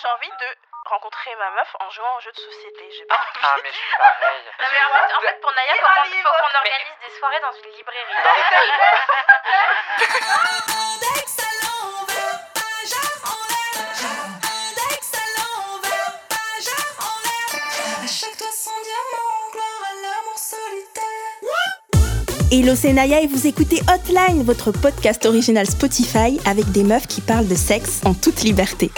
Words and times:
j'ai 0.00 0.08
envie 0.08 0.30
de 0.32 0.48
rencontrer 0.88 1.30
ma 1.36 1.50
meuf 1.50 1.68
en 1.80 1.90
jouant 1.90 2.16
aux 2.16 2.20
jeux 2.20 2.32
de 2.32 2.40
société. 2.40 2.88
J'ai 2.96 3.04
pas 3.04 3.16
envie. 3.16 3.40
Ah, 3.42 3.56
mais 3.62 3.70
je 3.70 3.76
suis 3.76 3.96
pareil. 3.98 4.42
Non, 4.60 4.66
mais 4.72 4.80
en 4.84 4.90
fait, 4.96 5.14
en 5.14 5.20
fait, 5.20 5.40
pour 5.40 5.52
Naya, 5.52 5.74
faut 5.76 5.86
qu'on, 5.86 6.08
faut 6.08 6.32
qu'on 6.40 6.52
Mais- 6.52 6.58
organise 6.58 6.98
des 7.04 7.12
soirées 7.18 7.40
dans 7.40 7.52
une 7.52 7.70
librairie. 7.76 8.16
Hello, 22.52 22.74
c'est 22.74 22.92
Naya 22.92 23.20
et 23.20 23.26
vous 23.28 23.46
écoutez 23.46 23.80
Hotline, 23.88 24.42
votre 24.42 24.72
podcast 24.72 25.24
original 25.24 25.66
Spotify 25.66 26.38
avec 26.44 26.70
des 26.72 26.82
meufs 26.82 27.06
qui 27.06 27.20
parlent 27.20 27.46
de 27.46 27.54
sexe 27.54 28.00
en 28.04 28.12
toute 28.12 28.42
liberté. 28.42 28.90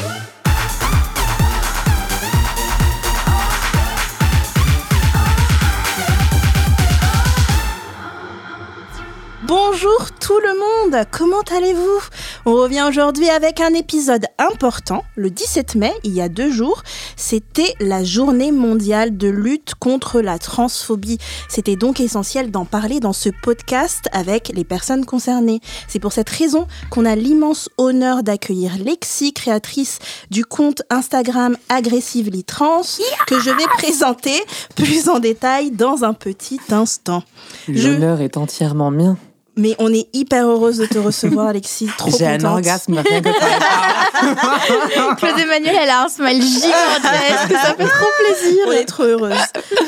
Comment 11.10 11.40
allez-vous? 11.56 12.00
On 12.46 12.54
revient 12.54 12.84
aujourd'hui 12.88 13.28
avec 13.30 13.60
un 13.60 13.72
épisode 13.74 14.26
important. 14.38 15.04
Le 15.16 15.30
17 15.30 15.74
mai, 15.74 15.92
il 16.04 16.12
y 16.12 16.20
a 16.20 16.28
deux 16.28 16.50
jours, 16.50 16.82
c'était 17.16 17.74
la 17.80 18.04
journée 18.04 18.52
mondiale 18.52 19.16
de 19.16 19.28
lutte 19.28 19.74
contre 19.78 20.20
la 20.20 20.38
transphobie. 20.38 21.18
C'était 21.48 21.76
donc 21.76 22.00
essentiel 22.00 22.50
d'en 22.50 22.64
parler 22.64 23.00
dans 23.00 23.12
ce 23.12 23.30
podcast 23.42 24.08
avec 24.12 24.52
les 24.54 24.64
personnes 24.64 25.04
concernées. 25.04 25.60
C'est 25.88 25.98
pour 25.98 26.12
cette 26.12 26.30
raison 26.30 26.66
qu'on 26.90 27.04
a 27.04 27.16
l'immense 27.16 27.68
honneur 27.78 28.22
d'accueillir 28.22 28.72
Lexi, 28.78 29.32
créatrice 29.32 29.98
du 30.30 30.44
compte 30.44 30.82
Instagram 30.90 31.56
Aggressively 31.68 32.44
Trans, 32.44 32.82
que 33.26 33.40
je 33.40 33.50
vais 33.50 33.66
présenter 33.78 34.34
plus 34.76 35.08
en 35.08 35.18
détail 35.18 35.70
dans 35.70 36.04
un 36.04 36.12
petit 36.12 36.60
instant. 36.70 37.22
Je- 37.68 37.88
L'honneur 37.88 38.20
est 38.20 38.36
entièrement 38.36 38.90
mien. 38.90 39.16
Mais 39.56 39.76
on 39.78 39.92
est 39.92 40.08
hyper 40.14 40.46
heureuse 40.46 40.78
de 40.78 40.86
te 40.86 40.98
recevoir, 40.98 41.48
Alexis. 41.48 41.88
Trop 41.98 42.10
J'ai 42.10 42.26
un 42.26 42.44
orgasme 42.44 42.98
rien 42.98 43.20
que 43.20 43.28
par 43.38 43.56
Claude 45.16 45.38
Emmanuel, 45.38 45.76
elle 45.82 45.90
a 45.90 46.04
un 46.04 46.08
smile 46.08 46.42
gigantesque, 46.42 47.50
ça 47.50 47.74
fait 47.74 47.84
trop 47.84 48.10
plaisir. 48.24 48.64
On 48.66 48.72
est 48.72 48.84
trop 48.84 49.02
heureuse? 49.02 49.36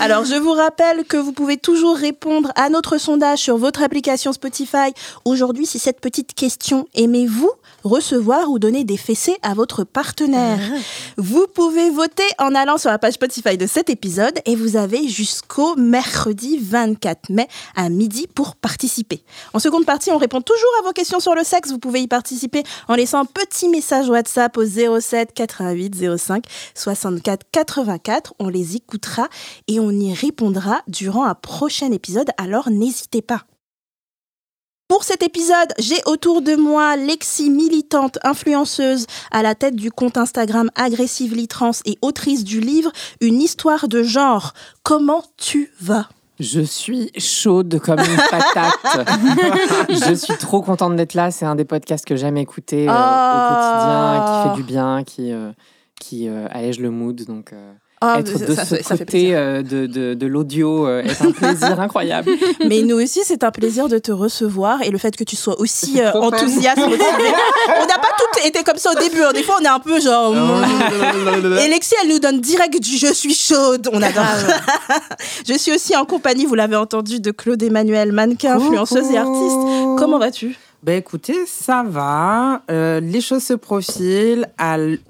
Alors, 0.00 0.24
je 0.24 0.34
vous 0.34 0.52
rappelle 0.52 1.04
que 1.04 1.16
vous 1.16 1.32
pouvez 1.32 1.56
toujours 1.56 1.96
répondre 1.96 2.52
à 2.56 2.68
notre 2.68 2.98
sondage 2.98 3.38
sur 3.38 3.56
votre 3.56 3.82
application 3.82 4.32
Spotify. 4.32 4.92
Aujourd'hui, 5.24 5.66
c'est 5.66 5.78
cette 5.78 6.00
petite 6.00 6.34
question. 6.34 6.86
Aimez-vous 6.94 7.50
recevoir 7.84 8.50
ou 8.50 8.58
donner 8.58 8.84
des 8.84 8.96
fessées 8.96 9.36
à 9.42 9.54
votre 9.54 9.84
partenaire 9.84 10.58
Vous 11.16 11.46
pouvez 11.54 11.90
voter 11.90 12.24
en 12.38 12.54
allant 12.54 12.78
sur 12.78 12.90
la 12.90 12.98
page 12.98 13.14
Spotify 13.14 13.56
de 13.56 13.66
cet 13.66 13.90
épisode 13.90 14.38
et 14.46 14.56
vous 14.56 14.76
avez 14.76 15.06
jusqu'au 15.08 15.76
mercredi 15.76 16.58
24 16.60 17.28
mai 17.30 17.46
à 17.76 17.88
midi 17.90 18.26
pour 18.26 18.56
participer. 18.56 19.22
En 19.54 19.60
seconde 19.60 19.86
partie, 19.86 20.10
on 20.10 20.18
répond 20.18 20.40
toujours 20.40 20.68
à 20.80 20.82
vos 20.82 20.92
questions 20.92 21.20
sur 21.20 21.36
le 21.36 21.44
sexe. 21.44 21.70
Vous 21.70 21.78
pouvez 21.78 22.00
y 22.02 22.08
participer 22.08 22.64
en 22.88 22.96
laissant 22.96 23.20
un 23.20 23.24
petit 23.24 23.68
message 23.68 24.08
WhatsApp 24.08 24.56
au 24.56 24.64
07 24.64 25.32
88 25.32 26.18
05 26.18 26.44
64 26.74 27.46
84. 27.52 28.34
On 28.40 28.48
les 28.48 28.74
écoutera 28.74 29.28
et 29.68 29.78
on 29.78 29.92
y 29.92 30.12
répondra 30.12 30.82
durant 30.88 31.24
un 31.24 31.36
prochain 31.36 31.92
épisode, 31.92 32.30
alors 32.36 32.68
n'hésitez 32.68 33.22
pas. 33.22 33.44
Pour 34.88 35.04
cet 35.04 35.22
épisode, 35.22 35.72
j'ai 35.78 36.02
autour 36.04 36.42
de 36.42 36.56
moi 36.56 36.96
Lexi, 36.96 37.48
militante, 37.48 38.18
influenceuse, 38.24 39.06
à 39.30 39.42
la 39.42 39.54
tête 39.54 39.76
du 39.76 39.92
compte 39.92 40.18
Instagram 40.18 40.68
Aggressively 40.74 41.46
Trans 41.46 41.70
et 41.84 41.96
autrice 42.02 42.42
du 42.42 42.58
livre 42.58 42.90
Une 43.20 43.40
histoire 43.40 43.86
de 43.86 44.02
genre. 44.02 44.52
Comment 44.82 45.22
tu 45.36 45.70
vas? 45.80 46.08
Je 46.40 46.60
suis 46.60 47.10
chaude 47.16 47.78
comme 47.78 48.00
une 48.00 48.16
patate. 48.30 49.08
je 49.88 50.14
suis 50.14 50.36
trop 50.36 50.62
contente 50.62 50.96
d'être 50.96 51.14
là. 51.14 51.30
C'est 51.30 51.44
un 51.44 51.54
des 51.54 51.64
podcasts 51.64 52.04
que 52.04 52.16
j'aime 52.16 52.36
écouter 52.36 52.88
euh, 52.88 52.92
au 52.92 53.48
quotidien, 53.54 54.24
qui 54.26 54.48
fait 54.48 54.56
du 54.56 54.62
bien, 54.64 55.04
qui, 55.04 55.32
euh, 55.32 55.52
qui 56.00 56.28
euh, 56.28 56.46
allège 56.50 56.80
le 56.80 56.90
mood. 56.90 57.24
Donc, 57.24 57.54
Ah, 58.06 58.20
être 58.20 58.46
de 58.46 58.54
ça- 58.54 58.64
ce 58.64 58.76
ça- 58.82 58.96
côté 58.98 59.34
euh, 59.34 59.62
de, 59.62 59.86
de, 59.86 60.14
de 60.14 60.26
l'audio 60.26 60.86
euh, 60.86 61.02
est 61.02 61.22
un 61.22 61.30
plaisir 61.32 61.80
incroyable. 61.86 62.30
Mais 62.66 62.82
nous 62.82 62.96
aussi, 63.02 63.20
c'est 63.24 63.42
un 63.44 63.50
plaisir 63.50 63.88
de 63.88 63.98
te 63.98 64.12
recevoir 64.12 64.82
et 64.82 64.90
le 64.90 64.98
fait 64.98 65.16
que 65.16 65.24
tu 65.24 65.36
sois 65.36 65.58
aussi 65.60 66.00
euh, 66.00 66.12
enthousiaste. 66.12 66.78
on 66.82 66.90
n'a 67.86 67.98
pas 67.98 68.10
toutes 68.18 68.44
été 68.46 68.62
comme 68.62 68.76
ça 68.78 68.90
au 68.92 68.98
début. 69.00 69.22
hein. 69.22 69.32
Des 69.32 69.42
fois, 69.42 69.56
on 69.60 69.64
est 69.64 69.68
un 69.68 69.78
peu 69.80 70.00
genre. 70.00 70.34
Et 71.64 71.68
Lexi, 71.68 71.94
elle 72.02 72.10
nous 72.10 72.18
donne 72.18 72.40
direct 72.40 72.80
du 72.80 72.96
je 72.96 73.12
suis 73.12 73.34
chaude. 73.34 73.88
On 73.92 74.02
adore. 74.02 74.24
je 75.48 75.54
suis 75.54 75.72
aussi 75.72 75.96
en 75.96 76.04
compagnie, 76.04 76.44
vous 76.46 76.54
l'avez 76.54 76.76
entendu, 76.76 77.20
de 77.20 77.30
Claude 77.30 77.62
Emmanuel, 77.62 78.12
mannequin, 78.12 78.56
influenceuse 78.56 79.10
et 79.12 79.18
artiste. 79.18 79.56
Comment 79.98 80.18
vas-tu? 80.18 80.56
Ben 80.84 80.98
écoutez, 80.98 81.46
ça 81.46 81.82
va. 81.82 82.60
Euh, 82.70 83.00
les 83.00 83.22
choses 83.22 83.42
se 83.42 83.54
profilent. 83.54 84.50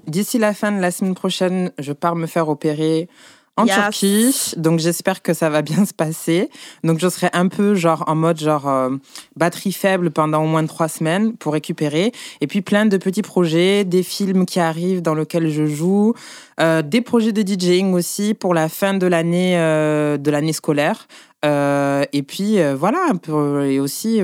D'ici 0.07 0.37
la 0.37 0.53
fin 0.53 0.71
de 0.71 0.79
la 0.79 0.89
semaine 0.89 1.15
prochaine, 1.15 1.69
je 1.79 1.91
pars 1.91 2.15
me 2.15 2.27
faire 2.27 2.47
opérer 2.47 3.09
en 3.57 3.65
Yes. 3.65 3.75
Turquie. 3.75 4.53
Donc 4.55 4.79
j'espère 4.79 5.21
que 5.21 5.33
ça 5.33 5.49
va 5.49 5.61
bien 5.61 5.83
se 5.83 5.93
passer. 5.93 6.49
Donc 6.85 6.99
je 6.99 7.09
serai 7.09 7.27
un 7.33 7.49
peu 7.49 7.75
genre 7.75 8.05
en 8.07 8.15
mode 8.15 8.39
genre 8.39 8.69
euh, 8.69 8.89
batterie 9.35 9.73
faible 9.73 10.11
pendant 10.11 10.45
au 10.45 10.47
moins 10.47 10.65
trois 10.65 10.87
semaines 10.87 11.35
pour 11.35 11.51
récupérer. 11.51 12.13
Et 12.39 12.47
puis 12.47 12.61
plein 12.61 12.85
de 12.85 12.95
petits 12.95 13.21
projets, 13.21 13.83
des 13.83 14.03
films 14.03 14.45
qui 14.45 14.61
arrivent 14.61 15.01
dans 15.01 15.13
lesquels 15.13 15.49
je 15.49 15.65
joue, 15.65 16.13
euh, 16.61 16.83
des 16.83 17.01
projets 17.01 17.33
de 17.33 17.41
DJing 17.41 17.93
aussi 17.93 18.33
pour 18.33 18.53
la 18.53 18.69
fin 18.69 18.93
de 18.93 19.07
l'année 19.07 19.57
euh, 19.57 20.15
de 20.15 20.31
l'année 20.31 20.53
scolaire. 20.53 21.09
Et 21.43 22.23
puis 22.23 22.57
voilà 22.73 23.05
un 23.07 23.17
peu 23.17 23.65
et 23.69 23.79
aussi 23.79 24.23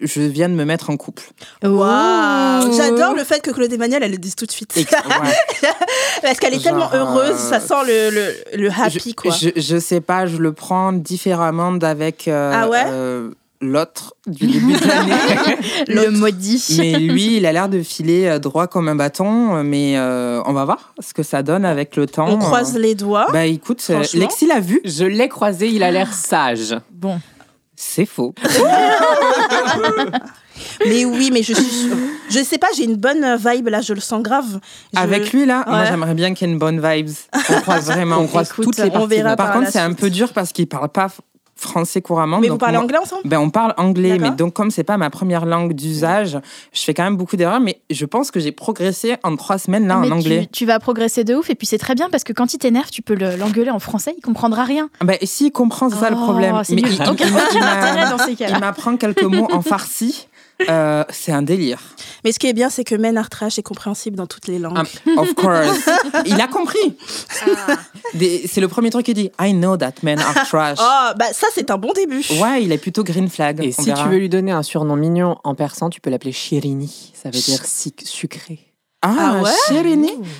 je 0.00 0.20
viens 0.20 0.48
de 0.48 0.54
me 0.54 0.64
mettre 0.64 0.90
en 0.90 0.96
couple. 0.96 1.24
Waouh 1.62 2.76
J'adore 2.76 3.14
le 3.14 3.24
fait 3.24 3.40
que 3.42 3.50
Claude 3.50 3.72
Emmanuel, 3.72 4.02
elle 4.02 4.10
le 4.10 4.18
dise 4.18 4.34
tout 4.34 4.46
de 4.46 4.52
suite. 4.52 4.74
Ouais. 4.84 5.68
Parce 6.22 6.38
qu'elle 6.38 6.54
est 6.54 6.60
Genre, 6.60 6.90
tellement 6.90 6.90
heureuse, 6.94 7.36
euh, 7.36 7.50
ça 7.50 7.60
sent 7.60 7.74
le, 7.86 8.10
le, 8.10 8.62
le 8.62 8.70
happy, 8.70 9.10
je, 9.10 9.14
quoi. 9.14 9.30
Je, 9.34 9.48
je 9.56 9.78
sais 9.78 10.00
pas, 10.00 10.26
je 10.26 10.38
le 10.38 10.52
prends 10.52 10.92
différemment 10.92 11.72
d'avec 11.72 12.28
euh, 12.28 12.52
Ah 12.54 12.68
ouais 12.68 12.84
euh, 12.86 13.30
l'autre 13.60 14.14
du 14.26 14.46
début 14.46 14.72
de 14.74 14.86
l'année. 14.86 15.56
Le 15.88 16.10
maudit. 16.10 16.76
mais 16.78 16.98
lui, 16.98 17.36
il 17.36 17.46
a 17.46 17.52
l'air 17.52 17.68
de 17.68 17.82
filer 17.82 18.26
euh, 18.26 18.38
droit 18.38 18.66
comme 18.66 18.88
un 18.88 18.94
bâton. 18.94 19.62
Mais 19.64 19.96
euh, 19.96 20.42
on 20.46 20.52
va 20.52 20.64
voir 20.64 20.94
ce 21.00 21.14
que 21.14 21.22
ça 21.22 21.42
donne 21.42 21.64
avec 21.64 21.96
le 21.96 22.06
temps. 22.06 22.28
On 22.28 22.38
croise 22.38 22.76
les 22.76 22.94
doigts. 22.94 23.26
Bah 23.32 23.46
écoute, 23.46 23.84
euh. 23.90 24.02
Lexi 24.14 24.46
l'a 24.46 24.60
vu. 24.60 24.80
Je 24.84 25.04
l'ai 25.04 25.28
croisé, 25.28 25.68
il 25.68 25.82
a 25.82 25.90
l'air 25.90 26.12
sage. 26.12 26.76
Bon, 26.90 27.18
C'est 27.76 28.06
faux. 28.06 28.34
Mais 30.86 31.04
oui, 31.04 31.30
mais 31.32 31.42
je 31.42 31.52
suis. 31.52 31.90
Je 32.30 32.38
sais 32.44 32.58
pas, 32.58 32.68
j'ai 32.76 32.84
une 32.84 32.94
bonne 32.96 33.36
vibe 33.36 33.68
là, 33.68 33.80
je 33.80 33.92
le 33.92 34.00
sens 34.00 34.22
grave. 34.22 34.60
Je- 34.92 34.98
Avec 35.00 35.32
lui 35.32 35.46
là, 35.46 35.64
moi 35.66 35.84
j'aimerais 35.84 36.14
bien 36.14 36.32
qu'il 36.32 36.46
y 36.46 36.50
ait 36.50 36.52
une 36.52 36.58
bonne 36.60 36.80
vibes. 36.80 37.10
On 37.50 37.60
croise 37.60 37.86
vraiment, 37.86 38.18
on 38.18 38.26
croise 38.28 38.50
Écoute, 38.50 38.64
toutes 38.66 38.78
les 38.78 38.90
parties. 38.90 39.20
Par 39.22 39.36
par 39.36 39.52
contre, 39.54 39.70
c'est 39.70 39.80
un 39.80 39.92
peu 39.94 40.10
dur 40.10 40.32
parce 40.32 40.52
qu'il 40.52 40.68
parle 40.68 40.88
pas 40.90 41.08
français 41.56 42.02
couramment. 42.02 42.38
Mais 42.40 42.48
vous 42.48 42.54
donc 42.54 42.60
parlez 42.60 42.74
moi- 42.76 42.84
anglais 42.84 42.98
ensemble? 42.98 43.22
Ben, 43.24 43.38
on 43.38 43.50
parle 43.50 43.74
anglais, 43.76 44.18
mais 44.18 44.30
donc 44.32 44.54
comme 44.54 44.70
c'est 44.70 44.84
pas 44.84 44.96
ma 44.96 45.10
première 45.10 45.46
langue 45.46 45.72
d'usage, 45.72 46.38
je 46.72 46.80
fais 46.82 46.94
quand 46.94 47.04
même 47.04 47.16
beaucoup 47.16 47.36
d'erreurs, 47.36 47.60
mais 47.60 47.80
je 47.90 48.04
pense 48.06 48.30
que 48.30 48.40
j'ai 48.40 48.52
progressé 48.52 49.16
en 49.22 49.36
trois 49.36 49.58
semaines 49.58 49.86
là 49.86 49.96
mais 49.98 50.06
en 50.08 50.10
tu, 50.10 50.16
anglais. 50.26 50.48
tu 50.52 50.66
vas 50.66 50.78
progresser 50.78 51.24
de 51.24 51.34
ouf 51.34 51.50
et 51.50 51.54
puis 51.54 51.66
c'est 51.66 51.78
très 51.78 51.94
bien 51.94 52.08
parce 52.10 52.24
que 52.24 52.32
quand 52.32 52.52
il 52.54 52.58
t'énerve, 52.58 52.90
tu 52.90 53.02
peux 53.02 53.14
le- 53.14 53.36
l'engueuler 53.36 53.70
en 53.70 53.78
français, 53.78 54.14
il 54.18 54.20
comprendra 54.20 54.64
rien. 54.64 54.88
Ben, 55.04 55.16
et 55.20 55.26
s'il 55.26 55.52
comprend, 55.52 55.88
c'est 55.90 55.96
ça 55.96 56.10
le 56.10 56.16
Oh, 56.18 56.22
problème. 56.24 56.60
Mais 56.70 56.76
il, 56.82 57.02
Aucun- 57.02 57.14
il- 57.24 58.48
il 58.54 58.60
m'apprend 58.60 58.96
quelques 58.96 59.22
mots 59.22 59.48
en 59.52 59.62
farsi. 59.62 60.28
Euh, 60.68 61.04
c'est 61.10 61.32
un 61.32 61.42
délire. 61.42 61.80
Mais 62.24 62.32
ce 62.32 62.38
qui 62.38 62.46
est 62.46 62.52
bien, 62.52 62.70
c'est 62.70 62.84
que 62.84 62.94
Men 62.94 63.18
Art 63.18 63.28
Trash 63.28 63.58
est 63.58 63.62
compréhensible 63.62 64.16
dans 64.16 64.26
toutes 64.26 64.46
les 64.46 64.58
langues. 64.58 64.78
Um, 65.06 65.18
of 65.18 65.34
course. 65.34 65.88
Il 66.26 66.40
a 66.40 66.46
compris. 66.46 66.96
Des- 68.14 68.46
C'est 68.46 68.60
le 68.60 68.68
premier 68.68 68.90
truc 68.90 69.06
qu'il 69.06 69.14
dit. 69.14 69.30
I 69.40 69.52
know 69.52 69.76
that 69.76 69.94
men 70.02 70.18
are 70.20 70.46
trash. 70.48 70.78
Oh, 70.80 71.10
bah 71.18 71.32
ça, 71.32 71.46
c'est 71.54 71.70
un 71.70 71.78
bon 71.78 71.92
début. 71.92 72.22
Ouais, 72.40 72.62
il 72.62 72.70
est 72.72 72.78
plutôt 72.78 73.02
green 73.02 73.28
flag. 73.28 73.62
Et 73.64 73.72
si 73.72 73.82
verra. 73.86 74.04
tu 74.04 74.08
veux 74.08 74.18
lui 74.18 74.28
donner 74.28 74.52
un 74.52 74.62
surnom 74.62 74.96
mignon 74.96 75.36
en 75.44 75.54
persan, 75.54 75.90
tu 75.90 76.00
peux 76.00 76.10
l'appeler 76.10 76.32
Chirini. 76.32 77.12
Ça 77.14 77.30
veut 77.30 77.40
dire 77.40 77.64
sic- 77.64 78.06
sucré. 78.06 78.60
Ah, 79.04 79.34
Ah 79.38 79.42
ouais. 79.42 79.50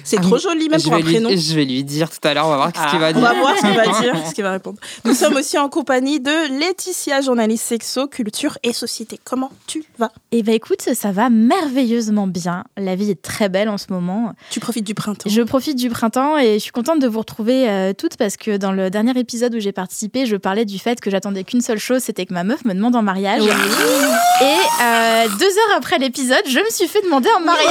C'est 0.04 0.16
Ah, 0.18 0.22
trop 0.22 0.34
mais 0.36 0.40
joli, 0.40 0.68
même 0.68 0.78
je 0.80 0.84
pour 0.84 0.94
un 0.94 0.98
lui- 0.98 1.04
prénom. 1.14 1.30
Je 1.30 1.54
vais 1.54 1.64
lui 1.64 1.84
dire 1.84 2.08
tout 2.10 2.26
à 2.26 2.34
l'heure, 2.34 2.46
on 2.46 2.50
va 2.50 2.56
voir 2.56 2.68
ce 2.74 2.90
qu'il 2.90 2.98
va 2.98 3.08
On 3.10 3.12
dire. 3.12 3.20
va 3.20 3.34
voir 3.34 3.54
ce 3.56 3.60
qu'il 3.60 3.74
va 3.76 3.84
dire, 4.00 4.14
ce 4.28 4.34
qu'il 4.34 4.44
va 4.44 4.52
répondre. 4.52 4.78
Nous 5.04 5.14
sommes 5.14 5.36
aussi 5.36 5.58
en 5.58 5.68
compagnie 5.68 6.20
de 6.20 6.58
Laetitia, 6.60 7.20
journaliste 7.20 7.64
sexo, 7.66 8.06
culture 8.06 8.58
et 8.62 8.72
société. 8.72 9.18
Comment 9.22 9.50
tu 9.66 9.84
vas? 9.98 10.10
Et 10.32 10.42
bah 10.42 10.52
écoute, 10.52 10.82
ça 10.94 11.12
va 11.12 11.30
merveilleusement 11.30 12.26
bien. 12.26 12.64
La 12.76 12.94
vie 12.96 13.10
est 13.10 13.20
très 13.22 13.48
belle 13.48 13.68
en 13.68 13.78
ce 13.78 13.86
moment. 13.90 14.32
Tu 14.50 14.60
profites 14.60 14.86
du 14.86 14.94
printemps. 14.94 15.28
Je 15.28 15.42
profite 15.42 15.76
du 15.76 15.90
printemps 15.90 16.38
et 16.38 16.54
je 16.54 16.58
suis 16.58 16.72
contente 16.72 16.98
de 17.00 17.06
vous 17.08 17.18
retrouver 17.20 17.68
euh, 17.68 17.92
toutes 17.96 18.16
parce 18.16 18.36
que 18.36 18.56
dans 18.56 18.72
le 18.72 18.90
dernier 18.90 19.18
épisode 19.18 19.54
où 19.54 19.60
j'ai 19.60 19.72
participé, 19.72 20.26
je 20.26 20.36
parlais 20.36 20.64
du 20.64 20.78
fait 20.78 21.00
que 21.00 21.10
j'attendais 21.10 21.44
qu'une 21.44 21.60
seule 21.60 21.78
chose, 21.78 22.02
c'était 22.02 22.26
que 22.26 22.34
ma 22.34 22.44
meuf 22.44 22.64
me 22.64 22.74
demande 22.74 22.96
en 22.96 23.02
mariage. 23.02 23.42
Et 23.42 24.44
euh, 24.82 25.28
deux 25.38 25.44
heures 25.46 25.76
après 25.76 25.98
l'épisode, 25.98 26.42
je 26.46 26.58
me 26.58 26.70
suis 26.70 26.88
fait 26.88 27.02
demander 27.02 27.28
en 27.36 27.40
mariage. 27.44 27.70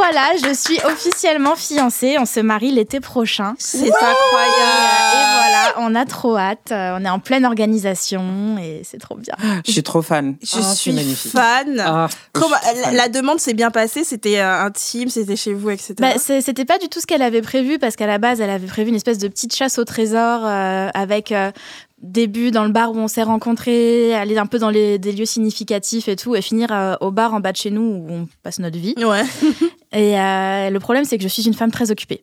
Voilà, 0.00 0.32
je 0.42 0.54
suis 0.54 0.78
officiellement 0.84 1.56
fiancée. 1.56 2.16
On 2.18 2.24
se 2.26 2.40
marie 2.40 2.70
l'été 2.72 3.00
prochain. 3.00 3.54
C'est 3.58 3.78
Et 3.86 3.92
incroyable. 3.92 4.14
voilà, 5.36 5.74
on 5.78 5.94
a 5.94 6.04
trop 6.06 6.36
hâte. 6.36 6.72
Euh, 6.72 6.96
On 6.98 7.04
est 7.04 7.08
en 7.08 7.18
pleine 7.18 7.44
organisation 7.44 8.56
et 8.58 8.82
c'est 8.84 8.98
trop 8.98 9.16
bien. 9.16 9.34
Je 9.66 9.72
suis 9.72 9.82
trop 9.82 10.02
fan. 10.02 10.36
Je 10.42 10.58
Ah, 10.58 10.74
suis 10.74 10.92
magnifique. 10.92 11.32
fan. 11.32 11.80
Ah, 11.84 12.08
Comment- 12.32 12.56
je 12.62 12.68
suis 12.68 12.76
la, 12.78 12.84
fan. 12.86 12.96
la 12.96 13.08
demande 13.08 13.40
s'est 13.40 13.54
bien 13.54 13.70
passée, 13.70 14.04
c'était 14.04 14.38
euh, 14.40 14.64
intime, 14.64 15.08
c'était 15.08 15.36
chez 15.36 15.52
vous, 15.54 15.70
etc. 15.70 15.94
Bah, 15.98 16.12
C'était 16.18 16.64
pas 16.64 16.78
du 16.78 16.88
tout 16.88 17.00
ce 17.00 17.06
qu'elle 17.06 17.22
avait 17.22 17.42
prévu 17.42 17.78
parce 17.78 17.96
qu'à 17.96 18.06
la 18.06 18.18
base, 18.18 18.40
elle 18.40 18.50
avait 18.50 18.66
prévu 18.66 18.88
une 18.90 18.96
espèce 18.96 19.18
de 19.18 19.28
petite 19.28 19.54
chasse 19.54 19.78
au 19.78 19.84
trésor 19.84 20.40
euh, 20.44 20.88
avec 20.94 21.32
euh, 21.32 21.50
début 22.00 22.50
dans 22.50 22.64
le 22.64 22.70
bar 22.70 22.92
où 22.92 22.96
on 22.98 23.08
s'est 23.08 23.22
rencontrés, 23.22 24.14
aller 24.14 24.38
un 24.38 24.46
peu 24.46 24.58
dans 24.58 24.70
les, 24.70 24.98
des 24.98 25.12
lieux 25.12 25.26
significatifs 25.26 26.08
et 26.08 26.16
tout, 26.16 26.34
et 26.34 26.42
finir 26.42 26.68
euh, 26.72 26.94
au 27.00 27.10
bar 27.10 27.34
en 27.34 27.40
bas 27.40 27.52
de 27.52 27.56
chez 27.56 27.70
nous 27.70 27.82
où 27.82 28.06
on 28.10 28.28
passe 28.42 28.58
notre 28.58 28.78
vie. 28.78 28.94
ouais. 28.98 29.22
Et 29.92 30.18
euh, 30.18 30.70
le 30.70 30.78
problème, 30.78 31.04
c'est 31.04 31.16
que 31.18 31.24
je 31.24 31.28
suis 31.28 31.42
une 31.46 31.54
femme 31.54 31.72
très 31.72 31.90
occupée. 31.90 32.22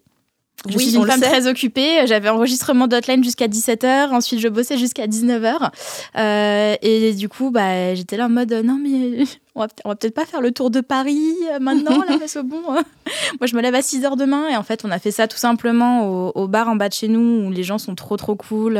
Je 0.69 0.75
Oui, 0.77 0.85
suis 0.88 0.95
une 0.95 1.06
femme 1.06 1.21
très 1.21 1.47
occupée. 1.47 2.07
J'avais 2.07 2.29
enregistrement 2.29 2.88
d'Hotline 2.88 3.24
jusqu'à 3.24 3.47
17h. 3.47 4.09
Ensuite, 4.09 4.39
je 4.39 4.47
bossais 4.47 4.77
jusqu'à 4.77 5.06
19h. 5.06 5.69
Euh, 6.18 6.75
et 6.81 7.13
du 7.13 7.30
coup, 7.30 7.51
bah, 7.51 7.94
j'étais 7.94 8.15
là 8.18 8.25
en 8.25 8.30
mode 8.30 8.53
non, 8.63 8.80
mais 8.81 9.25
on 9.57 9.62
va, 9.62 9.68
on 9.86 9.89
va 9.89 9.95
peut-être 9.95 10.13
pas 10.15 10.25
faire 10.25 10.42
le 10.42 10.51
tour 10.51 10.69
de 10.69 10.81
Paris 10.81 11.33
euh, 11.51 11.59
maintenant, 11.59 11.98
là, 12.07 12.15
parce 12.19 12.33
que 12.36 12.39
bon, 12.42 12.62
euh, 12.69 12.81
moi, 13.39 13.48
je 13.48 13.56
me 13.56 13.62
lève 13.62 13.75
à 13.75 13.80
6h 13.81 14.15
demain. 14.18 14.48
Et 14.50 14.56
en 14.56 14.63
fait, 14.63 14.83
on 14.86 14.92
a 14.92 15.00
fait 15.00 15.12
ça 15.12 15.27
tout 15.27 15.38
simplement 15.38 16.07
au, 16.07 16.31
au 16.36 16.48
bar 16.48 16.69
en 16.69 16.75
bas 16.75 16.89
de 16.89 16.94
chez 16.94 17.07
nous 17.07 17.45
où 17.48 17.51
les 17.51 17.63
gens 17.63 17.77
sont 17.77 17.95
trop, 17.95 18.18
trop 18.18 18.36
cool. 18.36 18.77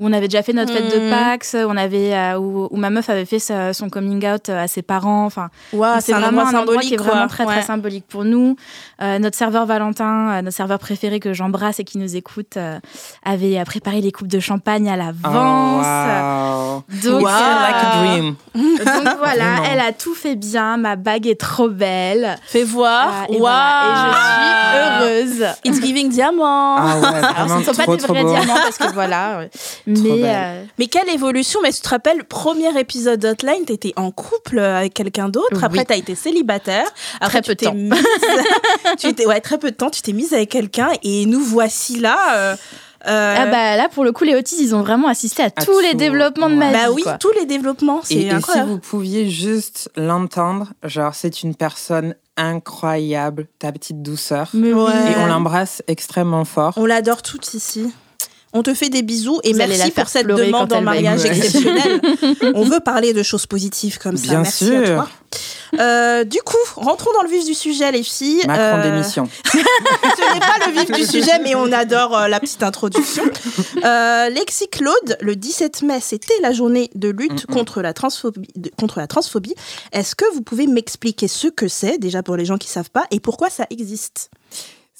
Où 0.00 0.06
on 0.06 0.12
avait 0.12 0.28
déjà 0.28 0.42
fait 0.42 0.52
notre 0.52 0.72
fête 0.72 0.92
de 0.94 1.00
Mhm. 1.00 1.10
Pax. 1.10 1.56
On 1.58 1.76
avait, 1.76 2.14
euh, 2.14 2.38
où, 2.38 2.68
où 2.70 2.76
ma 2.76 2.90
meuf 2.90 3.08
avait 3.10 3.24
fait 3.24 3.38
sa- 3.38 3.72
son 3.72 3.88
coming 3.88 4.26
out 4.26 4.48
à 4.48 4.68
ses 4.68 4.82
parents. 4.82 5.24
Enfin, 5.26 5.48
c'est 6.00 6.12
vraiment 6.12 6.46
un 6.46 6.54
endroit 6.54 6.78
qui 6.82 6.94
est 6.94 6.96
quoi. 6.96 7.06
vraiment 7.06 7.26
très 7.28 7.44
très 7.44 7.56
Ouais. 7.56 7.62
symbolique 7.62 8.06
pour 8.08 8.24
nous. 8.24 8.56
Euh, 9.00 9.18
notre 9.18 9.36
serveur 9.36 9.66
Valentin, 9.66 10.42
notre 10.42 10.56
serveur 10.56 10.78
préféré 10.78 11.20
que 11.20 11.32
j'embrasse 11.32 11.80
et 11.80 11.84
qui 11.84 11.98
nous 11.98 12.16
écoute, 12.16 12.56
avait 13.24 13.62
préparé 13.64 14.00
les 14.00 14.12
coupes 14.12 14.28
de 14.28 14.40
champagne 14.40 14.88
à 14.90 14.96
l'avance. 14.96 15.86
Oh, 15.86 16.82
wow. 16.82 16.84
Donc, 17.10 17.22
Wow. 17.22 17.28
Like 17.28 17.74
a 17.74 18.04
dream. 18.04 18.34
donc 18.54 19.16
voilà, 19.18 19.62
elle 19.72 19.80
a 19.80 19.92
tout 20.02 20.14
fait 20.14 20.34
bien. 20.36 20.76
Ma 20.78 20.96
bague 20.96 21.26
est 21.26 21.38
trop 21.40 21.68
belle. 21.68 22.36
Fais 22.46 22.64
voir. 22.64 23.22
Euh, 23.30 23.34
et, 23.34 23.38
Waouh. 23.38 23.40
voilà. 23.40 24.12
Et 25.02 25.22
je 25.22 25.28
suis 25.28 25.38
heureuse. 25.44 25.54
It's 25.64 25.80
giving 25.80 26.08
diamant. 26.08 26.76
Ah 26.76 26.98
ouais, 26.98 27.06
Alors, 27.36 27.48
ce 27.48 27.54
ne 27.58 27.62
sont 27.64 27.74
pas 27.74 27.86
des 27.96 28.02
vrais 28.06 28.22
beau. 28.22 28.30
diamants 28.30 28.54
parce 28.54 28.78
que 28.78 28.92
voilà. 28.92 29.38
euh, 29.40 29.48
Mais 29.86 30.06
euh, 30.24 30.64
quelle 30.90 31.08
évolution 31.10 31.60
Mais 31.62 31.72
tu 31.72 31.80
te 31.80 31.88
rappelles, 31.88 32.24
premier 32.24 32.76
épisode 32.78 33.20
d'Hotline, 33.20 33.64
t'étais 33.64 33.92
en 33.96 34.10
couple 34.10 34.58
avec 34.58 34.94
quelqu'un 34.94 35.28
d'autre. 35.28 35.62
Après, 35.62 35.78
Oui. 35.80 35.84
t'as 35.86 35.96
été 35.96 36.14
célibataire. 36.14 36.86
Après, 37.20 37.40
Très 37.40 37.54
peu 37.54 37.56
tu 37.56 37.64
de 37.64 37.70
temps. 37.70 37.76
mise- 37.76 38.04
tu 38.98 39.06
étais, 39.06 39.26
ouais, 39.26 39.40
très 39.40 39.58
peu 39.58 39.70
de 39.70 39.76
temps. 39.76 39.90
Tu 39.90 40.02
t'es 40.02 40.12
mise 40.12 40.32
avec 40.34 40.50
quelqu'un 40.50 40.90
et 41.02 41.26
nous 41.26 41.40
voici 41.40 41.98
là. 42.00 42.18
euh, 42.36 42.56
euh, 43.06 43.34
ah 43.36 43.46
bah 43.46 43.76
là, 43.76 43.88
pour 43.88 44.04
le 44.04 44.12
coup, 44.12 44.24
les 44.24 44.34
Otis, 44.34 44.56
ils 44.60 44.74
ont 44.74 44.82
vraiment 44.82 45.08
assisté 45.08 45.42
à, 45.42 45.50
tous 45.50 45.78
les 45.80 45.94
développements 45.94 46.48
de 46.48 46.54
ma 46.54 46.70
ouais. 46.70 46.72
vie. 46.72 46.84
bah 46.84 46.92
oui, 46.92 47.02
quoi. 47.02 47.18
tous 47.18 47.32
les 47.38 47.46
développements, 47.46 48.00
Et, 48.02 48.06
c'est 48.06 48.14
et 48.14 48.28
si 48.28 48.30
incroyable. 48.30 48.70
vous 48.70 48.78
pouviez 48.78 49.28
juste 49.28 49.90
l'entendre, 49.96 50.72
genre 50.84 51.14
c'est 51.14 51.42
une 51.42 51.54
personne 51.54 52.14
incroyable, 52.36 53.48
ta 53.58 53.72
petite 53.72 54.02
douceur. 54.02 54.50
Mais 54.54 54.72
oui. 54.72 54.82
Ouais. 54.84 55.12
Et 55.12 55.16
on 55.18 55.26
l'embrasse 55.26 55.82
extrêmement 55.88 56.44
fort. 56.44 56.74
On 56.76 56.86
l'adore 56.86 57.22
toutes 57.22 57.54
ici. 57.54 57.92
On 58.54 58.62
te 58.62 58.74
fait 58.74 58.90
des 58.90 59.02
bisous 59.02 59.40
et 59.44 59.52
Vous 59.52 59.58
merci 59.58 59.90
pour 59.92 60.08
cette 60.08 60.26
demande 60.26 60.72
en 60.72 60.82
mariage 60.82 61.24
exceptionnelle. 61.24 62.00
On 62.54 62.64
veut 62.64 62.80
parler 62.80 63.12
de 63.14 63.22
choses 63.22 63.46
positives 63.46 63.98
comme 63.98 64.16
ça. 64.16 64.22
Bien 64.28 64.42
merci 64.42 64.66
sûr. 64.66 64.78
à 64.78 64.82
toi. 64.94 65.08
Euh, 65.80 66.24
du 66.24 66.36
coup, 66.44 66.58
rentrons 66.76 67.10
dans 67.14 67.22
le 67.22 67.30
vif 67.30 67.46
du 67.46 67.54
sujet, 67.54 67.90
les 67.90 68.02
filles. 68.02 68.42
Macron 68.46 68.62
Euh, 68.76 68.90
d'émission. 68.90 69.26
Ce 69.52 69.56
n'est 69.56 70.40
pas 70.40 70.66
le 70.66 70.72
vif 70.72 70.90
du 70.90 71.04
sujet, 71.06 71.38
mais 71.42 71.54
on 71.54 71.72
adore 71.72 72.14
euh, 72.14 72.28
la 72.28 72.40
petite 72.40 72.62
introduction. 72.62 73.22
Euh, 73.82 74.28
Lexi 74.28 74.68
Claude, 74.68 75.16
le 75.22 75.34
17 75.34 75.80
mai, 75.82 76.00
c'était 76.02 76.38
la 76.42 76.52
journée 76.52 76.90
de 76.94 77.08
lutte 77.08 77.46
contre 77.46 77.80
la 77.80 77.94
transphobie. 77.94 78.48
de- 78.56 78.70
contre 78.78 78.98
la 78.98 79.06
transphobie. 79.06 79.54
Est-ce 79.92 80.14
que 80.14 80.26
vous 80.34 80.42
pouvez 80.42 80.66
m'expliquer 80.66 81.26
ce 81.28 81.48
que 81.48 81.68
c'est, 81.68 81.96
déjà 81.96 82.22
pour 82.22 82.36
les 82.36 82.44
gens 82.44 82.58
qui 82.58 82.68
savent 82.68 82.90
pas, 82.90 83.04
et 83.10 83.18
pourquoi 83.20 83.48
ça 83.48 83.66
existe? 83.70 84.28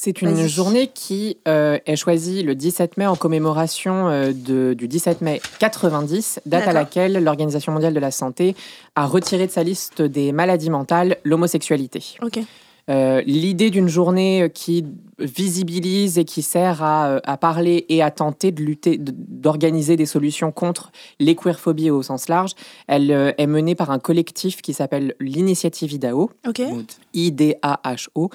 C'est 0.04 0.20
une 0.20 0.34
Vas-y. 0.34 0.48
journée 0.48 0.90
qui 0.92 1.36
euh, 1.46 1.78
est 1.86 1.94
choisie 1.94 2.42
le 2.42 2.56
17 2.56 2.96
mai 2.96 3.06
en 3.06 3.14
commémoration 3.14 4.08
euh, 4.08 4.32
de- 4.34 4.74
du 4.74 4.88
17 4.88 5.20
mai 5.20 5.40
90, 5.60 6.40
date 6.44 6.66
à 6.66 6.72
laquelle 6.72 7.22
l'Organisation 7.22 7.70
mondiale 7.70 7.94
de 7.94 8.00
la 8.00 8.10
santé 8.10 8.56
a 8.96 9.06
retiré 9.06 9.46
de 9.46 9.52
sa 9.52 9.62
liste 9.62 10.02
des 10.02 10.32
maladies 10.32 10.70
mentales 10.70 11.18
l'homosexualité. 11.22 12.02
Ok. 12.20 12.40
Euh, 12.90 13.22
L'idée 13.26 13.70
d'une 13.70 13.86
journée 13.86 14.50
qui 14.52 14.84
visibilise 15.20 16.18
et 16.18 16.24
qui 16.24 16.42
sert 16.42 16.82
à, 16.82 17.20
à 17.22 17.36
parler 17.36 17.86
et 17.88 18.02
à 18.02 18.10
tenter 18.10 18.50
de 18.50 18.60
lutter, 18.60 18.98
d'organiser 18.98 19.94
des 19.94 20.04
solutions 20.06 20.50
contre 20.50 20.90
les 21.20 21.36
queerphobies 21.36 21.90
au 21.90 22.02
sens 22.02 22.28
large, 22.28 22.54
elle 22.88 23.12
euh, 23.12 23.30
est 23.38 23.46
menée 23.46 23.76
par 23.76 23.92
un 23.92 24.00
collectif 24.00 24.62
qui 24.62 24.74
s'appelle 24.74 25.14
l'Initiative 25.20 25.92
IDAO. 25.92 26.30
Ok. 26.48 26.60
IDAHO. 27.14 28.30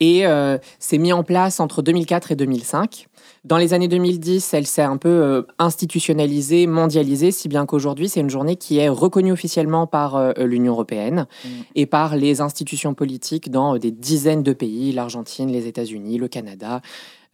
Et 0.00 0.26
euh, 0.26 0.58
c'est 0.78 0.98
mis 0.98 1.12
en 1.12 1.22
place 1.22 1.60
entre 1.60 1.82
2004 1.82 2.32
et 2.32 2.36
2005. 2.36 3.06
Dans 3.44 3.58
les 3.58 3.74
années 3.74 3.88
2010, 3.88 4.54
elle 4.54 4.66
s'est 4.66 4.82
un 4.82 4.96
peu 4.96 5.08
euh, 5.08 5.42
institutionnalisée, 5.58 6.66
mondialisée, 6.66 7.30
si 7.30 7.48
bien 7.48 7.66
qu'aujourd'hui, 7.66 8.08
c'est 8.08 8.20
une 8.20 8.30
journée 8.30 8.56
qui 8.56 8.78
est 8.78 8.88
reconnue 8.88 9.32
officiellement 9.32 9.86
par 9.86 10.16
euh, 10.16 10.32
l'Union 10.38 10.72
européenne 10.72 11.26
Mm. 11.44 11.48
et 11.74 11.86
par 11.86 12.16
les 12.16 12.40
institutions 12.40 12.94
politiques 12.94 13.50
dans 13.50 13.74
euh, 13.74 13.78
des 13.78 13.90
dizaines 13.90 14.42
de 14.42 14.52
pays, 14.52 14.92
l'Argentine, 14.92 15.50
les 15.50 15.66
États-Unis, 15.66 16.18
le 16.18 16.28
Canada. 16.28 16.80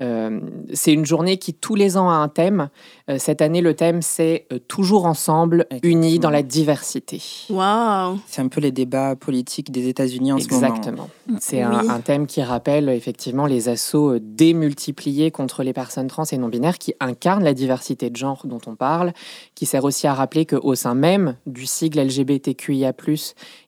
Euh, 0.02 0.41
c'est 0.73 0.93
une 0.93 1.05
journée 1.05 1.37
qui 1.37 1.52
tous 1.55 1.75
les 1.75 1.97
ans 1.97 2.08
a 2.11 2.14
un 2.14 2.29
thème. 2.29 2.69
Euh, 3.11 3.17
cette 3.19 3.43
année, 3.43 3.61
le 3.61 3.75
thème, 3.75 4.02
c'est 4.02 4.47
euh, 4.52 4.58
Toujours 4.69 5.05
ensemble, 5.06 5.67
unis 5.82 6.19
dans 6.19 6.31
la 6.31 6.43
diversité. 6.43 7.20
Waouh. 7.50 8.19
C'est 8.26 8.41
un 8.41 8.49
peu 8.49 8.61
les 8.61 8.73
débats 8.73 9.17
politiques 9.17 9.70
des 9.70 9.88
États-Unis 9.88 10.32
en 10.32 10.38
ce 10.38 10.49
moment. 10.49 10.67
Exactement. 10.67 11.08
C'est 11.41 11.64
Oui. 11.64 11.75
un, 11.75 11.88
un 11.91 12.00
thème 12.00 12.26
qui 12.26 12.43
rappelle 12.43 12.88
effectivement 12.88 13.47
les 13.47 13.69
assauts 13.69 14.19
démultipliés 14.20 15.31
contre 15.31 15.62
les 15.62 15.73
personnes 15.73 16.06
trans 16.08 16.25
et 16.25 16.38
non-binaires 16.38 16.79
qui 16.79 16.94
incarnent 17.00 17.44
la 17.44 17.55
diversité 17.55 18.11
de 18.11 18.17
genre 18.17 18.43
dont 18.47 18.61
on 18.67 18.75
parle, 18.76 19.12
qui 19.55 19.67
sert 19.67 19.85
aussi 19.85 20.06
à 20.06 20.14
rappeler 20.14 20.47
qu'au 20.47 20.75
sein 20.75 20.94
même 20.94 21.37
du 21.47 21.67
sigle 21.67 22.00
LGBTQIA+, 22.00 22.93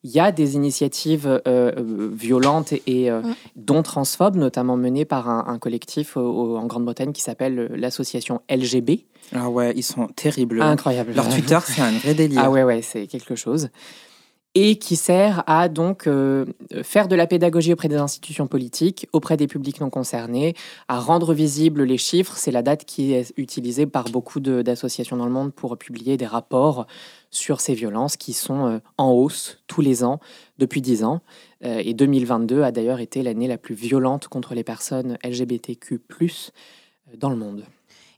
il 0.05 0.11
y 0.11 0.21
a 0.21 0.33
des 0.33 0.55
initiatives 0.55 1.41
violentes 2.13 2.73
et, 2.73 2.83
et, 2.87 3.11
euh, 3.11 3.21
Mm. 3.23 3.35
dont 3.57 3.83
transphobes, 3.83 4.37
notamment 4.37 4.77
menées 4.77 5.05
par 5.05 5.29
un, 5.29 5.45
un 5.47 5.59
collectif 5.59 6.17
au- 6.23 6.57
en 6.57 6.67
Grande-Bretagne 6.67 7.13
qui 7.13 7.23
s'appelle 7.23 7.59
euh, 7.59 7.69
l'association 7.77 8.41
LGB. 8.49 9.05
Ah 9.35 9.49
ouais, 9.51 9.73
ils 9.77 9.83
sont 9.83 10.07
terribles. 10.09 10.61
Incroyable. 10.63 11.13
Leur 11.15 11.29
Twitter, 11.29 11.59
c'est 11.65 11.81
un 11.83 11.93
vrai 11.93 12.15
délire. 12.15 12.41
Ah 12.45 12.51
ouais, 12.51 12.63
ouais, 12.65 12.83
c'est 12.83 13.07
quelque 13.07 13.35
chose. 13.35 13.69
Et 14.55 14.77
qui 14.79 14.97
sert 14.97 15.43
à 15.47 15.71
donc 15.71 16.07
euh, 16.07 16.45
faire 16.83 17.09
de 17.09 17.17
la 17.17 17.27
pédagogie 17.27 17.73
auprès 17.73 17.89
des 17.89 17.97
institutions 17.97 18.47
politiques, 18.47 19.09
auprès 19.15 19.39
des 19.39 19.47
publics 19.47 19.81
non 19.81 19.89
concernés, 19.89 20.55
à 20.89 20.99
rendre 21.01 21.33
visibles 21.33 21.85
les 21.85 21.97
chiffres. 21.97 22.35
C'est 22.37 22.51
la 22.51 22.61
date 22.61 22.85
qui 22.85 23.15
est 23.15 23.33
utilisée 23.39 23.87
par 23.87 24.05
beaucoup 24.11 24.41
d'associations 24.41 25.17
dans 25.17 25.25
le 25.25 25.33
monde 25.33 25.55
pour 25.55 25.79
publier 25.79 26.19
des 26.19 26.27
rapports 26.27 26.87
sur 27.33 27.61
ces 27.61 27.75
violences 27.75 28.17
qui 28.17 28.33
sont 28.35 28.67
euh, 28.67 28.79
en 28.99 29.11
hausse 29.11 29.59
tous 29.67 29.81
les 29.81 30.05
ans 30.05 30.21
depuis 30.59 30.81
10 30.81 31.03
ans. 31.03 31.21
Euh, 31.65 31.81
et 31.85 31.95
2022 31.95 32.63
a 32.63 32.71
d'ailleurs 32.71 33.01
été 33.01 33.23
l'année 33.25 33.49
la 33.49 33.59
plus 33.59 33.75
violente 33.75 34.29
contre 34.29 34.55
les 34.55 34.63
personnes 34.63 35.19
LGBTQ+ 35.25 36.01
euh, 36.21 37.17
dans 37.19 37.31
le 37.31 37.37
monde. 37.37 37.65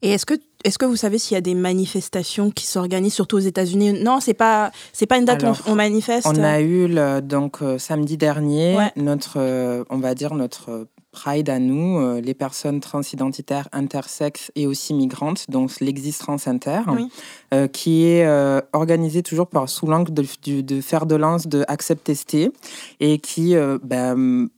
Et 0.03 0.11
est-ce 0.11 0.27
que, 0.27 0.35
est-ce 0.65 0.77
que 0.79 0.85
vous 0.85 0.97
savez 0.97 1.17
s'il 1.19 1.35
y 1.35 1.39
a 1.39 1.41
des 1.41 1.55
manifestations 1.55 2.51
qui 2.51 2.67
s'organisent 2.67 3.15
surtout 3.15 3.37
aux 3.37 3.41
États-Unis? 3.41 4.03
Non, 4.03 4.21
c'est 4.21 4.35
pas, 4.35 4.71
c'est 4.93 5.07
pas 5.07 5.17
une 5.17 5.25
date 5.25 5.43
où 5.43 5.47
Alors, 5.47 5.63
on, 5.67 5.73
on 5.73 5.75
manifeste. 5.77 6.27
On 6.27 6.43
a 6.43 6.61
eu 6.61 6.89
le- 6.89 7.21
donc 7.23 7.63
euh, 7.63 7.79
samedi 7.79 8.19
dernier 8.19 8.77
Ouais. 8.77 8.93
notre, 8.97 9.39
euh, 9.39 9.85
on 9.89 9.97
va 9.99 10.15
dire 10.15 10.35
notre 10.35 10.87
Pride 11.15 11.49
à 11.49 11.59
nous, 11.61 11.99
euh, 11.99 12.21
les 12.21 12.35
personnes 12.35 12.81
transidentitaires, 12.81 13.69
intersexes 13.73 14.51
et 14.57 14.67
aussi 14.67 14.93
migrantes, 14.95 15.45
donc 15.49 15.81
l'Existence 15.81 16.49
Inter, 16.49 16.81
Oui. 16.89 17.09
euh, 17.55 17.69
qui 17.69 18.05
est 18.05 18.27
euh, 18.27 18.61
organisé 18.73 19.23
toujours 19.23 19.47
par 19.47 19.69
sous 19.69 19.87
l'angle 19.87 20.13
de, 20.13 20.25
du- 20.43 20.63
de 20.63 20.81
fer 20.81 21.07
de 21.07 21.15
lance 21.15 21.47
de 21.47 21.65
Accept 21.69 22.03
Testé 22.05 22.51
et 22.99 23.19
qui 23.21 23.55
ben, 23.83 24.49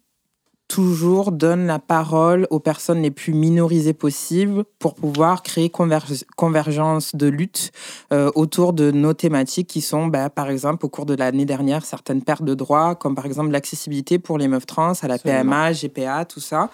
toujours 0.69 1.33
donne 1.33 1.67
la 1.67 1.79
parole 1.79 2.47
aux 2.51 2.59
personnes 2.59 3.01
les 3.03 3.11
plus 3.11 3.33
minorisées 3.33 3.93
possibles 3.93 4.65
pour 4.79 4.95
pouvoir 4.95 5.43
créer 5.43 5.69
converg- 5.69 6.25
convergence 6.37 7.15
de 7.15 7.29
lutte 7.29 7.71
euh, 8.13 8.31
autour 8.35 8.73
de 8.73 8.91
nos 8.91 9.13
thématiques 9.15 9.69
qui 9.69 9.81
sont, 9.81 10.07
bah, 10.09 10.29
par 10.29 10.49
exemple, 10.51 10.85
au 10.85 10.89
cours 10.89 11.07
de 11.07 11.15
l'année 11.15 11.45
dernière, 11.45 11.85
certaines 11.85 12.23
pertes 12.23 12.43
de 12.45 12.55
droits, 12.55 12.95
comme 12.97 13.15
par 13.15 13.27
exemple 13.27 13.51
l'accessibilité 13.51 14.19
pour 14.19 14.39
les 14.39 14.49
meufs 14.49 14.67
trans 14.67 14.93
à 15.03 15.07
la 15.09 15.15
Absolument. 15.15 15.43
PMA, 15.43 15.73
GPA, 15.73 16.25
tout 16.25 16.41
ça, 16.41 16.71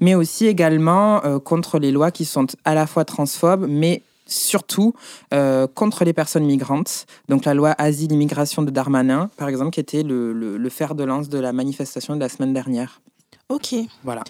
mais 0.00 0.14
aussi 0.14 0.46
également 0.46 1.22
euh, 1.24 1.38
contre 1.38 1.78
les 1.78 1.92
lois 1.92 2.10
qui 2.10 2.24
sont 2.24 2.46
à 2.64 2.74
la 2.74 2.86
fois 2.86 3.04
transphobes, 3.04 3.66
mais 3.68 4.02
surtout 4.26 4.94
euh, 5.34 5.66
contre 5.66 6.04
les 6.04 6.14
personnes 6.14 6.46
migrantes. 6.46 7.04
Donc 7.28 7.44
la 7.44 7.52
loi 7.52 7.74
Asile-Immigration 7.76 8.62
de 8.62 8.70
Darmanin, 8.70 9.28
par 9.36 9.48
exemple, 9.48 9.70
qui 9.70 9.80
était 9.80 10.02
le, 10.02 10.32
le- 10.32 10.56
le 10.56 10.68
fer 10.70 10.94
de 10.94 11.04
lance 11.04 11.28
de 11.28 11.38
la 11.38 11.52
manifestation 11.52 12.14
de 12.14 12.20
la 12.20 12.30
semaine 12.30 12.54
dernière. 12.54 13.02
Ok. 13.48 13.74
Voilà. 14.02 14.22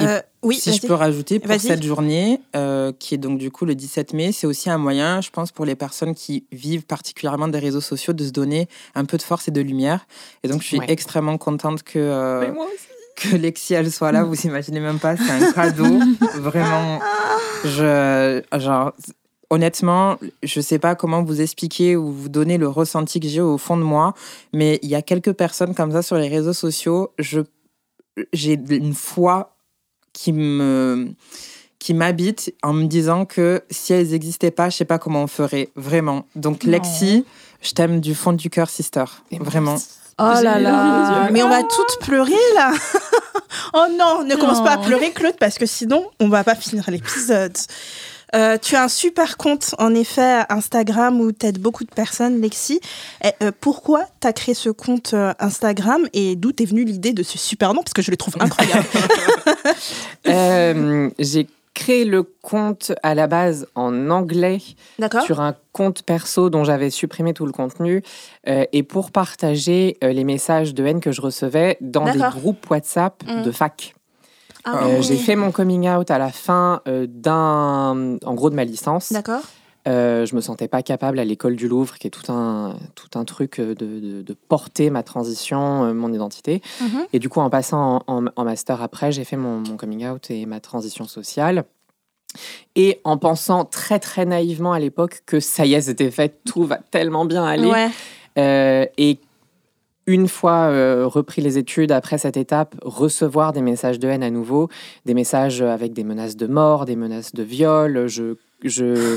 Euh, 0.00 0.20
oui, 0.42 0.56
si 0.56 0.72
je 0.72 0.86
peux 0.86 0.94
rajouter, 0.94 1.40
pour 1.40 1.60
cette 1.60 1.82
journée, 1.82 2.40
euh, 2.56 2.90
qui 2.98 3.14
est 3.14 3.18
donc 3.18 3.36
du 3.38 3.50
coup 3.50 3.66
le 3.66 3.74
17 3.74 4.14
mai, 4.14 4.32
c'est 4.32 4.46
aussi 4.46 4.70
un 4.70 4.78
moyen, 4.78 5.20
je 5.20 5.28
pense, 5.28 5.52
pour 5.52 5.66
les 5.66 5.74
personnes 5.74 6.14
qui 6.14 6.44
vivent 6.52 6.86
particulièrement 6.86 7.48
des 7.48 7.58
réseaux 7.58 7.82
sociaux, 7.82 8.14
de 8.14 8.24
se 8.24 8.30
donner 8.30 8.66
un 8.94 9.04
peu 9.04 9.18
de 9.18 9.22
force 9.22 9.48
et 9.48 9.50
de 9.50 9.60
lumière. 9.60 10.06
Et 10.42 10.48
donc, 10.48 10.62
je 10.62 10.66
suis 10.68 10.78
Ouais. 10.78 10.86
extrêmement 10.90 11.36
contente 11.36 11.82
que, 11.82 11.98
euh, 11.98 12.40
Mais 12.40 12.52
moi 12.52 12.64
aussi. 12.66 12.86
que 13.30 13.36
Lexi, 13.36 13.74
elle 13.74 13.92
soit 13.92 14.10
là. 14.10 14.24
Vous 14.24 14.40
imaginez 14.46 14.80
même 14.80 14.98
pas, 14.98 15.18
c'est 15.18 15.30
un 15.30 15.52
cadeau. 15.52 15.84
Vraiment, 16.36 16.98
je, 17.64 18.40
genre, 18.54 18.92
honnêtement, 19.50 20.16
je 20.42 20.60
sais 20.62 20.78
pas 20.78 20.94
comment 20.94 21.22
vous 21.22 21.42
expliquer 21.42 21.96
ou 21.96 22.10
vous 22.10 22.28
donner 22.30 22.56
le 22.56 22.68
ressenti 22.68 23.20
que 23.20 23.28
j'ai 23.28 23.42
au 23.42 23.58
fond 23.58 23.76
de 23.76 23.82
moi, 23.82 24.14
mais 24.54 24.78
il 24.82 24.88
y 24.88 24.94
a 24.94 25.02
quelques 25.02 25.32
personnes 25.34 25.74
comme 25.74 25.92
ça 25.92 26.00
sur 26.00 26.16
les 26.16 26.28
réseaux 26.28 26.54
sociaux. 26.54 27.10
Je, 27.18 27.40
j'ai 28.32 28.58
une 28.70 28.94
foi 28.94 29.54
qui 30.12 30.32
me 30.32 31.12
qui 31.78 31.94
m'habite 31.94 32.54
en 32.62 32.74
me 32.74 32.84
disant 32.86 33.24
que 33.24 33.62
si 33.70 33.94
elles 33.94 34.08
n'existaient 34.10 34.50
pas, 34.50 34.68
je 34.68 34.76
sais 34.76 34.84
pas 34.84 34.98
comment 34.98 35.22
on 35.22 35.26
ferait 35.26 35.70
vraiment. 35.76 36.26
Donc 36.36 36.64
Non. 36.64 36.72
Lexi, 36.72 37.24
je 37.62 37.72
t'aime 37.72 38.00
du 38.00 38.14
fond 38.14 38.34
du 38.34 38.50
cœur, 38.50 38.68
sister. 38.68 39.04
Et 39.30 39.38
Vraiment. 39.38 39.76
Oh 40.18 40.32
là 40.42 40.58
là, 40.58 41.30
mais 41.32 41.42
on 41.42 41.48
va 41.48 41.62
toutes 41.62 41.98
pleurer 42.06 42.34
là. 42.54 42.72
oh 43.72 43.86
non, 43.98 44.22
ne 44.24 44.36
commence 44.36 44.58
Non. 44.58 44.64
pas 44.64 44.72
à 44.72 44.78
pleurer 44.78 45.12
Claude 45.12 45.36
parce 45.40 45.56
que 45.56 45.64
sinon 45.64 46.10
on 46.20 46.28
va 46.28 46.44
pas 46.44 46.54
finir 46.54 46.84
l'épisode. 46.90 47.56
Euh, 48.34 48.58
tu 48.60 48.76
as 48.76 48.84
un 48.84 48.88
super 48.88 49.36
compte 49.36 49.74
en 49.78 49.94
effet 49.94 50.40
Instagram 50.48 51.20
où 51.20 51.32
t'aides 51.32 51.58
beaucoup 51.58 51.84
de 51.84 51.90
personnes, 51.90 52.40
Lexi. 52.40 52.80
Et, 53.24 53.28
euh, 53.42 53.50
pourquoi 53.60 54.04
t'as 54.20 54.32
créé 54.32 54.54
ce 54.54 54.70
compte 54.70 55.14
euh, 55.14 55.32
Instagram 55.40 56.06
et 56.12 56.36
d'où 56.36 56.52
t'es 56.52 56.64
venue 56.64 56.84
l'idée 56.84 57.12
de 57.12 57.22
ce 57.22 57.38
super 57.38 57.74
nom? 57.74 57.82
Parce 57.82 57.92
que 57.94 58.02
je 58.02 58.10
le 58.10 58.16
trouve 58.16 58.34
incroyable. 58.40 58.84
Euh, 60.28 61.10
J'ai 61.18 61.46
créé 61.74 62.04
le 62.04 62.22
compte 62.22 62.92
à 63.02 63.14
la 63.14 63.26
base 63.26 63.66
en 63.74 64.10
anglais 64.10 64.58
sur 65.24 65.40
un 65.40 65.54
compte 65.72 66.02
perso 66.02 66.50
dont 66.50 66.62
j'avais 66.64 66.90
supprimé 66.90 67.32
tout 67.32 67.46
le 67.46 67.52
contenu 67.52 68.02
euh, 68.48 68.64
et 68.72 68.82
pour 68.82 69.12
partager 69.12 69.96
euh, 70.04 70.12
les 70.12 70.24
messages 70.24 70.74
de 70.74 70.84
haine 70.84 71.00
que 71.00 71.12
je 71.12 71.20
recevais 71.22 71.78
dans 71.80 72.10
des 72.10 72.18
groupes 72.18 72.68
WhatsApp 72.70 73.22
Mm. 73.26 73.42
de 73.42 73.50
fac. 73.50 73.94
Ah 74.64 74.84
Euh, 74.86 74.96
oui. 74.98 75.02
J'ai 75.02 75.16
fait 75.16 75.36
mon 75.36 75.50
coming 75.52 75.88
out 75.88 76.10
à 76.10 76.18
la 76.18 76.30
fin 76.30 76.80
euh, 76.88 77.06
d'un, 77.08 78.18
en 78.24 78.34
gros, 78.34 78.50
de 78.50 78.54
ma 78.54 78.64
licence. 78.64 79.12
D'accord. 79.12 79.40
Euh, 79.88 80.26
je 80.26 80.34
me 80.36 80.42
sentais 80.42 80.68
pas 80.68 80.82
capable 80.82 81.18
à 81.18 81.24
l'école 81.24 81.56
du 81.56 81.66
Louvre, 81.66 81.96
qui 81.96 82.06
est 82.06 82.10
tout 82.10 82.30
un, 82.30 82.76
tout 82.94 83.18
un 83.18 83.24
truc 83.24 83.58
euh, 83.58 83.74
de, 83.74 83.86
de- 83.98 84.22
de 84.22 84.34
porter 84.34 84.90
ma 84.90 85.02
transition, 85.02 85.84
euh, 85.84 85.94
mon 85.94 86.12
identité. 86.12 86.60
Mhm. 86.82 87.06
Et 87.14 87.18
du 87.18 87.30
coup, 87.30 87.40
en 87.40 87.48
passant 87.48 88.02
en, 88.06 88.26
en- 88.26 88.30
en 88.36 88.44
master 88.44 88.82
après, 88.82 89.10
j'ai 89.10 89.24
fait 89.24 89.36
mon, 89.38 89.60
mon 89.60 89.76
coming 89.78 90.06
out 90.06 90.30
et 90.30 90.44
ma 90.44 90.60
transition 90.60 91.06
sociale. 91.06 91.64
Et 92.76 93.00
en 93.04 93.16
pensant 93.16 93.64
très 93.64 93.98
très 93.98 94.24
naïvement 94.26 94.72
à 94.72 94.78
l'époque 94.78 95.22
que 95.26 95.40
ça 95.40 95.64
y 95.66 95.74
est, 95.74 95.80
c'était 95.80 96.10
fait, 96.10 96.40
tout 96.44 96.64
va 96.64 96.76
tellement 96.90 97.24
bien 97.24 97.44
aller. 97.44 97.66
Ouais. 97.66 97.88
Euh, 98.38 98.84
et 98.98 99.18
une 100.12 100.28
fois 100.28 100.68
euh, 100.70 101.04
repris 101.06 101.40
les 101.42 101.56
études, 101.58 101.92
après 101.92 102.18
cette 102.18 102.36
étape, 102.36 102.74
recevoir 102.82 103.52
des 103.52 103.62
messages 103.62 103.98
de 103.98 104.08
haine 104.08 104.22
à 104.22 104.30
nouveau, 104.30 104.68
des 105.06 105.14
messages 105.14 105.62
avec 105.62 105.92
des 105.92 106.04
menaces 106.04 106.36
de 106.36 106.46
mort, 106.46 106.84
des 106.84 106.96
menaces 106.96 107.32
de 107.34 107.42
viol, 107.42 108.06
je, 108.08 108.34
je... 108.64 109.16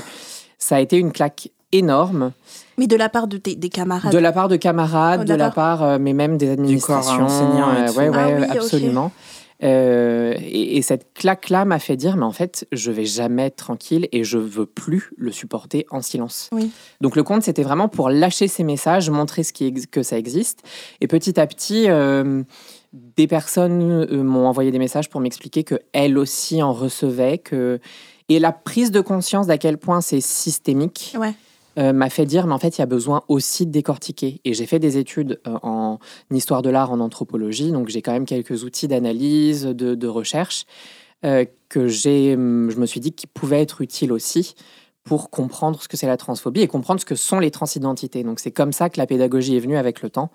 ça 0.57 0.75
a 0.75 0.79
été 0.79 0.97
une 0.97 1.11
claque 1.11 1.49
énorme 1.71 2.31
Mais 2.77 2.85
de 2.87 2.95
la 2.95 3.09
part 3.09 3.27
de 3.27 3.37
tes, 3.37 3.55
des 3.55 3.69
camarades. 3.69 4.13
de 4.13 4.17
la 4.19 4.31
part 4.31 4.47
de 4.47 4.55
camarades, 4.55 5.21
Oh, 5.23 5.25
de 5.25 5.33
la 5.33 5.49
part, 5.49 5.81
euh, 5.83 5.97
mais 5.99 6.13
même 6.13 6.37
des 6.37 6.51
administrations. 6.51 7.23
enseignant 7.25 7.73
et 7.75 7.81
euh, 7.81 7.87
tout. 7.91 7.97
ouais, 7.97 8.09
ouais, 8.09 8.17
Ah 8.19 8.27
oui, 8.51 8.57
absolument. 8.57 9.11
Euh, 9.61 10.33
et, 10.39 10.77
et 10.77 10.81
cette 10.81 11.13
claque-là 11.13 11.65
m'a 11.65 11.79
fait 11.79 11.95
dire, 11.95 12.17
mais 12.17 12.25
en 12.25 12.31
fait, 12.31 12.67
je 12.71 12.91
vais 12.91 13.05
jamais 13.05 13.47
être 13.47 13.55
tranquille 13.57 14.07
et 14.11 14.23
je 14.23 14.37
veux 14.37 14.65
plus 14.65 15.11
le 15.17 15.31
supporter 15.31 15.85
en 15.91 16.01
silence. 16.01 16.49
Oui. 16.51 16.71
Donc 17.01 17.15
le 17.15 17.23
compte, 17.23 17.43
c'était 17.43 17.63
vraiment 17.63 17.87
pour 17.87 18.09
lâcher 18.09 18.47
ces 18.47 18.63
messages, 18.63 19.09
montrer 19.09 19.43
ce 19.43 19.53
qui 19.53 19.71
que 19.87 20.03
ça 20.03 20.17
existe. 20.17 20.63
Et 21.01 21.07
petit 21.07 21.39
à 21.39 21.47
petit, 21.47 21.89
euh, 21.89 22.43
des 22.93 23.27
personnes 23.27 23.91
euh, 23.91 24.23
m'ont 24.23 24.47
envoyé 24.47 24.71
des 24.71 24.79
messages 24.79 25.09
pour 25.09 25.21
m'expliquer 25.21 25.63
que 25.63 25.79
elles 25.93 26.17
aussi 26.17 26.61
en 26.61 26.73
recevaient, 26.73 27.37
que 27.37 27.79
et 28.29 28.39
la 28.39 28.51
prise 28.51 28.91
de 28.91 29.01
conscience 29.01 29.47
d'à 29.47 29.57
quel 29.57 29.77
point 29.77 30.01
c'est 30.01 30.21
systémique 30.21 31.15
Ouais. 31.19 31.33
Euh, 31.77 31.93
m'a 31.93 32.09
fait 32.09 32.25
dire, 32.25 32.47
mais 32.47 32.53
en 32.53 32.59
fait, 32.59 32.77
il 32.77 32.81
y 32.81 32.83
a 32.83 32.87
besoin 32.87 33.23
aussi 33.27 33.65
de 33.65 33.71
décortiquer. 33.71 34.41
Et 34.45 34.53
j'ai 34.53 34.65
fait 34.65 34.79
des 34.79 34.97
études 34.97 35.39
euh, 35.47 35.57
en 35.63 35.99
histoire 36.31 36.61
de 36.61 36.69
l'art, 36.69 36.91
en 36.91 36.99
anthropologie, 36.99 37.71
donc 37.71 37.89
j'ai 37.89 38.01
quand 38.01 38.11
même 38.11 38.25
quelques 38.25 38.63
outils 38.63 38.87
d'analyse, 38.87 39.63
de, 39.65 39.95
de 39.95 40.07
recherche, 40.07 40.65
euh, 41.25 41.45
que 41.69 41.87
j'ai, 41.87 42.35
hum, 42.35 42.69
je 42.69 42.77
me 42.77 42.85
suis 42.85 42.99
dit 42.99 43.11
qu'ils 43.13 43.29
pouvaient 43.29 43.61
être 43.61 43.81
utiles 43.81 44.11
aussi 44.11 44.55
pour 45.03 45.29
comprendre 45.29 45.81
ce 45.81 45.87
que 45.87 45.97
c'est 45.97 46.07
la 46.07 46.17
transphobie 46.17 46.61
et 46.61 46.67
comprendre 46.67 46.99
ce 46.99 47.05
que 47.05 47.15
sont 47.15 47.39
les 47.39 47.51
transidentités. 47.51 48.23
Donc 48.23 48.39
c'est 48.39 48.51
comme 48.51 48.71
ça 48.71 48.89
que 48.89 48.97
la 48.97 49.05
pédagogie 49.05 49.55
est 49.55 49.59
venue 49.59 49.77
avec 49.77 50.01
le 50.01 50.09
temps. 50.09 50.31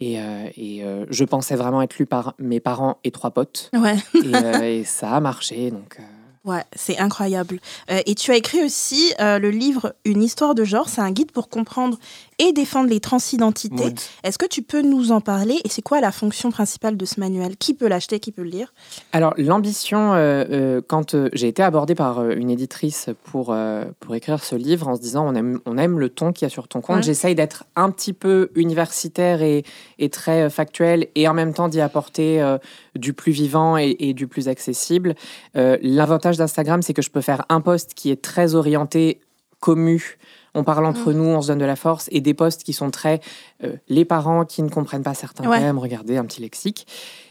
Et, 0.00 0.20
euh, 0.20 0.48
et, 0.56 0.84
euh, 0.84 1.06
je 1.08 1.24
pensais 1.24 1.54
vraiment 1.54 1.80
être 1.80 1.98
lu 1.98 2.06
par 2.06 2.34
mes 2.38 2.60
parents 2.60 2.98
et 3.04 3.10
trois 3.10 3.30
potes. 3.30 3.70
Ouais. 3.74 3.96
Et, 4.14 4.34
euh, 4.34 4.62
et 4.62 4.84
ça 4.84 5.12
a 5.12 5.20
marché. 5.20 5.70
Donc, 5.70 5.98
Ouais, 6.44 6.62
c'est 6.76 6.98
incroyable. 6.98 7.58
Euh, 7.90 8.02
et 8.04 8.14
tu 8.14 8.30
as 8.30 8.36
écrit 8.36 8.62
aussi 8.62 9.14
euh, 9.18 9.38
le 9.38 9.48
livre 9.50 9.94
Une 10.04 10.22
histoire 10.22 10.54
de 10.54 10.62
genre. 10.62 10.90
C'est 10.90 11.00
un 11.00 11.10
guide 11.10 11.32
pour 11.32 11.48
comprendre 11.48 11.98
et 12.38 12.52
défendre 12.52 12.90
les 12.90 13.00
transidentités. 13.00 13.94
Est-ce 14.22 14.38
que 14.38 14.46
tu 14.46 14.62
peux 14.62 14.82
nous 14.82 15.12
en 15.12 15.20
parler 15.20 15.60
Et 15.64 15.68
c'est 15.68 15.82
quoi 15.82 16.00
la 16.00 16.12
fonction 16.12 16.50
principale 16.50 16.96
de 16.96 17.04
ce 17.04 17.20
manuel? 17.20 17.56
Qui 17.56 17.74
peut 17.74 17.86
l'acheter? 17.88 18.20
Qui 18.20 18.32
peut 18.32 18.42
le 18.42 18.50
lire? 18.50 18.72
Alors, 19.12 19.34
l'ambition, 19.36 20.14
euh, 20.14 20.44
euh, 20.50 20.80
quand 20.86 21.14
euh, 21.14 21.28
j'ai 21.32 21.48
été 21.48 21.62
abordée 21.62 21.94
par 21.94 22.18
euh, 22.20 22.34
une 22.34 22.50
éditrice 22.50 23.08
pour, 23.24 23.52
euh, 23.52 23.84
pour 24.00 24.14
écrire 24.14 24.42
ce 24.42 24.56
livre 24.56 24.88
en 24.88 24.96
se 24.96 25.00
disant 25.00 25.26
on 25.26 25.34
aime, 25.34 25.60
on 25.66 25.78
aime 25.78 25.98
le 25.98 26.08
ton 26.08 26.32
qu'il 26.32 26.46
y 26.46 26.46
a 26.46 26.50
sur 26.50 26.68
ton 26.68 26.80
compte, 26.80 26.96
Ouais. 26.96 27.02
j'essaye 27.02 27.34
d'être 27.34 27.64
un 27.76 27.90
petit 27.90 28.12
peu 28.12 28.50
universitaire 28.54 29.42
et, 29.42 29.64
et 29.98 30.08
très 30.10 30.42
euh, 30.42 30.50
factuel 30.50 31.08
et 31.14 31.28
en 31.28 31.34
même 31.34 31.54
temps 31.54 31.68
d'y 31.68 31.80
apporter 31.80 32.42
euh, 32.42 32.58
du 32.96 33.12
plus 33.12 33.32
vivant 33.32 33.76
et, 33.78 33.96
et 34.00 34.12
du 34.14 34.26
plus 34.26 34.48
accessible. 34.48 35.14
Euh, 35.56 35.78
L'avantage 35.82 36.36
d'Instagram, 36.36 36.82
c'est 36.82 36.94
que 36.94 37.02
je 37.02 37.10
peux 37.10 37.20
faire 37.20 37.44
un 37.48 37.60
post 37.60 37.94
qui 37.94 38.10
est 38.10 38.20
très 38.22 38.54
orienté 38.54 39.20
commu. 39.60 40.18
On 40.54 40.64
parle 40.64 40.86
entre 40.86 41.12
nous, 41.12 41.24
on 41.24 41.42
se 41.42 41.48
donne 41.48 41.58
de 41.58 41.64
la 41.64 41.76
force, 41.76 42.08
et 42.12 42.20
des 42.20 42.34
posts 42.34 42.62
qui 42.62 42.72
sont 42.72 42.90
très 42.90 43.20
euh, 43.64 43.76
les 43.88 44.04
parents 44.04 44.44
qui 44.44 44.62
ne 44.62 44.68
comprennent 44.68 45.02
pas 45.02 45.14
certains 45.14 45.48
Ouais. 45.48 45.58
thèmes, 45.58 45.78
regardez 45.78 46.16
un 46.16 46.24
petit 46.24 46.40
lexique. 46.40 46.86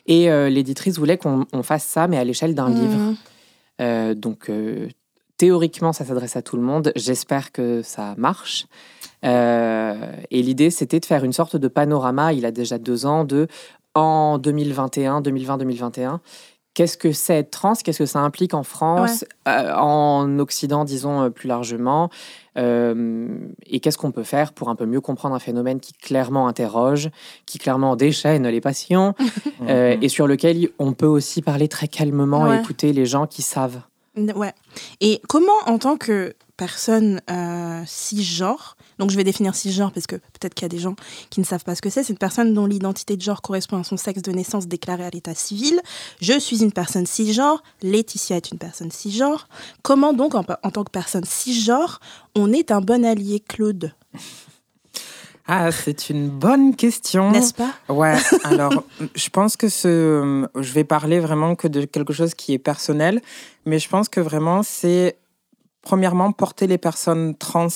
Et 0.05 0.29
euh, 0.29 0.49
l'éditrice 0.49 0.97
voulait 0.97 1.17
qu'on 1.17 1.45
on 1.53 1.63
fasse 1.63 1.85
ça, 1.85 2.07
mais 2.07 2.17
à 2.17 2.23
l'échelle 2.23 2.55
d'un 2.55 2.69
livre. 2.69 2.97
Mmh. 2.97 3.15
Euh, 3.81 4.13
donc, 4.13 4.51
théoriquement, 5.37 5.93
ça 5.93 6.05
s'adresse 6.05 6.35
à 6.35 6.41
tout 6.41 6.57
le 6.57 6.63
monde. 6.63 6.91
J'espère 6.95 7.51
que 7.51 7.81
ça 7.81 8.13
marche. 8.17 8.65
Et 9.23 10.41
l'idée, 10.41 10.69
c'était 10.69 10.99
de 10.99 11.05
faire 11.05 11.23
une 11.23 11.31
sorte 11.31 11.55
de 11.55 11.67
panorama, 11.69 12.33
il 12.33 12.45
a 12.45 12.51
déjà 12.51 12.77
deux 12.77 13.05
ans, 13.05 13.23
de 13.23 13.47
en 13.95 14.37
2021, 14.37 15.21
2020-2021. 15.21 16.19
Qu'est-ce 16.73 16.97
que 16.97 17.11
c'est 17.11 17.35
être 17.35 17.51
trans? 17.51 17.73
Qu'est-ce 17.75 17.99
que 17.99 18.05
ça 18.07 18.19
implique 18.19 18.53
en 18.55 18.63
France, 18.63 19.25
euh, 19.47 19.71
en 19.75 20.39
Occident, 20.39 20.85
disons 20.85 21.21
euh, 21.23 21.29
plus 21.29 21.47
largement? 21.47 22.09
Euh, 22.57 23.27
Et 23.67 23.79
qu'est-ce 23.79 23.97
qu'on 23.97 24.11
peut 24.11 24.23
faire 24.23 24.53
pour 24.53 24.69
un 24.69 24.75
peu 24.75 24.85
mieux 24.85 25.01
comprendre 25.01 25.35
un 25.35 25.39
phénomène 25.39 25.79
qui 25.79 25.93
clairement 25.93 26.47
interroge, 26.47 27.09
qui 27.45 27.59
clairement 27.59 27.95
déchaîne 27.95 28.47
les 28.47 28.61
passions, 28.61 29.13
euh, 29.69 29.95
et 30.01 30.09
sur 30.09 30.27
lequel 30.27 30.69
on 30.79 30.93
peut 30.93 31.05
aussi 31.07 31.41
parler 31.41 31.67
très 31.67 31.87
calmement 31.87 32.43
Ouais. 32.43 32.57
et 32.57 32.59
écouter 32.61 32.93
les 32.93 33.05
gens 33.05 33.27
qui 33.27 33.41
savent. 33.41 33.81
Ouais. 34.17 34.53
Et 35.01 35.21
comment, 35.27 35.51
en 35.65 35.77
tant 35.79 35.97
que 35.97 36.33
personne 36.57 37.21
euh, 37.31 37.81
cisgenre, 37.85 38.77
donc 39.03 39.11
je 39.11 39.17
vais 39.17 39.25
définir 39.25 39.53
cisgenre 39.53 39.91
parce 39.91 40.07
que 40.07 40.15
peut-être 40.15 40.53
qu'il 40.53 40.63
y 40.63 40.65
a 40.65 40.69
des 40.69 40.79
gens 40.79 40.95
qui 41.29 41.41
ne 41.41 41.45
savent 41.45 41.65
pas 41.65 41.75
ce 41.75 41.81
que 41.81 41.89
c'est, 41.89 42.03
c'est 42.03 42.13
une 42.13 42.17
personne 42.17 42.53
dont 42.53 42.65
l'identité 42.65 43.17
de 43.17 43.21
genre 43.21 43.41
correspond 43.41 43.77
à 43.77 43.83
son 43.83 43.97
sexe 43.97 44.21
de 44.21 44.31
naissance 44.31 44.65
déclaré 44.65 45.03
à 45.03 45.09
l'état 45.09 45.35
civil. 45.35 45.81
Je 46.21 46.39
suis 46.39 46.63
une 46.63 46.71
personne 46.71 47.05
cisgenre, 47.05 47.61
Laetitia 47.81 48.37
est 48.37 48.51
une 48.51 48.57
personne 48.57 48.91
cisgenre. 48.91 49.49
Comment 49.81 50.13
donc, 50.13 50.35
en, 50.35 50.45
en 50.63 50.71
tant 50.71 50.85
que 50.85 50.89
personne 50.89 51.25
cisgenre, 51.25 51.99
on 52.33 52.53
est 52.53 52.71
un 52.71 52.79
bon 52.79 53.03
allié, 53.03 53.41
Claude? 53.41 53.91
Ah, 55.47 55.69
c'est 55.73 56.09
une 56.09 56.29
bonne 56.29 56.73
question. 56.73 57.31
N'est-ce 57.31 57.53
pas? 57.53 57.73
Ouais, 57.89 58.15
alors 58.45 58.85
je 59.15 59.27
pense 59.27 59.57
que 59.57 59.67
ce, 59.67 60.47
je 60.55 60.71
vais 60.71 60.85
parler 60.85 61.19
vraiment 61.19 61.55
que 61.55 61.67
de 61.67 61.83
quelque 61.83 62.13
chose 62.13 62.35
qui 62.35 62.53
est 62.53 62.59
personnel, 62.59 63.21
mais 63.65 63.79
je 63.79 63.89
pense 63.89 64.07
que 64.07 64.21
vraiment 64.21 64.63
c'est 64.63 65.17
premièrement 65.81 66.31
porter 66.31 66.67
les 66.67 66.77
personnes 66.77 67.35
trans 67.35 67.67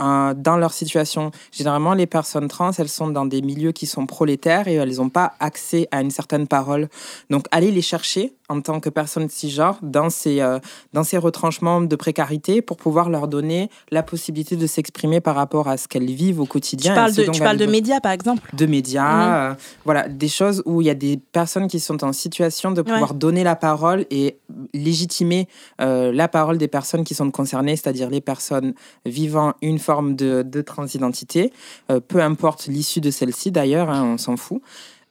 euh, 0.00 0.34
dans 0.34 0.56
leur 0.56 0.72
situation. 0.72 1.30
Généralement, 1.52 1.92
les 1.94 2.06
personnes 2.06 2.48
trans, 2.48 2.70
elles 2.78 2.88
sont 2.88 3.08
dans 3.08 3.26
des 3.26 3.42
milieux 3.42 3.72
qui 3.72 3.86
sont 3.86 4.06
prolétaires 4.06 4.66
et 4.68 4.74
elles 4.74 4.96
n'ont 4.96 5.10
pas 5.10 5.32
accès 5.40 5.86
à 5.90 6.00
une 6.00 6.10
certaine 6.10 6.46
parole. 6.46 6.88
Donc, 7.30 7.46
allez 7.50 7.70
les 7.70 7.82
chercher 7.82 8.34
en 8.48 8.60
tant 8.60 8.80
que 8.80 8.88
personne 8.90 9.28
cisgenre 9.30 9.78
dans 9.82 10.10
ces, 10.10 10.40
euh, 10.40 10.58
dans 10.92 11.04
ces 11.04 11.16
retranchements 11.18 11.80
de 11.80 11.96
précarité 11.96 12.60
pour 12.62 12.76
pouvoir 12.76 13.08
leur 13.08 13.28
donner 13.28 13.70
la 13.90 14.02
possibilité 14.02 14.56
de 14.56 14.66
s'exprimer 14.66 15.20
par 15.20 15.34
rapport 15.36 15.68
à 15.68 15.76
ce 15.76 15.88
qu'elles 15.88 16.10
vivent 16.10 16.40
au 16.40 16.44
Tu 16.44 16.48
quotidien. 16.50 16.94
parles 16.94 17.14
de, 17.14 17.24
tu 17.24 17.40
parles 17.40 17.56
de 17.56 17.66
médias, 17.66 18.00
par 18.00 18.12
exemple 18.12 18.48
de 18.54 18.66
médias, 18.66 19.02
Mhm. 19.48 19.52
euh, 19.52 19.54
voilà, 19.84 20.08
des 20.08 20.28
choses 20.28 20.62
où 20.66 20.80
il 20.82 20.86
y 20.86 20.90
a 20.90 20.94
des 20.94 21.16
personnes 21.16 21.66
qui 21.68 21.80
sont 21.80 22.02
en 22.04 22.12
situation 22.12 22.70
de 22.72 22.82
pouvoir 22.82 23.14
donner 23.14 23.42
la 23.44 23.56
parole 23.56 24.04
et 24.10 24.36
légitimer 24.74 25.48
euh, 25.80 26.12
la 26.12 26.28
parole 26.28 26.58
des 26.58 26.68
personnes 26.68 27.04
qui 27.04 27.14
sont 27.14 27.30
concernées, 27.30 27.76
c'est-à-dire 27.76 28.10
les 28.10 28.20
personnes 28.20 28.74
vivant 29.06 29.54
une 29.62 29.78
forme 29.82 30.16
de, 30.16 30.42
de 30.42 30.60
transidentité, 30.62 31.52
euh, 31.90 32.00
peu 32.00 32.22
importe 32.22 32.66
l'issue 32.66 33.00
de 33.02 33.10
celle-ci 33.10 33.50
d'ailleurs, 33.52 33.90
hein, 33.90 34.04
on 34.14 34.16
s'en 34.18 34.36
fout. 34.38 34.62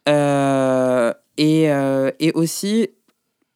Euh, 0.10 1.14
et, 1.38 1.72
euh, 1.72 2.10
et 2.20 2.32
aussi 2.34 2.90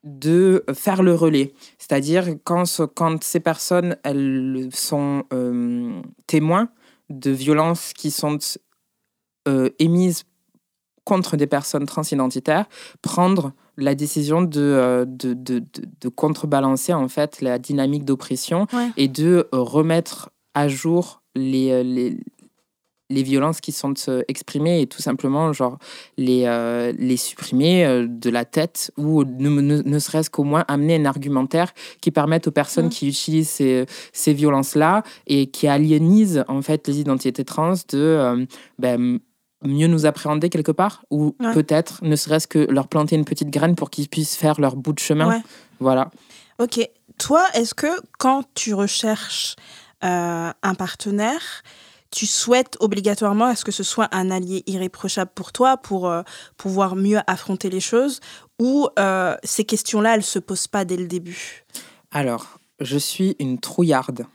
de 0.03 0.63
faire 0.75 1.01
le 1.01 1.15
relais. 1.15 1.53
C'est-à-dire 1.79 2.25
quand, 2.43 2.65
ce- 2.65 2.83
quand 2.83 3.23
ces 3.23 3.39
personnes 3.39 3.97
elles 4.03 4.69
sont 4.71 5.23
témoins 6.27 6.69
de 7.09 7.31
violences 7.31 7.91
qui 7.93 8.11
sont 8.11 8.37
émises 9.79 10.23
contre 11.03 11.37
des 11.37 11.47
personnes 11.47 11.85
transidentitaires, 11.85 12.65
prendre 13.01 13.53
la 13.77 13.93
décision 13.93 14.41
de, 14.41 15.05
de, 15.07 15.33
de, 15.33 15.59
de- 16.01 16.09
contrebalancer 16.09 16.93
en 16.93 17.07
fait 17.07 17.41
la 17.41 17.59
dynamique 17.59 18.05
d'oppression 18.05 18.65
Ouais. 18.73 18.89
et 18.97 19.07
de 19.07 19.47
remettre 19.51 20.29
à 20.55 20.67
jour 20.67 21.21
les, 21.35 21.69
euh, 21.71 21.83
les, 21.83 22.17
les 23.11 23.21
violences 23.21 23.61
qui 23.61 23.71
sont 23.71 23.93
euh, 24.07 24.23
exprimées 24.27 24.81
et 24.81 24.87
tout 24.87 25.01
simplement 25.01 25.53
genre 25.53 25.77
les, 26.17 26.45
euh, 26.47 26.91
les 26.97 27.17
supprimer 27.17 28.05
de 28.09 28.29
la 28.31 28.45
tête 28.45 28.91
ou 28.97 29.23
ne, 29.23 29.49
ne, 29.49 29.81
ne 29.83 29.99
serait-ce 29.99 30.31
qu'au 30.31 30.43
moins 30.43 30.65
amener 30.67 30.95
un 30.95 31.05
argumentaire 31.05 31.71
qui 32.01 32.09
permette 32.09 32.47
aux 32.47 32.51
personnes 32.51 32.87
Mm. 32.87 32.89
qui 32.89 33.07
utilisent 33.09 33.49
ces, 33.49 33.85
ces 34.11 34.33
violences-là 34.33 35.03
et 35.27 35.45
qui 35.51 35.67
aliénisent 35.67 36.43
en 36.47 36.63
fait 36.63 36.87
les 36.87 36.99
identités 36.99 37.45
trans 37.45 37.73
de 37.73 37.99
euh, 37.99 38.45
ben, 38.79 39.19
mieux 39.63 39.87
nous 39.87 40.05
appréhender 40.07 40.49
quelque 40.49 40.71
part 40.71 41.05
ou 41.11 41.35
Ouais. 41.39 41.53
peut-être 41.53 42.03
ne 42.03 42.15
serait-ce 42.15 42.47
que 42.47 42.59
leur 42.71 42.87
planter 42.87 43.15
une 43.15 43.25
petite 43.25 43.49
graine 43.51 43.75
pour 43.75 43.89
qu'ils 43.91 44.09
puissent 44.09 44.35
faire 44.35 44.59
leur 44.59 44.75
bout 44.75 44.93
de 44.93 44.99
chemin. 44.99 45.29
Ouais. 45.29 45.41
Voilà. 45.79 46.09
Ok. 46.59 46.79
Toi, 47.19 47.45
est-ce 47.53 47.73
que 47.75 47.87
quand 48.19 48.43
tu 48.55 48.73
recherches 48.73 49.55
un 50.01 50.75
partenaire, 50.77 51.63
tu 52.15 52.25
souhaites 52.25 52.77
obligatoirement 52.79 53.45
à 53.45 53.55
ce 53.55 53.65
que 53.65 53.71
ce 53.71 53.83
soit 53.83 54.07
un 54.11 54.31
allié 54.31 54.63
irréprochable 54.67 55.31
pour 55.35 55.51
toi 55.51 55.75
pour 55.75 56.07
euh, 56.07 56.21
pouvoir 56.55 56.95
mieux 56.95 57.19
affronter 57.27 57.69
les 57.69 57.81
choses 57.81 58.21
ou 58.57 58.87
euh, 58.97 59.35
ces 59.43 59.65
questions-là, 59.65 60.15
elles 60.15 60.23
se 60.23 60.39
posent 60.39 60.67
pas 60.67 60.85
dès 60.85 60.95
le 60.95 61.07
début? 61.07 61.65
Alors, 62.11 62.59
je 62.79 62.97
suis 62.97 63.35
une 63.39 63.59
trouillarde. 63.59 64.25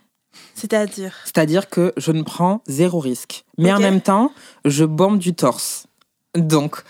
C'est-à-dire? 0.53 1.15
C'est-à-dire 1.25 1.69
que 1.69 1.91
je 1.97 2.11
ne 2.11 2.21
prends 2.21 2.61
zéro 2.67 2.99
risque. 2.99 3.45
Mais 3.57 3.73
en 3.73 3.79
même 3.79 4.01
temps, 4.01 4.31
je 4.63 4.85
bombe 4.85 5.17
du 5.17 5.33
torse. 5.33 5.87
Donc, 6.35 6.83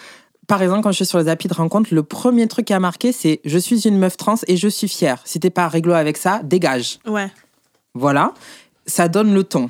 par 0.47 0.61
exemple, 0.61 0.83
quand 0.83 0.91
je 0.91 0.97
suis 0.97 1.05
sur 1.05 1.19
les 1.19 1.29
applis 1.29 1.47
de 1.47 1.53
rencontre, 1.53 1.93
le 1.93 2.03
premier 2.03 2.47
truc 2.49 2.65
qui 2.65 2.73
a 2.73 2.79
marqué, 2.81 3.13
c'est 3.13 3.39
je 3.45 3.57
suis 3.57 3.87
une 3.87 3.97
meuf 3.97 4.17
trans 4.17 4.35
et 4.47 4.57
je 4.57 4.67
suis 4.67 4.89
fière. 4.89 5.21
Si 5.23 5.39
t'es 5.39 5.49
pas 5.49 5.69
réglo 5.69 5.93
avec 5.93 6.17
ça, 6.17 6.41
dégage. 6.43 6.99
Ouais. 7.07 7.31
Voilà. 7.93 8.33
Ça 8.85 9.07
donne 9.07 9.33
le 9.33 9.43
ton. 9.43 9.69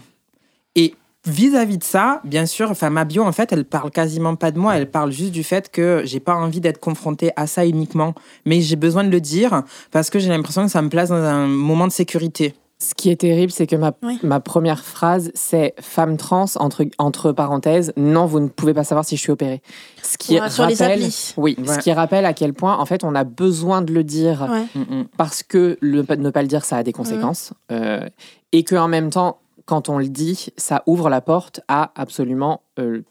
Et 0.75 0.95
vis-à-vis 1.25 1.77
de 1.77 1.83
ça, 1.83 2.21
bien 2.23 2.45
sûr, 2.45 2.71
enfin, 2.71 2.89
ma 2.89 3.05
bio, 3.05 3.23
en 3.23 3.31
fait, 3.31 3.51
elle 3.51 3.65
parle 3.65 3.91
quasiment 3.91 4.35
pas 4.35 4.51
de 4.51 4.59
moi. 4.59 4.77
Elle 4.77 4.89
parle 4.89 5.11
juste 5.11 5.31
du 5.31 5.43
fait 5.43 5.69
que 5.69 6.01
j'ai 6.05 6.19
pas 6.19 6.35
envie 6.35 6.61
d'être 6.61 6.79
confrontée 6.79 7.31
à 7.35 7.47
ça 7.47 7.65
uniquement. 7.65 8.15
Mais 8.45 8.61
j'ai 8.61 8.75
besoin 8.75 9.03
de 9.03 9.09
le 9.09 9.21
dire 9.21 9.63
parce 9.91 10.09
que 10.09 10.19
j'ai 10.19 10.29
l'impression 10.29 10.63
que 10.65 10.71
ça 10.71 10.81
me 10.81 10.89
place 10.89 11.09
dans 11.09 11.15
un 11.15 11.47
moment 11.47 11.87
de 11.87 11.91
sécurité. 11.91 12.55
Ce 12.83 12.95
qui 12.95 13.11
est 13.11 13.15
terrible, 13.17 13.51
c'est 13.51 13.67
que 13.67 13.75
ma, 13.75 13.91
Oui. 14.01 14.17
ma 14.23 14.39
première 14.39 14.83
phrase, 14.83 15.31
c'est 15.35 15.75
femme 15.79 16.17
trans, 16.17 16.45
entre, 16.55 16.83
entre 16.97 17.31
parenthèses, 17.31 17.93
non, 17.95 18.25
vous 18.25 18.39
ne 18.39 18.47
pouvez 18.47 18.73
pas 18.73 18.83
savoir 18.83 19.05
si 19.05 19.17
je 19.17 19.21
suis 19.21 19.31
opérée. 19.31 19.61
Ce 20.01 20.17
qui 20.17 20.33
Ouais, 20.33 20.39
rappelle, 20.47 21.03
oui, 21.37 21.55
Ouais. 21.59 21.67
ce 21.67 21.77
qui 21.77 21.91
rappelle 21.93 22.25
à 22.25 22.33
quel 22.33 22.53
point, 22.55 22.75
en 22.75 22.85
fait, 22.87 23.03
on 23.03 23.13
a 23.13 23.23
besoin 23.23 23.83
de 23.83 23.93
le 23.93 24.03
dire 24.03 24.47
Ouais. 24.49 24.63
Mm, 24.73 24.95
mm. 25.01 25.05
parce 25.15 25.43
que 25.43 25.77
le, 25.79 26.03
ne 26.17 26.29
pas 26.31 26.41
le 26.41 26.47
dire, 26.47 26.65
ça 26.65 26.77
a 26.77 26.83
des 26.83 26.91
conséquences. 26.91 27.53
euh, 27.71 28.07
et 28.51 28.63
que 28.63 28.75
en 28.75 28.87
même 28.87 29.11
temps, 29.11 29.37
quand 29.67 29.87
on 29.87 29.99
le 29.99 30.07
dit, 30.09 30.47
ça 30.57 30.81
ouvre 30.87 31.07
la 31.07 31.21
porte 31.21 31.61
à 31.67 31.91
absolument 31.95 32.61
euh, 32.79 33.03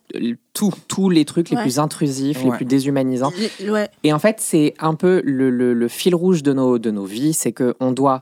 tout, 0.52 0.72
tous 0.88 1.08
les 1.10 1.24
trucs 1.24 1.48
les 1.48 1.56
Ouais. 1.56 1.62
plus 1.62 1.78
intrusifs, 1.78 2.42
les 2.42 2.50
plus 2.50 2.64
déshumanisants. 2.64 3.30
Ouais. 3.68 3.88
Et 4.02 4.12
en 4.12 4.18
fait, 4.18 4.38
c'est 4.40 4.74
un 4.80 4.94
peu 4.96 5.22
le, 5.24 5.48
le- 5.48 5.74
le 5.74 5.88
fil 5.88 6.14
rouge 6.16 6.42
de 6.42 6.52
nos, 6.52 6.78
de 6.80 6.90
nos 6.90 7.04
vies, 7.04 7.32
c'est 7.34 7.52
qu'on 7.52 7.92
doit, 7.92 8.20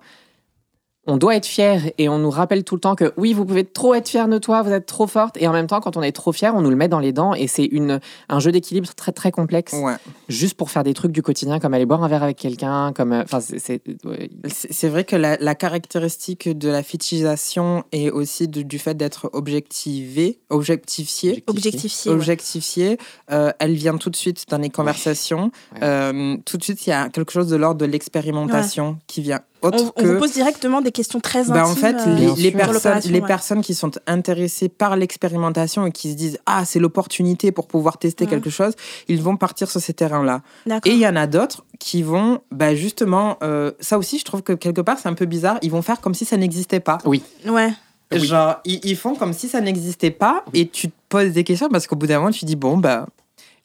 on 1.11 1.17
doit 1.17 1.35
être 1.37 1.47
fier 1.47 1.91
et 1.97 2.09
on 2.09 2.19
nous 2.19 2.29
rappelle 2.31 2.63
tout 2.65 2.75
le 2.75 2.81
temps 2.81 2.95
que 2.95 3.13
oui, 3.17 3.33
vous 3.33 3.45
pouvez 3.47 3.65
trop 3.65 3.95
être 3.95 4.09
fier 4.09 4.29
de 4.29 4.37
toi, 4.39 4.63
vous 4.63 4.71
êtes 4.71 4.85
trop 4.87 5.07
forte. 5.07 5.37
Et 5.41 5.49
en 5.49 5.53
même 5.53 5.67
temps, 5.67 5.81
quand 5.81 5.97
on 5.97 6.03
est 6.03 6.13
trop 6.13 6.33
fier, 6.33 6.55
on 6.55 6.61
nous 6.61 6.69
le 6.71 6.77
met 6.77 6.89
dans 6.89 6.99
les 7.01 7.13
dents 7.13 7.33
et 7.35 7.47
c'est 7.47 7.65
une, 7.65 7.99
un 8.29 8.39
jeu 8.41 8.53
d'équilibre 8.53 8.89
très 8.95 9.11
très 9.13 9.33
complexe, 9.33 9.73
Ouais. 9.73 9.95
juste 10.29 10.55
pour 10.55 10.71
faire 10.71 10.85
des 10.85 10.93
trucs 10.95 11.11
du 11.13 11.23
quotidien, 11.23 11.59
comme 11.61 11.73
aller 11.75 11.87
boire 11.87 12.05
un 12.05 12.09
verre 12.09 12.23
avec 12.23 12.37
quelqu'un, 12.37 12.93
comme, 12.93 13.13
euh, 13.13 13.23
enfin, 13.23 13.41
c'est, 13.41 13.59
c'est- 13.59 13.83
ouais. 14.05 14.31
C'est 14.49 14.73
c'est 14.73 14.89
vrai 14.89 15.05
que 15.05 15.17
la, 15.17 15.37
la 15.39 15.55
caractéristique 15.55 16.47
de 16.57 16.69
la 16.69 16.83
fétichisation 16.83 17.85
et 17.91 18.11
aussi 18.11 18.47
de- 18.47 18.63
du 18.63 18.79
fait 18.79 18.95
d'être 18.95 19.31
objectivé, 19.33 20.39
objectifié, 20.51 21.43
Objectifié. 21.47 22.11
ouais. 22.11 22.17
objectifié, 22.17 22.99
euh, 23.33 23.51
elle 23.59 23.73
vient 23.75 23.97
tout 23.97 24.11
de 24.11 24.17
suite 24.17 24.45
dans 24.51 24.59
les 24.59 24.71
conversations. 24.71 25.51
Ouais. 25.75 25.81
Euh, 25.83 26.37
tout 26.45 26.59
de 26.59 26.65
suite, 26.65 26.87
il 26.87 26.91
y 26.91 26.93
a 26.93 27.09
quelque 27.09 27.33
chose 27.33 27.49
de 27.49 27.57
l'ordre 27.57 27.81
de 27.81 27.87
l'expérimentation 27.87 28.99
qui 29.07 29.23
vient. 29.23 29.41
Autre 29.63 29.79
On, 29.83 29.87
on 29.97 30.03
que 30.03 30.07
vous 30.07 30.19
pose 30.19 30.33
directement 30.33 30.81
des 30.81 30.93
questions 30.93 31.21
très 31.21 31.41
intimes. 31.41 31.55
bah, 31.55 31.67
en 31.67 31.75
fait, 31.75 31.97
euh, 32.07 32.35
les, 32.37 32.51
personnes, 32.53 33.01
les 33.05 33.21
ouais. 33.21 33.27
personnes 33.27 33.61
qui 33.61 33.75
sont 33.75 33.91
intéressées 34.07 34.69
par 34.69 34.97
l'expérimentation 34.97 35.87
et 35.87 35.93
qui 35.93 36.11
se 36.13 36.17
disent 36.17 36.39
ah 36.47 36.65
c'est 36.65 36.79
l'opportunité 36.79 37.51
pour 37.53 37.67
pouvoir 37.67 37.99
tester 37.99 38.25
Ouais. 38.25 38.31
quelque 38.31 38.51
chose, 38.51 38.75
ils 39.09 39.21
vont 39.23 39.37
partir 39.37 39.71
sur 39.71 39.81
ces 39.81 39.95
terrains-là. 39.95 40.43
Et 40.85 40.91
il 40.93 40.99
y 40.99 41.07
en 41.07 41.17
a 41.17 41.27
d'autres 41.27 41.65
qui 41.79 42.03
vont, 42.03 42.41
bah, 42.51 42.75
justement, 42.75 43.37
euh, 43.43 43.73
ça 43.81 43.99
aussi, 43.99 44.19
je 44.19 44.25
trouve 44.25 44.43
que 44.43 44.53
quelque 44.53 44.81
part, 44.81 44.99
c'est 44.99 45.09
un 45.09 45.15
peu 45.15 45.27
bizarre. 45.27 45.59
Ils 45.63 45.71
vont 45.71 45.83
faire 45.83 46.01
comme 46.01 46.15
si 46.15 46.25
ça 46.25 46.37
n'existait 46.37 46.81
pas. 46.81 46.99
Ouais. 47.05 47.21
Oui. 47.47 47.63
Genre, 48.11 48.57
ils, 48.65 48.81
ils 48.85 48.97
font 48.97 49.15
comme 49.15 49.33
si 49.35 49.49
ça 49.49 49.61
n'existait 49.61 50.11
pas 50.11 50.45
et 50.55 50.67
tu 50.69 50.89
te 50.89 50.95
poses 51.11 51.33
des 51.33 51.45
questions 51.45 51.69
parce 51.69 51.87
qu'au 51.87 51.95
bout 51.97 52.07
d'un 52.07 52.19
moment, 52.21 52.31
tu 52.31 52.45
dis, 52.47 52.57
bon, 52.57 52.79
bah, 52.79 53.07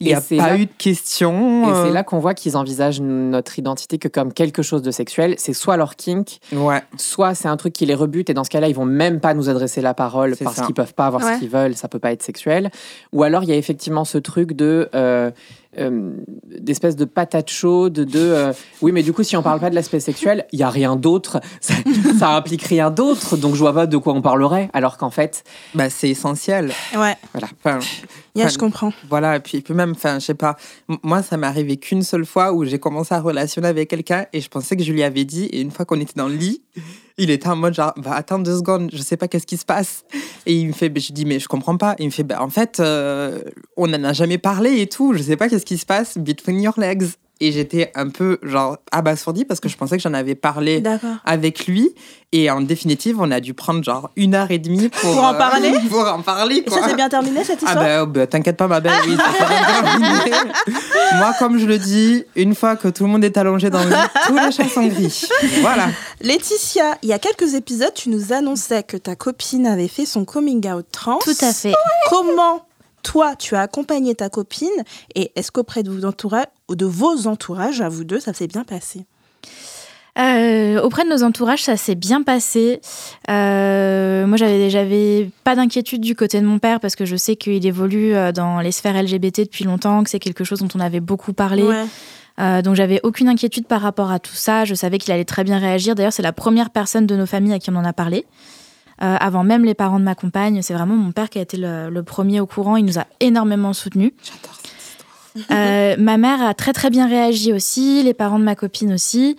il 0.04 0.08
n'y 0.08 0.14
a 0.14 0.20
c'est 0.20 0.36
pas 0.36 0.50
là- 0.50 0.56
eu 0.56 0.66
de 0.66 0.72
questions. 0.76 1.68
Et 1.68 1.72
euh, 1.72 1.84
c'est 1.86 1.92
là 1.92 2.02
qu'on 2.04 2.18
voit 2.18 2.34
qu'ils 2.34 2.56
envisagent 2.56 3.00
notre 3.00 3.58
identité 3.58 3.98
que 3.98 4.08
comme 4.08 4.32
quelque 4.32 4.62
chose 4.62 4.82
de 4.82 4.90
sexuel. 4.90 5.34
C'est 5.38 5.52
soit 5.52 5.76
leur 5.76 5.96
kink, 5.96 6.38
Ouais, 6.52 6.82
soit 6.96 7.34
c'est 7.34 7.48
un 7.48 7.56
truc 7.56 7.72
qui 7.72 7.86
les 7.86 7.94
rebute 7.94 8.30
et 8.30 8.34
dans 8.34 8.44
ce 8.44 8.50
cas-là, 8.50 8.68
ils 8.68 8.74
vont 8.74 8.84
même 8.84 9.20
pas 9.20 9.34
nous 9.34 9.48
adresser 9.48 9.80
la 9.80 9.94
parole 9.94 10.36
parce 10.42 10.60
qu'ils 10.60 10.74
peuvent 10.74 10.94
pas 10.94 11.06
avoir 11.06 11.22
Ouais. 11.24 11.34
ce 11.34 11.38
qu'ils 11.40 11.50
veulent, 11.50 11.74
ça 11.74 11.88
peut 11.88 11.98
pas 11.98 12.12
être 12.12 12.22
sexuel. 12.22 12.70
Ou 13.12 13.22
alors 13.22 13.42
il 13.42 13.48
y 13.48 13.52
a 13.52 13.56
effectivement 13.56 14.04
ce 14.04 14.18
truc 14.18 14.52
de 14.52 14.88
euh, 14.94 15.30
euh, 15.78 16.12
d'espèce 16.46 16.96
de 16.96 17.04
patate 17.04 17.50
chaude 17.50 17.92
de 17.92 18.18
euh, 18.18 18.52
oui 18.82 18.92
mais 18.92 19.02
du 19.02 19.12
coup 19.12 19.22
si 19.22 19.36
on 19.36 19.42
parle 19.42 19.60
pas 19.60 19.70
de 19.70 19.74
l'aspect 19.74 20.00
sexuel, 20.00 20.46
il 20.52 20.58
y 20.58 20.62
a 20.62 20.70
rien 20.70 20.96
d'autre, 20.96 21.40
ça, 21.60 21.74
ça 22.18 22.36
implique 22.36 22.62
rien 22.62 22.90
d'autre, 22.90 23.36
donc 23.36 23.54
je 23.54 23.60
vois 23.60 23.74
pas 23.74 23.86
de 23.86 23.96
quoi 23.96 24.12
on 24.12 24.22
parlerait. 24.22 24.70
Alors 24.72 24.98
qu'en 24.98 25.10
fait, 25.10 25.44
bah, 25.74 25.90
c'est 25.90 26.08
essentiel. 26.08 26.72
Ouais. 26.96 27.16
Voilà. 27.32 27.48
Enfin, 27.62 27.80
Yeah, 28.36 28.46
Enfin, 28.46 28.52
je 28.54 28.58
comprends. 28.58 28.92
Voilà, 29.08 29.36
et 29.36 29.40
puis, 29.40 29.60
puis 29.60 29.74
même, 29.74 29.92
enfin, 29.92 30.18
je 30.18 30.24
sais 30.24 30.34
pas, 30.34 30.56
moi, 31.04 31.22
ça 31.22 31.36
m'est 31.36 31.46
arrivé 31.46 31.76
qu'une 31.76 32.02
seule 32.02 32.26
fois 32.26 32.52
où 32.52 32.64
j'ai 32.64 32.80
commencé 32.80 33.14
à 33.14 33.20
relationner 33.20 33.68
avec 33.68 33.88
quelqu'un 33.88 34.26
et 34.32 34.40
je 34.40 34.48
pensais 34.48 34.76
que 34.76 34.82
je 34.82 34.92
lui 34.92 35.04
avais 35.04 35.24
dit, 35.24 35.44
et 35.46 35.60
une 35.60 35.70
fois 35.70 35.84
qu'on 35.84 36.00
était 36.00 36.14
dans 36.16 36.26
le 36.26 36.34
lit, 36.34 36.60
il 37.18 37.30
était 37.30 37.48
en 37.48 37.56
mode 37.56 37.74
genre, 37.74 37.92
bah, 37.96 38.12
attends 38.14 38.38
deux 38.38 38.56
secondes, 38.56 38.90
je 38.92 38.98
sais 38.98 39.16
pas 39.16 39.28
qu'est-ce 39.28 39.46
qui 39.46 39.56
se 39.56 39.64
passe. 39.64 40.04
Et 40.46 40.54
il 40.54 40.68
me 40.68 40.72
fait, 40.72 40.92
je 40.98 41.12
dis, 41.12 41.24
mais 41.24 41.38
je 41.38 41.48
comprends 41.48 41.76
pas. 41.76 41.94
il 41.98 42.06
me 42.06 42.10
fait, 42.10 42.24
bah, 42.24 42.42
en 42.42 42.50
fait, 42.50 42.80
euh, 42.80 43.42
on 43.76 43.92
en 43.92 44.04
a 44.04 44.12
jamais 44.12 44.38
parlé 44.38 44.80
et 44.80 44.86
tout, 44.88 45.14
je 45.14 45.22
sais 45.22 45.36
pas 45.36 45.48
qu'est-ce 45.48 45.66
qui 45.66 45.78
se 45.78 45.86
passe 45.86 46.18
between 46.18 46.60
your 46.60 46.78
legs. 46.78 47.04
Et 47.40 47.50
j'étais 47.50 47.90
un 47.96 48.08
peu, 48.10 48.38
genre, 48.42 48.78
abasourdie 48.92 49.44
parce 49.44 49.58
que 49.58 49.68
je 49.68 49.76
pensais 49.76 49.96
que 49.96 50.02
j'en 50.02 50.14
avais 50.14 50.36
parlé 50.36 50.82
avec 51.24 51.66
lui. 51.66 51.90
Et 52.30 52.50
en 52.50 52.60
définitive, 52.60 53.20
on 53.20 53.30
a 53.30 53.40
dû 53.40 53.54
prendre 53.54 53.82
genre 53.84 54.10
une 54.16 54.34
heure 54.34 54.50
et 54.50 54.58
demie 54.58 54.88
pour, 54.88 55.12
Pour 55.12 55.22
en 55.22 55.34
euh, 55.34 55.38
parler 55.38 55.72
pour 55.90 56.00
en 56.00 56.20
parler, 56.22 56.64
Et 56.66 56.70
ça 56.70 56.88
s'est 56.88 56.94
bien 56.94 57.08
terminé 57.08 57.44
cette 57.44 57.60
Ah 57.64 57.70
histoire 57.70 58.06
bah, 58.06 58.20
bah, 58.20 58.26
t'inquiète 58.26 58.56
pas 58.56 58.66
ma 58.66 58.80
belle, 58.80 58.92
oui, 59.06 59.16
ça 59.16 59.32
s'est 59.32 59.48
bien 59.48 59.82
terminé. 59.82 60.52
Moi, 61.16 61.32
comme 61.38 61.58
je 61.58 61.66
le 61.66 61.78
dis, 61.78 62.24
une 62.34 62.54
fois 62.54 62.74
que 62.76 62.88
tout 62.88 63.04
le 63.04 63.10
monde 63.10 63.24
est 63.24 63.36
allongé 63.36 63.70
dans 63.70 63.84
le 63.84 63.90
lit, 63.90 63.96
tous 64.26 64.36
les 64.36 64.50
chats 64.50 64.68
sont 64.68 64.86
gris. 64.86 65.26
Voilà. 65.60 65.88
Laetitia, 66.20 66.98
il 67.02 67.08
y 67.08 67.12
a 67.12 67.18
quelques 67.20 67.54
épisodes, 67.54 67.94
tu 67.94 68.10
nous 68.10 68.32
annonçais 68.32 68.82
que 68.82 68.96
ta 68.96 69.14
copine 69.14 69.66
avait 69.66 69.88
fait 69.88 70.06
son 70.06 70.24
coming 70.24 70.68
out 70.68 70.86
trans. 70.90 71.18
Tout 71.18 71.36
à 71.40 71.52
fait. 71.52 71.74
Comment 72.10 72.66
toi, 73.04 73.36
tu 73.36 73.54
as 73.54 73.60
accompagné 73.60 74.14
ta 74.16 74.28
copine 74.28 74.68
et 75.14 75.30
est-ce 75.36 75.52
qu'auprès 75.52 75.84
de 75.84 75.90
vos 75.90 76.04
entourages, 76.04 76.46
de 76.70 76.86
vos 76.86 77.26
entourages, 77.26 77.80
à 77.80 77.88
vous 77.88 78.04
deux, 78.04 78.20
ça 78.20 78.32
s'est 78.32 78.46
bien 78.46 78.64
passé 78.64 79.04
Euh, 80.16 80.80
auprès 80.80 81.04
de 81.04 81.10
nos 81.10 81.24
entourages, 81.24 81.64
ça 81.64 81.76
s'est 81.76 81.96
bien 81.96 82.22
passé. 82.22 82.80
Euh, 83.28 84.26
moi, 84.26 84.36
j'avais, 84.36 84.70
j'avais 84.70 85.28
pas 85.42 85.56
d'inquiétude 85.56 86.00
du 86.00 86.14
côté 86.14 86.40
de 86.40 86.46
mon 86.46 86.58
père 86.60 86.78
parce 86.78 86.94
que 86.94 87.04
je 87.04 87.16
sais 87.16 87.34
qu'il 87.34 87.66
évolue 87.66 88.14
euh, 88.14 88.30
dans 88.30 88.60
les 88.60 88.70
sphères 88.70 89.00
LGBT 89.00 89.40
depuis 89.40 89.64
longtemps, 89.64 90.04
que 90.04 90.10
c'est 90.10 90.20
quelque 90.20 90.44
chose 90.44 90.60
dont 90.60 90.68
on 90.74 90.80
avait 90.80 91.00
beaucoup 91.00 91.32
parlé. 91.32 91.64
Ouais. 91.64 91.84
Euh, 92.40 92.62
donc, 92.62 92.76
j'avais 92.76 93.00
aucune 93.02 93.28
inquiétude 93.28 93.66
par 93.66 93.80
rapport 93.80 94.12
à 94.12 94.20
tout 94.20 94.34
ça. 94.34 94.64
Je 94.64 94.74
savais 94.74 94.98
qu'il 94.98 95.12
allait 95.12 95.24
très 95.24 95.42
bien 95.42 95.58
réagir. 95.58 95.96
D'ailleurs, 95.96 96.12
c'est 96.12 96.22
la 96.22 96.32
première 96.32 96.70
personne 96.70 97.06
de 97.06 97.16
nos 97.16 97.26
familles 97.26 97.54
à 97.54 97.58
qui 97.58 97.70
on 97.70 97.76
en 97.76 97.84
a 97.84 97.92
parlé. 97.92 98.24
Avant 98.98 99.42
même 99.42 99.64
les 99.64 99.74
parents 99.74 99.98
de 99.98 100.04
ma 100.04 100.14
compagne, 100.14 100.62
c'est 100.62 100.72
vraiment 100.72 100.94
mon 100.94 101.10
père 101.10 101.28
qui 101.28 101.38
a 101.38 101.42
été 101.42 101.56
le, 101.56 101.90
le 101.90 102.02
premier 102.04 102.40
au 102.40 102.46
courant. 102.46 102.76
Il 102.76 102.84
nous 102.86 102.98
a 102.98 103.06
énormément 103.20 103.72
soutenus. 103.72 104.12
J'adore 104.22 104.54
ça. 104.54 104.63
Euh, 105.50 105.96
ma 105.98 106.16
mère 106.16 106.40
a 106.42 106.54
très 106.54 106.72
très 106.72 106.90
bien 106.90 107.08
réagi 107.08 107.52
aussi, 107.52 108.02
les 108.04 108.14
parents 108.14 108.38
de 108.38 108.44
ma 108.44 108.54
copine 108.54 108.92
aussi, 108.92 109.36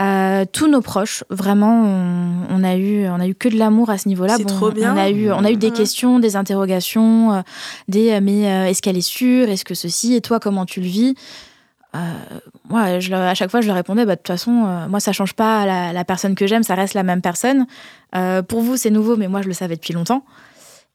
Euh, 0.00 0.44
tous 0.52 0.66
nos 0.68 0.80
proches. 0.80 1.22
Vraiment, 1.30 1.82
on, 1.84 2.46
on 2.50 2.64
a 2.64 2.74
eu 2.76 3.06
on 3.08 3.20
a 3.20 3.26
eu 3.28 3.34
que 3.34 3.48
de 3.48 3.56
l'amour 3.56 3.88
à 3.90 3.98
ce 3.98 4.08
niveau-là. 4.08 4.34
C'est 4.36 4.44
trop 4.44 4.70
bien. 4.72 4.94
On 4.94 4.96
a 4.98 5.10
eu 5.10 5.30
on 5.30 5.44
a 5.44 5.50
eu 5.50 5.56
des 5.56 5.68
Ouais. 5.68 5.72
questions, 5.76 6.18
des 6.18 6.34
interrogations, 6.36 7.32
euh, 7.34 7.40
des 7.88 8.20
mais 8.20 8.42
est-ce 8.70 8.82
qu'elle 8.82 8.96
est 8.96 9.00
sûre, 9.00 9.48
est-ce 9.48 9.64
que 9.64 9.74
ceci? 9.74 10.14
Et 10.14 10.20
toi 10.20 10.40
comment 10.40 10.66
tu 10.66 10.80
le 10.80 10.86
vis? 10.86 11.14
Moi, 12.68 13.00
je, 13.00 13.12
à 13.12 13.34
chaque 13.34 13.50
fois, 13.50 13.60
je 13.60 13.66
leur 13.66 13.74
répondais, 13.74 14.04
bah, 14.04 14.14
de 14.14 14.20
toute 14.20 14.28
façon, 14.28 14.50
moi, 14.88 15.00
ça 15.00 15.12
change 15.12 15.32
pas 15.34 15.66
la, 15.66 15.92
la 15.92 16.04
personne 16.04 16.34
que 16.36 16.46
j'aime, 16.46 16.62
ça 16.62 16.74
reste 16.76 16.94
la 16.94 17.02
même 17.02 17.22
personne. 17.22 17.66
Pour 18.48 18.60
vous, 18.60 18.76
c'est 18.76 18.90
nouveau, 18.90 19.16
mais 19.16 19.26
moi, 19.26 19.42
je 19.42 19.48
le 19.48 19.54
savais 19.54 19.74
depuis 19.74 19.94
longtemps. 19.94 20.24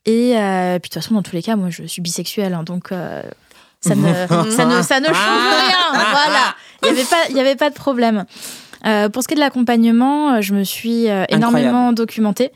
Et 0.06 0.38
euh, 0.38 0.80
puis, 0.80 0.90
de 0.90 0.94
toute 0.94 1.02
façon, 1.02 1.14
dans 1.16 1.22
tous 1.22 1.36
les 1.36 1.42
cas, 1.42 1.56
moi, 1.56 1.70
je 1.70 1.84
suis 1.84 2.02
bisexuelle, 2.02 2.54
hein, 2.54 2.64
donc 2.64 2.92
euh, 2.92 3.22
ça, 3.84 3.96
ne, 3.96 4.04
ça, 4.52 4.66
ne, 4.66 4.82
ça 4.82 5.00
ne 5.00 5.06
change 5.08 5.16
rien. 5.16 5.92
Voilà, 5.92 6.56
il 6.84 6.92
n'y 6.94 7.00
avait, 7.00 7.04
pas- 7.08 7.34
y 7.36 7.40
avait 7.40 7.56
pas 7.56 7.70
de 7.70 7.76
problème. 7.76 8.26
Euh, 8.86 9.10
pour 9.10 9.24
ce 9.24 9.28
qui 9.28 9.34
est 9.34 9.36
de 9.36 9.42
l'accompagnement, 9.42 10.34
euh, 10.36 10.42
je 10.42 10.54
me 10.54 10.64
suis 10.64 11.10
euh, 11.10 11.24
énormément 11.30 11.94
documentée. 11.94 12.52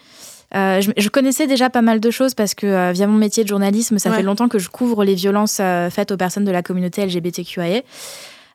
Euh, 0.55 0.81
je, 0.81 0.91
je 0.97 1.09
connaissais 1.09 1.45
déjà 1.47 1.69
pas 1.69 1.81
mal 1.81 1.99
de 1.99 2.09
choses 2.11 2.33
parce 2.33 2.53
que 2.53 2.91
via 2.93 3.05
mon 3.07 3.17
métier 3.17 3.43
de 3.43 3.49
journalisme, 3.49 3.97
ça 3.99 4.09
Ouais. 4.09 4.17
fait 4.17 4.23
longtemps 4.23 4.47
que 4.47 4.59
je 4.59 4.69
couvre 4.69 5.03
les 5.03 5.15
violences 5.15 5.61
faites 5.89 6.11
aux 6.11 6.17
personnes 6.17 6.45
de 6.45 6.51
la 6.51 6.61
communauté 6.63 7.05
LGBTQIA. 7.05 7.81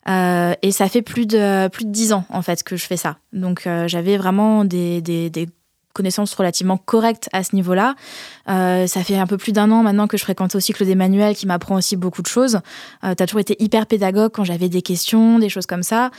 Euh, 0.09 0.55
et 0.63 0.73
ça 0.73 0.89
fait 0.89 1.03
plus 1.03 1.27
de 1.27 1.69
plus 1.69 1.85
de 1.85 1.91
dix 1.93 2.13
ans 2.13 2.25
en 2.29 2.43
fait 2.43 2.63
que 2.65 2.77
je 2.77 2.85
fais 2.87 2.97
ça. 2.97 3.19
Donc 3.33 3.69
j'avais 3.87 4.17
vraiment 4.17 4.65
des, 4.65 5.01
des, 5.01 5.31
des 5.31 5.49
connaissances 5.93 6.35
relativement 6.35 6.77
correctes 6.77 7.29
à 7.33 7.43
ce 7.45 7.55
niveau-là. 7.55 7.95
Euh, 8.49 8.87
ça 8.87 9.05
fait 9.05 9.17
un 9.17 9.27
peu 9.27 9.37
plus 9.37 9.53
d'un 9.53 9.71
an 9.71 9.83
maintenant 9.83 10.07
que 10.09 10.17
je 10.17 10.23
fréquente 10.23 10.55
au 10.55 10.61
cycle 10.61 10.85
d'Emmanuel 10.85 11.37
qui 11.37 11.47
m'apprend 11.47 11.77
aussi 11.77 11.97
beaucoup 11.97 12.23
de 12.23 12.27
choses. 12.27 12.61
Euh, 13.05 13.15
T'as 13.15 13.27
toujours 13.27 13.41
été 13.41 13.57
hyper 13.63 13.87
pédagogue 13.87 14.33
quand 14.33 14.45
j'avais 14.45 14.69
des 14.69 14.83
questions, 14.83 15.39
des 15.39 15.49
choses 15.49 15.67
comme 15.67 15.83
ça. 15.83 16.11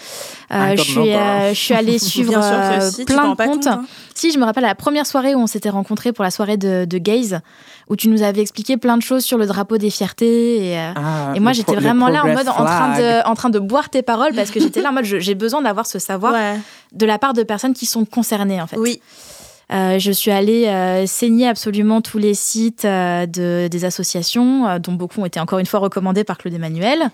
Euh, 0.52 0.76
je, 0.78 0.82
suis, 0.82 0.94
know, 0.94 1.04
euh, 1.08 1.50
je 1.50 1.60
suis 1.60 1.74
allée 1.74 2.00
suivre 2.00 2.34
si, 2.82 2.98
tu 3.00 3.06
plein 3.06 3.30
de 3.32 3.36
comptes. 3.36 3.48
compte, 3.48 3.68
hein. 3.68 3.86
Si, 4.16 4.32
je 4.32 4.38
me 4.40 4.46
rappelle 4.46 4.64
la 4.64 4.76
première 4.76 5.06
soirée 5.06 5.36
où 5.36 5.40
on 5.40 5.48
s'était 5.48 5.70
rencontrés 5.70 6.14
pour 6.14 6.24
la 6.24 6.32
soirée 6.32 6.56
de, 6.58 6.86
de 6.86 6.98
Gaze, 6.98 7.40
où 7.90 7.96
tu 7.96 8.08
nous 8.10 8.22
avais 8.22 8.42
expliqué 8.42 8.78
plein 8.78 8.96
de 8.96 9.02
choses 9.02 9.24
sur 9.24 9.38
le 9.38 9.46
drapeau 9.46 9.78
des 9.78 9.90
fiertés. 9.90 10.68
Et, 10.72 10.78
euh, 10.80 10.92
Ah, 10.96 11.34
et 11.36 11.40
moi, 11.40 11.52
j'étais 11.52 11.76
vraiment 11.76 12.08
là 12.08 12.24
en 12.24 12.34
mode 12.34 12.48
en 12.48 12.64
train, 12.66 12.98
de, 12.98 13.28
en 13.28 13.36
train 13.36 13.50
de 13.50 13.60
boire 13.60 13.90
tes 13.90 14.02
paroles 14.04 14.34
parce 14.36 14.52
que 14.52 14.60
j'étais 14.60 14.82
là 14.82 14.90
en 14.90 14.94
mode 14.94 15.04
j'ai 15.06 15.36
besoin 15.36 15.62
d'avoir 15.62 15.86
ce 15.88 16.00
savoir 16.00 16.34
Ouais. 16.34 16.60
de 16.94 17.06
la 17.06 17.18
part 17.20 17.34
de 17.34 17.44
personnes 17.44 17.74
qui 17.74 17.86
sont 17.86 18.06
concernées 18.06 18.62
en 18.62 18.68
fait. 18.68 18.78
Oui. 18.78 19.02
Euh, 19.74 19.98
je 20.00 20.12
suis 20.12 20.32
allée 20.32 20.68
euh, 20.68 21.06
saigner 21.08 21.48
absolument 21.48 22.02
tous 22.02 22.18
les 22.20 22.34
sites 22.36 22.86
euh, 22.86 23.26
de, 23.26 23.68
des 23.70 23.86
associations, 23.86 24.68
euh, 24.68 24.80
dont 24.80 24.94
beaucoup 24.94 25.22
ont 25.22 25.26
été 25.26 25.40
encore 25.40 25.60
une 25.60 25.66
fois 25.66 25.80
recommandés 25.80 26.24
par 26.24 26.38
Claude 26.38 26.54
Emmanuel, 26.54 27.10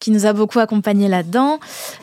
qui 0.00 0.10
nous 0.10 0.26
a 0.26 0.32
beaucoup 0.34 0.58
accompagnés 0.58 1.08
là-dedans. 1.08 1.60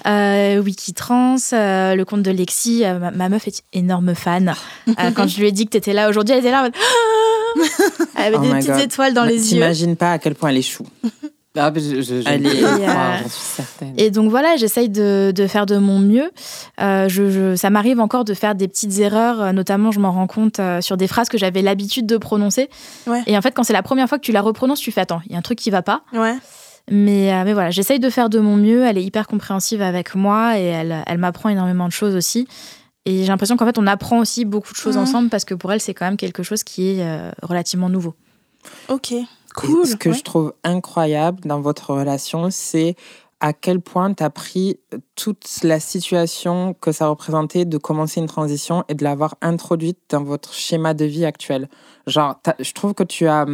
Euh, 0.08 0.60
Wikitrans, 0.62 1.36
euh, 1.54 1.94
le 1.96 2.04
compte 2.06 2.24
de 2.24 2.32
Lexi, 2.32 2.84
euh, 2.84 2.98
ma, 2.98 3.12
ma 3.12 3.30
meuf 3.30 3.48
est 3.48 3.64
énorme 3.74 4.16
fan. 4.16 4.56
Euh, 4.88 5.12
quand 5.16 5.28
je 5.28 5.40
lui 5.40 5.48
ai 5.48 5.52
dit 5.52 5.66
que 5.66 5.72
tu 5.72 5.78
étais 5.78 5.94
là 5.94 6.10
aujourd'hui, 6.10 6.34
elle 6.34 6.40
était 6.40 6.52
là 6.52 6.60
en 6.62 6.64
mode 6.64 6.74
Elle 8.16 8.34
avait 8.34 8.38
Oh 8.38 8.42
des 8.42 8.48
my 8.54 8.60
petites 8.60 8.72
God. 8.72 8.80
étoiles 8.82 9.14
dans 9.14 9.26
Mais 9.26 9.32
les 9.34 9.38
yeux. 9.54 9.60
T'imagines 9.60 9.96
pas 9.96 10.14
à 10.14 10.20
quel 10.20 10.36
point 10.36 10.50
elle 10.50 10.58
est 10.58 10.62
chou. 10.62 10.86
Ah, 11.58 11.70
mais 11.72 11.82
je, 11.82 12.14
Et, 12.14 12.64
euh, 12.88 13.18
certaine. 13.28 13.94
Et 13.98 14.10
donc 14.10 14.30
voilà, 14.30 14.56
j'essaye 14.56 14.88
de, 14.88 15.34
de 15.36 15.48
faire 15.48 15.66
de 15.66 15.78
mon 15.78 16.00
mieux. 16.00 16.32
Euh, 16.80 17.10
je, 17.10 17.30
je- 17.30 17.56
ça 17.58 17.70
m'arrive 17.70 18.00
encore 18.00 18.24
de 18.24 18.34
faire 18.34 18.56
des 18.56 18.68
petites 18.70 18.98
erreurs, 19.00 19.42
euh, 19.42 19.52
notamment 19.52 19.92
je 19.92 20.00
m'en 20.00 20.12
rends 20.14 20.28
compte 20.28 20.60
euh, 20.60 20.80
sur 20.80 20.96
des 20.96 21.08
phrases 21.08 21.28
que 21.28 21.38
j'avais 21.38 21.62
l'habitude 21.62 22.06
de 22.06 22.16
prononcer. 22.18 22.70
Ouais. 23.06 23.22
Et 23.28 23.38
en 23.38 23.42
fait, 23.42 23.52
quand 23.52 23.64
c'est 23.64 23.74
la 23.74 23.84
première 23.84 24.08
fois 24.08 24.18
que 24.18 24.24
tu 24.24 24.32
la 24.32 24.42
reprononces, 24.42 24.80
tu 24.80 24.92
fais 24.94 25.02
attends, 25.02 25.22
il 25.26 25.34
y 25.34 25.36
a 25.36 25.38
un 25.40 25.42
truc 25.42 25.58
qui 25.60 25.70
va 25.72 25.82
pas. 25.82 26.04
Ouais. 26.14 26.36
Mais, 26.90 27.34
euh, 27.34 27.44
mais 27.44 27.54
voilà, 27.54 27.70
j'essaye 27.70 28.00
de 28.00 28.10
faire 28.10 28.30
de 28.30 28.40
mon 28.40 28.56
mieux. 28.56 28.86
Elle 28.86 28.98
est 28.98 29.04
hyper 29.04 29.28
compréhensive 29.28 29.82
avec 29.82 30.16
moi 30.16 30.58
et 30.58 30.64
elle, 30.64 31.04
elle 31.06 31.18
m'apprend 31.18 31.50
énormément 31.50 31.88
de 31.88 31.92
choses 31.94 32.16
aussi. 32.16 32.48
Et 33.06 33.22
j'ai 33.24 33.28
l'impression 33.28 33.58
qu'en 33.58 33.66
fait, 33.66 33.78
on 33.78 33.88
apprend 33.88 34.20
aussi 34.20 34.46
beaucoup 34.46 34.72
de 34.72 34.78
choses 34.78 34.96
Mhm. 34.96 35.04
ensemble 35.04 35.30
parce 35.30 35.44
que 35.44 35.54
pour 35.54 35.72
elle, 35.74 35.82
c'est 35.82 35.94
quand 35.94 36.06
même 36.06 36.18
quelque 36.18 36.44
chose 36.44 36.64
qui 36.64 36.90
est 36.92 37.02
euh, 37.04 37.32
relativement 37.44 37.90
nouveau. 37.90 38.16
Ok. 38.90 39.14
Et 39.64 39.86
ce 39.86 39.96
que 39.96 40.10
Ouais. 40.10 40.16
je 40.16 40.24
trouve 40.24 40.54
incroyable 40.64 41.40
dans 41.46 41.62
votre 41.62 41.94
relation, 41.94 42.50
c'est 42.52 42.96
à 43.40 43.54
quel 43.54 43.82
point 43.82 44.14
tu 44.14 44.24
as 44.24 44.30
pris 44.30 44.78
toute 45.16 45.46
la 45.64 45.80
situation 45.80 46.76
que 46.80 46.92
ça 46.92 47.08
représentait 47.08 47.66
de 47.66 47.78
commencer 47.80 48.20
une 48.20 48.28
transition 48.28 48.84
et 48.88 48.94
de 48.94 49.04
l'avoir 49.04 49.36
introduite 49.42 49.98
dans 50.10 50.24
votre 50.24 50.54
schéma 50.54 50.94
de 50.94 51.06
vie 51.06 51.26
actuel. 51.26 51.68
Genre, 52.08 52.40
je 52.60 52.72
trouve 52.74 52.94
que 52.94 53.04
tu 53.04 53.28
as. 53.28 53.46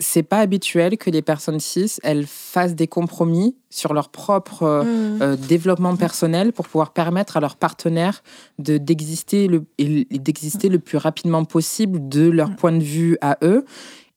C'est 0.00 0.22
pas 0.22 0.38
habituel 0.38 0.96
que 0.96 1.10
les 1.10 1.22
personnes 1.22 1.58
cis, 1.58 1.96
elles 2.04 2.24
fassent 2.28 2.76
des 2.76 2.86
compromis 2.86 3.56
sur 3.68 3.94
leur 3.94 4.10
propre 4.10 4.62
euh, 4.62 4.84
Mm. 4.84 5.22
euh, 5.22 5.36
développement 5.36 5.96
personnel 5.96 6.52
pour 6.52 6.66
pouvoir 6.68 6.92
permettre 6.92 7.36
à 7.36 7.40
leurs 7.40 7.56
partenaires 7.56 8.22
de 8.60 8.78
d'exister 8.78 9.48
le 9.48 9.64
d'exister 9.78 10.68
le 10.68 10.78
plus 10.78 10.98
rapidement 10.98 11.44
possible 11.44 12.08
de 12.08 12.28
leur 12.30 12.54
point 12.54 12.70
de 12.70 12.82
vue 12.82 13.18
à 13.20 13.38
eux 13.42 13.64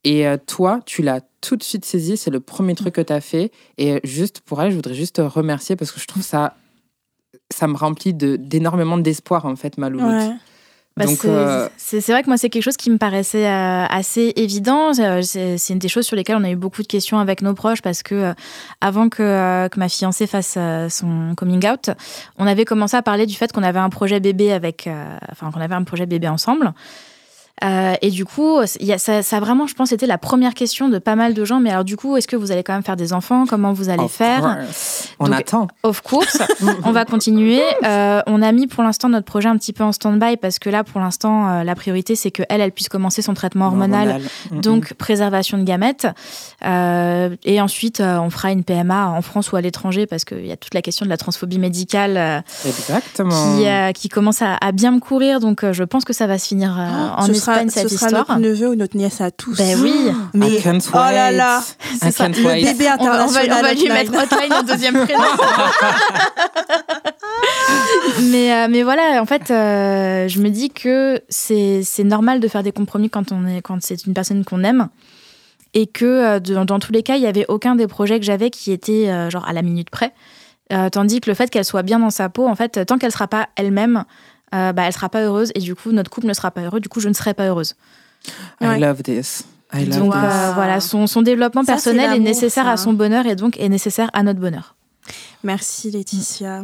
et 0.04 0.28
euh, 0.28 0.38
toi 0.46 0.80
tu 0.86 1.02
l'as 1.02 1.22
tout 1.42 1.56
de 1.56 1.64
suite 1.64 1.86
saisi 1.86 2.18
c'est 2.18 2.32
le 2.32 2.40
premier 2.40 2.76
truc 2.76 2.96
que 2.96 3.02
tu 3.02 3.14
as 3.14 3.22
fait 3.22 3.52
et 3.78 3.94
euh, 3.94 4.00
juste 4.04 4.42
pour 4.42 4.62
elle 4.62 4.72
je 4.72 4.76
voudrais 4.76 4.94
juste 4.96 5.16
te 5.18 5.22
remercier 5.22 5.76
parce 5.76 5.92
que 5.92 6.00
je 6.00 6.08
trouve 6.08 6.24
ça 6.24 6.56
ça 7.54 7.68
me 7.68 7.76
remplit 7.78 8.14
de 8.14 8.36
d'énormément 8.36 8.98
d'espoir 8.98 9.46
en 9.46 9.56
fait 9.56 9.78
ma 9.78 9.90
louloute 9.90 10.12
Ouais. 10.12 10.32
Bah, 10.98 11.06
c'est 11.08 11.26
euh, 11.30 11.70
c'est- 11.78 12.12
vrai 12.12 12.22
que 12.22 12.28
moi, 12.28 12.36
c'est 12.36 12.50
quelque 12.50 12.64
chose 12.66 12.76
qui 12.76 12.90
me 12.92 12.98
paraissait 12.98 13.48
euh, 13.48 13.86
assez 13.86 14.34
évident. 14.36 14.92
C'est- 14.94 15.70
une 15.70 15.80
des 15.80 15.88
choses 15.88 16.06
sur 16.06 16.18
lesquelles 16.18 16.36
on 16.36 16.44
a 16.44 16.50
eu 16.52 16.58
beaucoup 16.58 16.82
de 16.82 16.88
questions 16.88 17.18
avec 17.18 17.42
nos 17.42 17.54
proches 17.54 17.82
parce 17.82 18.04
que 18.04 18.14
euh, 18.14 18.34
avant 18.82 19.08
que, 19.08 19.70
que 19.70 19.80
ma 19.80 19.88
fiancée 19.88 20.28
fasse 20.28 20.58
son 20.94 21.34
coming 21.38 21.66
out, 21.66 21.92
on 22.38 22.46
avait 22.46 22.66
commencé 22.66 22.98
à 22.98 23.02
parler 23.02 23.26
du 23.26 23.36
fait 23.36 23.54
qu'on 23.54 23.64
avait 23.64 23.80
un 23.80 23.90
projet 23.90 24.20
bébé 24.20 24.52
avec, 24.52 24.90
enfin 25.32 25.50
qu'on 25.50 25.62
avait 25.62 25.76
un 25.76 25.86
projet 25.86 26.06
bébé 26.06 26.28
ensemble. 26.28 26.74
Euh, 27.64 27.94
et 28.02 28.10
du 28.10 28.26
coup, 28.26 28.60
y 28.80 28.92
a, 28.92 28.98
ça, 28.98 29.22
ça 29.22 29.38
a 29.38 29.40
vraiment, 29.40 29.68
je 29.68 29.76
pense, 29.76 29.92
été 29.92 30.06
la 30.06 30.18
première 30.18 30.54
question 30.54 30.90
de 30.90 30.98
pas 30.98 31.16
mal 31.16 31.34
de 31.34 31.46
gens. 31.46 31.60
Mais 31.60 31.70
alors, 31.72 31.84
du 31.84 31.98
coup, 31.98 32.18
est-ce 32.18 32.28
que 32.28 32.36
vous 32.36 32.52
allez 32.52 32.64
quand 32.64 32.74
même 32.74 32.84
faire 32.84 32.96
des 32.96 33.14
enfants? 33.14 33.46
Comment 33.48 33.74
vous 33.74 33.90
allez 33.90 34.04
of 34.04 34.12
faire? 34.12 34.42
course. 34.42 35.10
on 35.20 35.26
Donc, 35.26 35.40
attend 35.40 35.68
Of 35.84 36.02
course, 36.02 36.40
on 36.84 36.92
va 36.92 37.06
continuer. 37.06 37.62
Euh, 37.84 38.22
on 38.28 38.42
a 38.42 38.52
mis 38.52 38.68
pour 38.68 38.84
l'instant 38.84 39.10
notre 39.10 39.26
projet 39.26 39.50
un 39.50 39.58
petit 39.58 39.74
peu 39.74 39.84
en 39.84 39.92
stand-by 39.92 40.38
parce 40.38 40.60
que 40.60 40.70
là, 40.70 40.84
pour 40.84 41.02
l'instant, 41.02 41.50
euh, 41.50 41.64
la 41.64 41.76
priorité, 41.76 42.16
c'est 42.16 42.32
qu'elle, 42.32 42.46
elle 42.50 42.72
puisse 42.72 42.90
commencer 42.90 43.22
son 43.22 43.34
traitement 43.34 43.68
hormonal, 43.68 44.22
donc 44.52 44.94
préservation 44.94 45.58
de 45.58 45.64
gamètes. 45.64 46.08
Euh, 46.66 47.36
et 47.44 47.62
ensuite, 47.62 48.02
on 48.02 48.30
fera 48.30 48.52
une 48.52 48.64
PMA 48.64 49.10
en 49.10 49.22
France 49.22 49.52
ou 49.52 49.56
à 49.56 49.62
l'étranger 49.62 50.06
parce 50.06 50.26
qu'il 50.26 50.46
y 50.46 50.52
a 50.52 50.58
toute 50.58 50.74
la 50.74 50.82
question 50.82 51.06
de 51.06 51.10
la 51.10 51.18
transphobie 51.18 51.60
médicale 51.60 52.44
exactement 52.66 53.58
qui, 53.58 54.02
qui 54.02 54.10
commence 54.10 54.42
à, 54.42 54.56
à 54.62 54.72
bien 54.72 54.92
me 54.92 55.00
courir. 55.00 55.40
Donc, 55.40 55.66
je 55.72 55.84
pense 55.84 56.06
que 56.06 56.14
ça 56.14 56.28
va 56.28 56.38
se 56.38 56.48
finir 56.48 56.78
euh, 56.80 57.10
en 57.18 57.26
Espagne, 57.28 57.51
sera, 57.56 57.70
cette 57.70 57.90
ce 57.90 57.96
sera 57.98 58.08
histoire. 58.08 58.26
notre 58.40 58.40
neveu 58.40 58.68
ou 58.70 58.76
notre 58.76 58.98
nièce 58.98 59.22
à 59.22 59.32
tous. 59.32 59.58
Ben 59.58 59.80
oui. 59.82 59.94
Mais 60.34 60.50
I 60.52 60.62
can't 60.62 60.80
oh 60.94 60.98
là 60.98 61.32
là, 61.32 61.62
C'est 62.02 62.12
ça. 62.12 62.28
le 62.28 62.36
wait. 62.46 62.64
bébé 62.64 62.90
on 63.00 63.04
va- 63.06 63.14
international. 63.24 63.58
on 63.60 63.62
va 63.62 63.74
lui 63.74 63.90
mettre 63.90 64.12
hotline 64.14 64.54
au 64.60 64.64
deuxième 64.64 65.06
prénom. 65.06 65.24
mais, 68.32 68.54
euh, 68.54 68.68
mais 68.70 68.84
voilà, 68.84 69.22
en 69.22 69.26
fait, 69.26 69.52
euh, 69.52 70.28
je 70.28 70.40
me 70.40 70.50
dis 70.50 70.70
que 70.70 71.22
c'est 71.30 71.82
c'est 71.84 72.04
normal 72.04 72.40
de 72.40 72.48
faire 72.48 72.64
des 72.64 72.72
compromis 72.72 73.10
quand, 73.10 73.32
on 73.32 73.48
est, 73.48 73.62
quand 73.62 73.78
c'est 73.82 74.06
une 74.06 74.14
personne 74.14 74.44
qu'on 74.44 74.64
aime. 74.64 74.90
Et 75.74 75.88
que 75.88 76.06
euh, 76.06 76.40
de- 76.40 76.64
dans 76.66 76.80
tous 76.80 76.92
les 76.92 77.04
cas, 77.04 77.16
il 77.16 77.22
n'y 77.22 77.28
avait 77.28 77.46
aucun 77.48 77.76
des 77.76 77.88
projets 77.88 78.20
que 78.20 78.26
j'avais 78.26 78.50
qui 78.50 78.72
était 78.72 79.08
euh, 79.10 79.30
genre 79.30 79.48
à 79.48 79.54
la 79.54 79.62
minute 79.62 79.90
près. 79.90 80.12
Euh, 80.74 80.90
tandis 80.90 81.20
que 81.22 81.30
le 81.30 81.34
fait 81.34 81.50
qu'elle 81.50 81.66
soit 81.66 81.84
bien 81.84 82.00
dans 82.00 82.10
sa 82.10 82.30
peau, 82.30 82.48
en 82.48 82.56
fait, 82.56 82.86
tant 82.86 82.98
qu'elle 82.98 83.12
sera 83.12 83.28
pas 83.28 83.50
elle-même, 83.58 84.04
euh, 84.54 84.74
bah, 84.74 84.84
elle 84.86 84.94
sera 84.94 85.10
pas 85.10 85.22
heureuse. 85.22 85.52
Et 85.56 85.60
du 85.60 85.76
coup, 85.76 85.92
notre 85.92 86.10
couple 86.10 86.28
ne 86.28 86.34
sera 86.34 86.52
pas 86.52 86.62
heureux. 86.62 86.80
Du 86.80 86.90
coup, 86.90 87.00
je 87.00 87.10
ne 87.10 87.14
serai 87.14 87.34
pas 87.34 87.48
heureuse. 87.48 87.76
I 88.62 88.68
Ouais. 88.68 88.80
love 88.80 89.02
this 89.04 89.44
I 89.74 89.86
love 89.86 90.00
Donc 90.00 90.14
this 90.14 90.22
euh, 90.24 90.52
voilà, 90.54 90.80
son, 90.80 91.08
son 91.08 91.22
développement 91.22 91.64
Ça, 91.64 91.74
personnel 91.74 92.14
est 92.14 92.20
nécessaire 92.20 92.66
ça. 92.66 92.72
à 92.72 92.78
son 92.78 92.94
bonheur 92.94 93.26
et 93.26 93.36
donc 93.36 93.58
est 93.60 93.70
nécessaire 93.70 94.10
à 94.14 94.22
notre 94.24 94.40
bonheur. 94.40 94.76
Merci 95.44 95.90
Laetitia. 95.92 96.64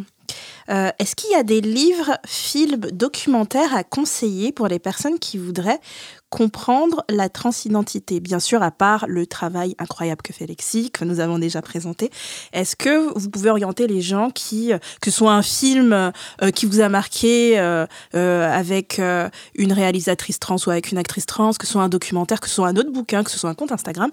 Euh, 0.69 0.89
Est-ce 1.00 1.15
qu'il 1.15 1.32
y 1.32 1.36
a 1.36 1.43
des 1.43 1.62
livres, 1.62 2.17
films, 2.26 2.82
documentaires 2.91 3.73
à 3.76 3.84
conseiller 3.86 4.52
pour 4.52 4.67
les 4.67 4.80
personnes 4.80 5.17
qui 5.19 5.38
voudraient 5.38 5.80
comprendre 6.29 7.03
la 7.09 7.29
transidentité 7.29 8.19
Bien 8.19 8.39
sûr, 8.39 8.61
à 8.63 8.71
part 8.71 9.05
le 9.07 9.25
travail 9.25 9.75
incroyable 9.79 10.21
que 10.21 10.33
fait 10.33 10.45
Lexi, 10.45 10.91
que 10.91 11.05
nous 11.05 11.19
avons 11.19 11.39
déjà 11.39 11.61
présenté. 11.61 12.11
Est-ce 12.53 12.75
que 12.75 13.17
vous 13.17 13.29
pouvez 13.29 13.49
orienter 13.49 13.87
les 13.87 14.01
gens 14.01 14.29
qui, 14.29 14.73
euh, 14.73 14.77
que 15.01 15.11
ce 15.11 15.17
soit 15.17 15.33
un 15.33 15.41
film 15.41 15.93
euh, 15.93 16.11
qui 16.53 16.65
vous 16.65 16.81
a 16.81 16.89
marqué 16.89 17.59
euh, 17.59 17.85
avec 18.13 18.99
une 19.55 19.73
réalisatrice 19.73 20.39
trans 20.39 20.57
ou 20.65 20.69
avec 20.69 20.91
une 20.91 20.97
actrice 20.97 21.25
trans, 21.25 21.53
que 21.53 21.65
ce 21.65 21.73
soit 21.73 21.83
un 21.83 21.89
documentaire, 21.89 22.39
que 22.39 22.47
ce 22.47 22.55
soit 22.55 22.67
un 22.67 22.75
autre 22.75 22.91
bouquin, 22.91 23.23
que 23.23 23.31
ce 23.31 23.37
soit 23.37 23.49
un 23.49 23.55
compte 23.55 23.71
Instagram 23.71 24.09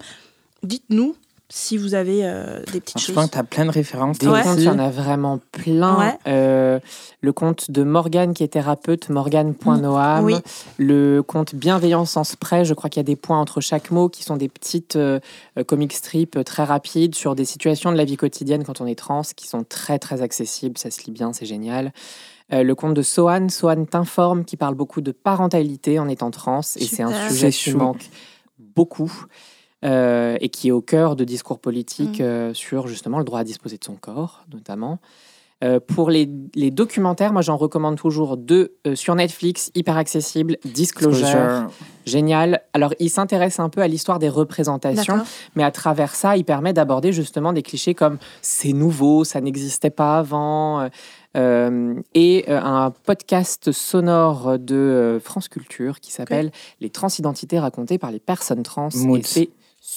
Dites-nous 0.63 1.15
si 1.49 1.77
vous 1.77 1.93
avez 1.93 2.21
euh, 2.25 2.63
des 2.73 2.81
petites 2.81 2.99
Je 2.99 3.05
choses. 3.05 3.15
pense 3.15 3.25
que 3.27 3.31
tu 3.33 3.37
as 3.37 3.43
plein 3.43 3.65
de 3.65 3.71
références. 3.71 4.17
Des 4.17 4.27
Ouais. 4.27 4.41
comptes, 4.41 4.57
il 4.57 4.63
y 4.63 4.69
en 4.69 4.79
a 4.79 4.89
vraiment 4.89 5.39
plein. 5.51 5.99
Ouais. 5.99 6.17
Euh, 6.27 6.79
le 7.21 7.33
compte 7.33 7.69
de 7.69 7.83
Morgane 7.83 8.33
qui 8.33 8.43
est 8.43 8.47
thérapeute, 8.47 9.09
morgane.noam. 9.09 10.23
Oui. 10.25 10.35
Le 10.77 11.21
compte 11.21 11.53
Bienveillance 11.55 12.17
en 12.17 12.23
spray, 12.23 12.65
je 12.65 12.73
crois 12.73 12.89
qu'il 12.89 12.99
y 12.99 13.01
a 13.01 13.03
des 13.03 13.15
points 13.15 13.39
entre 13.39 13.61
chaque 13.61 13.91
mot 13.91 14.09
qui 14.09 14.23
sont 14.23 14.37
des 14.37 14.49
petites 14.49 14.95
euh, 14.95 15.19
comic 15.67 15.93
strips 15.93 16.43
très 16.43 16.63
rapides 16.63 17.15
sur 17.15 17.35
des 17.35 17.45
situations 17.45 17.91
de 17.91 17.97
la 17.97 18.05
vie 18.05 18.17
quotidienne 18.17 18.63
quand 18.63 18.81
on 18.81 18.87
est 18.87 18.95
trans 18.95 19.21
qui 19.35 19.47
sont 19.47 19.63
très 19.63 19.99
très 19.99 20.21
accessibles. 20.21 20.77
Ça 20.77 20.89
se 20.91 21.03
lit 21.05 21.11
bien, 21.11 21.31
c'est 21.33 21.45
génial. 21.45 21.93
Euh, 22.53 22.63
le 22.63 22.75
compte 22.75 22.93
de 22.93 23.01
Sohan, 23.01 23.49
Sohan 23.49 23.85
t'informe, 23.85 24.45
qui 24.45 24.55
parle 24.57 24.75
beaucoup 24.75 25.01
de 25.01 25.11
parentalité 25.11 25.97
en 25.99 26.07
étant 26.07 26.29
trans. 26.31 26.61
Et 26.75 26.85
c'est 26.85 27.01
un 27.03 27.29
sujet 27.29 27.51
qui 27.51 27.73
manque 27.73 28.09
beaucoup. 28.59 29.11
Euh, 29.83 30.37
et 30.41 30.49
qui 30.49 30.69
est 30.69 30.71
au 30.71 30.81
cœur 30.81 31.15
de 31.15 31.23
discours 31.23 31.59
politiques 31.59 32.19
Mm. 32.19 32.23
euh, 32.23 32.53
sur 32.53 32.87
justement 32.87 33.17
le 33.19 33.23
droit 33.25 33.39
à 33.39 33.43
disposer 33.43 33.77
de 33.77 33.83
son 33.83 33.95
corps, 33.95 34.45
notamment. 34.53 34.99
Euh, 35.63 35.79
pour 35.79 36.09
les, 36.09 36.29
les 36.53 36.69
documentaires, 36.69 37.31
moi 37.31 37.41
j'en 37.41 37.55
recommande 37.55 37.95
toujours 37.95 38.35
deux 38.35 38.75
euh, 38.85 38.93
sur 38.93 39.15
Netflix, 39.15 39.71
hyper 39.73 39.95
accessibles, 39.95 40.57
Disclosure, 40.65 41.25
Disclosure. 41.25 41.69
génial. 42.05 42.61
Alors 42.73 42.93
il 42.99 43.09
s'intéresse 43.09 43.57
un 43.59 43.69
peu 43.69 43.81
à 43.81 43.87
l'histoire 43.87 44.19
des 44.19 44.27
représentations, 44.27 45.21
mais 45.55 45.63
à 45.63 45.71
travers 45.71 46.13
ça, 46.13 46.35
il 46.35 46.43
permet 46.43 46.73
d'aborder 46.73 47.13
justement 47.13 47.53
des 47.53 47.61
clichés 47.63 47.93
comme 47.95 48.17
c'est 48.41 48.73
nouveau, 48.73 49.23
ça 49.23 49.39
n'existait 49.39 49.89
pas 49.91 50.17
avant. 50.17 50.89
euh, 51.37 51.93
et 52.13 52.45
euh, 52.49 52.59
un 52.61 52.91
podcast 52.91 53.71
sonore 53.71 54.59
de 54.59 54.75
euh, 54.75 55.19
France 55.21 55.47
Culture 55.47 56.01
qui 56.01 56.11
s'appelle 56.11 56.51
Les 56.81 56.89
transidentités 56.89 57.59
racontées 57.59 57.97
par 57.97 58.11
les 58.11 58.19
personnes 58.19 58.63
trans. 58.63 58.89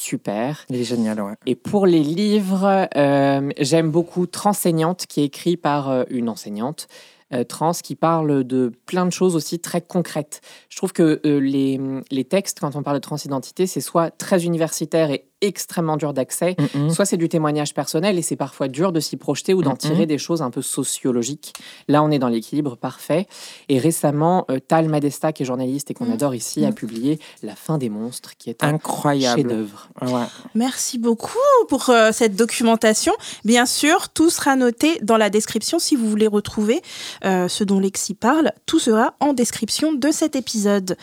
Super. 0.01 0.65
Il 0.71 0.77
est 0.77 0.85
génial, 0.85 1.21
ouais. 1.21 1.35
Et 1.45 1.57
pour 1.57 1.85
les 1.85 2.05
livres, 2.05 2.89
euh, 2.95 3.51
j'aime 3.59 3.91
beaucoup 3.91 4.27
Transeignante, 4.27 5.07
qui 5.09 5.23
est 5.23 5.25
écrit 5.25 5.57
par 5.57 5.91
euh, 5.91 6.05
une 6.09 6.29
enseignante 6.29 6.87
euh, 7.33 7.43
trans 7.43 7.73
qui 7.73 7.97
parle 7.97 8.45
de 8.45 8.71
plein 8.87 9.07
de 9.07 9.11
choses 9.11 9.35
aussi 9.35 9.59
très 9.59 9.81
concrètes. 9.81 10.41
Je 10.69 10.77
trouve 10.77 10.93
que 10.93 11.21
les, 11.25 11.81
les 12.13 12.25
textes, 12.25 12.61
quand 12.61 12.77
on 12.77 12.85
parle 12.85 12.99
de 12.99 13.03
transidentité, 13.03 13.67
c'est 13.67 13.81
soit 13.81 14.13
très 14.13 14.45
universitaire 14.45 15.11
et 15.11 15.28
extrêmement 15.41 15.97
dur 15.97 16.13
d'accès, 16.13 16.57
Mhm. 16.75 16.91
soit 16.91 17.05
c'est 17.05 17.17
du 17.17 17.29
témoignage 17.29 17.75
personnel 17.75 18.19
et 18.19 18.23
c'est 18.23 18.37
parfois 18.37 18.69
dur 18.69 18.93
de 18.93 19.01
s'y 19.01 19.17
projeter 19.17 19.55
ou 19.55 19.63
d'en 19.63 19.71
Mhm. 19.73 19.77
tirer 19.79 20.07
des 20.07 20.19
choses 20.19 20.43
un 20.43 20.51
peu 20.51 20.63
sociologiques. 20.63 21.53
Là, 21.89 22.03
on 22.03 22.11
est 22.11 22.19
dans 22.19 22.29
l'équilibre 22.29 22.77
parfait. 22.77 23.27
Et 23.69 23.79
récemment, 23.79 24.45
euh, 24.51 24.59
Tal 24.59 24.89
Madesta, 24.89 25.33
qui 25.33 25.43
est 25.43 25.47
journaliste 25.47 25.91
et 25.91 25.95
qu'on 25.95 26.11
adore 26.13 26.35
ici, 26.35 26.65
a 26.65 26.73
publié 26.73 27.19
La 27.43 27.55
fin 27.55 27.79
des 27.79 27.89
monstres, 27.89 28.33
qui 28.39 28.51
est 28.51 28.63
un 28.65 28.75
Incroyable. 28.75 29.43
chef-d'œuvre. 29.43 29.89
Ouais. 30.03 30.27
Merci 30.55 30.99
beaucoup 30.99 31.29
pour 31.69 31.91
euh, 31.91 32.11
cette 32.13 32.35
documentation. 32.37 33.13
Bien 33.45 33.67
sûr, 33.67 34.09
tout 34.09 34.31
sera 34.31 34.57
noté 34.57 34.99
dans 35.03 35.17
la 35.17 35.31
description 35.31 35.79
si 35.79 35.95
vous 35.97 36.09
voulez 36.09 36.27
retrouver 36.27 36.83
euh, 37.25 37.49
ce 37.49 37.65
dont 37.65 37.79
Lexi 37.81 38.15
parle. 38.15 38.53
Tout 38.67 38.79
sera 38.79 39.15
en 39.21 39.33
description 39.33 39.93
de 39.93 40.11
cet 40.11 40.35
épisode. 40.37 40.97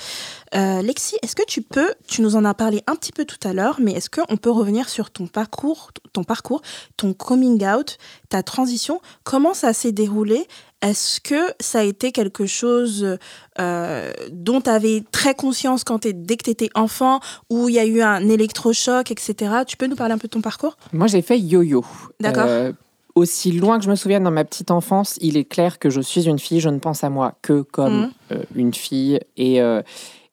Euh, 0.55 0.81
Lexi, 0.81 1.15
est-ce 1.21 1.35
que 1.35 1.43
tu 1.45 1.61
peux, 1.61 1.93
tu 2.07 2.21
nous 2.21 2.35
en 2.37 2.45
as 2.45 2.53
parlé 2.53 2.81
un 2.87 2.95
petit 2.95 3.11
peu 3.11 3.25
tout 3.25 3.45
à 3.45 3.51
l'heure, 3.53 3.77
mais 3.81 3.91
est-ce 3.91 4.09
qu'on 4.09 4.37
peut 4.37 4.51
revenir 4.51 4.87
sur 4.87 5.11
ton 5.11 5.27
parcours, 5.27 5.91
ton 6.13 6.23
parcours, 6.23 6.61
ton 6.95 7.13
coming 7.13 7.65
out, 7.67 7.97
ta 8.29 8.41
transition? 8.41 9.01
Comment 9.25 9.53
ça 9.53 9.73
s'est 9.73 9.91
déroulé? 9.91 10.47
Est-ce 10.81 11.19
que 11.19 11.51
ça 11.59 11.79
a 11.79 11.83
été 11.83 12.11
quelque 12.13 12.45
chose 12.45 13.17
euh, 13.59 14.13
dont 14.31 14.61
tu 14.61 14.69
avais 14.69 15.03
très 15.11 15.33
conscience 15.33 15.83
quand 15.83 15.99
t'es- 15.99 16.13
dès 16.13 16.37
que 16.37 16.43
tu 16.43 16.51
étais 16.51 16.69
enfant, 16.75 17.19
où 17.49 17.67
il 17.69 17.75
y 17.75 17.79
a 17.79 17.85
eu 17.85 18.01
un 18.01 18.27
électrochoc, 18.29 19.11
etc. 19.11 19.51
Tu 19.67 19.75
peux 19.77 19.87
nous 19.87 19.95
parler 19.95 20.13
un 20.13 20.17
peu 20.17 20.27
de 20.27 20.33
ton 20.33 20.41
parcours? 20.41 20.77
Moi, 20.93 21.07
j'ai 21.07 21.21
fait 21.21 21.39
yo-yo. 21.39 21.83
D'accord. 22.21 22.45
Euh, 22.47 22.71
aussi 23.15 23.51
loin 23.53 23.77
que 23.79 23.85
je 23.85 23.89
me 23.89 23.95
souvienne 23.95 24.23
dans 24.25 24.31
ma 24.31 24.43
petite 24.43 24.71
enfance, 24.71 25.17
il 25.21 25.37
est 25.37 25.45
clair 25.45 25.79
que 25.79 25.89
je 25.89 26.01
suis 26.01 26.27
une 26.27 26.37
fille, 26.37 26.59
je 26.59 26.67
ne 26.67 26.79
pense 26.79 27.01
à 27.03 27.09
moi 27.09 27.35
que 27.41 27.61
comme 27.61 28.11
euh, 28.33 28.43
une 28.55 28.73
fille. 28.73 29.19
Et, 29.37 29.61
euh, 29.61 29.81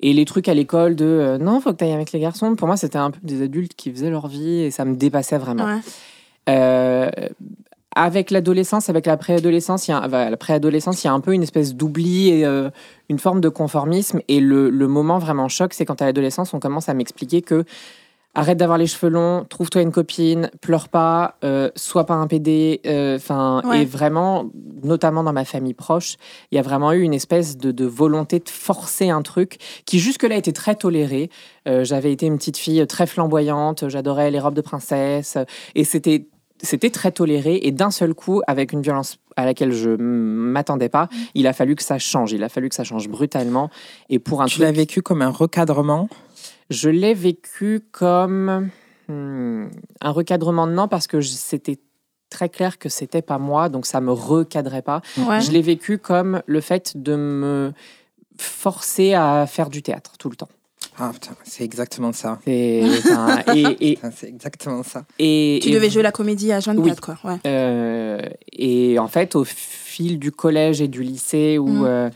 et 0.03 0.13
les 0.13 0.25
trucs 0.25 0.49
à 0.49 0.55
l'école 0.55 0.97
de 0.97 1.05
euh, 1.05 1.39
non, 1.39 1.61
faut 1.61 1.73
que 1.73 1.79
tu 1.79 1.85
ailles 1.85 1.93
avec 1.93 2.13
les 2.13 2.21
garçons, 2.21 2.55
pour 2.57 2.67
moi, 2.67 2.77
c'était 2.77 2.99
un 2.99 3.11
peu 3.11 3.21
des 3.23 3.43
adultes 3.43 3.75
qui 3.75 3.91
faisaient 3.91 4.11
leur 4.11 4.27
vie 4.27 4.61
et 4.61 4.71
ça 4.71 4.85
me 4.85 4.97
dépassait 4.97 5.39
vraiment. 5.39 5.65
Ouais. 5.65 5.81
Euh, 6.49 7.09
avec 7.95 8.31
l'adolescence, 8.31 8.89
avec 8.89 9.07
la 9.07 9.17
préadolescence, 9.17 9.87
il 9.87 9.93
y 9.93 9.95
a, 9.95 10.05
enfin, 10.05 10.31
la 10.31 10.37
préadolescence, 10.37 11.05
il 11.05 11.07
y 11.07 11.11
a 11.11 11.13
un 11.13 11.21
peu 11.21 11.35
une 11.35 11.43
espèce 11.43 11.75
d'oubli 11.75 12.31
et 12.31 12.45
euh, 12.45 12.71
une 13.09 13.19
forme 13.19 13.41
de 13.41 13.49
conformisme. 13.49 14.21
Et 14.29 14.41
le, 14.41 14.71
le 14.71 14.89
moment 14.89 15.19
vraiment 15.19 15.49
choc, 15.49 15.73
c'est 15.75 15.85
quand 15.85 16.01
à 16.03 16.07
l'adolescence, 16.07 16.53
on 16.55 16.59
commence 16.59 16.89
à 16.89 16.95
m'expliquer 16.95 17.43
que 17.43 17.65
arrête 18.35 18.57
d'avoir 18.57 18.79
les 18.79 18.87
cheveux 18.87 19.11
longs, 19.11 19.45
trouve-toi 19.49 19.83
une 19.83 19.93
copine, 19.93 20.51
pleure 20.61 20.89
pas, 20.89 21.37
euh, 21.45 21.71
sois 21.77 22.07
pas 22.07 22.15
un 22.15 22.27
PD. 22.27 22.81
euh, 22.87 23.17
Enfin, 23.17 23.61
Ouais. 23.65 23.83
et 23.83 23.85
vraiment, 23.85 24.51
notamment 24.83 25.23
dans 25.23 25.33
ma 25.35 25.45
famille 25.45 25.75
proche, 25.75 26.17
il 26.51 26.57
y 26.57 26.59
a 26.59 26.63
vraiment 26.63 26.93
eu 26.93 27.03
une 27.03 27.13
espèce 27.15 27.57
de, 27.59 27.73
de 27.73 27.85
volonté 27.85 28.39
de 28.39 28.49
forcer 28.49 29.11
un 29.11 29.23
truc 29.23 29.59
qui 29.85 29.99
jusque-là 29.99 30.37
était 30.37 30.53
très 30.53 30.75
toléré. 30.75 31.29
Euh, 31.69 31.85
J'avais 31.85 32.11
été 32.13 32.27
une 32.27 32.39
petite 32.39 32.57
fille 32.57 32.87
très 32.87 33.07
flamboyante, 33.07 33.89
j'adorais 33.89 34.31
les 34.31 34.41
robes 34.41 34.55
de 34.55 34.63
princesse, 34.63 35.37
et 35.75 35.85
c'était 35.85 36.27
c'était 36.65 36.91
très 36.91 37.11
toléré 37.11 37.59
et 37.65 37.73
d'un 37.73 37.91
seul 37.91 38.15
coup, 38.15 38.41
avec 38.47 38.73
une 38.73 38.83
violence 38.83 39.19
à 39.35 39.45
laquelle 39.45 39.73
je 39.73 39.91
m'attendais 39.99 40.89
pas, 40.89 41.09
il 41.35 41.49
a 41.49 41.53
fallu 41.53 41.75
que 41.75 41.83
ça 41.83 41.99
change. 41.99 42.31
Il 42.31 42.45
a 42.45 42.49
fallu 42.49 42.69
que 42.69 42.77
ça 42.77 42.85
change 42.85 43.09
brutalement. 43.09 43.69
Et 44.11 44.21
pour 44.21 44.43
un 44.43 44.47
Tu 44.47 44.53
truc, 44.59 44.63
l'as 44.67 44.71
vécu 44.71 45.03
comme 45.03 45.23
un 45.23 45.29
recadrement? 45.31 46.09
Je 46.73 46.89
l'ai 46.91 47.15
vécu 47.15 47.81
comme 47.93 48.69
hmm, 49.09 49.67
un 50.01 50.11
recadrement 50.11 50.67
non 50.67 50.89
parce 50.89 51.07
que 51.07 51.21
je- 51.21 51.29
c'était 51.29 51.79
très 52.31 52.49
clair 52.49 52.79
que 52.79 52.89
c'était 52.89 53.23
pas 53.23 53.39
moi, 53.39 53.69
donc 53.69 53.85
ça 53.87 54.01
me 54.01 54.11
recadrait 54.13 54.83
pas. 54.83 55.03
Ouais. 55.19 55.41
Je 55.41 55.51
l'ai 55.53 55.63
vécu 55.63 55.99
comme 55.99 56.43
le 56.47 56.61
fait 56.61 56.97
de 56.97 57.15
me 57.15 57.73
forcer 58.39 59.15
à 59.15 59.47
faire 59.47 59.69
du 59.71 59.83
théâtre 59.83 60.13
tout 60.19 60.31
le 60.31 60.37
temps. 60.37 60.49
Ah 60.99 61.11
putain, 61.13 61.33
c'est 61.45 61.65
exactement 61.65 62.13
ça. 62.13 62.39
Et, 62.47 62.83
C'est 64.15 64.29
exactement 64.29 64.83
ça. 64.83 65.05
et- 65.19 65.61
Tu 65.63 65.69
et- 65.69 65.73
devais 65.75 65.89
jouer 65.91 66.03
la 66.03 66.13
comédie 66.13 66.53
à 66.53 66.59
24, 66.61 66.83
Oui. 66.85 66.93
quoi. 67.01 67.31
Ouais. 67.31 67.39
Euh, 67.47 68.21
et 68.53 68.99
en 68.99 69.09
fait, 69.09 69.35
au 69.37 69.45
fil 69.45 70.19
du 70.19 70.33
collège 70.33 70.81
et 70.83 70.89
du 70.89 71.03
lycée, 71.03 71.57
où 71.59 71.69
Mm. 71.69 71.85
euh, 71.85 72.11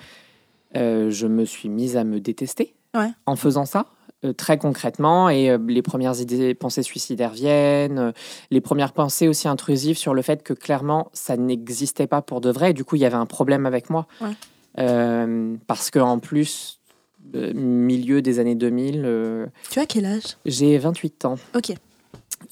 euh, 0.76 1.10
je 1.10 1.26
me 1.26 1.44
suis 1.44 1.68
mise 1.68 1.96
à 1.96 2.04
me 2.04 2.20
détester 2.20 2.74
Ouais. 2.94 3.10
en 3.26 3.36
faisant 3.36 3.64
ça. 3.66 3.86
Euh, 4.24 4.32
très 4.32 4.56
concrètement, 4.58 5.28
et 5.28 5.50
euh, 5.50 5.58
les 5.68 5.82
premières 5.82 6.18
idées, 6.20 6.54
pensées 6.54 6.82
suicidaires 6.82 7.32
viennent, 7.32 7.98
euh, 7.98 8.12
les 8.50 8.60
premières 8.60 8.92
pensées 8.92 9.28
aussi 9.28 9.46
intrusives 9.48 9.98
sur 9.98 10.14
le 10.14 10.22
fait 10.22 10.42
que 10.42 10.52
clairement 10.54 11.10
ça 11.12 11.36
n'existait 11.36 12.06
pas 12.06 12.22
pour 12.22 12.40
de 12.40 12.50
vrai, 12.50 12.70
et 12.70 12.74
du 12.74 12.84
coup 12.84 12.96
il 12.96 13.00
y 13.02 13.04
avait 13.04 13.14
un 13.16 13.26
problème 13.26 13.66
avec 13.66 13.90
moi. 13.90 14.06
Ouais. 14.20 14.30
Euh, 14.78 15.54
parce 15.66 15.90
que 15.90 15.98
en 15.98 16.18
plus, 16.18 16.80
euh, 17.34 17.52
milieu 17.54 18.22
des 18.22 18.38
années 18.38 18.54
2000, 18.54 19.02
euh, 19.04 19.46
Tu 19.70 19.78
as 19.80 19.86
quel 19.86 20.04
âge? 20.06 20.36
j'ai 20.44 20.76
28 20.78 21.24
ans. 21.24 21.36
Ok. 21.54 21.72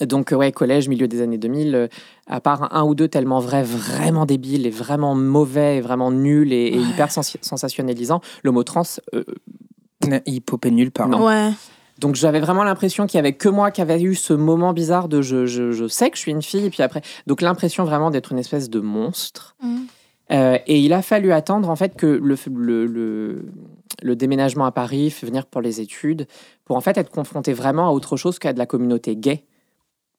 Donc, 0.01 0.33
ouais, 0.33 0.51
collège, 0.51 0.89
milieu 0.89 1.07
des 1.07 1.21
années 1.21 1.37
2000, 1.39 1.75
euh, 1.75 1.89
à 2.27 2.41
part 2.41 2.75
un 2.75 2.83
ou 2.85 2.95
deux 2.95 3.07
tellement 3.07 3.39
vrais, 3.39 3.63
vraiment 3.63 4.25
débiles 4.27 4.67
et 4.67 4.71
vraiment 4.71 5.15
mauvais 5.15 5.77
et 5.77 5.81
vraiment 5.83 6.11
nuls 6.11 6.53
et, 6.53 6.69
et 6.75 6.79
Ouais. 6.79 6.85
hyper 6.91 7.11
sens- 7.13 7.37
sensationnalisants, 7.43 8.21
le 8.43 8.51
mot 8.51 8.65
trans. 8.65 8.83
Il 10.27 10.41
popait 10.41 10.71
nulle 10.71 10.91
part. 10.91 11.09
Non. 11.09 11.25
Ouais. 11.27 11.51
donc, 11.99 12.15
j'avais 12.17 12.41
vraiment 12.41 12.65
l'impression 12.65 13.07
qu'il 13.07 13.19
y 13.19 13.21
avait 13.21 13.35
que 13.35 13.49
moi 13.49 13.71
qui 13.71 13.81
avait 13.81 14.01
eu 14.03 14.15
ce 14.15 14.33
moment 14.35 14.73
bizarre 14.73 15.09
de 15.09 15.23
je, 15.23 15.47
je, 15.47 15.73
je 15.73 15.87
sais 15.89 16.11
que 16.11 16.17
je 16.17 16.23
suis 16.23 16.33
une 16.33 16.43
fille, 16.43 16.65
et 16.67 16.71
puis 16.71 16.83
après. 16.83 17.03
Donc, 17.27 17.41
l'impression 17.43 17.85
vraiment 17.85 18.11
d'être 18.11 18.33
une 18.33 18.39
espèce 18.39 18.69
de 18.71 18.81
monstre. 18.81 19.57
Mhm. 19.63 19.87
Euh, 20.33 20.59
et 20.67 20.81
il 20.81 20.93
a 20.95 21.03
fallu 21.03 21.33
attendre 21.33 21.69
en 21.69 21.77
fait 21.77 21.97
que 21.97 22.07
le, 22.07 22.35
le, 22.51 22.87
le, 22.87 23.45
le 24.03 24.17
déménagement 24.17 24.65
à 24.65 24.73
Paris, 24.73 25.15
venir 25.23 25.45
pour 25.45 25.61
les 25.61 25.83
études, 25.83 26.27
pour 26.65 26.77
en 26.77 26.81
fait 26.81 26.97
être 26.97 27.11
confronté 27.11 27.53
vraiment 27.53 27.89
à 27.89 27.91
autre 27.93 28.17
chose 28.17 28.39
qu'à 28.39 28.55
de 28.55 28.59
la 28.59 28.65
communauté 28.65 29.17
gay 29.17 29.45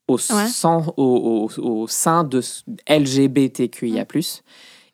au, 0.08 0.18
Ouais. 0.18 0.46
au, 0.98 1.50
au- 1.58 1.62
au 1.64 1.88
sein 1.88 2.24
de 2.24 2.40
LGBTQIA+, 2.88 4.06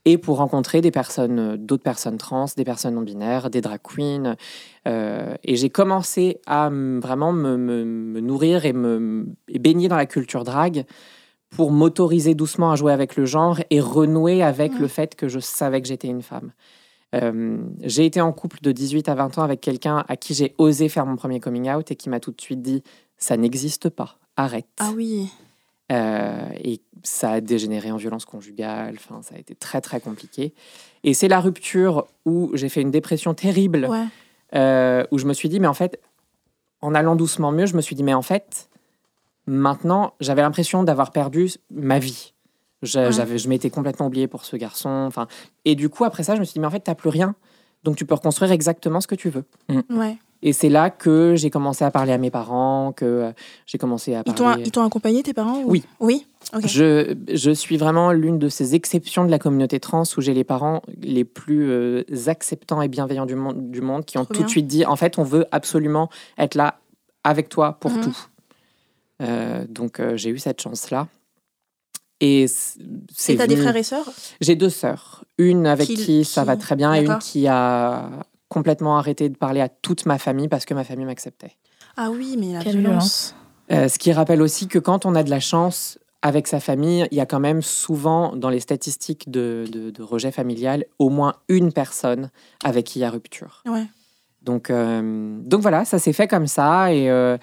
et 0.05 0.17
pour 0.17 0.37
rencontrer 0.37 0.81
des 0.81 0.91
personnes, 0.91 1.39
euh, 1.39 1.57
d'autres 1.57 1.83
personnes 1.83 2.17
trans, 2.17 2.45
des 2.57 2.63
personnes 2.63 2.95
non 2.95 3.01
binaires, 3.01 3.49
des 3.49 3.61
drag 3.61 3.79
queens. 3.83 4.35
Euh, 4.87 5.35
et 5.43 5.55
j'ai 5.55 5.69
commencé 5.69 6.39
à 6.47 6.69
vraiment 6.69 7.31
me, 7.33 7.55
me- 7.57 7.85
me 7.85 8.19
nourrir 8.19 8.65
et 8.65 8.73
me 8.73 9.27
et 9.47 9.59
baigner 9.59 9.87
dans 9.87 9.95
la 9.97 10.05
culture 10.07 10.43
drag 10.43 10.85
pour 11.55 11.71
m'autoriser 11.71 12.33
doucement 12.33 12.71
à 12.71 12.75
jouer 12.75 12.93
avec 12.93 13.15
le 13.15 13.25
genre 13.25 13.59
et 13.69 13.79
renouer 13.81 14.41
avec 14.41 14.79
le 14.79 14.87
fait 14.87 15.15
que 15.15 15.27
je 15.27 15.39
savais 15.39 15.81
que 15.81 15.87
j'étais 15.87 16.07
une 16.07 16.21
femme. 16.21 16.51
Euh, 17.13 17.57
j'ai 17.81 18.05
été 18.05 18.21
en 18.21 18.31
couple 18.31 18.59
de 18.61 18.71
18 18.71 19.09
à 19.09 19.15
20 19.15 19.37
ans 19.37 19.41
avec 19.43 19.59
quelqu'un 19.59 20.05
à 20.07 20.15
qui 20.15 20.33
j'ai 20.33 20.55
osé 20.57 20.87
faire 20.87 21.05
mon 21.05 21.17
premier 21.17 21.41
coming 21.41 21.69
out 21.69 21.91
et 21.91 21.95
qui 21.97 22.07
m'a 22.09 22.21
tout 22.21 22.31
de 22.31 22.39
suite 22.39 22.61
dit 22.61 22.83
ça 23.17 23.35
n'existe 23.35 23.89
pas, 23.89 24.17
arrête. 24.37 24.65
Ah 24.79 24.91
oui. 24.95 25.29
Euh, 25.91 26.49
et 26.63 26.79
ça 27.03 27.31
a 27.31 27.41
dégénéré 27.41 27.91
en 27.91 27.97
violence 27.97 28.25
conjugale, 28.25 28.95
enfin, 28.95 29.21
ça 29.21 29.35
a 29.35 29.37
été 29.39 29.55
très 29.55 29.81
très 29.81 29.99
compliqué. 29.99 30.53
Et 31.03 31.13
c'est 31.13 31.27
la 31.27 31.39
rupture 31.39 32.07
où 32.25 32.51
j'ai 32.53 32.69
fait 32.69 32.81
une 32.81 32.91
dépression 32.91 33.33
terrible, 33.33 33.87
Ouais. 33.89 34.05
euh, 34.55 35.03
où 35.11 35.17
je 35.17 35.25
me 35.25 35.33
suis 35.33 35.49
dit, 35.49 35.59
mais 35.59 35.67
en 35.67 35.73
fait, 35.73 35.99
en 36.81 36.95
allant 36.95 37.15
doucement 37.15 37.51
mieux, 37.51 37.65
je 37.65 37.75
me 37.75 37.81
suis 37.81 37.95
dit, 37.95 38.03
mais 38.03 38.13
en 38.13 38.21
fait, 38.21 38.69
maintenant, 39.47 40.13
j'avais 40.19 40.41
l'impression 40.41 40.83
d'avoir 40.83 41.11
perdu 41.11 41.49
ma 41.71 41.99
vie. 41.99 42.33
Je, 42.83 42.99
Ouais. 42.99 43.11
j'avais, 43.11 43.37
je 43.37 43.47
m'étais 43.49 43.69
complètement 43.69 44.07
oubliée 44.07 44.27
pour 44.27 44.45
ce 44.45 44.55
garçon. 44.55 44.89
Enfin, 44.89 45.27
et 45.65 45.75
du 45.75 45.89
coup, 45.89 46.03
après 46.03 46.23
ça, 46.23 46.35
je 46.35 46.39
me 46.39 46.45
suis 46.45 46.53
dit, 46.53 46.59
mais 46.59 46.67
en 46.67 46.71
fait, 46.71 46.79
t'as 46.79 46.95
plus 46.95 47.09
rien. 47.09 47.35
Donc, 47.83 47.95
tu 47.95 48.05
peux 48.05 48.13
reconstruire 48.15 48.51
exactement 48.51 49.01
ce 49.01 49.07
que 49.07 49.15
tu 49.15 49.29
veux. 49.29 49.43
Ouais. 49.89 50.17
Et 50.43 50.53
c'est 50.53 50.69
là 50.69 50.89
que 50.89 51.35
j'ai 51.35 51.49
commencé 51.51 51.83
à 51.85 51.91
parler 51.91 52.11
à 52.13 52.17
mes 52.17 52.31
parents, 52.31 52.93
que 52.93 53.05
euh, 53.05 53.31
j'ai 53.67 53.77
commencé 53.77 54.15
à 54.15 54.23
parler. 54.23 54.63
ils 54.65 54.71
t'ont 54.71 54.83
accompagné, 54.83 55.21
tes 55.21 55.33
parents 55.33 55.59
ou- 55.61 55.69
Oui. 55.69 55.83
Oui? 55.99 56.25
Je, 56.65 57.15
je 57.31 57.51
suis 57.51 57.77
vraiment 57.77 58.11
l'une 58.11 58.39
de 58.39 58.49
ces 58.49 58.73
exceptions 58.73 59.23
de 59.23 59.29
la 59.29 59.37
communauté 59.39 59.79
trans 59.79 60.03
où 60.17 60.21
j'ai 60.21 60.33
les 60.33 60.43
parents 60.43 60.81
les 61.01 61.23
plus 61.25 61.69
euh, 61.69 62.03
acceptants 62.25 62.81
et 62.81 62.87
bienveillants 62.87 63.27
du 63.27 63.35
monde, 63.35 63.69
du 63.69 63.81
monde 63.81 64.03
qui 64.03 64.17
ont 64.17 64.25
Trop 64.25 64.33
tout 64.33 64.39
bien. 64.39 64.45
de 64.47 64.51
suite 64.51 64.67
dit 64.67 64.85
en 64.85 64.95
fait, 64.95 65.19
on 65.19 65.23
veut 65.23 65.45
absolument 65.51 66.09
être 66.39 66.55
là 66.55 66.79
avec 67.23 67.47
toi 67.49 67.77
pour 67.79 67.91
Mhm. 67.91 68.01
tout. 68.01 68.17
Euh, 69.21 69.65
donc 69.69 69.99
euh, 69.99 70.17
j'ai 70.17 70.31
eu 70.31 70.39
cette 70.39 70.59
chance-là. 70.59 71.07
Et 72.19 72.47
c'est 72.47 73.33
Et 73.33 73.37
t'as 73.37 73.47
des 73.47 73.55
venu- 73.55 73.63
frères 73.65 73.75
et 73.77 73.83
sœurs? 73.83 74.09
J'ai 74.41 74.55
deux 74.55 74.69
sœurs. 74.69 75.23
Une 75.37 75.65
avec 75.67 75.87
Qui- 75.87 75.95
qui, 75.95 76.25
ça 76.25 76.41
qui- 76.41 76.47
va 76.47 76.57
très 76.57 76.75
bien 76.75 76.93
et 76.93 77.03
une 77.05 77.17
qui 77.19 77.47
a 77.47 78.09
complètement 78.51 78.97
arrêté 78.97 79.29
de 79.29 79.37
parler 79.37 79.61
à 79.61 79.69
toute 79.69 80.05
ma 80.05 80.17
famille 80.17 80.49
parce 80.49 80.65
que 80.65 80.73
ma 80.73 80.83
famille 80.83 81.05
m'acceptait. 81.05 81.55
Ah 81.95 82.09
oui, 82.11 82.35
mais 82.37 82.51
la 82.51 82.59
Quelle 82.59 82.79
violence. 82.79 83.33
Euh, 83.71 83.87
ce 83.87 83.97
qui 83.97 84.11
rappelle 84.11 84.41
aussi 84.41 84.67
que 84.67 84.77
quand 84.77 85.05
on 85.05 85.15
a 85.15 85.23
de 85.23 85.29
la 85.29 85.39
chance 85.39 85.97
avec 86.21 86.47
sa 86.47 86.59
famille, 86.59 87.07
il 87.11 87.17
y 87.17 87.21
a 87.21 87.25
quand 87.25 87.39
même 87.39 87.61
souvent 87.61 88.35
dans 88.35 88.49
les 88.49 88.59
statistiques 88.59 89.31
de, 89.31 89.65
de- 89.71 89.89
de 89.89 90.03
rejet 90.03 90.31
familial 90.31 90.85
au 90.99 91.09
moins 91.09 91.35
une 91.47 91.71
personne 91.71 92.29
avec 92.65 92.85
qui 92.87 92.99
il 92.99 93.03
y 93.03 93.05
a 93.05 93.09
rupture. 93.09 93.63
Ouais. 93.65 93.85
Donc, 94.41 94.69
euh, 94.69 95.37
donc 95.43 95.61
voilà, 95.61 95.85
ça 95.85 95.97
s'est 95.97 96.13
fait 96.13 96.27
comme 96.27 96.47
ça 96.47 96.93
et, 96.93 97.09
euh, 97.09 97.37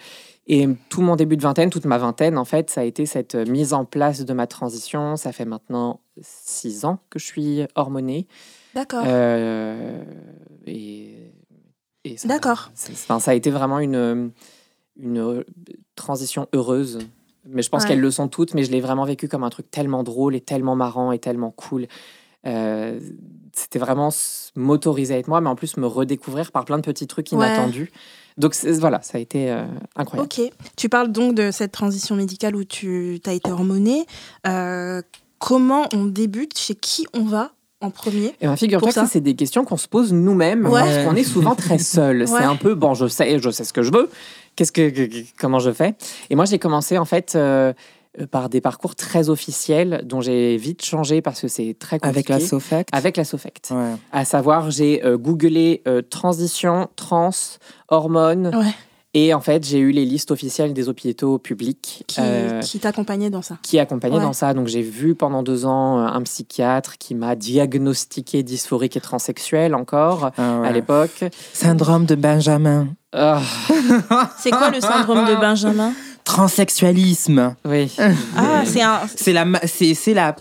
et 0.47 0.69
tout 0.91 1.01
mon 1.01 1.17
début 1.17 1.39
de 1.39 1.43
vingtaine, 1.43 1.71
toute 1.71 1.87
ma 1.87 1.97
vingtaine 1.97 2.37
en 2.37 2.45
fait, 2.45 2.69
ça 2.69 2.83
a 2.83 2.85
été 2.85 3.07
cette 3.07 3.35
mise 3.35 3.73
en 3.73 3.85
place 3.87 4.25
de 4.27 4.33
ma 4.35 4.47
transition. 4.47 5.17
Ça 5.17 5.33
fait 5.33 5.47
maintenant 5.47 6.01
six 6.21 6.85
ans 6.85 6.99
que 7.09 7.19
je 7.19 7.25
suis 7.25 7.63
hormonée. 7.77 8.27
D'accord. 8.79 9.03
Euh, 9.07 10.05
et, 10.67 11.33
et 12.05 12.17
ça- 12.17 12.29
D'accord. 12.29 12.71
c'est- 12.75 12.93
enfin, 12.93 13.19
ça 13.19 13.33
a 13.33 13.35
été 13.35 13.51
vraiment 13.51 13.81
une, 13.81 14.31
une 15.01 15.45
transition 15.97 16.47
heureuse. 16.53 17.01
Mais 17.45 17.63
je 17.63 17.71
pense 17.71 17.83
Ouais. 17.83 17.89
qu'elles 17.89 18.01
le 18.01 18.11
sont 18.13 18.29
toutes, 18.29 18.55
mais 18.55 18.63
je 18.63 18.71
l'ai 18.71 18.81
vraiment 18.81 19.05
vécu 19.05 19.27
comme 19.27 19.43
un 19.43 19.51
truc 19.51 19.69
tellement 19.71 20.05
drôle 20.05 20.37
et 20.37 20.41
tellement 20.41 20.77
marrant 20.77 21.11
et 21.13 21.19
tellement 21.19 21.51
cool. 21.51 21.87
Euh, 22.47 23.01
C'était 23.55 23.81
vraiment 23.81 24.11
m'autoriser 24.55 25.15
à 25.15 25.19
être 25.19 25.27
moi, 25.27 25.41
mais 25.41 25.49
en 25.49 25.57
plus 25.57 25.77
me 25.79 25.87
redécouvrir 25.89 26.53
par 26.53 26.65
plein 26.65 26.77
de 26.77 26.83
petits 26.83 27.09
trucs 27.09 27.33
Ouais. 27.33 27.39
inattendus. 27.39 27.91
Donc 28.37 28.55
c'est- 28.55 28.71
voilà, 28.79 29.03
ça 29.03 29.19
a 29.19 29.21
été 29.21 29.51
euh, 29.51 29.65
incroyable. 29.97 30.29
Ok. 30.39 30.53
Tu 30.77 30.89
parles 30.89 31.11
donc 31.11 31.35
de 31.35 31.51
cette 31.51 31.73
transition 31.73 32.15
médicale 32.15 32.55
où 32.55 32.63
tu 32.63 33.21
as 33.27 33.33
été 33.33 33.51
hormonée. 33.51 34.07
Euh, 34.47 35.03
comment 35.41 35.87
on 35.93 36.05
débute? 36.05 36.57
Chez 36.57 36.77
qui 36.77 37.07
on 37.15 37.25
va? 37.25 37.51
En 37.81 37.91
premier 37.91 38.35
Et 38.41 38.47
bien, 38.47 38.57
figure-toi 38.57 38.93
que 38.93 39.07
c'est 39.07 39.21
des 39.21 39.35
questions 39.35 39.65
qu'on 39.65 39.77
se 39.77 39.89
pose 39.89 40.13
nous-mêmes 40.13 40.67
Ouais. 40.67 40.81
parce 40.81 41.05
qu'on 41.07 41.15
est 41.17 41.23
souvent 41.25 41.55
très 41.55 41.79
seul. 41.97 42.21
Ouais. 42.21 42.27
C'est 42.27 42.45
un 42.45 42.57
peu, 42.57 42.75
bon, 42.75 42.95
je 42.95 43.07
sais, 43.07 43.39
je 43.39 43.51
sais 43.51 43.65
ce 43.65 43.73
que 43.73 43.83
je 43.83 43.93
veux. 43.93 44.11
Qu'est-ce 44.57 44.73
que, 44.73 44.93
comment 45.39 45.61
je 45.61 45.71
fais? 45.71 45.95
Et 46.31 46.35
moi, 46.37 46.45
j'ai 46.45 46.59
commencé 46.59 46.99
en 46.99 47.05
fait 47.05 47.35
euh, 47.37 47.73
euh, 48.21 48.27
par 48.27 48.49
des 48.49 48.61
parcours 48.61 48.97
très 48.97 49.29
officiels 49.29 50.03
dont 50.05 50.21
j'ai 50.21 50.57
vite 50.57 50.85
changé 50.85 51.23
parce 51.23 51.41
que 51.41 51.47
c'est 51.49 51.77
très 51.79 52.01
compliqué. 52.01 52.33
Avec 52.33 52.43
la 52.43 52.47
Sofect. 52.49 52.89
Avec 52.93 53.17
la 53.17 53.25
Sofect. 53.25 53.69
Ouais. 53.71 53.95
À 54.11 54.25
savoir, 54.25 54.71
j'ai 54.73 55.05
euh, 55.05 55.17
googlé 55.17 55.83
euh, 55.87 56.03
transition, 56.03 56.89
trans, 56.97 57.31
hormones. 57.89 58.49
Ouais. 58.55 58.75
Et 59.15 59.33
en 59.33 59.41
fait, 59.41 59.65
j'ai 59.67 59.79
eu 59.79 59.91
les 59.91 60.05
listes 60.05 60.31
officielles 60.31 60.75
des 60.75 60.89
hôpitaux 60.91 61.39
publics 61.39 62.05
Qui, 62.07 62.21
euh, 62.21 62.61
qui 62.61 62.79
t'accompagnait 62.79 63.31
dans 63.31 63.41
ça 63.41 63.57
qui 63.63 63.79
accompagnait 63.79 64.17
Ouais. 64.17 64.23
dans 64.23 64.35
ça. 64.35 64.53
Donc 64.53 64.67
j'ai 64.69 64.83
vu 64.83 65.15
pendant 65.15 65.43
deux 65.43 65.65
ans 65.65 65.99
euh, 65.99 66.07
un 66.07 66.21
psychiatre 66.23 66.99
qui 66.99 67.15
m'a 67.15 67.35
diagnostiqué 67.35 68.43
dysphorique 68.43 68.97
et 68.99 69.01
transsexuel 69.01 69.75
encore 69.75 70.31
Ah 70.37 70.61
ouais. 70.61 70.69
à 70.69 70.73
l'époque. 70.73 71.25
Syndrome 71.55 72.05
de 72.05 72.15
Benjamin. 72.17 72.89
Ah, 73.15 73.41
C'est 74.39 74.51
quoi 74.51 74.71
le 74.71 74.81
syndrome 74.81 75.25
de 75.27 75.35
Benjamin? 75.37 75.93
Transsexualisme. 76.25 77.55
oui. 77.65 77.91
Ah, 78.37 78.63
c'est 78.67 78.83
un. 78.83 79.01
C'est 79.17 79.33
la, 79.33 79.45
ma- 79.47 79.67
c'est, 79.67 79.95
c'est 79.95 80.13
la 80.15 80.37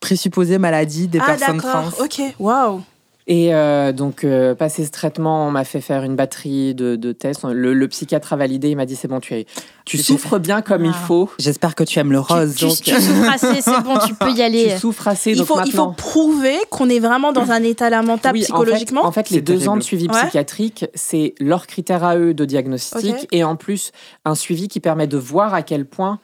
présupposée 0.00 0.58
maladie 0.58 1.08
des 1.08 1.18
Ah, 1.20 1.26
personnes 1.36 1.56
d'accord. 1.58 1.92
trans. 1.92 2.04
Ok. 2.04 2.20
Waouh. 2.38 2.82
Et 3.28 3.54
euh, 3.54 3.92
donc, 3.92 4.24
euh, 4.24 4.54
passé 4.56 4.84
ce 4.84 4.90
traitement, 4.90 5.46
on 5.46 5.52
m'a 5.52 5.62
fait 5.64 5.80
faire 5.80 6.02
une 6.02 6.16
batterie 6.16 6.74
de, 6.74 6.96
de 6.96 7.12
tests. 7.12 7.44
Le, 7.44 7.72
le 7.72 7.88
psychiatre 7.88 8.32
a 8.32 8.36
validé, 8.36 8.70
il 8.70 8.76
m'a 8.76 8.84
dit 8.84 8.96
c'est 8.96 9.06
bon, 9.06 9.20
tu, 9.20 9.34
es, 9.34 9.46
tu 9.84 9.96
souffres 9.98 10.38
bien 10.40 10.60
comme 10.60 10.84
il 10.84 10.90
Ah. 10.92 11.06
faut. 11.06 11.30
J'espère 11.38 11.76
que 11.76 11.84
tu 11.84 12.00
aimes 12.00 12.10
le 12.10 12.18
rose. 12.18 12.56
Tu, 12.56 12.64
donc- 12.64 12.80
tu 12.82 12.90
souffres 12.94 13.30
assez, 13.32 13.60
c'est 13.62 13.80
bon, 13.82 13.96
tu 14.04 14.14
peux 14.14 14.32
y 14.32 14.42
aller. 14.42 14.70
Tu 14.74 14.78
souffres 14.80 15.06
assez, 15.06 15.30
Il 15.32 15.38
donc 15.38 15.46
faut, 15.46 15.60
il 15.64 15.70
faut 15.70 15.92
prouver 15.92 16.56
qu'on 16.70 16.88
est 16.88 16.98
vraiment 16.98 17.32
dans 17.32 17.52
un 17.52 17.62
état 17.62 17.90
lamentable 17.90 18.38
Oui, 18.38 18.42
psychologiquement. 18.44 19.02
En 19.06 19.12
fait, 19.12 19.20
en 19.20 19.24
fait, 19.24 19.30
les 19.30 19.40
deux 19.40 19.52
terrible. 19.54 19.68
ans 19.70 19.76
de 19.76 19.82
suivi 19.82 20.08
Ouais. 20.08 20.20
psychiatrique, 20.22 20.86
c'est 20.94 21.34
leur 21.38 21.68
critère 21.68 22.02
à 22.02 22.16
eux 22.16 22.34
de 22.34 22.44
diagnostic 22.44 23.28
et 23.30 23.44
en 23.44 23.54
plus 23.54 23.92
un 24.24 24.34
suivi 24.34 24.66
qui 24.66 24.80
permet 24.80 25.06
de 25.06 25.16
voir 25.16 25.54
à 25.54 25.62
quel 25.62 25.86
point, 25.86 26.18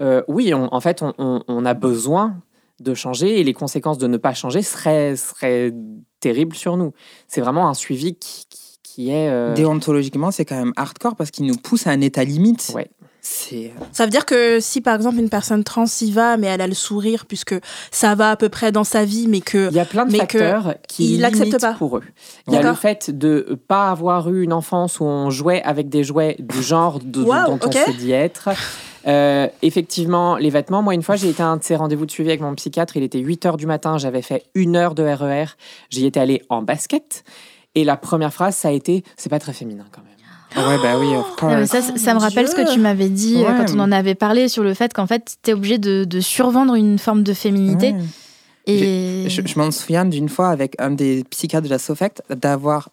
euh, 0.00 0.22
oui, 0.26 0.52
on- 0.52 0.74
en 0.74 0.80
fait, 0.80 1.02
on, 1.02 1.14
on- 1.18 1.42
on 1.46 1.64
a 1.64 1.74
besoin 1.74 2.34
de 2.80 2.94
changer 2.94 3.38
et 3.40 3.44
les 3.44 3.52
conséquences 3.54 3.98
de 3.98 4.06
ne 4.06 4.16
pas 4.16 4.34
changer 4.34 4.62
seraient, 4.62 5.14
seraient 5.16 5.72
terribles 6.20 6.56
sur 6.56 6.76
nous. 6.76 6.92
C'est 7.28 7.40
vraiment 7.40 7.68
un 7.68 7.74
suivi 7.74 8.14
qui, 8.16 8.46
qui, 8.50 8.78
qui 8.82 9.10
est... 9.10 9.28
euh, 9.28 9.54
Déontologiquement, 9.54 10.30
c'est 10.30 10.44
quand 10.44 10.56
même 10.58 10.72
hardcore 10.76 11.14
parce 11.16 11.30
qu'il 11.30 11.46
nous 11.46 11.56
pousse 11.56 11.86
à 11.86 11.90
un 11.90 12.00
état 12.00 12.24
limite. 12.24 12.72
Ouais. 12.74 12.88
C'est. 13.22 13.70
Ça 13.92 14.04
veut 14.06 14.10
dire 14.10 14.24
que 14.24 14.60
si 14.60 14.80
par 14.80 14.94
exemple 14.94 15.18
une 15.18 15.28
personne 15.28 15.62
trans 15.62 15.84
y 16.00 16.10
va, 16.10 16.38
mais 16.38 16.46
elle 16.46 16.62
a 16.62 16.66
le 16.66 16.72
sourire 16.72 17.26
puisque 17.26 17.54
ça 17.90 18.14
va 18.14 18.30
à 18.30 18.36
peu 18.36 18.48
près 18.48 18.72
dans 18.72 18.82
sa 18.82 19.04
vie, 19.04 19.26
mais 19.28 19.42
que 19.42 19.68
Il 19.68 19.76
y 19.76 19.78
a 19.78 19.84
plein 19.84 20.06
de 20.06 20.12
Mais 20.12 20.20
que 20.20 20.38
facteurs 20.38 20.74
qui 20.88 21.18
l'acceptent 21.18 21.44
limitent 21.48 21.60
pas. 21.60 21.74
pour 21.74 21.98
eux. 21.98 22.02
Il 22.48 22.54
y 22.54 22.56
a 22.56 22.62
le 22.62 22.72
fait 22.72 23.10
de 23.10 23.58
pas 23.68 23.90
avoir 23.90 24.30
eu 24.30 24.42
une 24.42 24.54
enfance 24.54 25.00
où 25.00 25.04
on 25.04 25.28
jouait 25.28 25.62
avec 25.64 25.90
des 25.90 26.02
jouets 26.02 26.36
du 26.38 26.62
genre 26.62 26.98
de- 26.98 27.22
dont 27.24 27.58
on 27.62 27.70
se 27.70 27.90
dit 27.98 28.12
être. 28.12 28.48
Euh, 29.06 29.48
effectivement, 29.62 30.36
les 30.36 30.50
vêtements. 30.50 30.82
Moi, 30.82 30.94
une 30.94 31.02
fois, 31.02 31.16
j'ai 31.16 31.28
été 31.30 31.42
à 31.42 31.46
un 31.48 31.56
de 31.56 31.64
ces 31.64 31.76
rendez-vous 31.76 32.06
de 32.06 32.10
suivi 32.10 32.28
avec 32.30 32.40
mon 32.40 32.54
psychiatre. 32.54 32.96
Il 32.96 33.02
était 33.02 33.18
8 33.18 33.46
heures 33.46 33.56
du 33.56 33.66
matin. 33.66 33.96
J'avais 33.98 34.22
fait 34.22 34.44
une 34.54 34.76
heure 34.76 34.94
de 34.94 35.02
RER. 35.02 35.46
J'y 35.88 36.06
étais 36.06 36.20
allée 36.20 36.42
en 36.48 36.62
basket. 36.62 37.24
Et 37.74 37.84
la 37.84 37.96
première 37.96 38.32
phrase, 38.34 38.56
ça 38.56 38.68
a 38.68 38.72
été 38.72 39.04
C'est 39.16 39.28
pas 39.30 39.38
très 39.38 39.52
féminin 39.52 39.86
quand 39.92 40.02
même. 40.02 40.06
Ah 40.56 40.68
ouais, 40.68 40.78
bah 40.82 40.98
oui, 40.98 41.14
of 41.16 41.40
Non, 41.42 41.64
ça, 41.64 41.80
ça- 41.80 41.96
ça 41.96 42.12
me 42.14 42.18
rappelle 42.18 42.48
ce 42.48 42.56
que 42.56 42.72
tu 42.74 42.80
m'avais 42.80 43.08
dit 43.08 43.36
euh, 43.36 43.46
Ouais. 43.48 43.54
quand 43.66 43.72
on 43.76 43.78
en 43.78 43.92
avait 43.92 44.16
parlé 44.16 44.48
sur 44.48 44.64
le 44.64 44.74
fait 44.74 44.92
qu'en 44.92 45.06
fait, 45.06 45.36
tu 45.44 45.50
es 45.50 45.54
obligé 45.54 45.78
de, 45.78 46.02
de 46.02 46.20
survendre 46.20 46.74
une 46.74 46.98
forme 46.98 47.22
de 47.22 47.32
féminité. 47.32 47.92
Ouais. 47.92 48.00
Et 48.66 49.26
Je, 49.28 49.42
je 49.46 49.58
m'en 49.58 49.70
souviens 49.70 50.04
d'une 50.04 50.28
fois 50.28 50.48
avec 50.48 50.74
un 50.80 50.90
des 50.90 51.22
psychiatres 51.30 51.64
de 51.66 51.70
la 51.70 51.78
Sofect 51.78 52.22
d'avoir 52.30 52.88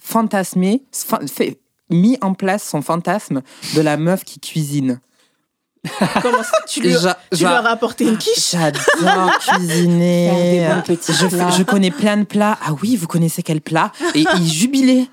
fantasmé, 0.00 0.82
fa- 0.92 1.20
fait, 1.26 1.58
mis 1.90 2.18
en 2.20 2.34
place 2.34 2.62
son 2.68 2.82
fantasme 2.82 3.42
de 3.74 3.80
la 3.80 3.96
meuf 3.96 4.24
qui 4.24 4.40
cuisine. 4.40 5.00
Comment 6.22 6.42
ça- 6.42 6.58
tu 6.68 6.80
lui, 6.80 6.94
tu 6.94 7.00
genre- 7.00 7.14
lui 7.32 7.44
as 7.46 7.60
rapporté 7.60 8.04
une 8.04 8.16
quiche? 8.18 8.50
J'adore 8.52 9.30
cuisiner. 9.40 10.30
Faire 10.58 10.74
des 10.74 10.74
bons 10.74 10.96
petits 10.96 11.12
je, 11.12 11.56
je 11.58 11.62
connais 11.62 11.90
plein 11.90 12.16
de 12.16 12.24
plats. 12.24 12.58
Ah 12.64 12.72
oui, 12.82 12.96
vous 12.96 13.06
connaissez 13.06 13.42
quel 13.42 13.60
plat? 13.60 13.92
Et 14.14 14.24
il 14.38 14.46
jubilait. 14.50 15.06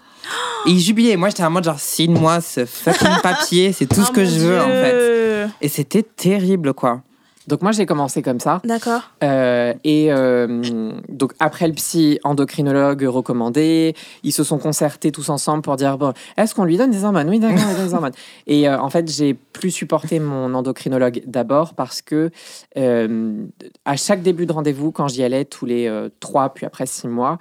Et 0.65 0.69
il 0.69 0.79
jubilait. 0.79 1.17
Moi, 1.17 1.29
j'étais 1.29 1.43
en 1.43 1.49
mode 1.49 1.65
genre, 1.65 1.79
signe-moi 1.79 2.39
ce 2.41 2.65
fucking 2.65 3.19
papier. 3.21 3.73
C'est 3.73 3.85
tout 3.87 4.01
ce 4.05 4.09
Oh 4.09 4.13
que 4.13 4.21
mon 4.21 4.29
je 4.29 4.35
veux, 4.39 4.61
en 4.61 4.65
fait. 4.67 5.49
Et 5.61 5.67
c'était 5.69 6.03
terrible, 6.03 6.73
quoi. 6.73 7.01
Donc, 7.47 7.61
moi, 7.61 7.71
j'ai 7.71 7.85
commencé 7.85 8.21
comme 8.21 8.39
ça. 8.39 8.61
D'accord. 8.63 9.11
Euh, 9.23 9.73
et 9.83 10.11
euh, 10.11 10.93
donc 11.09 11.33
après 11.39 11.67
le 11.67 11.73
psy 11.73 12.19
endocrinologue 12.23 13.03
recommandé, 13.03 13.95
ils 14.23 14.31
se 14.31 14.43
sont 14.43 14.57
concertés 14.57 15.11
tous 15.11 15.29
ensemble 15.29 15.61
pour 15.61 15.75
dire 15.75 15.97
bon, 15.97 16.13
est-ce 16.37 16.55
qu'on 16.55 16.63
lui 16.63 16.77
donne 16.77 16.91
des 16.91 17.03
hormones? 17.03 17.29
Oui, 17.29 17.39
d'accord, 17.39 17.59
on 17.63 17.69
lui 17.69 17.75
donne 17.75 17.87
des 17.87 17.93
hormones. 17.93 18.13
Et 18.47 18.67
euh, 18.67 18.79
en 18.79 18.89
fait, 18.89 19.09
j'ai 19.11 19.33
plus 19.33 19.71
supporté 19.71 20.19
mon 20.19 20.53
endocrinologue 20.53 21.23
d'abord 21.25 21.73
parce 21.73 22.01
que 22.01 22.31
euh, 22.77 23.45
à 23.85 23.95
chaque 23.95 24.21
début 24.21 24.45
de 24.45 24.53
rendez-vous, 24.53 24.91
quand 24.91 25.07
j'y 25.07 25.23
allais 25.23 25.45
tous 25.45 25.65
les 25.65 25.87
euh, 25.87 26.09
trois 26.19 26.53
puis 26.53 26.65
après 26.65 26.85
six 26.85 27.07
mois, 27.07 27.37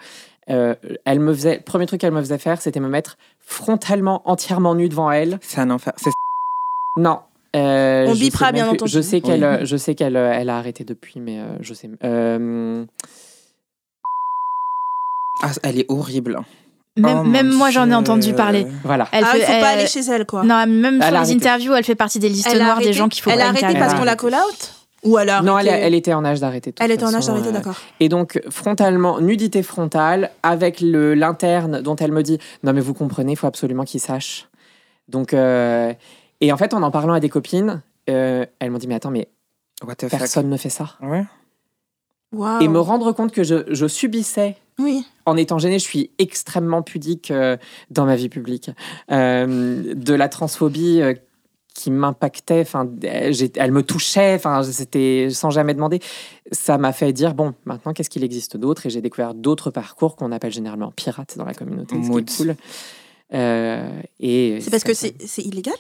euh, 0.51 0.75
elle 1.05 1.21
me 1.21 1.33
faisait, 1.33 1.57
le 1.57 1.63
premier 1.63 1.87
truc 1.87 2.01
qu'elle 2.01 2.13
me 2.13 2.21
faisait 2.21 2.39
faire, 2.39 2.61
c'était 2.61 2.81
me 2.81 2.89
mettre 2.89 3.17
frontalement, 3.41 4.23
entièrement 4.29 4.75
nu 4.75 4.89
devant 4.89 5.11
elle. 5.11 5.39
C'est 5.43 5.61
un 5.61 5.71
enfer. 5.71 5.93
C'est 5.97 6.11
Non, 6.97 7.21
Euh, 7.55 8.07
On 8.09 8.15
je 8.15 8.21
bipera, 8.21 8.51
bien 8.53 8.65
plus. 8.65 8.73
entendu. 8.75 8.91
Je 8.93 9.01
sais 9.01 9.21
qu'elle, 9.21 9.45
Oui. 9.61 9.67
je 9.67 9.77
sais 9.77 9.95
qu'elle, 9.95 10.17
elle 10.17 10.49
a 10.51 10.57
arrêté 10.57 10.85
depuis, 10.85 11.21
mais 11.21 11.39
euh, 11.39 11.45
je 11.61 11.75
sais. 11.75 11.91
euh, 12.05 12.85
Ah, 15.43 15.51
elle 15.63 15.79
est 15.81 15.87
horrible. 15.91 16.39
Même, 16.97 17.19
Oh, 17.21 17.25
même 17.25 17.51
moi, 17.53 17.71
j'en 17.71 17.89
ai 17.91 17.95
entendu 17.95 18.35
parler. 18.35 18.67
voilà. 18.85 19.09
Elle 19.13 19.25
ah, 19.27 19.33
il 19.37 19.41
fait- 19.41 19.47
faut 19.53 19.61
pas 19.61 19.69
aller 19.69 19.87
chez 19.87 20.01
elle, 20.01 20.27
quoi. 20.27 20.43
Non, 20.45 20.67
même 20.67 20.97
Elle 20.97 21.03
sur 21.03 21.11
les 21.11 21.17
arrêté. 21.17 21.33
interviews, 21.35 21.75
elle 21.75 21.85
fait 21.85 21.95
partie 21.95 22.19
des 22.19 22.29
listes 22.29 22.55
noires 22.55 22.79
des 22.81 22.93
gens 22.93 23.09
qu'il 23.09 23.23
faut 23.23 23.31
elle 23.31 23.41
a 23.41 23.49
arrêté 23.49 23.75
parce 23.79 23.95
qu'on 23.95 24.05
l'a 24.05 24.17
call 24.17 24.35
out 24.35 24.75
Ou 25.05 25.19
elle 25.19 25.31
a 25.31 25.41
Non, 25.43 25.59
elle, 25.59 25.95
était 25.95 26.13
en 26.13 26.25
âge 26.25 26.39
d'arrêter. 26.41 26.75
Elle 26.81 26.91
était 26.93 27.05
en 27.05 27.15
âge 27.15 27.27
d'arrêter, 27.27 27.49
euh, 27.49 27.53
d'accord. 27.53 27.77
Et 27.99 28.09
donc, 28.09 28.41
frontalement, 28.51 29.21
nudité 29.21 29.63
frontale, 29.63 30.31
avec 30.43 30.81
le 30.81 31.15
l'interne 31.15 31.81
dont 31.81 31.97
elle 31.97 32.13
me 32.13 32.23
dit 32.23 32.39
Non, 32.63 32.73
mais 32.73 32.81
vous 32.81 32.95
comprenez, 32.95 33.33
il 33.33 33.37
faut 33.37 33.47
absolument 33.49 33.85
qu'il 33.85 34.01
sache. 34.01 34.49
Donc, 35.09 35.33
euh, 35.35 35.93
et 36.43 36.53
en 36.53 36.59
fait, 36.59 36.75
en 36.75 36.83
en 36.83 36.91
parlant 36.91 37.15
à 37.15 37.21
des 37.21 37.31
copines, 37.31 37.83
euh, 38.11 38.45
elles 38.59 38.71
m'ont 38.71 38.79
dit 38.79 38.87
Mais 38.89 38.97
attends, 38.97 39.11
mais 39.11 39.29
What 39.87 39.95
the 39.97 40.01
fuck? 40.03 40.11
personne 40.19 40.51
ne 40.51 40.57
fait 40.59 40.69
ça. 40.69 40.97
Ouais. 41.01 41.25
Et 42.63 42.69
me 42.69 42.81
rendre 42.81 43.13
compte 43.13 43.31
que 43.33 43.43
je, 43.45 43.57
je 43.69 43.87
subissais 43.87 44.57
Oui. 44.79 45.07
en 45.27 45.37
étant 45.37 45.59
gênée, 45.59 45.79
je 45.79 45.85
suis 45.85 46.11
extrêmement 46.19 46.81
pudique 46.83 47.31
euh, 47.31 47.57
dans 47.91 48.07
ma 48.07 48.17
vie 48.17 48.31
publique. 48.31 48.71
Euh, 49.11 49.95
de 49.95 50.15
la 50.15 50.29
transphobie 50.31 51.03
euh, 51.03 51.13
qui 51.75 51.91
m'impactait, 51.91 52.63
enfin, 52.63 52.89
elle 53.03 53.73
me 53.73 53.83
touchait, 53.83 54.35
enfin, 54.35 54.63
c'était 54.63 55.29
sans 55.31 55.51
jamais 55.51 55.75
demander. 55.75 56.01
Ça 56.53 56.79
m'a 56.79 56.93
fait 56.93 57.13
dire 57.13 57.35
bon, 57.35 57.53
maintenant 57.67 57.93
qu'est-ce 57.93 58.11
qu'il 58.11 58.25
existe 58.25 58.57
d'autre? 58.57 58.87
Et 58.87 58.91
j'ai 58.91 59.03
découvert 59.03 59.35
d'autres 59.35 59.71
parcours 59.71 60.17
qu'on 60.17 60.33
appelle 60.33 60.53
généralement 60.53 60.91
pirates 60.91 61.37
dans 61.37 61.45
la 61.45 61.55
communauté, 61.55 61.97
ce 62.03 62.11
qui 62.11 62.19
est 62.19 62.37
cool. 62.37 62.57
Euh, 63.35 63.89
et 64.21 64.59
C'est 64.61 64.71
parce 64.71 64.85
que 64.85 64.93
c'est 64.95 65.15
illégal? 65.43 65.75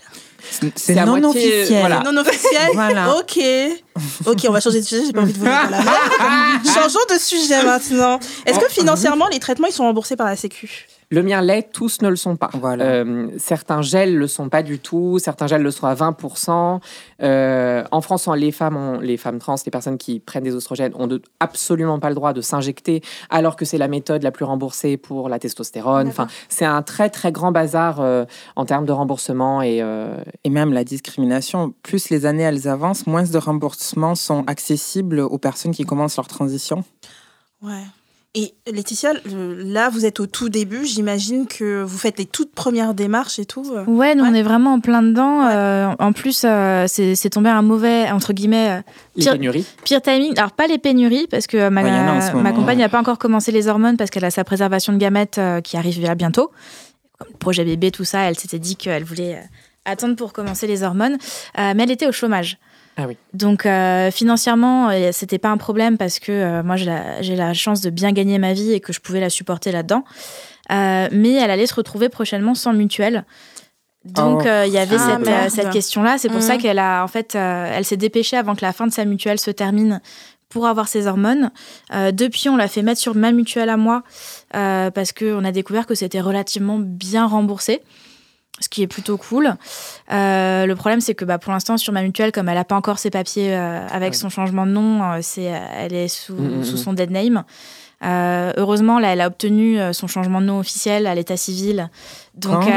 C'est 0.76 0.94
non 0.94 1.18
moitié- 1.18 1.58
officiel. 1.60 1.80
voilà. 1.80 2.02
Non 2.04 2.20
officiel 2.20 2.70
Voilà. 2.74 3.14
Ok. 3.16 3.38
Ok, 4.26 4.38
on 4.48 4.52
va 4.52 4.60
changer 4.60 4.80
de 4.80 4.86
sujet, 4.86 5.02
j'ai 5.06 5.12
pas 5.12 5.20
envie 5.20 5.32
de 5.34 5.38
vous 5.38 5.44
dire 5.44 5.68
la 5.70 5.78
Changeons 6.74 6.98
de 7.10 7.18
sujet 7.18 7.62
maintenant. 7.62 8.18
Est-ce 8.46 8.58
que 8.58 8.68
financièrement, 8.70 9.28
les 9.28 9.38
traitements, 9.38 9.66
ils 9.68 9.72
sont 9.74 9.84
remboursés 9.84 10.16
par 10.16 10.26
la 10.26 10.36
Sécu? 10.36 10.86
Le 11.12 11.22
mien 11.22 11.42
l'est, 11.42 11.70
tous 11.70 12.00
ne 12.00 12.08
le 12.08 12.16
sont 12.16 12.36
pas. 12.36 12.48
Voilà. 12.54 12.84
Euh, 12.84 13.28
certains 13.36 13.82
gels 13.82 14.16
le 14.16 14.26
sont 14.26 14.48
pas 14.48 14.62
du 14.62 14.78
tout, 14.78 15.18
certains 15.18 15.46
gels 15.46 15.62
le 15.62 15.70
sont 15.70 15.86
à 15.86 15.94
20%. 15.94 16.80
Euh, 17.22 17.84
en 17.90 18.00
France, 18.00 18.26
les 18.34 18.50
femmes, 18.50 18.76
ont, 18.78 18.98
les 18.98 19.18
femmes 19.18 19.38
trans, 19.38 19.56
les 19.64 19.70
personnes 19.70 19.98
qui 19.98 20.20
prennent 20.20 20.42
des 20.42 20.54
oestrogènes 20.54 20.92
ont 20.94 21.06
de- 21.06 21.20
absolument 21.38 21.98
pas 21.98 22.08
le 22.08 22.14
droit 22.14 22.32
de 22.32 22.40
s'injecter, 22.40 23.02
alors 23.28 23.56
que 23.56 23.66
c'est 23.66 23.76
la 23.76 23.88
méthode 23.88 24.22
la 24.22 24.30
plus 24.30 24.46
remboursée 24.46 24.96
pour 24.96 25.28
la 25.28 25.38
testostérone. 25.38 26.08
Enfin, 26.08 26.28
c'est 26.48 26.64
un 26.64 26.80
très 26.80 27.10
très 27.10 27.30
grand 27.30 27.52
bazar 27.52 28.00
euh, 28.00 28.24
en 28.56 28.64
termes 28.64 28.86
de 28.86 28.92
remboursement 28.92 29.60
et 29.60 29.82
euh, 29.82 30.16
Et 30.44 30.50
même 30.50 30.72
la 30.72 30.82
discrimination, 30.82 31.74
plus 31.82 32.08
les 32.08 32.24
années 32.24 32.44
elles 32.44 32.68
avancent, 32.68 33.06
moins 33.06 33.24
de 33.24 33.38
remboursements 33.38 34.14
sont 34.14 34.44
accessibles 34.46 35.20
aux 35.20 35.38
personnes 35.38 35.72
qui 35.72 35.84
commencent 35.84 36.16
leur 36.16 36.26
transition. 36.26 36.84
Ouais. 37.60 37.84
Et 38.34 38.54
Laetitia, 38.66 39.12
le- 39.26 39.62
là, 39.62 39.90
vous 39.90 40.06
êtes 40.06 40.18
au 40.18 40.26
tout 40.26 40.48
début. 40.48 40.86
J'imagine 40.86 41.46
que 41.46 41.82
vous 41.82 41.98
faites 41.98 42.18
les 42.18 42.24
toutes 42.24 42.54
premières 42.54 42.94
démarches 42.94 43.38
et 43.38 43.44
tout. 43.44 43.70
euh. 43.74 43.84
Ouais, 43.84 44.14
nous 44.14 44.22
Ouais. 44.24 44.30
on 44.30 44.34
est 44.34 44.42
vraiment 44.42 44.72
en 44.72 44.80
plein 44.80 45.02
dedans. 45.02 45.46
Euh, 45.48 45.88
en 45.98 46.12
plus, 46.14 46.42
euh, 46.46 46.86
c'est 46.88 47.14
c'est 47.14 47.28
tombé 47.28 47.50
un 47.50 47.60
mauvais, 47.60 48.10
entre 48.10 48.32
guillemets, 48.32 48.70
euh, 48.70 48.82
les 49.16 49.24
Pire- 49.24 49.32
pénuries. 49.32 49.66
pire 49.84 50.00
timing. 50.00 50.32
Alors, 50.38 50.52
pas 50.52 50.66
les 50.66 50.78
pénuries, 50.78 51.26
parce 51.30 51.46
que 51.46 51.68
ma, 51.68 51.82
Ouais, 51.82 51.90
compagne 52.54 52.78
ouais. 52.78 52.82
n'a 52.84 52.88
pas 52.88 52.98
encore 53.00 53.18
commencé 53.18 53.52
les 53.52 53.68
hormones 53.68 53.98
parce 53.98 54.08
qu'elle 54.08 54.24
a 54.24 54.30
sa 54.30 54.44
préservation 54.44 54.94
de 54.94 54.98
gamètes 54.98 55.36
euh, 55.36 55.60
qui 55.60 55.76
arrive 55.76 56.00
là 56.00 56.14
bientôt. 56.14 56.50
Comme 57.18 57.28
le 57.32 57.36
projet 57.36 57.64
bébé, 57.66 57.90
tout 57.90 58.04
ça, 58.04 58.20
elle 58.22 58.38
s'était 58.38 58.58
dit 58.58 58.76
qu'elle 58.76 59.04
voulait 59.04 59.34
euh, 59.34 59.40
attendre 59.84 60.16
pour 60.16 60.32
commencer 60.32 60.66
les 60.66 60.82
hormones. 60.84 61.18
Euh, 61.58 61.74
mais 61.76 61.82
elle 61.82 61.90
était 61.90 62.06
au 62.06 62.12
chômage. 62.12 62.56
Ah 62.96 63.06
oui. 63.08 63.16
Donc 63.32 63.64
euh, 63.64 64.10
financièrement, 64.10 64.90
euh, 64.90 65.10
c'était 65.12 65.38
pas 65.38 65.48
un 65.48 65.56
problème 65.56 65.96
parce 65.96 66.18
que 66.18 66.32
euh, 66.32 66.62
moi 66.62 66.76
j'ai 66.76 67.36
la, 67.36 67.54
chance 67.54 67.80
de 67.80 67.90
bien 67.90 68.12
gagner 68.12 68.38
ma 68.38 68.52
vie 68.52 68.72
et 68.72 68.80
que 68.80 68.92
je 68.92 69.00
pouvais 69.00 69.20
la 69.20 69.30
supporter 69.30 69.72
là-dedans. 69.72 70.04
Euh, 70.70 71.08
mais 71.10 71.32
elle 71.32 71.50
allait 71.50 71.66
se 71.66 71.74
retrouver 71.74 72.08
prochainement 72.08 72.54
sans 72.54 72.72
mutuelle. 72.72 73.24
Donc 74.04 74.42
Oh. 74.44 74.62
il 74.66 74.72
y 74.72 74.78
avait 74.78 74.96
Ah, 74.98 75.48
cette, 75.48 75.70
question-là. 75.70 76.18
C'est 76.18 76.28
pour 76.28 76.42
ça 76.42 76.56
qu'elle 76.56 76.80
a 76.80 77.04
en 77.04 77.08
fait, 77.08 77.34
elle 77.36 77.84
s'est 77.84 77.96
dépêchée 77.96 78.36
avant 78.36 78.56
que 78.56 78.62
la 78.62 78.72
fin 78.72 78.86
de 78.86 78.92
sa 78.92 79.04
mutuelle 79.04 79.38
se 79.38 79.50
termine 79.50 80.00
pour 80.52 80.66
avoir 80.66 80.86
ses 80.86 81.06
hormones. 81.06 81.50
Euh, 81.94 82.12
depuis, 82.12 82.48
on 82.48 82.56
l'a 82.56 82.68
fait 82.68 82.82
mettre 82.82 83.00
sur 83.00 83.14
ma 83.14 83.32
mutuelle 83.32 83.70
à 83.70 83.76
moi 83.76 84.02
euh, 84.54 84.90
parce 84.90 85.12
qu'on 85.12 85.44
a 85.44 85.50
découvert 85.50 85.86
que 85.86 85.94
c'était 85.94 86.20
relativement 86.20 86.78
bien 86.78 87.26
remboursé. 87.26 87.80
Ce 88.62 88.68
qui 88.68 88.82
est 88.82 88.86
plutôt 88.86 89.16
cool. 89.16 89.54
Euh, 90.12 90.66
le 90.66 90.74
problème, 90.76 91.00
c'est 91.00 91.14
que 91.14 91.24
bah, 91.24 91.38
pour 91.38 91.52
l'instant, 91.52 91.76
sur 91.76 91.92
ma 91.92 92.02
mutuelle, 92.02 92.32
comme 92.32 92.48
elle 92.48 92.54
n'a 92.54 92.64
pas 92.64 92.76
encore 92.76 92.98
ses 92.98 93.10
papiers 93.10 93.54
euh, 93.54 93.86
avec 93.90 94.12
Ouais. 94.12 94.16
son 94.16 94.28
changement 94.28 94.66
de 94.66 94.70
nom, 94.72 95.02
euh, 95.02 95.18
c'est, 95.20 95.42
elle 95.44 95.94
est 95.94 96.08
sous, 96.08 96.34
Mm, 96.34 96.58
mm, 96.60 96.64
sous 96.64 96.74
mm. 96.74 96.78
son 96.78 96.92
dead 96.92 97.10
name. 97.10 97.44
Heureusement, 98.04 98.98
là, 98.98 99.12
elle 99.12 99.20
a 99.20 99.28
obtenu 99.28 99.78
son 99.92 100.08
changement 100.08 100.40
de 100.40 100.46
nom 100.46 100.58
officiel 100.58 101.06
à 101.06 101.14
l'état 101.14 101.36
civil. 101.36 101.88
Donc, 102.34 102.62
euh, 102.66 102.66
elle, 102.66 102.72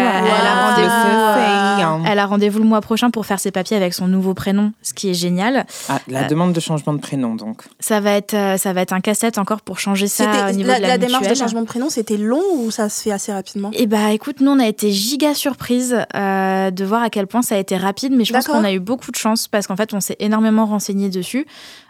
a 0.47 0.69
rendez-vous, 0.69 2.03
euh, 2.03 2.09
elle 2.11 2.19
a 2.19 2.25
rendez-vous 2.25 2.59
le 2.59 2.65
mois 2.65 2.81
prochain 2.81 3.09
pour 3.09 3.25
faire 3.25 3.39
ses 3.39 3.51
papiers 3.51 3.77
avec 3.77 3.93
son 3.93 4.05
nouveau 4.07 4.33
prénom, 4.33 4.73
ce 4.81 4.93
qui 4.93 5.09
est 5.09 5.13
génial. 5.13 5.65
Ah, 5.87 5.99
la 6.09 6.23
Euh, 6.23 6.27
demande 6.27 6.51
de 6.51 6.59
changement 6.59 6.91
de 6.93 6.99
prénom, 6.99 7.35
donc. 7.35 7.61
Ça 7.79 8.01
va 8.01 8.11
être, 8.11 8.33
euh, 8.33 8.57
ça 8.57 8.73
va 8.73 8.81
être 8.81 8.91
un 8.91 8.99
casse-tête 8.99 9.37
encore 9.37 9.61
pour 9.61 9.79
changer 9.79 10.07
ça 10.07 10.25
C'était- 10.25 10.49
au 10.49 10.55
niveau 10.55 10.69
la, 10.69 10.77
de 10.77 10.81
la, 10.81 10.87
la 10.89 10.97
démarche 10.97 11.29
de 11.29 11.35
changement 11.35 11.61
de 11.61 11.67
prénom, 11.67 11.89
c'était 11.89 12.17
long 12.17 12.41
ou 12.57 12.69
ça 12.69 12.89
se 12.89 13.01
fait 13.03 13.11
assez 13.13 13.31
rapidement? 13.31 13.71
Eh 13.73 13.87
bah 13.87 14.11
écoute, 14.11 14.41
nous 14.41 14.51
on 14.51 14.59
a 14.59 14.67
été 14.67 14.91
giga 14.91 15.33
surprise 15.33 15.95
euh, 16.15 16.69
de 16.71 16.83
voir 16.85 17.01
à 17.01 17.09
quel 17.09 17.25
point 17.27 17.41
ça 17.41 17.55
a 17.55 17.57
été 17.57 17.77
rapide, 17.77 18.11
mais 18.13 18.25
je 18.25 18.33
pense 18.33 18.47
qu'on 18.47 18.63
a 18.65 18.73
eu 18.73 18.79
beaucoup 18.81 19.11
de 19.11 19.15
chance 19.15 19.47
parce 19.47 19.67
qu'en 19.67 19.77
fait 19.77 19.93
on 19.93 20.01
s'est 20.01 20.17
énormément 20.19 20.65
renseigné 20.65 21.09
dessus. 21.09 21.45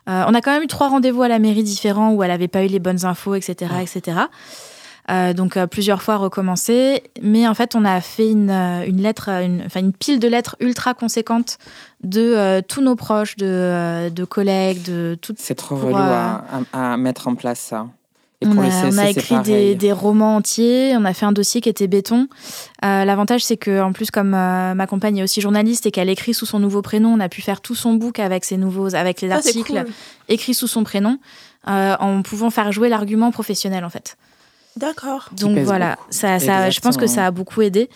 Euh, 0.08 0.24
on 0.28 0.36
a 0.36 0.42
quand 0.42 0.52
même 0.52 0.62
eu 0.62 0.68
trois 0.68 0.88
rendez-vous 0.90 1.24
à 1.24 1.28
la 1.28 1.40
mairie 1.40 1.64
différents 1.64 2.12
où 2.12 2.22
elle 2.22 2.30
avait 2.30 2.48
pas 2.48 2.64
eu 2.64 2.68
les 2.68 2.80
bonnes 2.80 3.06
infos, 3.06 3.34
etc., 3.34 3.72
etc. 3.82 4.18
Euh, 5.12 5.34
donc 5.34 5.56
euh, 5.56 5.68
plusieurs 5.68 6.02
fois 6.02 6.18
recommencé, 6.18 7.04
mais 7.22 7.48
en 7.48 7.54
fait 7.54 7.76
on 7.76 7.86
a 7.86 8.02
fait 8.02 8.30
une, 8.32 8.50
euh, 8.50 8.86
une 8.88 9.02
lettre, 9.04 9.30
une, 9.30 9.62
enfin 9.66 9.80
une 9.80 9.94
pile 9.94 10.20
de 10.20 10.28
lettres 10.28 10.56
ultra 10.60 10.96
conséquente 10.96 11.60
de 12.04 12.22
euh, 12.22 12.62
tous 12.68 12.82
nos 12.82 12.96
proches, 12.96 13.36
de, 13.36 14.10
de 14.10 14.24
collègues, 14.26 14.82
de 14.84 15.16
toutes 15.22 15.38
C'est 15.40 15.54
trop 15.54 15.76
Pour, 15.76 15.90
relou 15.90 15.98
euh, 15.98 16.02
à, 16.02 16.44
à- 16.74 16.94
à 16.94 16.98
mettre 16.98 17.28
en 17.28 17.36
place, 17.36 17.60
ça. 17.60 17.86
Et 18.42 18.48
on 18.48 18.58
a, 18.60 18.70
CSC, 18.70 18.94
on 18.94 18.98
a 18.98 19.10
écrit 19.10 19.76
des, 19.76 19.92
romans 19.94 20.36
entiers, 20.36 20.94
on 20.98 21.06
a 21.06 21.14
fait 21.14 21.26
un 21.26 21.32
dossier 21.32 21.62
qui 21.62 21.70
était 21.70 21.88
béton. 21.88 22.28
Euh, 22.84 23.06
L'avantage, 23.06 23.44
c'est 23.44 23.56
que 23.58 23.82
en 23.82 23.94
plus, 23.94 24.12
comme 24.12 24.34
euh, 24.34 24.74
ma 24.74 24.88
compagne 24.88 25.18
est 25.18 25.24
aussi 25.24 25.40
journaliste 25.40 25.86
et 25.86 25.92
qu'elle 25.92 26.10
écrit 26.10 26.34
sous 26.34 26.46
son 26.46 26.60
nouveau 26.60 26.82
prénom, 26.82 27.14
on 27.14 27.20
a 27.22 27.30
pu 27.30 27.42
faire 27.42 27.62
tout 27.62 27.76
son 27.76 27.94
book 27.94 28.20
avec 28.20 28.44
ses 28.44 28.58
nouveaux, 28.58 28.94
avec 28.94 29.22
les 29.22 29.32
articles 29.32 29.72
cool. 29.84 29.94
écrits 30.28 30.54
sous 30.54 30.68
son 30.68 30.84
prénom, 30.84 31.18
euh, 31.70 31.96
en 32.00 32.22
pouvant 32.24 32.50
faire 32.50 32.72
jouer 32.74 32.90
l'argument 32.90 33.32
professionnel 33.32 33.86
en 33.86 33.90
fait. 33.90 34.18
D'accord. 34.78 35.30
Donc 35.32 35.58
voilà, 35.60 35.92
beaucoup. 35.92 36.08
ça, 36.10 36.40
ça, 36.40 36.70
je 36.70 36.80
pense 36.82 36.98
que 36.98 37.08
ça 37.08 37.26
a 37.28 37.32
beaucoup 37.32 37.62
aidé. 37.62 37.90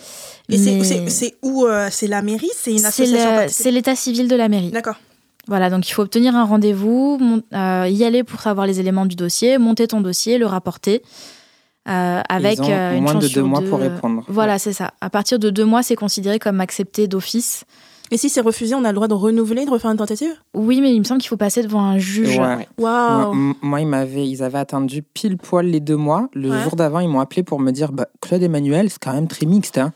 Et 0.47 0.57
c'est- 0.57 0.71
Mais 0.71 0.83
c'est 0.83 1.09
c'est 1.09 1.35
où 1.41 1.65
euh, 1.65 1.89
C'est 1.91 2.07
la 2.07 2.21
mairie? 2.21 2.49
C'est 2.55 2.71
une 2.71 2.85
association 2.85 3.45
c'est 3.49 3.71
l'état 3.71 3.95
civil 3.95 4.27
de 4.27 4.35
la 4.35 4.47
mairie. 4.47 4.71
D'accord. 4.71 4.95
Voilà, 5.47 5.69
donc 5.69 5.89
il 5.89 5.93
faut 5.93 6.03
obtenir 6.03 6.35
un 6.35 6.45
rendez-vous, 6.45 7.17
mon- 7.19 7.41
euh, 7.53 7.87
y 7.89 8.03
aller 8.05 8.23
pour 8.23 8.39
savoir 8.39 8.67
les 8.67 8.79
éléments 8.79 9.05
du 9.07 9.15
dossier, 9.15 9.57
monter 9.57 9.87
ton 9.87 9.99
dossier, 10.01 10.37
le 10.37 10.45
rapporter. 10.45 11.01
euh, 11.87 12.21
avec 12.29 12.59
Ils 12.59 12.61
ont 12.63 12.69
euh, 12.69 12.95
une 12.95 13.03
moins 13.03 13.15
de 13.15 13.27
deux 13.27 13.41
mois 13.41 13.61
deux. 13.61 13.67
pour 13.69 13.79
répondre. 13.79 14.23
Voilà, 14.27 14.59
c'est 14.59 14.73
ça. 14.73 14.91
À 15.01 15.09
partir 15.09 15.39
de 15.39 15.49
deux 15.49 15.65
mois, 15.65 15.81
c'est 15.81 15.95
considéré 15.95 16.37
comme 16.37 16.61
accepté 16.61 17.07
d'office. 17.07 17.63
Et 18.11 18.17
si 18.17 18.29
c'est 18.29 18.41
refusé, 18.41 18.73
on 18.75 18.83
a 18.83 18.89
le 18.89 18.95
droit 18.95 19.07
de 19.07 19.13
renouveler, 19.13 19.65
de 19.65 19.69
refaire 19.69 19.91
une 19.91 19.97
tentative? 19.97 20.33
Oui, 20.55 20.81
mais 20.81 20.93
il 20.93 20.99
me 20.99 21.03
semble 21.03 21.21
qu'il 21.21 21.29
faut 21.29 21.37
passer 21.37 21.61
devant 21.61 21.81
un 21.83 21.97
juge. 21.99 22.37
Ouais. 22.39 22.67
Waouh 22.79 23.53
Moi, 23.61 23.81
ils, 23.81 23.87
m'avaient- 23.87 24.27
ils 24.27 24.41
avaient 24.43 24.57
attendu 24.57 25.03
pile 25.03 25.37
poil 25.37 25.67
les 25.67 25.79
deux 25.79 25.95
mois. 25.97 26.27
Le 26.33 26.49
Ouais. 26.49 26.63
jour 26.63 26.75
d'avant, 26.75 26.99
ils 26.99 27.09
m'ont 27.09 27.19
appelé 27.19 27.43
pour 27.43 27.59
me 27.59 27.71
dire 27.71 27.91
bah, 27.91 28.07
Claude 28.21 28.41
Emmanuel, 28.41 28.89
c'est 28.89 28.99
quand 29.01 29.13
même 29.13 29.27
très 29.27 29.45
mixte. 29.45 29.77
Hein. 29.77 29.93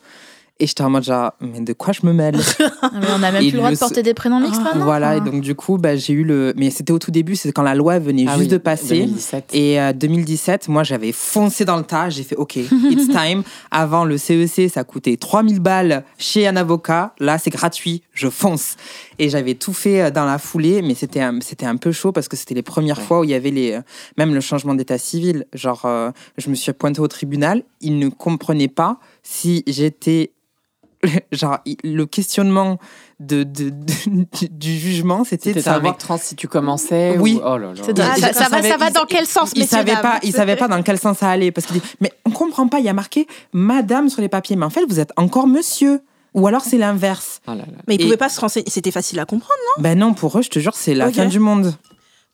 Et 0.59 0.67
j'étais 0.67 0.83
en 0.83 0.89
mode 0.91 1.03
genre, 1.03 1.31
mais 1.41 1.59
de 1.61 1.73
quoi 1.73 1.93
je 1.93 2.05
me 2.05 2.13
mêle 2.13 2.35
Ah, 2.83 2.91
mais 2.93 3.07
on 3.15 3.19
n'a 3.19 3.31
même 3.31 3.41
Et 3.43 3.47
plus 3.47 3.53
le 3.53 3.57
droit 3.57 3.71
de 3.71 3.75
porter 3.75 4.03
des 4.03 4.13
prénoms 4.13 4.39
mixtes 4.39 4.61
maintenant. 4.61 4.85
Voilà, 4.85 5.17
et 5.17 5.19
donc 5.21 5.41
du 5.41 5.55
coup, 5.55 5.77
bah, 5.79 5.95
j'ai 5.95 6.13
eu 6.13 6.23
le. 6.23 6.53
Mais 6.55 6.69
c'était 6.69 6.93
au 6.93 6.99
tout 6.99 7.09
début, 7.09 7.35
c'est 7.35 7.51
quand 7.51 7.63
la 7.63 7.73
loi 7.73 7.97
venait 7.97 8.25
Ah 8.27 8.33
juste 8.37 8.41
oui, 8.43 8.47
de 8.49 8.57
passer. 8.59 8.99
2017. 8.99 9.49
Et 9.53 9.81
euh, 9.81 9.93
2017, 9.93 10.67
moi, 10.69 10.83
j'avais 10.83 11.11
foncé 11.11 11.65
dans 11.65 11.75
le 11.77 11.83
tas. 11.83 12.09
J'ai 12.11 12.21
fait, 12.23 12.35
OK, 12.35 12.55
it's 12.57 13.07
time. 13.11 13.41
Avant, 13.71 14.05
le 14.05 14.17
CEC, 14.17 14.69
ça 14.69 14.83
coûtait 14.83 15.17
3000 15.17 15.59
balles 15.59 16.03
chez 16.19 16.45
un 16.47 16.55
avocat. 16.55 17.15
Là, 17.19 17.39
c'est 17.39 17.49
gratuit. 17.49 18.03
Je 18.13 18.29
fonce. 18.29 18.75
Et 19.17 19.29
j'avais 19.29 19.55
tout 19.55 19.73
fait 19.73 20.03
euh, 20.03 20.11
dans 20.11 20.25
la 20.25 20.37
foulée, 20.37 20.83
mais 20.83 20.93
c'était 20.93 21.21
un, 21.21 21.39
c'était 21.41 21.65
un 21.65 21.77
peu 21.77 21.91
chaud 21.91 22.11
parce 22.11 22.27
que 22.27 22.37
c'était 22.37 22.53
les 22.55 22.61
premières 22.61 22.99
Ouais. 22.99 23.03
fois 23.05 23.19
où 23.21 23.23
il 23.23 23.31
y 23.31 23.33
avait 23.33 23.49
les, 23.51 23.71
euh, 23.71 23.81
même 24.17 24.35
le 24.35 24.39
changement 24.41 24.75
d'état 24.75 24.99
civil. 24.99 25.45
Genre, 25.53 25.81
euh, 25.85 26.11
je 26.37 26.49
me 26.51 26.55
suis 26.55 26.71
pointée 26.73 26.99
au 27.01 27.07
tribunal. 27.07 27.63
Ils 27.81 27.97
ne 27.97 28.09
comprenaient 28.09 28.67
pas 28.67 28.99
si 29.23 29.63
j'étais. 29.65 30.31
Genre, 31.31 31.57
le 31.83 32.05
questionnement 32.05 32.77
de, 33.19 33.43
de- 33.43 33.69
de- 33.69 34.47
du 34.51 34.77
jugement, 34.77 35.23
c'était 35.23 35.53
de 35.53 35.57
C'était 35.59 35.69
un 35.69 35.73
savoir 35.75 35.93
mec 35.93 35.99
trans 35.99 36.17
si 36.17 36.35
tu 36.35 36.47
commençais 36.47 37.17
Oui. 37.19 37.35
ou- 37.41 37.45
Oh 37.45 37.57
là 37.57 37.73
là. 37.73 37.81
Ah, 37.99 38.33
ça, 38.33 38.49
va, 38.49 38.61
ça 38.61 38.77
va 38.77 38.89
dans 38.89 39.05
quel 39.05 39.25
sens, 39.25 39.51
il 39.55 39.67
savait 39.67 39.93
dames 39.93 40.01
pas, 40.01 40.19
il 40.23 40.33
savait 40.33 40.55
pas 40.55 40.67
dans 40.67 40.81
quel 40.83 40.97
sens 40.99 41.17
ça 41.19 41.29
allait 41.29 41.51
parce 41.51 41.67
qu'il 41.67 41.79
dit 41.79 41.87
mais 42.01 42.11
on 42.25 42.31
comprend 42.31 42.67
pas, 42.67 42.79
il 42.79 42.85
y 42.85 42.89
a 42.89 42.93
marqué 42.93 43.27
madame 43.53 44.09
sur 44.09 44.21
les 44.21 44.29
papiers, 44.29 44.55
mais 44.55 44.65
en 44.65 44.69
fait 44.69 44.85
vous 44.87 44.99
êtes 44.99 45.11
encore 45.17 45.47
monsieur. 45.47 46.01
Ou 46.35 46.47
alors 46.47 46.61
c'est 46.63 46.79
l'inverse. 46.79 47.41
Ah. 47.45 47.53
Mais 47.87 47.93
ils 47.93 48.01
Et- 48.01 48.03
pouvaient 48.05 48.17
pas 48.17 48.27
se 48.29 48.39
renseigner. 48.41 48.65
C'était 48.67 48.89
facile 48.89 49.19
à 49.19 49.25
comprendre. 49.25 49.53
Ben 49.77 49.95
non, 49.99 50.15
pour 50.15 50.35
eux, 50.39 50.41
je 50.41 50.49
te 50.49 50.57
jure, 50.57 50.73
c'est 50.73 50.95
la 50.95 51.11
fin 51.11 51.25
du 51.27 51.37
monde. 51.39 51.75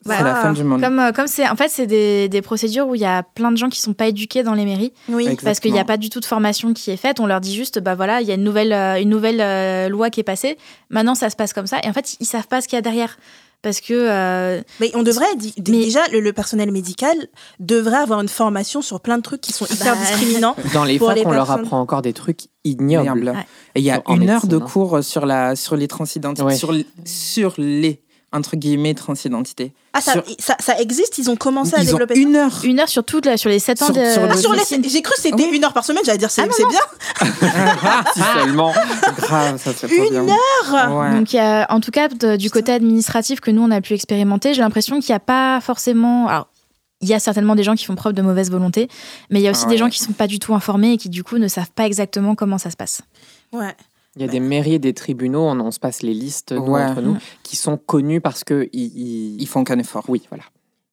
C'est 0.06 0.24
la 0.24 0.36
fin 0.36 0.54
du 0.54 0.64
monde. 0.64 0.82
Comme 0.82 1.00
euh, 1.00 1.12
comme 1.12 1.28
c'est 1.28 1.48
en 1.50 1.56
fait 1.56 1.68
c'est 1.70 1.86
des, 1.88 2.30
des 2.30 2.42
procédures 2.42 2.88
où 2.88 2.96
il 2.96 3.02
y 3.02 3.06
a 3.06 3.22
plein 3.24 3.52
de 3.52 3.58
gens 3.58 3.68
qui 3.70 3.82
sont 3.82 3.94
pas 3.94 4.08
éduqués 4.08 4.44
dans 4.44 4.54
les 4.54 4.64
mairies 4.66 4.94
Oui. 5.10 5.38
parce 5.44 5.60
qu'il 5.60 5.74
n'y 5.74 5.80
a 5.80 5.84
pas 5.86 5.98
du 5.98 6.10
tout 6.10 6.20
de 6.22 6.26
formation 6.26 6.74
qui 6.74 6.90
est 6.92 6.98
faite. 6.98 7.20
On 7.20 7.26
leur 7.28 7.42
dit 7.42 7.54
juste 7.54 7.80
bah 7.80 7.96
voilà 7.96 8.22
il 8.22 8.28
y 8.28 8.32
a 8.32 8.36
une 8.36 8.44
nouvelle 8.44 8.72
euh, 8.72 9.02
une 9.02 9.10
nouvelle 9.10 9.42
euh, 9.42 9.90
loi 9.90 10.10
qui 10.10 10.22
est 10.22 10.24
passée. 10.24 10.58
Maintenant 10.90 11.16
ça 11.16 11.30
se 11.30 11.36
passe 11.36 11.52
comme 11.54 11.68
ça 11.68 11.80
et 11.84 11.90
en 11.90 11.94
fait 11.94 12.16
ils 12.22 12.26
savent 12.26 12.48
pas 12.48 12.62
ce 12.62 12.68
qu'il 12.70 12.78
y 12.78 12.80
a 12.80 12.82
derrière 12.82 13.18
parce 13.62 13.82
que 13.82 13.94
euh, 13.94 14.62
Mais 14.80 14.90
on 14.96 15.04
devrait, 15.04 15.26
Mais- 15.38 15.52
déjà, 15.62 16.00
le, 16.14 16.22
le 16.22 16.32
personnel 16.32 16.72
médical 16.72 17.14
devrait 17.60 17.98
avoir 17.98 18.22
une 18.22 18.30
formation 18.30 18.82
sur 18.82 19.02
plein 19.02 19.18
de 19.18 19.22
trucs 19.22 19.42
qui 19.42 19.52
sont 19.52 19.66
hyper 19.66 19.96
Bah, 19.96 20.00
discriminants. 20.00 20.56
Dans 20.74 20.86
les 20.86 20.98
facs, 20.98 21.18
on 21.26 21.32
leur 21.32 21.46
personnes. 21.46 21.66
apprend 21.66 21.82
encore 21.82 22.02
des 22.02 22.14
trucs 22.14 22.44
ignobles. 22.64 23.06
Ignoble. 23.10 23.30
Ouais. 23.36 23.46
Et 23.76 23.80
il 23.82 23.84
y 23.84 23.92
a 23.92 24.02
En 24.06 24.16
une 24.16 24.30
heure 24.30 24.48
de 24.48 24.56
hein. 24.56 24.60
cours 24.62 25.04
sur, 25.04 25.26
la, 25.26 25.58
sur 25.58 25.76
les 25.76 25.90
transidentités, 25.90 26.46
Ouais. 26.48 26.56
sur, 26.56 26.74
sur 27.04 27.56
les, 27.58 28.02
entre 28.32 28.56
guillemets, 28.56 28.94
transidentités. 28.94 29.74
Ah, 29.94 30.02
ça, 30.02 30.14
Sur- 30.14 30.24
ça, 30.40 30.56
ça 30.60 30.80
existe 30.80 31.18
Ils 31.18 31.30
ont 31.32 31.36
commencé 31.36 31.76
à 31.76 31.80
ont 31.80 31.84
développer 31.84 32.14
ça 32.16 32.20
une 32.22 32.36
heure. 32.36 32.62
une 32.64 32.80
heure 32.80 32.90
sur 32.90 33.04
toute 33.04 33.26
la- 33.26 33.38
sur 33.38 33.50
les 33.50 33.58
7 33.60 33.82
ans 33.82 33.86
Sur- 33.86 33.96
de 33.96 34.06
sur 34.06 34.22
le- 34.22 34.30
Ah, 34.32 34.38
sur 34.38 34.54
les-. 34.54 34.90
J'ai 34.90 35.02
cru 35.02 35.14
que 35.16 35.22
c'était 35.22 35.44
Ah 35.44 35.48
oui. 35.50 35.58
une 35.58 35.64
heure 35.66 35.74
par 35.74 35.84
semaine. 35.84 36.04
J'allais 36.06 36.18
dire, 36.20 36.30
c'est 36.30 36.44
Ah, 36.44 36.48
bien. 36.48 36.80
si 38.14 38.22
seulement. 38.36 38.74
Grave, 39.18 39.58
ça 39.64 39.74
fait 39.74 39.96
Une 39.96 40.10
bien. 40.26 40.28
heure 40.28 40.96
Ouais. 40.98 41.12
Donc, 41.18 41.34
il 41.34 41.38
y 41.38 41.40
a- 41.40 41.66
en 41.70 41.80
tout 41.80 41.92
cas, 41.92 42.08
de- 42.08 42.36
du 42.36 42.50
côté 42.50 42.72
administratif 42.72 43.40
que 43.40 43.52
nous, 43.52 43.62
on 43.64 43.72
a 43.72 43.82
pu 43.82 43.94
expérimenter, 43.94 44.54
j'ai 44.54 44.62
l'impression 44.62 45.00
qu'il 45.00 45.12
n'y 45.12 45.16
a 45.18 45.20
pas 45.20 45.60
forcément. 45.62 46.28
Alors, 46.28 46.48
il 47.02 47.08
y 47.10 47.14
a 47.14 47.20
certainement 47.20 47.56
des 47.56 47.64
gens 47.64 47.76
qui 47.76 47.86
font 47.86 47.96
preuve 47.96 48.14
de 48.14 48.22
mauvaise 48.22 48.52
volonté, 48.52 48.90
mais 49.30 49.40
il 49.40 49.44
y 49.44 49.48
a 49.48 49.52
aussi 49.52 49.64
Ah 49.66 49.70
des 49.70 49.78
gens 49.78 49.90
qui 49.90 50.02
ne 50.02 50.08
sont 50.08 50.14
pas 50.14 50.28
du 50.28 50.38
tout 50.38 50.54
informés 50.54 50.94
et 50.94 50.98
qui, 50.98 51.10
du 51.10 51.24
coup, 51.24 51.38
ne 51.38 51.48
savent 51.48 51.72
pas 51.74 51.86
exactement 51.86 52.36
comment 52.36 52.58
ça 52.58 52.70
se 52.70 52.76
passe. 52.76 53.02
Ouais. 53.54 53.74
Il 54.20 54.26
y 54.26 54.28
a 54.28 54.32
des 54.32 54.42
mairies 54.42 54.74
et 54.74 54.80
des 54.80 54.94
tribunaux, 54.94 55.44
on, 55.48 55.60
on 55.62 55.72
se 55.72 55.80
passe 55.80 56.02
les 56.02 56.14
listes 56.14 56.52
nous, 56.52 56.62
Ouais. 56.74 56.84
entre 56.84 57.02
nous, 57.02 57.18
qui 57.42 57.56
sont 57.56 57.78
connus 57.78 58.20
parce 58.20 58.44
que 58.44 58.68
ils, 58.74 58.82
ils- 58.98 59.42
Ils 59.42 59.48
font 59.48 59.64
qu'un 59.64 59.80
effort. 59.80 60.04
Oui, 60.10 60.22
voilà. 60.30 60.44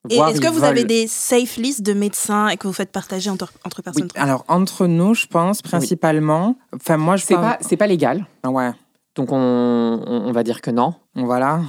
Et 0.09 0.15
est-ce 0.17 0.39
que 0.39 0.47
vous 0.47 0.63
avez 0.63 0.85
des 0.85 1.05
safe 1.07 1.57
lists 1.57 1.81
de 1.81 1.91
médecins 1.91 2.47
et 2.47 2.55
que 2.55 2.65
vous 2.67 2.73
faites 2.73 2.93
partager 2.93 3.29
entre, 3.29 3.51
entre 3.65 3.81
personnes 3.81 4.03
Oui, 4.03 4.09
alors 4.21 4.45
entre 4.47 4.87
nous, 4.87 5.13
je 5.13 5.27
pense 5.27 5.61
principalement. 5.61 6.55
Enfin, 6.73 6.95
moi, 6.95 7.17
je 7.17 7.25
C'est 7.25 7.33
parle- 7.33 7.57
pas, 7.57 7.57
c'est 7.59 7.75
pas 7.75 7.87
légal, 7.87 8.25
Ah 8.43 8.49
Ouais, 8.49 8.71
donc 9.15 9.33
on, 9.33 9.35
on, 9.37 10.27
on 10.27 10.31
va 10.31 10.43
dire 10.43 10.61
que 10.61 10.71
non. 10.71 10.93
voilà. 11.15 11.59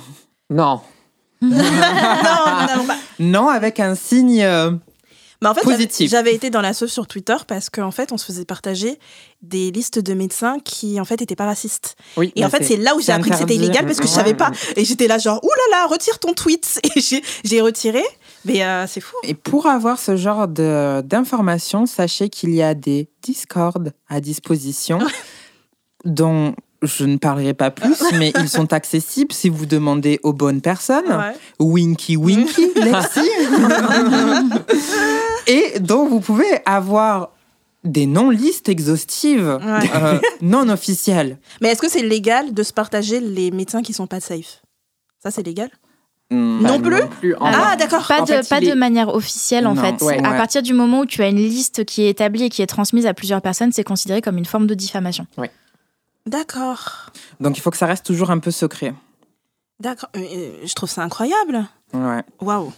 Non. 0.50 0.80
non, 1.42 1.48
non, 1.50 2.76
non, 2.76 2.84
bah, 2.86 2.94
Non, 3.18 3.48
avec 3.48 3.80
un 3.80 3.94
signe. 3.96 4.42
euh, 4.42 4.70
Mais 5.40 5.48
en 5.48 5.54
fait, 5.54 5.62
j'avais- 6.06 6.34
été 6.34 6.50
dans 6.50 6.60
la 6.60 6.74
sauce 6.74 6.90
sur 6.92 7.06
Twitter 7.06 7.36
parce 7.46 7.70
qu'en 7.70 7.92
fait, 7.92 8.10
on 8.10 8.18
se 8.18 8.24
faisait 8.26 8.44
partager 8.44 8.98
des 9.40 9.70
listes 9.70 10.00
de 10.00 10.12
médecins 10.14 10.58
qui, 10.58 10.98
en 11.00 11.04
fait, 11.04 11.22
étaient 11.22 11.36
pas 11.36 11.46
racistes. 11.46 11.94
Oui. 12.16 12.32
Et 12.34 12.44
en 12.44 12.50
fait, 12.50 12.64
c'est 12.64 12.76
là 12.76 12.96
où 12.96 13.00
j'ai 13.00 13.12
appris 13.12 13.30
que 13.30 13.36
c'était 13.36 13.54
illégal 13.54 13.86
parce 13.86 13.98
que 13.98 14.06
je 14.08 14.12
savais 14.12 14.34
pas. 14.34 14.50
Et 14.74 14.84
j'étais 14.84 15.06
là, 15.06 15.18
genre, 15.18 15.38
ouh 15.44 15.48
là 15.48 15.78
là, 15.78 15.86
retire 15.86 16.18
ton 16.18 16.32
tweet. 16.34 16.80
Et 16.96 17.00
j'ai- 17.00 17.22
j'ai 17.44 17.60
retiré. 17.60 18.02
Mais 18.44 18.64
euh, 18.64 18.86
c'est 18.88 19.00
fou. 19.00 19.14
Et 19.22 19.34
pour 19.34 19.66
avoir 19.66 19.98
ce 20.00 20.16
genre 20.16 20.48
de- 20.48 21.02
d'informations, 21.02 21.86
sachez 21.86 22.28
qu'il 22.30 22.50
y 22.54 22.62
a 22.62 22.74
des 22.74 23.08
Discord 23.22 23.92
à 24.08 24.20
disposition 24.20 24.98
dont 26.04 26.54
je 26.82 27.04
ne 27.04 27.16
parlerai 27.16 27.54
pas 27.54 27.70
plus, 27.70 28.02
mais 28.18 28.32
ils 28.38 28.48
sont 28.48 28.72
accessibles 28.72 29.32
si 29.32 29.48
vous 29.48 29.66
demandez 29.66 30.20
aux 30.22 30.32
bonnes 30.32 30.60
personnes. 30.60 31.06
Ouais. 31.08 31.34
Winky 31.58 32.16
Winky, 32.16 32.68
Lexi. 32.76 33.28
Et 35.46 35.78
dont 35.80 36.06
vous 36.06 36.20
pouvez 36.20 36.60
avoir 36.66 37.30
des 37.84 38.06
non-listes 38.06 38.68
exhaustives, 38.68 39.58
Ouais. 39.64 39.90
euh, 39.94 40.18
non 40.42 40.68
officielles. 40.68 41.38
Mais 41.60 41.68
est-ce 41.68 41.80
que 41.80 41.88
c'est 41.88 42.02
légal 42.02 42.52
de 42.52 42.62
se 42.62 42.72
partager 42.72 43.20
les 43.20 43.50
médecins 43.50 43.82
qui 43.82 43.92
sont 43.92 44.06
pas 44.06 44.20
safe? 44.20 44.62
Ça, 45.22 45.30
c'est 45.30 45.42
légal? 45.42 45.70
Non 46.30 46.78
bah, 46.78 46.90
plus? 46.90 47.06
plus. 47.20 47.34
En 47.36 47.46
Ah, 47.46 47.76
d'accord. 47.76 48.06
Pas, 48.06 48.20
de, 48.20 48.26
fait, 48.26 48.48
pas 48.48 48.58
il 48.60 48.66
de 48.66 48.72
est- 48.72 48.74
manière 48.74 49.08
officielle, 49.14 49.66
en 49.66 49.74
Non. 49.74 49.82
fait. 49.82 50.04
Ouais. 50.04 50.18
À 50.22 50.30
Ouais. 50.32 50.36
partir 50.36 50.62
du 50.62 50.74
moment 50.74 51.00
où 51.00 51.06
tu 51.06 51.22
as 51.22 51.28
une 51.28 51.36
liste 51.38 51.86
qui 51.86 52.02
est 52.02 52.10
établie 52.10 52.44
et 52.44 52.50
qui 52.50 52.60
est 52.60 52.66
transmise 52.66 53.06
à 53.06 53.14
plusieurs 53.14 53.40
personnes, 53.40 53.72
c'est 53.72 53.84
considéré 53.84 54.20
comme 54.20 54.36
une 54.36 54.44
forme 54.44 54.66
de 54.66 54.74
diffamation. 54.74 55.26
D'accord. 56.28 57.10
Donc 57.40 57.56
il 57.58 57.60
faut 57.60 57.70
que 57.70 57.76
ça 57.76 57.86
reste 57.86 58.04
toujours 58.06 58.30
un 58.30 58.38
peu 58.38 58.50
secret. 58.50 58.94
D'accord. 59.80 60.10
Euh, 60.16 60.20
euh, 60.20 60.52
je 60.64 60.74
trouve 60.74 60.88
ça 60.90 61.02
incroyable. 61.02 61.64
Ouais. 61.94 62.22
Waouh. 62.40 62.72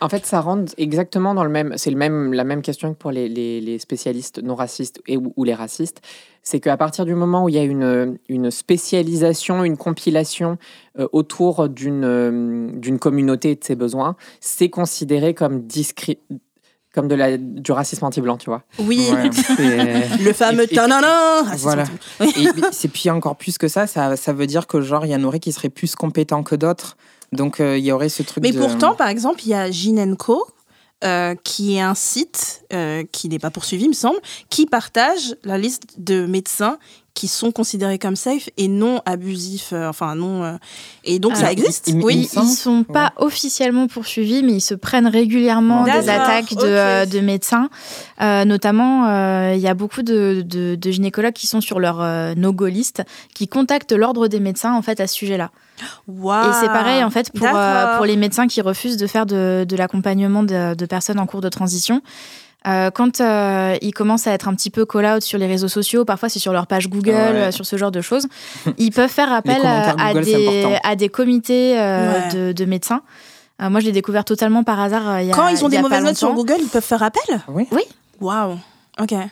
En 0.00 0.08
fait, 0.08 0.24
ça 0.26 0.40
rentre 0.40 0.72
exactement 0.76 1.34
dans 1.34 1.44
le 1.44 1.50
même. 1.50 1.74
C'est 1.76 1.90
le 1.90 1.96
même, 1.96 2.32
la 2.32 2.44
même 2.44 2.62
question 2.62 2.92
que 2.94 2.98
pour 2.98 3.10
les, 3.12 3.28
les- 3.28 3.60
les 3.60 3.78
spécialistes 3.78 4.42
non 4.42 4.54
racistes 4.54 5.00
et, 5.06 5.16
ou, 5.18 5.32
ou 5.36 5.44
les 5.44 5.54
racistes. 5.54 6.00
C'est 6.42 6.58
qu'à 6.60 6.76
partir 6.76 7.04
du 7.04 7.14
moment 7.14 7.44
où 7.44 7.48
il 7.48 7.54
y 7.54 7.58
a 7.58 7.62
une, 7.64 8.18
une 8.28 8.50
spécialisation, 8.50 9.64
une 9.64 9.76
compilation 9.76 10.58
euh, 10.98 11.06
autour 11.12 11.68
d'une 11.68 12.04
euh, 12.04 12.70
d'une 12.72 12.98
communauté 12.98 13.50
et 13.52 13.56
de 13.56 13.62
ses 13.64 13.76
besoins, 13.76 14.16
c'est 14.40 14.70
considéré 14.70 15.34
comme 15.34 15.62
discri 15.66 16.18
comme 16.96 17.06
de 17.06 17.14
la, 17.14 17.36
du 17.36 17.70
racisme 17.70 18.04
anti-blanc, 18.04 18.38
tu 18.38 18.50
vois. 18.50 18.62
Oui. 18.80 19.06
Ouais. 19.12 19.30
Le 20.20 20.32
fameux 20.32 20.62
Et- 20.64 20.72
et- 20.72 20.74
tanana. 20.74 21.42
Voilà. 21.58 21.84
Et 22.20 22.48
c'est 22.72 22.88
puis 22.88 23.08
encore 23.10 23.36
plus 23.36 23.58
que 23.58 23.68
ça, 23.68 23.86
ça, 23.86 24.16
ça 24.16 24.32
veut 24.32 24.46
dire 24.48 24.66
que 24.66 24.80
genre 24.80 25.06
il 25.06 25.12
y 25.12 25.14
en 25.14 25.22
aurait 25.22 25.38
qui 25.38 25.52
seraient 25.52 25.68
plus 25.68 25.94
compétents 25.94 26.42
que 26.42 26.56
d'autres. 26.56 26.96
Donc 27.32 27.60
euh, 27.60 27.76
il 27.78 27.84
y 27.84 27.92
aurait 27.92 28.08
ce 28.08 28.22
truc 28.24 28.42
Mais 28.42 28.50
de... 28.52 28.58
pourtant, 28.58 28.94
par 28.94 29.08
exemple, 29.08 29.40
il 29.44 29.50
y 29.50 29.54
a 29.54 29.70
Ginenco, 29.70 30.46
euh, 31.04 31.34
qui 31.44 31.76
est 31.76 31.80
un 31.82 31.94
site 31.94 32.64
euh, 32.72 33.04
qui 33.12 33.28
n'est 33.28 33.38
pas 33.38 33.50
poursuivi, 33.50 33.84
il 33.84 33.88
me 33.90 33.94
semble, 33.94 34.18
qui 34.48 34.64
partage 34.66 35.36
la 35.44 35.58
liste 35.58 35.82
de 35.98 36.24
médecins 36.24 36.78
qui 37.16 37.26
sont 37.28 37.50
considérés 37.50 37.98
comme 37.98 38.14
safe 38.14 38.50
et 38.58 38.68
non 38.68 39.00
abusifs, 39.06 39.70
euh, 39.72 39.88
enfin 39.88 40.14
non. 40.14 40.44
euh, 40.44 40.52
et 41.02 41.18
donc 41.18 41.32
ça 41.34 41.46
Alors, 41.46 41.52
existe. 41.52 41.88
il- 41.88 42.04
oui. 42.04 42.28
il- 42.32 42.40
Ils, 42.40 42.44
ils 42.44 42.54
sont 42.54 42.84
pas 42.84 43.12
officiellement 43.16 43.86
poursuivis, 43.88 44.42
mais 44.44 44.52
ils 44.52 44.60
se 44.60 44.74
prennent 44.74 45.06
régulièrement 45.08 45.84
des 45.84 46.08
attaques 46.10 46.50
de, 46.54 46.66
euh, 46.66 47.06
de 47.06 47.20
médecins. 47.20 47.70
Euh, 48.20 48.44
notamment, 48.44 49.08
euh, 49.08 49.54
il 49.54 49.60
y 49.60 49.66
a 49.66 49.74
beaucoup 49.74 50.02
de, 50.02 50.42
de- 50.44 50.74
de 50.76 50.90
gynécologues 50.90 51.32
qui 51.32 51.46
sont 51.46 51.60
sur 51.62 51.80
leur 51.80 52.00
euh, 52.02 52.34
no-go 52.36 52.66
list, 52.66 53.02
qui 53.34 53.48
contactent 53.48 53.92
l'ordre 53.92 54.28
des 54.28 54.38
médecins 54.40 54.74
en 54.74 54.82
fait 54.82 55.00
à 55.00 55.06
ce 55.06 55.14
sujet-là. 55.14 55.50
Et 56.08 56.52
c'est 56.60 56.68
pareil 56.68 57.02
en 57.02 57.10
fait 57.10 57.32
pour, 57.32 57.46
euh, 57.46 58.04
les 58.04 58.16
médecins 58.16 58.46
qui 58.46 58.60
refusent 58.60 58.96
de 58.98 59.06
faire 59.06 59.24
de, 59.26 59.64
de 59.68 59.76
l'accompagnement 59.76 60.42
de, 60.42 60.74
de 60.74 60.86
personnes 60.86 61.18
en 61.18 61.26
cours 61.26 61.40
de 61.40 61.48
transition. 61.48 62.02
Euh, 62.66 62.90
quand 62.90 63.20
euh, 63.20 63.76
ils 63.80 63.92
commencent 63.92 64.26
à 64.26 64.32
être 64.32 64.48
un 64.48 64.54
petit 64.54 64.70
peu 64.70 64.84
call-out 64.84 65.22
sur 65.22 65.38
les 65.38 65.46
réseaux 65.46 65.68
sociaux, 65.68 66.04
parfois 66.04 66.28
c'est 66.28 66.38
sur 66.40 66.52
leur 66.52 66.66
page 66.66 66.88
Google, 66.88 67.10
Ouais. 67.10 67.16
euh, 67.16 67.50
sur 67.52 67.64
ce 67.64 67.76
genre 67.76 67.90
de 67.92 68.00
choses, 68.00 68.26
ils 68.78 68.90
peuvent 68.90 69.10
faire 69.10 69.32
appel 69.32 69.60
à, 69.64 69.94
Google, 70.12 70.24
des, 70.24 70.48
important. 70.64 70.80
à 70.82 70.96
des 70.96 71.08
comités 71.08 71.78
euh, 71.78 72.12
Ouais. 72.12 72.34
de, 72.34 72.52
de 72.52 72.64
médecins. 72.64 73.02
Euh, 73.62 73.70
moi, 73.70 73.80
je 73.80 73.86
l'ai 73.86 73.92
découvert 73.92 74.24
totalement 74.24 74.64
par 74.64 74.80
hasard 74.80 75.08
euh, 75.08 75.22
il 75.22 75.28
y 75.28 75.30
a 75.30 75.34
Quand 75.34 75.48
ils 75.48 75.64
ont 75.64 75.68
il 75.68 75.72
y 75.74 75.76
des 75.76 75.76
a 75.78 75.82
mauvaises 75.82 76.02
notes 76.04 76.16
sur. 76.16 76.32
Google, 76.34 76.56
ils 76.60 76.68
peuvent 76.68 76.82
faire 76.84 77.02
appel? 77.02 77.40
Oui. 77.48 77.66
Oui. 77.70 77.82
Waouh. 78.20 78.58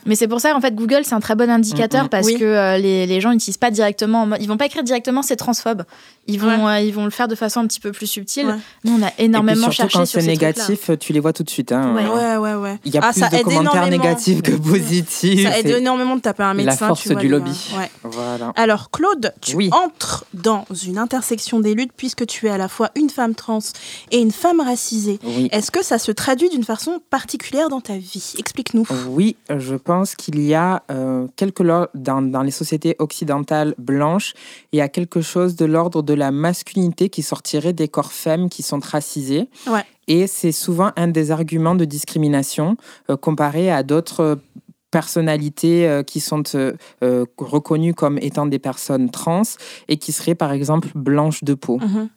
Mais 0.07 0.15
c'est 0.15 0.29
pour 0.29 0.41
ça, 0.41 0.55
en 0.55 0.61
fait, 0.61 0.75
Google, 0.75 1.01
c'est 1.05 1.15
un 1.15 1.21
très 1.21 1.35
bon 1.35 1.49
indicateur 1.51 2.03
Mm, 2.03 2.07
mm. 2.07 2.09
parce 2.11 2.27
Oui. 2.27 2.39
que 2.39 2.45
euh, 2.45 2.77
les, 2.79 3.07
les 3.07 3.21
gens 3.21 3.31
n'utilisent 3.33 3.57
pas 3.57 3.71
directement, 3.71 4.29
ils 4.39 4.47
vont 4.49 4.57
pas 4.57 4.67
écrire 4.67 4.83
directement 4.85 5.23
c'est 5.23 5.37
transphobe. 5.37 5.85
Ils 6.27 6.41
vont, 6.41 6.67
euh, 6.69 6.81
ils 6.81 6.93
vont 6.95 7.05
le 7.05 7.11
faire 7.11 7.29
de 7.29 7.35
façon 7.35 7.61
un 7.61 7.67
petit 7.67 7.81
peu 7.81 7.93
plus 7.93 8.07
subtile. 8.07 8.47
Ouais. 8.47 8.55
Nous, 8.85 8.93
on 8.99 9.03
a 9.03 9.09
Et 9.09 9.11
puis 9.17 9.25
énormément 9.27 9.61
surtout 9.71 9.77
cherché 9.77 9.99
quand 9.99 10.07
c'est 10.07 10.23
négatif, 10.23 10.91
tu 10.99 11.13
les 11.13 11.21
vois 11.21 11.33
tout 11.33 11.43
de 11.43 11.51
suite. 11.51 11.73
hein. 11.73 11.95
Ouais. 11.95 12.07
Ouais, 12.07 12.37
ouais, 12.37 12.55
ouais. 12.55 12.79
Il 12.85 12.95
y 12.95 12.99
a 12.99 13.01
Ah, 13.05 13.13
plus 13.13 13.21
ça 13.21 13.29
de 13.29 13.37
aide 13.37 13.43
commentaires 13.43 13.73
énormément. 13.87 14.05
négatifs 14.05 14.43
que 14.43 14.53
positifs. 14.53 15.43
Ça 15.49 15.59
aide 15.59 15.67
énormément 15.69 16.17
de 16.17 16.21
taper 16.21 16.43
un 16.43 16.49
La 16.49 16.55
médecin. 16.55 16.89
force 16.89 17.03
tu 17.03 17.11
vois, 17.11 17.21
du 17.21 17.29
lobby. 17.29 17.51
gars. 17.73 17.79
Ouais. 17.81 17.91
Voilà. 18.05 18.53
Alors, 18.57 18.91
Claude, 18.91 19.33
tu 19.41 19.57
Oui. 19.57 19.71
entres 19.73 20.25
dans 20.35 20.65
une 20.87 20.99
intersection 20.99 21.61
des 21.61 21.75
luttes 21.75 21.93
puisque 21.97 22.27
tu 22.27 22.47
es 22.47 22.51
à 22.51 22.59
la 22.59 22.69
fois 22.69 22.91
une 22.97 23.11
femme 23.11 23.35
trans 23.35 23.59
et 24.11 24.19
une 24.19 24.33
femme 24.33 24.61
racisée. 24.61 25.19
Oui. 25.25 25.49
Est-ce 25.53 25.71
que 25.71 25.83
ça 25.85 25.99
se 25.99 26.11
traduit 26.13 26.49
d'une 26.49 26.65
façon 26.65 27.01
particulière 27.11 27.69
dans 27.69 27.81
ta 27.81 27.95
vie? 27.97 28.33
Explique-nous. 28.39 28.87
Oui, 29.09 29.37
je 29.59 29.75
pense 29.75 30.15
qu'il 30.15 30.41
y 30.41 30.55
a 30.55 30.83
euh, 30.91 31.27
quelque 31.37 31.63
dans, 31.95 32.23
dans 32.23 32.43
les 32.43 32.51
sociétés 32.51 32.97
occidentales 32.99 33.75
blanches, 33.79 34.35
il 34.73 34.79
y 34.79 34.83
a 34.83 34.89
quelque 34.89 35.21
chose 35.21 35.57
de 35.57 35.65
l'ordre 35.65 36.03
de 36.03 36.15
la 36.15 36.31
masculinité 36.31 37.09
qui 37.09 37.23
sortirait 37.23 37.73
des 37.73 37.89
corps 37.89 38.13
femmes 38.13 38.49
qui 38.49 38.63
sont 38.63 38.81
racisés. 38.81 39.49
Ouais. 39.67 39.85
Et 40.07 40.27
c'est 40.27 40.53
souvent 40.53 40.91
un 40.97 41.09
des 41.09 41.31
arguments 41.31 41.75
de 41.75 41.85
discrimination 41.85 42.77
euh, 43.11 43.17
comparé 43.17 43.71
à 43.71 43.83
d'autres 43.83 44.21
euh, 44.21 44.37
personnalités 44.95 45.89
euh, 45.89 46.05
qui 46.05 46.21
sont 46.21 46.45
euh, 46.55 46.73
euh, 47.03 47.25
reconnues 47.37 47.95
comme 47.95 48.17
étant 48.19 48.47
des 48.47 48.61
personnes 48.61 49.11
trans 49.11 49.43
et 49.89 49.97
qui 49.97 50.13
seraient 50.13 50.37
par 50.37 50.53
exemple 50.53 50.89
blanches 50.95 51.43
de 51.43 51.55
peau. 51.55 51.79
Mhm. 51.79 52.09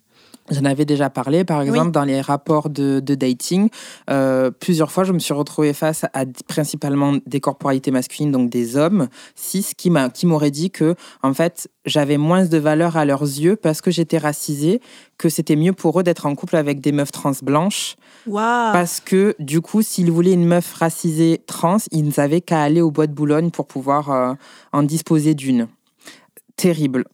J'en 0.50 0.64
avais 0.66 0.86
déjà 0.86 1.10
parlé, 1.10 1.44
par 1.44 1.62
exemple, 1.62 1.92
dans 1.92 2.06
les 2.06 2.22
rapports 2.22 2.70
de, 2.70 3.02
de 3.02 3.16
dating. 3.16 3.70
Euh, 4.10 4.50
plusieurs 4.50 4.92
fois, 4.92 5.04
je 5.04 5.12
me 5.12 5.20
suis 5.20 5.34
retrouvée 5.34 5.74
face 5.74 6.06
à 6.14 6.24
principalement 6.48 7.16
des 7.26 7.40
corporalités 7.42 7.92
masculines, 7.92 8.32
donc 8.32 8.50
des 8.50 8.78
hommes 8.78 9.10
cis, 9.36 9.74
qui 9.78 9.90
m'a- 9.90 10.10
qui 10.10 10.26
m'auraient 10.26 10.52
dit 10.52 10.72
que, 10.72 10.96
en 11.22 11.34
fait, 11.34 11.70
j'avais 11.86 12.18
moins 12.18 12.46
de 12.46 12.58
valeur 12.58 12.96
à 12.96 13.04
leurs 13.04 13.24
yeux 13.24 13.58
parce 13.58 13.82
que 13.82 13.92
j'étais 13.92 14.18
racisée, 14.18 14.80
que 15.18 15.28
c'était 15.30 15.56
mieux 15.58 15.74
pour 15.74 16.00
eux 16.00 16.04
d'être 16.04 16.26
en 16.26 16.34
couple 16.36 16.56
avec 16.56 16.80
des 16.80 16.92
meufs 16.94 17.12
trans 17.12 17.32
blanches. 17.42 17.96
Parce 18.74 19.00
que, 19.02 19.36
du 19.40 19.60
coup, 19.62 19.82
s'ils 19.82 20.12
voulaient 20.12 20.34
une 20.34 20.46
meuf 20.46 20.74
racisée 20.74 21.42
trans, 21.46 21.78
ils 21.92 22.14
n'avaient 22.18 22.42
qu'à 22.42 22.62
aller 22.62 22.82
au 22.82 22.92
bois 22.92 23.08
de 23.08 23.14
Boulogne 23.14 23.52
pour 23.52 23.68
pouvoir 23.68 24.12
euh, 24.12 24.34
en 24.72 24.84
disposer 24.84 25.34
d'une. 25.36 25.68
terrible. 26.56 27.06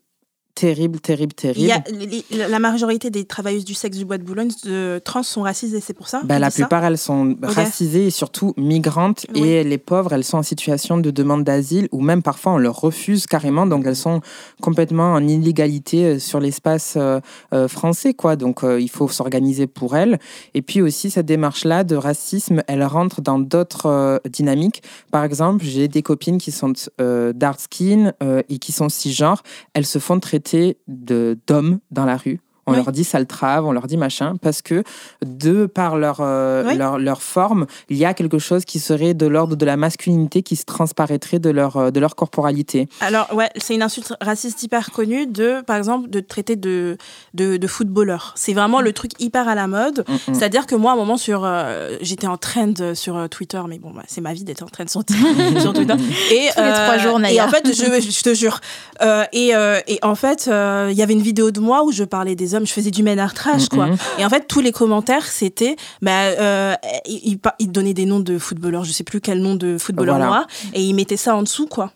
Terrible, 0.55 0.99
terrible, 0.99 1.33
terrible. 1.33 1.71
a, 1.71 1.83
les- 1.91 2.23
la 2.47 2.59
majorité 2.59 3.09
des 3.09 3.25
travailleuses 3.25 3.65
du 3.65 3.73
sexe 3.73 3.97
du 3.97 4.05
bois 4.05 4.19
de 4.19 4.23
Boulogne 4.23 4.51
de 4.65 5.01
trans 5.03 5.23
sont 5.23 5.41
racisées, 5.41 5.79
c'est 5.81 5.93
pour 5.95 6.07
ça 6.07 6.21
Bah, 6.25 6.37
la 6.37 6.51
plupart, 6.51 6.85
elles 6.85 6.99
sont 6.99 7.35
racisées 7.41 8.05
et 8.05 8.09
surtout 8.11 8.53
migrantes. 8.55 9.25
Oui. 9.33 9.47
Et 9.47 9.63
les 9.63 9.79
pauvres, 9.79 10.13
elles 10.13 10.23
sont 10.23 10.37
en 10.37 10.43
situation 10.43 10.99
de 10.99 11.09
demande 11.09 11.43
d'asile 11.43 11.87
ou 11.91 12.01
même 12.01 12.21
parfois 12.21 12.51
on 12.53 12.57
leur 12.59 12.79
refuse 12.79 13.25
carrément. 13.25 13.65
Donc 13.65 13.83
elles 13.87 13.95
sont 13.95 14.21
complètement 14.61 15.13
en 15.13 15.27
illégalité 15.27 16.05
euh, 16.05 16.19
sur 16.19 16.39
l'espace 16.39 16.93
euh, 16.97 17.19
euh, 17.53 17.67
français. 17.67 18.13
quoi. 18.13 18.35
Donc 18.35 18.63
euh, 18.63 18.79
il 18.79 18.89
faut 18.91 19.07
s'organiser 19.07 19.65
pour 19.65 19.95
elles. 19.97 20.19
Et 20.53 20.61
puis 20.61 20.83
aussi, 20.83 21.09
cette 21.09 21.25
démarche-là 21.25 21.83
de 21.83 21.95
racisme, 21.95 22.61
elle 22.67 22.83
rentre 22.83 23.21
dans 23.21 23.39
d'autres 23.39 24.21
dynamiques. 24.29 24.83
Par 25.09 25.23
exemple, 25.23 25.63
j'ai 25.65 25.87
des 25.87 26.03
copines 26.03 26.37
qui 26.37 26.51
sont 26.51 26.73
dark 26.99 27.59
skin 27.59 28.13
et 28.49 28.59
qui 28.59 28.71
sont 28.71 28.89
cisgenres. 28.89 29.41
Elles 29.73 29.85
se 29.87 29.97
font 29.99 30.19
traiter 30.19 30.42
de- 30.87 31.37
d'hommes 31.47 31.79
dans 31.91 32.05
la 32.05 32.17
rue. 32.17 32.39
On 32.65 32.71
Oui. 32.71 32.77
leur 32.77 32.91
dit 32.91 33.03
saltrave, 33.03 33.65
on 33.65 33.71
leur 33.71 33.87
dit 33.87 33.97
machin, 33.97 34.35
parce 34.41 34.61
que 34.61 34.83
de 35.25 35.65
par 35.65 35.97
leur, 35.97 36.17
euh, 36.21 36.63
Oui. 36.67 36.77
leur, 36.77 36.97
leur 36.97 37.21
forme, 37.21 37.65
il 37.89 37.97
y 37.97 38.05
a 38.05 38.13
quelque 38.13 38.39
chose 38.39 38.63
qui 38.65 38.79
serait 38.79 39.13
de 39.13 39.25
l'ordre 39.27 39.55
de 39.55 39.65
la 39.65 39.75
masculinité 39.77 40.43
qui 40.43 40.55
se 40.55 40.63
transparaîtrait 40.65 41.39
de 41.39 41.49
leur, 41.49 41.77
euh, 41.77 41.91
de 41.91 41.99
leur 41.99 42.15
corporalité. 42.15 42.87
Alors, 43.01 43.33
ouais, 43.33 43.49
c'est 43.57 43.75
une 43.75 43.81
insulte 43.81 44.13
raciste 44.21 44.63
hyper 44.63 44.91
connue 44.91 45.27
de, 45.27 45.61
par 45.65 45.75
exemple, 45.77 46.09
de 46.09 46.19
te 46.19 46.27
traiter 46.27 46.55
de, 46.55 46.97
de, 47.33 47.57
de 47.57 47.67
footballeur. 47.67 48.33
C'est 48.35 48.53
vraiment 48.53 48.81
le 48.81 48.93
truc 48.93 49.11
hyper 49.19 49.47
à 49.47 49.55
la 49.55 49.67
mode. 49.67 50.05
Mm, 50.07 50.13
mm. 50.13 50.33
C'est-à-dire 50.33 50.65
que 50.65 50.75
moi, 50.75 50.91
à 50.91 50.93
un 50.93 50.97
moment, 50.97 51.17
sur, 51.17 51.43
euh, 51.43 51.97
j'étais 52.01 52.27
en 52.27 52.37
trend 52.37 52.73
sur 52.93 53.27
Twitter, 53.29 53.61
mais 53.67 53.79
bon, 53.79 53.91
bah, 53.91 54.03
c'est 54.07 54.21
ma 54.21 54.33
vie 54.33 54.43
d'être 54.45 54.63
en 54.63 54.67
trend 54.67 54.87
sur, 54.87 55.01
sur 55.59 55.73
Twitter. 55.73 55.95
Et, 56.31 56.49
Tous 56.55 56.61
les 56.63 56.71
trois 56.71 56.97
jours, 56.97 57.19
Et 57.25 57.41
en 57.41 57.47
fait, 57.49 57.67
je, 57.67 58.09
je 58.09 58.23
te 58.23 58.33
jure. 58.33 58.59
Euh, 59.01 59.25
et, 59.33 59.55
euh, 59.55 59.79
et 59.87 59.99
en 60.01 60.15
fait, 60.15 60.47
euh, 60.47 60.87
il 60.91 60.97
y 60.97 61.01
avait 61.01 61.13
une 61.13 61.21
vidéo 61.21 61.51
de 61.51 61.59
moi 61.59 61.83
où 61.83 61.91
je 61.91 62.03
parlais 62.03 62.35
des 62.35 62.52
hommes, 62.55 62.65
je 62.67 62.73
faisais 62.73 62.91
du 62.91 63.03
ménard 63.03 63.33
trash, 63.33 63.69
quoi. 63.69 63.87
Mhm. 63.87 63.97
Et 64.19 64.25
en 64.25 64.29
fait, 64.29 64.47
tous 64.47 64.61
les 64.61 64.71
commentaires, 64.71 65.25
c'était, 65.25 65.75
bah, 66.01 66.23
euh, 66.39 66.75
ils, 67.05 67.39
donnaient 67.71 67.93
des 67.93 68.05
noms 68.05 68.19
de 68.19 68.37
footballeurs, 68.37 68.83
je 68.83 68.91
sais 68.91 69.03
plus 69.03 69.21
quel 69.21 69.41
nom 69.41 69.55
de 69.55 69.77
footballeur 69.77 70.15
Voilà. 70.17 70.29
noir, 70.29 70.47
et 70.73 70.81
ils 70.83 70.93
mettaient 70.93 71.17
ça 71.17 71.35
en 71.35 71.43
dessous, 71.43 71.67
quoi. 71.67 71.91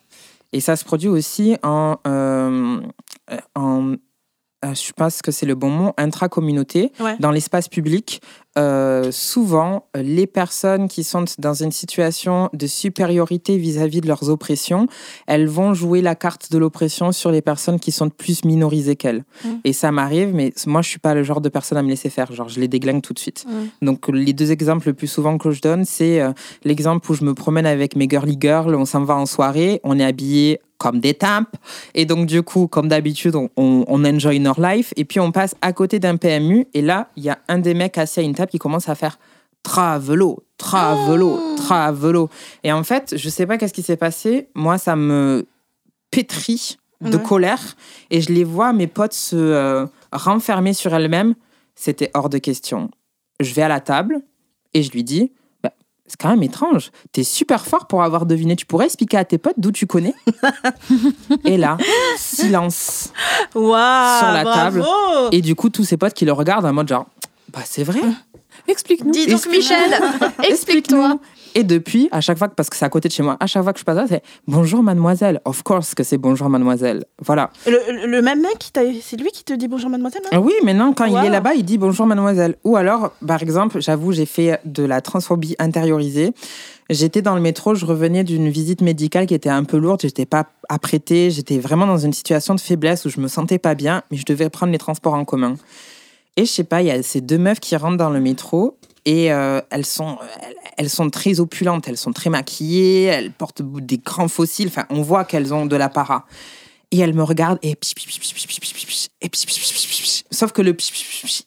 Et 0.52 0.60
ça 0.60 0.76
se 0.76 0.84
produit 0.84 1.08
aussi 1.08 1.56
en, 1.62 1.96
euh, 2.06 2.80
en 3.54 3.94
euh, 4.64 4.74
je 4.74 4.92
pense 4.92 5.22
que 5.22 5.30
c'est 5.30 5.46
le 5.46 5.54
bon 5.54 5.70
mot, 5.70 5.92
intracommunauté, 5.96 6.90
Ouais. 6.98 7.16
dans 7.20 7.30
l'espace 7.30 7.68
public. 7.68 8.20
Euh, 8.58 9.10
souvent, 9.12 9.86
les 9.94 10.26
personnes 10.26 10.88
qui 10.88 11.04
sont 11.04 11.24
dans 11.38 11.54
une 11.54 11.70
situation 11.70 12.50
de 12.52 12.66
supériorité 12.66 13.56
vis-à-vis 13.56 14.00
de 14.00 14.08
leurs 14.08 14.28
oppressions, 14.28 14.88
elles 15.26 15.46
vont 15.46 15.74
jouer 15.74 16.02
la 16.02 16.14
carte 16.14 16.50
de 16.50 16.58
l'oppression 16.58 17.12
sur 17.12 17.30
les 17.30 17.40
personnes 17.40 17.78
qui 17.78 17.92
sont 17.92 18.10
plus 18.10 18.44
minorisées 18.44 18.96
qu'elles. 18.96 19.24
Mm. 19.44 19.48
Et 19.64 19.72
ça 19.72 19.92
m'arrive, 19.92 20.34
mais 20.34 20.52
moi, 20.66 20.82
je 20.82 20.88
suis 20.88 20.98
pas 20.98 21.14
le 21.14 21.22
genre 21.22 21.40
de 21.40 21.48
personne 21.48 21.78
à 21.78 21.82
me 21.82 21.88
laisser 21.88 22.10
faire. 22.10 22.32
Genre, 22.32 22.48
je 22.48 22.58
les 22.58 22.68
déglingue 22.68 23.02
tout 23.02 23.12
de 23.12 23.18
suite. 23.18 23.46
Mm. 23.46 23.86
Donc, 23.86 24.08
les 24.08 24.32
deux 24.32 24.50
exemples 24.50 24.88
le 24.88 24.94
plus 24.94 25.08
souvent 25.08 25.38
que 25.38 25.50
je 25.50 25.60
donne, 25.60 25.84
c'est 25.84 26.20
euh, 26.20 26.32
l'exemple 26.64 27.10
où 27.10 27.14
je 27.14 27.24
me 27.24 27.34
promène 27.34 27.66
avec 27.66 27.94
mes 27.94 28.08
girly 28.08 28.36
girls, 28.40 28.74
on 28.74 28.84
s'en 28.84 29.04
va 29.04 29.14
en 29.14 29.26
soirée, 29.26 29.80
on 29.84 29.98
est 29.98 30.04
habillés 30.04 30.60
comme 30.78 31.00
des 31.00 31.14
tempes. 31.14 31.56
Et 31.94 32.06
donc, 32.06 32.26
du 32.26 32.42
coup, 32.42 32.68
comme 32.68 32.88
d'habitude, 32.88 33.34
on, 33.34 33.50
on, 33.56 33.84
on 33.88 34.04
enjoy 34.04 34.40
our 34.46 34.58
life. 34.60 34.94
Et 34.96 35.04
puis, 35.04 35.20
on 35.20 35.32
passe 35.32 35.54
à 35.60 35.72
côté 35.72 35.98
d'un 35.98 36.16
PMU. 36.16 36.66
Et 36.72 36.82
là, 36.82 37.08
il 37.16 37.24
y 37.24 37.28
a 37.28 37.38
un 37.48 37.58
des 37.58 37.74
mecs 37.74 37.98
assis 37.98 38.20
à 38.20 38.22
une 38.22 38.34
table 38.34 38.47
qui 38.48 38.58
commence 38.58 38.88
à 38.88 38.94
faire 38.94 39.18
travelo, 39.62 40.44
travelo, 40.56 41.38
travelo. 41.56 42.28
Et 42.64 42.72
en 42.72 42.82
fait, 42.84 43.14
je 43.16 43.28
sais 43.28 43.46
pas 43.46 43.58
qu'est-ce 43.58 43.74
qui 43.74 43.82
s'est 43.82 43.96
passé. 43.96 44.48
Moi, 44.54 44.78
ça 44.78 44.96
me 44.96 45.46
pétrit 46.10 46.78
de 47.00 47.16
Ouais. 47.16 47.22
colère. 47.22 47.76
Et 48.10 48.20
je 48.20 48.32
les 48.32 48.44
vois, 48.44 48.72
mes 48.72 48.86
potes, 48.86 49.12
se 49.12 49.36
euh, 49.36 49.86
renfermer 50.12 50.72
sur 50.72 50.94
elles-mêmes. 50.94 51.34
C'était 51.74 52.10
hors 52.14 52.28
de 52.28 52.38
question. 52.38 52.90
Je 53.40 53.52
vais 53.54 53.62
à 53.62 53.68
la 53.68 53.80
table 53.80 54.20
et 54.74 54.82
je 54.82 54.90
lui 54.90 55.04
dis 55.04 55.32
Bah, 55.62 55.70
c'est 56.06 56.16
quand 56.20 56.30
même 56.30 56.42
étrange. 56.42 56.90
T'es 57.12 57.22
super 57.22 57.64
fort 57.66 57.86
pour 57.86 58.02
avoir 58.02 58.26
deviné. 58.26 58.56
Tu 58.56 58.66
pourrais 58.66 58.86
expliquer 58.86 59.16
à 59.16 59.24
tes 59.24 59.38
potes 59.38 59.58
d'où 59.58 59.70
tu 59.70 59.86
connais? 59.86 60.14
Et 61.44 61.56
là, 61.56 61.76
silence. 62.16 63.12
Waouh 63.54 64.18
Sur 64.18 64.32
la 64.32 64.42
bravo 64.44 64.82
Et 65.32 65.40
du 65.40 65.54
coup, 65.54 65.68
tous 65.70 65.84
ses 65.84 65.96
potes 65.96 66.14
qui 66.14 66.24
le 66.24 66.32
regardent 66.32 66.66
en 66.66 66.72
mode 66.72 66.88
genre 66.88 67.06
Bah, 67.52 67.60
c'est 67.64 67.84
vrai. 67.84 68.00
Explique-nous. 68.68 69.10
Dis 69.12 69.26
donc. 69.26 69.46
Michel, 69.50 69.90
explique-toi. 70.48 71.18
Et 71.54 71.64
depuis, 71.64 72.08
à 72.12 72.20
chaque 72.20 72.36
fois, 72.38 72.48
parce 72.48 72.68
que 72.68 72.76
c'est 72.76 72.84
à 72.84 72.88
côté 72.90 73.08
de 73.08 73.12
chez 73.14 73.22
moi, 73.22 73.36
à 73.40 73.46
chaque 73.46 73.62
fois 73.62 73.72
que 73.72 73.80
je 73.80 73.84
passe 73.84 73.96
là, 73.96 74.04
c'est 74.08 74.22
bonjour 74.46 74.82
mademoiselle. 74.82 75.40
Of 75.46 75.62
course 75.62 75.94
que 75.94 76.04
c'est 76.04 76.18
bonjour 76.18 76.48
mademoiselle. 76.50 77.04
Voilà. 77.24 77.50
Le, 77.66 78.20
même 78.20 78.42
mec, 78.42 78.58
qui 78.58 78.70
t'a- 78.70 78.82
c'est 79.02 79.16
lui 79.18 79.30
qui 79.30 79.44
te 79.44 79.54
dit 79.54 79.66
bonjour 79.66 79.88
mademoiselle 79.88 80.22
Ah 80.30 80.40
Oui, 80.40 80.52
maintenant, 80.62 80.92
quand 80.92 81.06
il 81.06 81.16
est 81.16 81.30
là-bas, 81.30 81.54
il 81.54 81.64
dit 81.64 81.78
bonjour 81.78 82.06
mademoiselle. 82.06 82.56
Ou 82.64 82.76
alors, 82.76 83.12
par 83.26 83.42
exemple, 83.42 83.80
j'avoue, 83.80 84.12
j'ai 84.12 84.26
fait 84.26 84.60
de 84.66 84.84
la 84.84 85.00
transphobie 85.00 85.56
intériorisée. 85.58 86.32
J'étais 86.90 87.22
dans 87.22 87.34
le 87.34 87.40
métro, 87.40 87.74
je 87.74 87.84
revenais 87.86 88.24
d'une 88.24 88.48
visite 88.50 88.80
médicale 88.82 89.26
qui 89.26 89.34
était 89.34 89.50
un 89.50 89.64
peu 89.64 89.76
lourde, 89.78 90.00
j'étais 90.02 90.24
pas 90.26 90.46
apprêtée, 90.68 91.30
j'étais 91.30 91.58
vraiment 91.58 91.86
dans 91.86 91.98
une 91.98 92.12
situation 92.14 92.54
de 92.54 92.60
faiblesse 92.60 93.04
où 93.04 93.10
je 93.10 93.20
me 93.20 93.28
sentais 93.28 93.58
pas 93.58 93.74
bien, 93.74 94.02
mais 94.10 94.16
je 94.16 94.24
devais 94.24 94.48
prendre 94.48 94.72
les 94.72 94.78
transports 94.78 95.14
en 95.14 95.24
commun. 95.24 95.56
Et 96.38 96.44
je 96.44 96.52
sais 96.52 96.62
pas, 96.62 96.82
il 96.82 96.86
y 96.86 96.92
a 96.92 97.02
ces 97.02 97.20
deux 97.20 97.36
meufs 97.36 97.58
qui 97.58 97.74
rentrent 97.74 97.96
dans 97.96 98.10
le 98.10 98.20
métro 98.20 98.78
et 99.04 99.32
euh, 99.32 99.60
elles, 99.70 99.84
sont, 99.84 100.18
elles 100.76 100.88
sont 100.88 101.10
très 101.10 101.40
opulentes, 101.40 101.88
elles 101.88 101.96
sont 101.96 102.12
très 102.12 102.30
maquillées, 102.30 103.06
elles 103.06 103.32
portent 103.32 103.60
des 103.60 103.98
grands 103.98 104.28
fossiles, 104.28 104.68
enfin 104.68 104.86
on 104.88 105.02
voit 105.02 105.24
qu'elles 105.24 105.52
ont 105.52 105.66
de 105.66 105.74
l'apparat. 105.74 106.26
Et 106.92 107.00
elles 107.00 107.12
me 107.12 107.24
regardent 107.24 107.58
et 107.60 107.76
sauf 110.30 110.52
que 110.52 110.62
le 110.62 110.76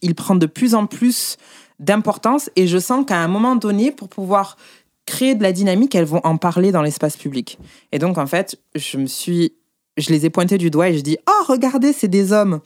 il 0.02 0.14
prend 0.14 0.36
de 0.36 0.46
plus 0.46 0.74
en 0.74 0.84
plus 0.84 1.38
d'importance 1.80 2.50
et 2.54 2.66
je 2.66 2.76
sens 2.76 3.06
qu'à 3.06 3.16
un 3.16 3.28
moment 3.28 3.56
donné 3.56 3.92
pour 3.92 4.10
pouvoir 4.10 4.58
créer 5.06 5.34
de 5.34 5.42
la 5.42 5.52
dynamique, 5.52 5.94
elles 5.94 6.04
vont 6.04 6.20
en 6.22 6.36
parler 6.36 6.70
dans 6.70 6.82
l'espace 6.82 7.16
public. 7.16 7.58
Et 7.92 7.98
donc 7.98 8.18
en 8.18 8.26
fait, 8.26 8.60
je 8.74 8.98
me 8.98 9.06
suis 9.06 9.54
je 9.96 10.10
les 10.10 10.26
ai 10.26 10.30
pointées 10.30 10.58
du 10.58 10.68
doigt 10.68 10.90
et 10.90 10.98
je 10.98 11.00
dis 11.00 11.16
"Oh, 11.26 11.44
regardez, 11.48 11.94
c'est 11.94 12.08
des 12.08 12.34
hommes." 12.34 12.60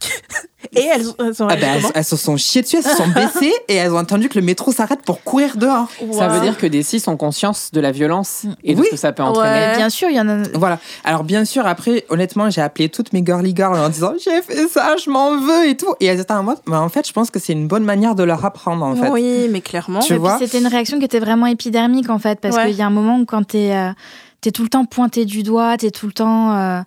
Et 0.76 0.82
elles, 0.82 1.06
elles 1.20 1.34
sont 1.34 1.46
Ah 1.48 1.56
ben, 1.56 1.80
elles, 1.94 2.04
se 2.04 2.16
sont 2.16 2.36
chiées 2.36 2.62
dessus, 2.62 2.76
elles 2.76 2.82
se 2.84 2.96
sont 2.96 3.06
baissées 3.08 3.54
et 3.68 3.74
elles 3.76 3.92
ont 3.92 3.96
attendu 3.98 4.28
que 4.28 4.38
le 4.38 4.44
métro 4.44 4.70
s'arrête 4.72 5.00
pour 5.02 5.22
courir 5.22 5.56
dehors. 5.56 5.88
Ça 6.12 6.28
veut 6.28 6.40
dire 6.40 6.58
que 6.58 6.66
des 6.66 6.82
cis 6.82 7.02
ont 7.06 7.16
conscience 7.16 7.70
de 7.72 7.80
la 7.80 7.90
violence 7.90 8.44
et 8.64 8.74
de 8.74 8.80
Oui. 8.80 8.86
ce 8.86 8.90
que 8.90 8.96
ça 8.96 9.12
peut 9.12 9.22
entraîner. 9.22 9.66
Ouais. 9.68 9.76
Bien 9.76 9.88
sûr, 9.88 10.08
il 10.10 10.16
y 10.16 10.20
en 10.20 10.28
a. 10.28 10.42
Voilà. 10.54 10.78
Alors 11.04 11.24
bien 11.24 11.44
sûr, 11.44 11.66
après, 11.66 12.04
honnêtement, 12.10 12.50
j'ai 12.50 12.60
appelé 12.60 12.88
toutes 12.88 13.12
mes 13.12 13.24
girly 13.24 13.54
girls 13.56 13.78
en 13.78 13.88
disant 13.88 14.12
j'ai 14.22 14.42
fait 14.42 14.66
ça, 14.68 14.96
je 15.02 15.08
m'en 15.10 15.38
veux 15.40 15.68
et 15.68 15.76
tout. 15.76 15.94
Et 16.00 16.06
elles 16.06 16.20
étaient 16.20 16.32
en 16.32 16.42
mode, 16.42 16.58
mais 16.66 16.76
en 16.76 16.88
fait, 16.88 17.06
je 17.06 17.12
pense 17.12 17.30
que 17.30 17.38
c'est 17.38 17.52
une 17.54 17.68
bonne 17.68 17.84
manière 17.84 18.14
de 18.14 18.24
leur 18.24 18.44
apprendre 18.44 18.84
en 18.84 18.94
fait. 18.96 19.08
Oui, 19.08 19.48
mais 19.50 19.60
clairement. 19.60 20.00
Tu 20.00 20.14
Et 20.14 20.18
vois? 20.18 20.38
c'était 20.38 20.58
une 20.58 20.66
réaction 20.66 20.98
qui 20.98 21.04
était 21.04 21.20
vraiment 21.20 21.46
épidermique 21.46 22.10
en 22.10 22.18
fait, 22.18 22.40
parce 22.40 22.56
Ouais. 22.56 22.66
qu'il 22.66 22.76
y 22.76 22.82
a 22.82 22.86
un 22.86 22.90
moment 22.90 23.18
où 23.20 23.24
quand 23.24 23.44
t'es 23.44 23.72
euh, 23.74 23.92
t'es 24.40 24.50
tout 24.50 24.64
le 24.64 24.68
temps 24.68 24.84
pointé 24.84 25.24
du 25.24 25.42
doigt, 25.44 25.76
t'es 25.78 25.90
tout 25.92 26.06
le 26.06 26.12
temps. 26.12 26.54
euh, 26.56 26.80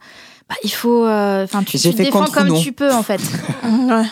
bah, 0.52 0.58
il 0.66 0.70
faut. 0.70 1.06
euh, 1.06 1.46
Enfin, 1.46 1.64
tu, 1.64 1.80
te 1.80 1.88
défends 1.90 2.26
comme 2.26 2.50
non. 2.50 2.60
tu 2.60 2.74
peux 2.74 2.92
en 2.92 3.04
fait. 3.04 3.22
Ouais. 3.64 4.04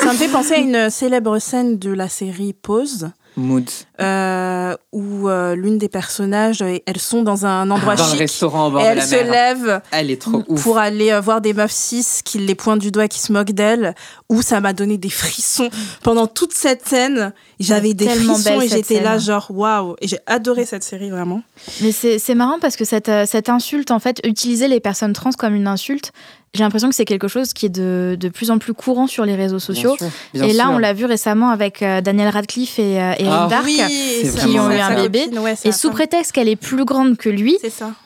Ça 0.00 0.12
me 0.12 0.16
fait 0.16 0.28
penser 0.28 0.54
à 0.54 0.56
une 0.58 0.88
célèbre 0.90 1.38
scène 1.38 1.78
de 1.78 1.92
la 1.92 2.08
série 2.08 2.54
Pause. 2.54 3.10
Mood. 3.36 3.68
euh, 4.00 4.76
où 4.92 5.28
euh, 5.28 5.54
l'une 5.54 5.78
des 5.78 5.88
personnages, 5.88 6.60
euh, 6.62 6.78
elles 6.86 7.00
sont 7.00 7.22
dans 7.22 7.46
un 7.46 7.70
endroit 7.70 7.94
Dans 7.94 8.04
le 8.04 8.10
chic 8.10 8.18
restaurant 8.18 8.68
au 8.68 8.70
bord 8.72 8.80
et 8.80 8.84
de 8.84 8.88
elles 8.90 8.96
la 8.98 9.06
se 9.06 9.14
mer. 9.14 9.30
lèvent 9.30 9.80
Elle 9.90 10.10
est 10.10 10.20
trop 10.20 10.42
ouf. 10.48 10.62
pour 10.62 10.76
aller 10.78 11.10
euh, 11.12 11.20
voir 11.20 11.40
des 11.40 11.54
meufs 11.54 11.72
cis 11.72 12.04
qui 12.24 12.38
les 12.38 12.54
pointent 12.54 12.80
du 12.80 12.90
doigt, 12.90 13.08
qui 13.08 13.20
se 13.20 13.32
moquent 13.32 13.52
d'elles, 13.52 13.94
où 14.28 14.42
ça 14.42 14.60
m'a 14.60 14.72
donné 14.72 14.98
des 14.98 15.08
frissons. 15.10 15.70
Pendant 16.02 16.26
toute 16.26 16.52
cette 16.52 16.86
scène, 16.86 17.32
j'avais 17.58 17.94
des 17.94 18.06
Tellement 18.06 18.34
frissons 18.34 18.58
belle, 18.58 18.66
et 18.66 18.68
j'étais 18.68 19.00
là 19.00 19.18
genre 19.18 19.46
waouh. 19.50 19.96
Et 20.00 20.08
j'ai 20.08 20.18
adoré 20.26 20.66
cette 20.66 20.84
série 20.84 21.10
vraiment. 21.10 21.42
Mais 21.80 21.92
c'est 21.92 22.18
c'est 22.18 22.34
marrant 22.34 22.58
parce 22.60 22.76
que 22.76 22.84
cette, 22.84 23.10
cette 23.26 23.48
insulte, 23.48 23.90
en 23.90 23.98
fait, 23.98 24.20
utiliser 24.24 24.68
les 24.68 24.80
personnes 24.80 25.12
trans 25.14 25.30
comme 25.32 25.54
une 25.54 25.66
insulte, 25.68 26.12
j'ai 26.54 26.62
l'impression 26.64 26.90
que 26.90 26.94
c'est 26.94 27.06
quelque 27.06 27.28
chose 27.28 27.54
qui 27.54 27.64
est 27.64 27.70
de, 27.70 28.14
de 28.20 28.28
plus 28.28 28.50
en 28.50 28.58
plus 28.58 28.74
courant 28.74 29.06
sur 29.06 29.24
les 29.24 29.34
réseaux 29.34 29.58
sociaux. 29.58 29.96
Bien 29.98 30.08
sûr. 30.10 30.16
Bien 30.34 30.44
et 30.44 30.52
là, 30.52 30.64
sûr. 30.64 30.72
on 30.74 30.78
l'a 30.78 30.92
vu 30.92 31.06
récemment 31.06 31.48
avec 31.48 31.82
euh, 31.82 32.02
Daniel 32.02 32.28
Radcliffe 32.28 32.78
et 32.78 33.00
euh, 33.00 33.14
Erin 33.18 33.44
Ah. 33.44 33.48
Dark. 33.48 33.64
qui 33.66 34.58
ont 34.60 34.70
eu 34.70 34.74
un 34.78 34.94
bébé. 34.94 35.24
copine, 35.24 35.38
ouais, 35.38 35.56
c'est 35.56 35.70
Et 35.70 35.72
sous 35.72 35.88
prétexte 35.90 36.32
qu'elle 36.32 36.48
est 36.50 36.56
plus 36.56 36.84
grande 36.84 37.16
que 37.16 37.30
lui, 37.30 37.56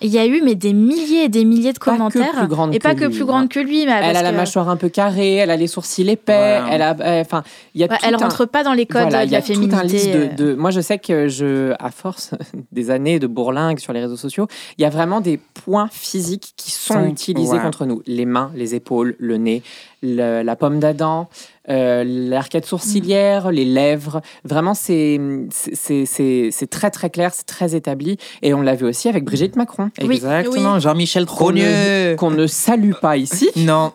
il 0.00 0.08
y 0.10 0.18
a 0.18 0.26
eu 0.26 0.42
mais 0.44 0.54
des 0.54 0.72
milliers 0.72 1.24
et 1.24 1.28
des 1.28 1.44
milliers 1.44 1.72
de 1.72 1.78
Pas 1.80 1.86
que 1.92 1.96
commentaires. 1.96 2.48
et 2.72 2.78
pas 2.78 2.94
que 2.94 3.06
plus 3.06 3.24
grande 3.24 3.48
que 3.48 3.58
lui. 3.58 3.84
Mais 3.84 3.90
Elle 3.92 4.00
parce 4.12 4.18
a 4.18 4.22
la 4.22 4.30
que- 4.30 4.36
mâchoire 4.36 4.68
un 4.68 4.76
peu 4.76 4.90
carrée, 4.90 5.34
elle 5.36 5.50
a 5.50 5.56
les 5.56 5.66
sourcils 5.66 6.08
épais, 6.08 6.60
Voilà. 6.60 6.66
elle 6.70 6.82
a, 6.82 6.96
euh, 7.00 7.20
enfin, 7.22 7.42
il 7.74 7.80
y 7.80 7.84
a 7.84 7.88
Ouais, 7.88 7.98
elle 8.04 8.14
un- 8.14 8.18
rentre 8.18 8.44
pas 8.44 8.62
dans 8.62 8.74
les 8.74 8.86
codes 8.86 9.02
Voilà, 9.02 9.22
de 9.22 9.28
il 9.28 9.32
y 9.32 9.34
a 9.34 9.38
la 9.40 9.44
tout 9.44 9.52
un 9.52 9.54
féminité. 9.56 9.86
liste 9.88 10.12
de, 10.12 10.18
euh. 10.44 10.52
de- 10.52 10.54
Moi, 10.54 10.70
je 10.70 10.80
sais 10.80 10.98
que 11.00 11.26
je, 11.26 11.72
à 11.80 11.90
force 11.90 12.30
des 12.70 12.90
années 12.92 13.18
de 13.18 13.26
bourlingue 13.26 13.80
sur 13.80 13.92
les 13.92 14.00
réseaux 14.02 14.16
sociaux, 14.16 14.46
il 14.78 14.82
y 14.82 14.84
a 14.84 14.90
vraiment 14.90 15.20
des 15.20 15.36
points 15.64 15.88
physiques 15.90 16.52
qui 16.56 16.70
sont 16.70 17.04
utilisés 17.06 17.58
contre 17.58 17.86
nous. 17.86 18.02
Les 18.06 18.24
mains, 18.36 18.50
les 18.54 18.74
épaules, 18.74 19.14
le 19.18 19.36
nez, 19.36 19.62
le- 20.02 20.42
la 20.42 20.56
pomme 20.56 20.78
d'Adam, 20.78 21.28
euh, 21.68 22.04
l'arcade 22.06 22.64
sourcilière, 22.64 23.50
les 23.50 23.64
lèvres. 23.64 24.20
Vraiment, 24.44 24.74
c'est 24.74 25.18
c'est- 25.50 26.06
c'est 26.06 26.48
c'est 26.52 26.70
très 26.78 26.90
très 26.90 27.10
clair, 27.10 27.30
c'est 27.34 27.46
très 27.46 27.74
établi. 27.74 28.16
Et 28.42 28.52
on 28.54 28.62
l'a 28.62 28.74
vu 28.74 28.86
aussi 28.86 29.08
avec 29.08 29.24
Brigitte 29.24 29.56
Macron, 29.56 29.90
Exactement, 29.98 30.78
Jean-Michel 30.78 31.24
qu'on 31.26 31.50
ne, 31.52 31.60
Trogneux. 31.62 32.16
qu'on 32.16 32.30
ne 32.30 32.46
salue 32.46 32.92
pas 33.00 33.16
ici, 33.16 33.48
Non, 33.56 33.92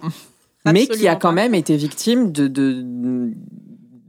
mais 0.66 0.88
qui 0.88 1.08
a 1.08 1.16
quand 1.16 1.30
pas. 1.30 1.36
même 1.42 1.56
été 1.56 1.76
victime 1.78 2.32
de, 2.32 2.48
de, 2.48 2.84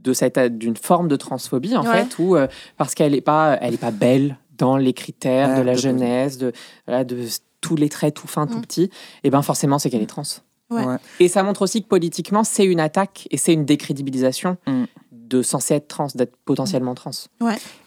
de 0.03 0.13
cette 0.13 0.37
d'une 0.57 0.75
forme 0.77 1.07
de 1.07 1.15
transphobie 1.15 1.75
en 1.77 1.85
Ouais. 1.85 2.03
fait, 2.03 2.19
où 2.19 2.35
euh, 2.35 2.47
parce 2.77 2.93
qu'elle 2.95 3.15
est 3.15 3.21
pas 3.33 3.57
elle 3.61 3.73
est 3.75 3.77
pas 3.89 3.91
belle 3.91 4.37
dans 4.57 4.77
les 4.77 4.93
critères 4.93 5.49
Ouais, 5.49 5.59
de 5.59 5.61
la 5.63 5.73
de- 5.75 5.79
jeunesse, 5.79 6.37
de 6.37 6.51
de 6.87 7.15
tous 7.63 7.75
les 7.75 7.89
traits 7.89 8.13
tout 8.13 8.27
fins, 8.27 8.45
tout 8.45 8.57
Mm. 8.59 8.61
petits, 8.61 8.89
et 9.23 9.29
ben 9.31 9.41
forcément 9.41 9.79
c'est 9.79 9.89
qu'elle 9.89 10.03
est 10.03 10.05
trans. 10.05 10.23
Ouais. 10.69 10.85
Ouais. 10.85 10.97
Et 11.19 11.27
ça 11.27 11.41
montre 11.43 11.61
aussi 11.63 11.81
que 11.83 11.87
politiquement 11.87 12.43
c'est 12.43 12.65
une 12.65 12.79
attaque 12.79 13.27
et 13.31 13.37
c'est 13.37 13.53
une 13.53 13.65
décrédibilisation 13.65 14.57
Mm. 14.67 14.83
de 15.11 15.41
censé 15.41 15.73
être 15.75 15.87
trans, 15.87 16.07
d'être 16.13 16.35
potentiellement 16.45 16.93
trans. 16.95 17.11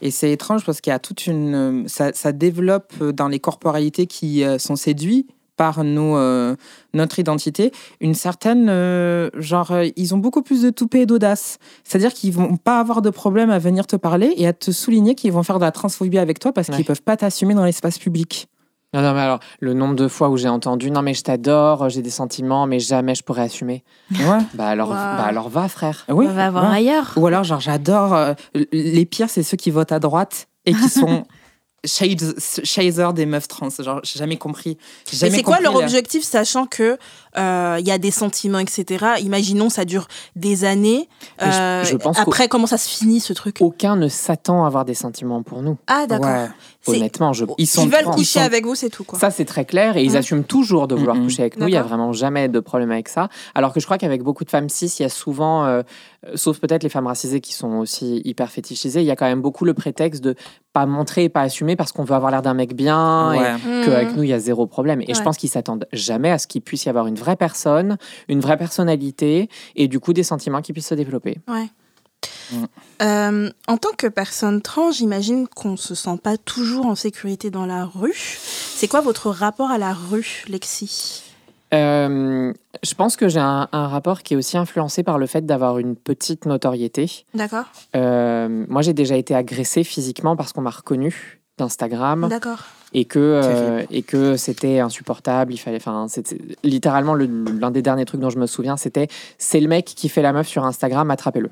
Et 0.02 0.10
c'est 0.10 0.32
étrange 0.32 0.64
parce 0.64 0.80
qu'il 0.80 0.90
y 0.90 0.94
a 0.94 0.98
toute 0.98 1.26
une. 1.26 1.54
euh, 1.54 1.84
Ça, 1.86 2.12
ça 2.12 2.32
développe 2.32 2.92
euh, 3.00 3.12
dans 3.12 3.28
les 3.28 3.38
corporalités 3.38 4.06
qui 4.06 4.42
euh, 4.42 4.58
sont 4.58 4.74
séduits 4.76 5.26
par 5.56 5.84
nos, 5.84 6.16
euh, 6.18 6.54
notre 6.92 7.18
identité 7.18 7.72
une 8.00 8.14
certaine. 8.14 8.68
euh, 8.68 9.30
genre, 9.38 9.70
euh, 9.72 9.86
ils 9.96 10.14
ont 10.14 10.18
beaucoup 10.18 10.42
plus 10.42 10.60
de 10.62 10.70
toupet 10.70 11.00
et 11.02 11.06
d'audace. 11.06 11.58
C'est-à-dire 11.84 12.12
qu'ils 12.12 12.32
vont 12.32 12.56
pas 12.56 12.78
avoir 12.78 13.00
de 13.00 13.10
problème 13.10 13.50
à 13.50 13.58
venir 13.58 13.86
te 13.86 13.96
parler 13.96 14.32
et 14.36 14.46
à 14.46 14.52
te 14.52 14.70
souligner 14.70 15.14
qu'ils 15.14 15.32
vont 15.32 15.42
faire 15.42 15.58
de 15.58 15.64
la 15.64 15.72
transphobie 15.72 16.18
avec 16.18 16.38
toi 16.40 16.52
parce 16.52 16.68
Ouais. 16.68 16.76
qu'ils 16.76 16.84
peuvent 16.84 17.02
pas 17.02 17.16
t'assumer 17.16 17.54
dans 17.54 17.64
l'espace 17.64 17.98
public. 17.98 18.48
Non, 18.94 19.02
non, 19.02 19.12
mais 19.14 19.20
alors, 19.20 19.40
le 19.60 19.74
nombre 19.74 19.94
de 19.96 20.08
fois 20.08 20.28
où 20.30 20.36
j'ai 20.36 20.48
entendu 20.48 20.90
non, 20.90 21.02
mais 21.02 21.12
je 21.12 21.22
t'adore, 21.22 21.88
j'ai 21.90 22.02
des 22.02 22.10
sentiments, 22.10 22.66
mais 22.66 22.78
jamais 22.80 23.14
je 23.14 23.22
pourrais 23.22 23.42
assumer. 23.42 23.84
Ouais. 24.12 24.38
Bah 24.54 24.68
alors, 24.68 24.88
Wow. 24.88 24.94
bah 24.94 25.24
alors 25.26 25.48
va, 25.48 25.68
frère. 25.68 26.04
Oui. 26.08 26.26
On 26.28 26.32
va 26.32 26.50
voir 26.50 26.70
ouais. 26.70 26.76
ailleurs. 26.76 27.12
Ou 27.16 27.26
alors, 27.26 27.44
genre, 27.44 27.60
j'adore. 27.60 28.14
euh, 28.14 28.34
les 28.72 29.04
pires, 29.04 29.28
c'est 29.28 29.42
ceux 29.42 29.56
qui 29.56 29.70
votent 29.70 29.92
à 29.92 29.98
droite 29.98 30.48
et 30.64 30.72
qui 30.72 30.88
sont 30.88 31.24
shades, 31.84 33.14
des 33.14 33.26
meufs 33.26 33.48
trans. 33.48 33.68
Genre, 33.78 34.00
j'ai 34.02 34.18
jamais 34.18 34.36
compris. 34.36 34.78
J'ai 35.10 35.12
Mais 35.14 35.18
jamais 35.18 35.36
c'est 35.36 35.42
quoi 35.42 35.56
compris 35.56 35.64
leur 35.64 35.78
la- 35.78 35.84
objectif, 35.84 36.22
sachant 36.24 36.66
que 36.66 36.96
euh, 37.38 37.76
il 37.78 37.86
y 37.86 37.90
a 37.90 37.98
des 37.98 38.10
sentiments, 38.10 38.58
etc. 38.58 39.04
Imaginons 39.20 39.68
ça 39.70 39.84
dure 39.84 40.06
des 40.36 40.64
années. 40.64 41.08
Je- 41.40 41.44
Euh, 41.46 41.84
je 41.84 41.96
pense 41.96 42.18
après, 42.18 42.48
comment 42.48 42.66
ça 42.66 42.78
se 42.78 42.88
finit 42.88 43.20
ce 43.20 43.32
truc? 43.32 43.58
Aucun 43.60 43.96
ne 43.96 44.08
s'attend 44.08 44.64
à 44.64 44.66
avoir 44.66 44.84
des 44.84 44.94
sentiments 44.94 45.42
pour 45.42 45.62
nous. 45.62 45.76
Ah 45.86 46.06
d'accord. 46.06 46.30
Ouais. 46.30 46.48
Honnêtement, 46.88 47.32
je... 47.32 47.44
Ils 47.58 47.66
sont 47.66 47.86
veulent 47.86 48.02
trans. 48.02 48.12
coucher 48.12 48.22
Ils 48.22 48.26
sont- 48.26 48.46
avec 48.46 48.64
vous, 48.64 48.76
c'est 48.76 48.90
tout 48.90 49.02
quoi. 49.02 49.18
ça 49.18 49.30
c'est 49.32 49.44
très 49.44 49.64
clair 49.64 49.96
et 49.96 50.04
ils 50.04 50.12
Ouais. 50.12 50.18
assument 50.18 50.44
toujours 50.44 50.86
de 50.86 50.94
vouloir 50.94 51.16
coucher 51.16 51.42
avec 51.42 51.58
nous. 51.58 51.66
Il 51.66 51.74
y 51.74 51.76
a 51.76 51.82
vraiment 51.82 52.12
jamais 52.12 52.48
de 52.48 52.60
problème 52.60 52.92
avec 52.92 53.08
ça. 53.08 53.28
Alors 53.56 53.72
que 53.72 53.80
je 53.80 53.86
crois 53.86 53.98
qu'avec 53.98 54.22
beaucoup 54.22 54.44
de 54.44 54.50
femmes 54.50 54.68
cis, 54.68 54.86
il 55.00 55.02
y 55.02 55.04
a 55.04 55.08
souvent, 55.08 55.64
euh, 55.64 55.82
sauf 56.36 56.60
peut-être 56.60 56.84
les 56.84 56.88
femmes 56.88 57.08
racisées 57.08 57.40
qui 57.40 57.52
sont 57.54 57.78
aussi 57.78 58.22
hyper 58.24 58.50
fétichisées, 58.52 59.00
il 59.00 59.06
y 59.06 59.10
a 59.10 59.16
quand 59.16 59.26
même 59.26 59.42
beaucoup 59.42 59.64
le 59.64 59.74
prétexte 59.74 60.22
de 60.22 60.36
pas 60.72 60.86
montrer 60.86 61.24
et 61.24 61.28
pas 61.28 61.40
assumer 61.40 61.74
parce 61.74 61.90
qu'on 61.90 62.04
veut 62.04 62.14
avoir 62.14 62.30
l'air 62.30 62.42
d'un 62.42 62.54
mec 62.54 62.74
bien. 62.76 63.32
et-. 63.32 63.38
Mhm. 63.66 63.84
qu'avec 63.84 64.14
nous, 64.16 64.22
il 64.22 64.28
y 64.28 64.32
a 64.32 64.38
zéro 64.38 64.66
problème. 64.68 65.00
Et 65.08 65.14
je 65.14 65.22
pense 65.22 65.36
qu'ils 65.38 65.48
s'attendent 65.50 65.86
jamais 65.92 66.30
à 66.30 66.38
ce 66.38 66.46
qu'il 66.46 66.60
puisse 66.62 66.84
y 66.84 66.88
avoir 66.88 67.08
une 67.08 67.16
vraie 67.16 67.25
personne, 67.34 67.96
une 68.28 68.38
vraie 68.38 68.56
personnalité, 68.56 69.50
et 69.74 69.88
du 69.88 69.98
coup 69.98 70.12
des 70.12 70.22
sentiments 70.22 70.62
qui 70.62 70.72
puissent 70.72 70.86
se 70.86 70.94
développer. 70.94 71.38
Euh, 73.02 73.50
en 73.66 73.76
tant 73.76 73.92
que 73.96 74.06
personne 74.06 74.62
trans, 74.62 74.92
j'imagine 74.92 75.48
qu'on 75.48 75.76
se 75.76 75.94
sent 75.94 76.18
pas 76.22 76.36
toujours 76.36 76.86
en 76.86 76.94
sécurité 76.94 77.50
dans 77.50 77.66
la 77.66 77.84
rue. 77.84 78.14
C'est 78.16 78.86
quoi 78.86 79.00
votre 79.00 79.30
rapport 79.30 79.70
à 79.70 79.78
la 79.78 79.92
rue, 79.92 80.44
Lexi? 80.48 81.24
Euh, 81.74 82.52
je 82.82 82.94
pense 82.94 83.16
que 83.16 83.28
j'ai 83.28 83.40
un, 83.40 83.68
un 83.72 83.88
rapport 83.88 84.22
qui 84.22 84.34
est 84.34 84.36
aussi 84.36 84.56
influencé 84.56 85.02
par 85.02 85.18
le 85.18 85.26
fait 85.26 85.44
d'avoir 85.44 85.78
une 85.78 85.96
petite 85.96 86.46
notoriété. 86.46 87.26
D'accord. 87.34 87.64
Euh, 87.96 88.64
moi, 88.68 88.82
j'ai 88.82 88.92
déjà 88.92 89.16
été 89.16 89.34
agressée 89.34 89.82
physiquement 89.82 90.36
parce 90.36 90.52
qu'on 90.52 90.62
m'a 90.62 90.70
reconnu 90.70 91.40
d'Instagram 91.58 92.28
D'accord. 92.28 92.64
Et 92.98 93.04
que 93.04 93.18
euh, 93.20 93.84
et 93.90 94.02
que 94.02 94.36
c'était 94.36 94.80
insupportable. 94.80 95.52
Il 95.52 95.58
fallait, 95.58 95.76
enfin, 95.76 96.06
c'était 96.08 96.38
littéralement 96.64 97.14
le- 97.14 97.26
l'un 97.60 97.70
des 97.70 97.82
derniers 97.82 98.04
trucs 98.06 98.20
dont 98.20 98.30
je 98.30 98.38
me 98.38 98.46
souviens, 98.46 98.76
c'était 98.76 99.06
c'est 99.38 99.60
le 99.60 99.68
mec 99.68 99.84
qui 99.84 100.08
fait 100.08 100.22
la 100.22 100.32
meuf 100.32 100.48
sur 100.48 100.64
Instagram, 100.64 101.10
attrapez-le. 101.10 101.50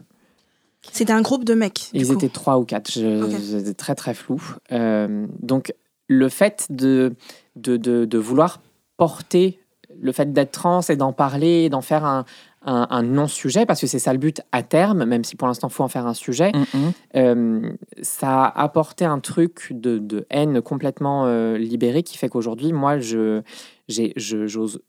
C'était 0.93 1.13
un 1.13 1.23
groupe 1.23 1.45
de 1.45 1.55
mecs. 1.55 1.91
du 1.93 2.01
Ils 2.01 2.07
coup. 2.07 2.15
étaient 2.15 2.29
trois 2.29 2.59
ou 2.59 2.65
quatre. 2.65 2.91
C'était 2.91 3.75
très 3.75 3.95
très 3.95 4.15
flou. 4.15 4.43
Euh, 4.73 5.27
donc 5.43 5.73
le 6.09 6.29
fait 6.29 6.67
de, 6.71 7.15
de, 7.57 7.77
de, 7.77 8.05
de 8.05 8.19
vouloir 8.19 8.61
porter 8.97 9.59
le 10.01 10.13
fait 10.13 10.33
d'être 10.33 10.51
trans 10.53 10.81
et 10.89 10.97
d'en 10.97 11.13
parler, 11.13 11.69
d'en 11.71 11.81
faire 11.81 12.05
un, 12.05 12.25
un, 12.65 12.87
un 12.91 13.03
non-sujet, 13.03 13.67
parce 13.67 13.81
que 13.81 13.87
c'est 13.87 13.99
ça 13.99 14.13
le 14.13 14.19
but 14.19 14.41
à 14.53 14.63
terme, 14.63 15.05
même 15.05 15.25
si 15.25 15.37
pour 15.37 15.47
l'instant 15.49 15.69
il 15.69 15.73
faut 15.75 15.85
en 15.85 15.89
faire 15.89 16.07
un 16.07 16.15
sujet, 16.15 16.53
Mhm. 16.55 16.93
euh, 17.17 17.73
ça 18.03 18.45
a 18.45 18.63
apporté 18.63 19.05
un 19.05 19.21
truc 19.21 19.69
de, 19.71 19.99
de 19.99 20.27
haine 20.31 20.61
complètement 20.63 21.27
euh, 21.27 21.57
libéré 21.59 22.03
qui 22.03 22.17
fait 22.19 22.29
qu'aujourd'hui, 22.29 22.73
moi, 22.73 22.99
je, 22.99 23.43
j'ai- 23.89 24.13
je- 24.17 24.47
j'ose 24.47 24.81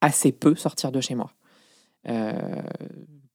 assez 0.00 0.32
peu 0.32 0.54
sortir 0.54 0.90
de 0.92 1.00
chez 1.00 1.14
moi. 1.14 1.30
Euh, 2.08 2.32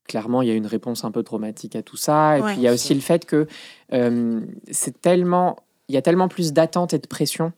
clairement, 0.07 0.41
il 0.41 0.47
y 0.49 0.51
a 0.51 0.55
une 0.55 0.67
réponse 0.67 1.03
un 1.05 1.11
peu 1.11 1.23
traumatique 1.23 1.75
à 1.75 1.81
tout 1.81 1.97
ça. 1.97 2.37
Et 2.37 2.41
Ouais. 2.41 2.47
puis, 2.51 2.61
il 2.61 2.63
y 2.63 2.67
a 2.67 2.73
aussi 2.73 2.93
le 2.93 2.99
fait 3.01 3.25
que 3.25 3.47
euh, 3.93 4.41
c'est 4.71 5.01
tellement, 5.01 5.57
il 5.87 5.95
y 5.95 5.97
a 5.97 6.01
tellement 6.01 6.27
plus 6.27 6.53
d'attentes 6.53 6.93
et 6.93 6.99
de 6.99 7.07
pression. 7.07 7.53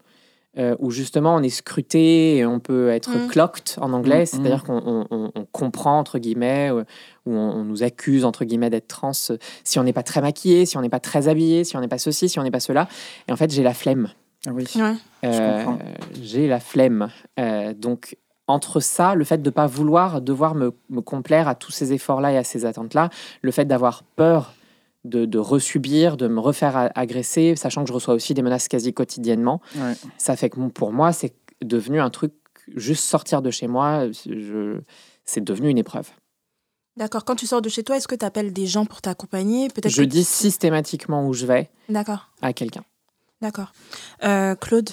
Euh, 0.58 0.76
où 0.80 0.90
justement 0.92 1.36
on 1.36 1.44
est 1.44 1.50
scruté 1.50 2.38
et 2.38 2.46
on 2.46 2.60
peut 2.60 2.90
être 2.90 3.12
Mm. 3.18 3.28
clocked 3.28 3.76
en 3.80 3.94
anglais, 3.94 4.24
Mm, 4.24 4.26
c'est-à-dire 4.26 4.64
qu'on 4.64 4.82
on- 4.86 5.08
on- 5.12 5.32
on 5.36 5.46
comprend 5.46 6.00
entre 6.00 6.18
guillemets, 6.18 6.72
ou 6.72 6.84
on, 7.28 7.38
on 7.38 7.64
nous 7.64 7.84
accuse 7.84 8.26
entre 8.26 8.46
guillemets 8.46 8.70
d'être 8.72 8.88
trans 8.88 9.12
euh, 9.30 9.38
si 9.64 9.78
on 9.80 9.84
n'est 9.84 9.94
pas 9.94 10.04
très 10.04 10.22
maquillé, 10.22 10.66
si 10.66 10.78
on 10.78 10.82
n'est 10.82 10.90
pas 10.90 11.00
très 11.00 11.28
habillé, 11.28 11.64
si 11.64 11.78
on 11.78 11.82
n'est 11.82 11.88
pas 11.88 12.00
ceci, 12.00 12.30
si 12.30 12.40
on 12.40 12.44
n'est 12.44 12.52
pas 12.52 12.60
cela. 12.60 12.88
Et 13.28 13.32
en 13.32 13.36
fait, 13.36 13.52
j'ai 13.52 13.64
la 13.64 13.74
flemme. 13.76 14.10
Ah 14.48 14.52
oui. 14.54 14.66
Ouais. 14.76 14.94
Euh, 15.26 15.64
comprends. 15.66 15.80
j'ai 16.22 16.48
la 16.48 16.60
flemme. 16.60 17.10
Euh, 17.40 17.74
donc, 17.74 18.18
entre 18.48 18.80
ça, 18.80 19.14
le 19.14 19.24
fait 19.26 19.38
de 19.38 19.50
ne 19.50 19.54
pas 19.54 19.68
vouloir 19.68 20.22
devoir 20.22 20.56
me, 20.56 20.74
me 20.90 21.02
complaire 21.02 21.48
à 21.48 21.54
tous 21.54 21.72
ces 21.72 21.94
efforts-là 21.94 22.32
et 22.32 22.38
à 22.38 22.44
ces 22.44 22.66
attentes-là, 22.66 23.10
le 23.44 23.52
fait 23.52 23.66
d'avoir 23.66 24.02
peur 24.16 24.54
de, 25.10 25.26
de 25.26 25.38
resubir, 25.40 26.16
de 26.18 26.28
me 26.28 26.40
refaire 26.40 26.90
agresser, 26.96 27.56
sachant 27.56 27.84
que 27.84 27.88
je 27.90 27.94
reçois 27.94 28.14
aussi 28.14 28.34
des 28.34 28.42
menaces 28.42 28.68
quasi 28.68 28.94
quotidiennement, 28.94 29.62
Ouais. 29.76 29.94
ça 30.18 30.36
fait 30.36 30.50
que 30.50 30.60
pour 30.70 30.92
moi, 30.94 31.12
c'est 31.12 31.34
devenu 31.62 32.00
un 32.00 32.10
truc, 32.10 32.34
juste 32.76 33.04
sortir 33.04 33.42
de 33.42 33.52
chez 33.52 33.68
moi, 33.68 34.08
je, 34.26 34.80
c'est 35.26 35.44
devenu 35.44 35.70
une 35.70 35.78
épreuve. 35.78 36.10
D'accord. 36.98 37.24
Quand 37.26 37.36
tu 37.36 37.48
sors 37.48 37.62
de 37.62 37.70
chez 37.70 37.84
toi, 37.84 37.96
est-ce 37.98 38.08
que 38.08 38.16
tu 38.16 38.26
appelles 38.26 38.52
des 38.54 38.66
gens 38.68 38.86
pour 38.86 39.02
t'accompagner? 39.02 39.70
Peut-être. 39.70 39.90
Je 39.94 40.02
que 40.02 40.08
dis 40.08 40.24
systématiquement 40.24 41.26
où 41.28 41.34
je 41.34 41.46
vais 41.46 41.70
D'accord. 41.88 42.30
à 42.42 42.52
quelqu'un. 42.54 42.84
D'accord. 43.42 43.72
Euh, 44.24 44.56
Claude? 44.56 44.90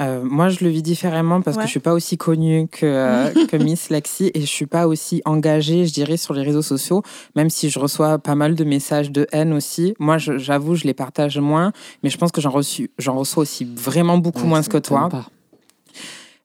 Euh, 0.00 0.22
moi, 0.22 0.48
je 0.48 0.62
le 0.62 0.70
vis 0.70 0.82
différemment 0.82 1.40
parce 1.42 1.56
Ouais. 1.56 1.62
que 1.64 1.66
je 1.66 1.72
suis 1.72 1.80
pas 1.80 1.92
aussi 1.92 2.16
connue 2.16 2.68
que, 2.70 2.86
euh, 2.86 3.46
que 3.46 3.56
Miss 3.70 3.90
Lexi 3.90 4.30
et 4.32 4.40
je 4.40 4.46
suis 4.46 4.66
pas 4.66 4.86
aussi 4.86 5.22
engagée, 5.24 5.86
je 5.86 5.92
dirais, 5.92 6.16
sur 6.16 6.34
les 6.34 6.42
réseaux 6.42 6.62
sociaux, 6.62 7.02
même 7.34 7.50
si 7.50 7.68
je 7.68 7.78
reçois 7.80 8.18
pas 8.18 8.34
mal 8.36 8.54
de 8.54 8.62
messages 8.64 9.10
de 9.10 9.26
haine 9.32 9.52
aussi. 9.52 9.94
Moi, 9.98 10.18
j'avoue, 10.18 10.76
je 10.76 10.84
les 10.84 10.94
partage 10.94 11.38
moins, 11.38 11.72
mais 12.02 12.10
je 12.10 12.16
pense 12.18 12.30
que 12.30 12.40
j'en 12.40 12.50
reçois 12.52 13.42
aussi 13.42 13.64
vraiment 13.76 14.18
beaucoup 14.18 14.42
Ouais, 14.42 14.48
moins 14.48 14.62
que 14.62 14.78
toi. 14.78 15.08
pas. 15.08 15.26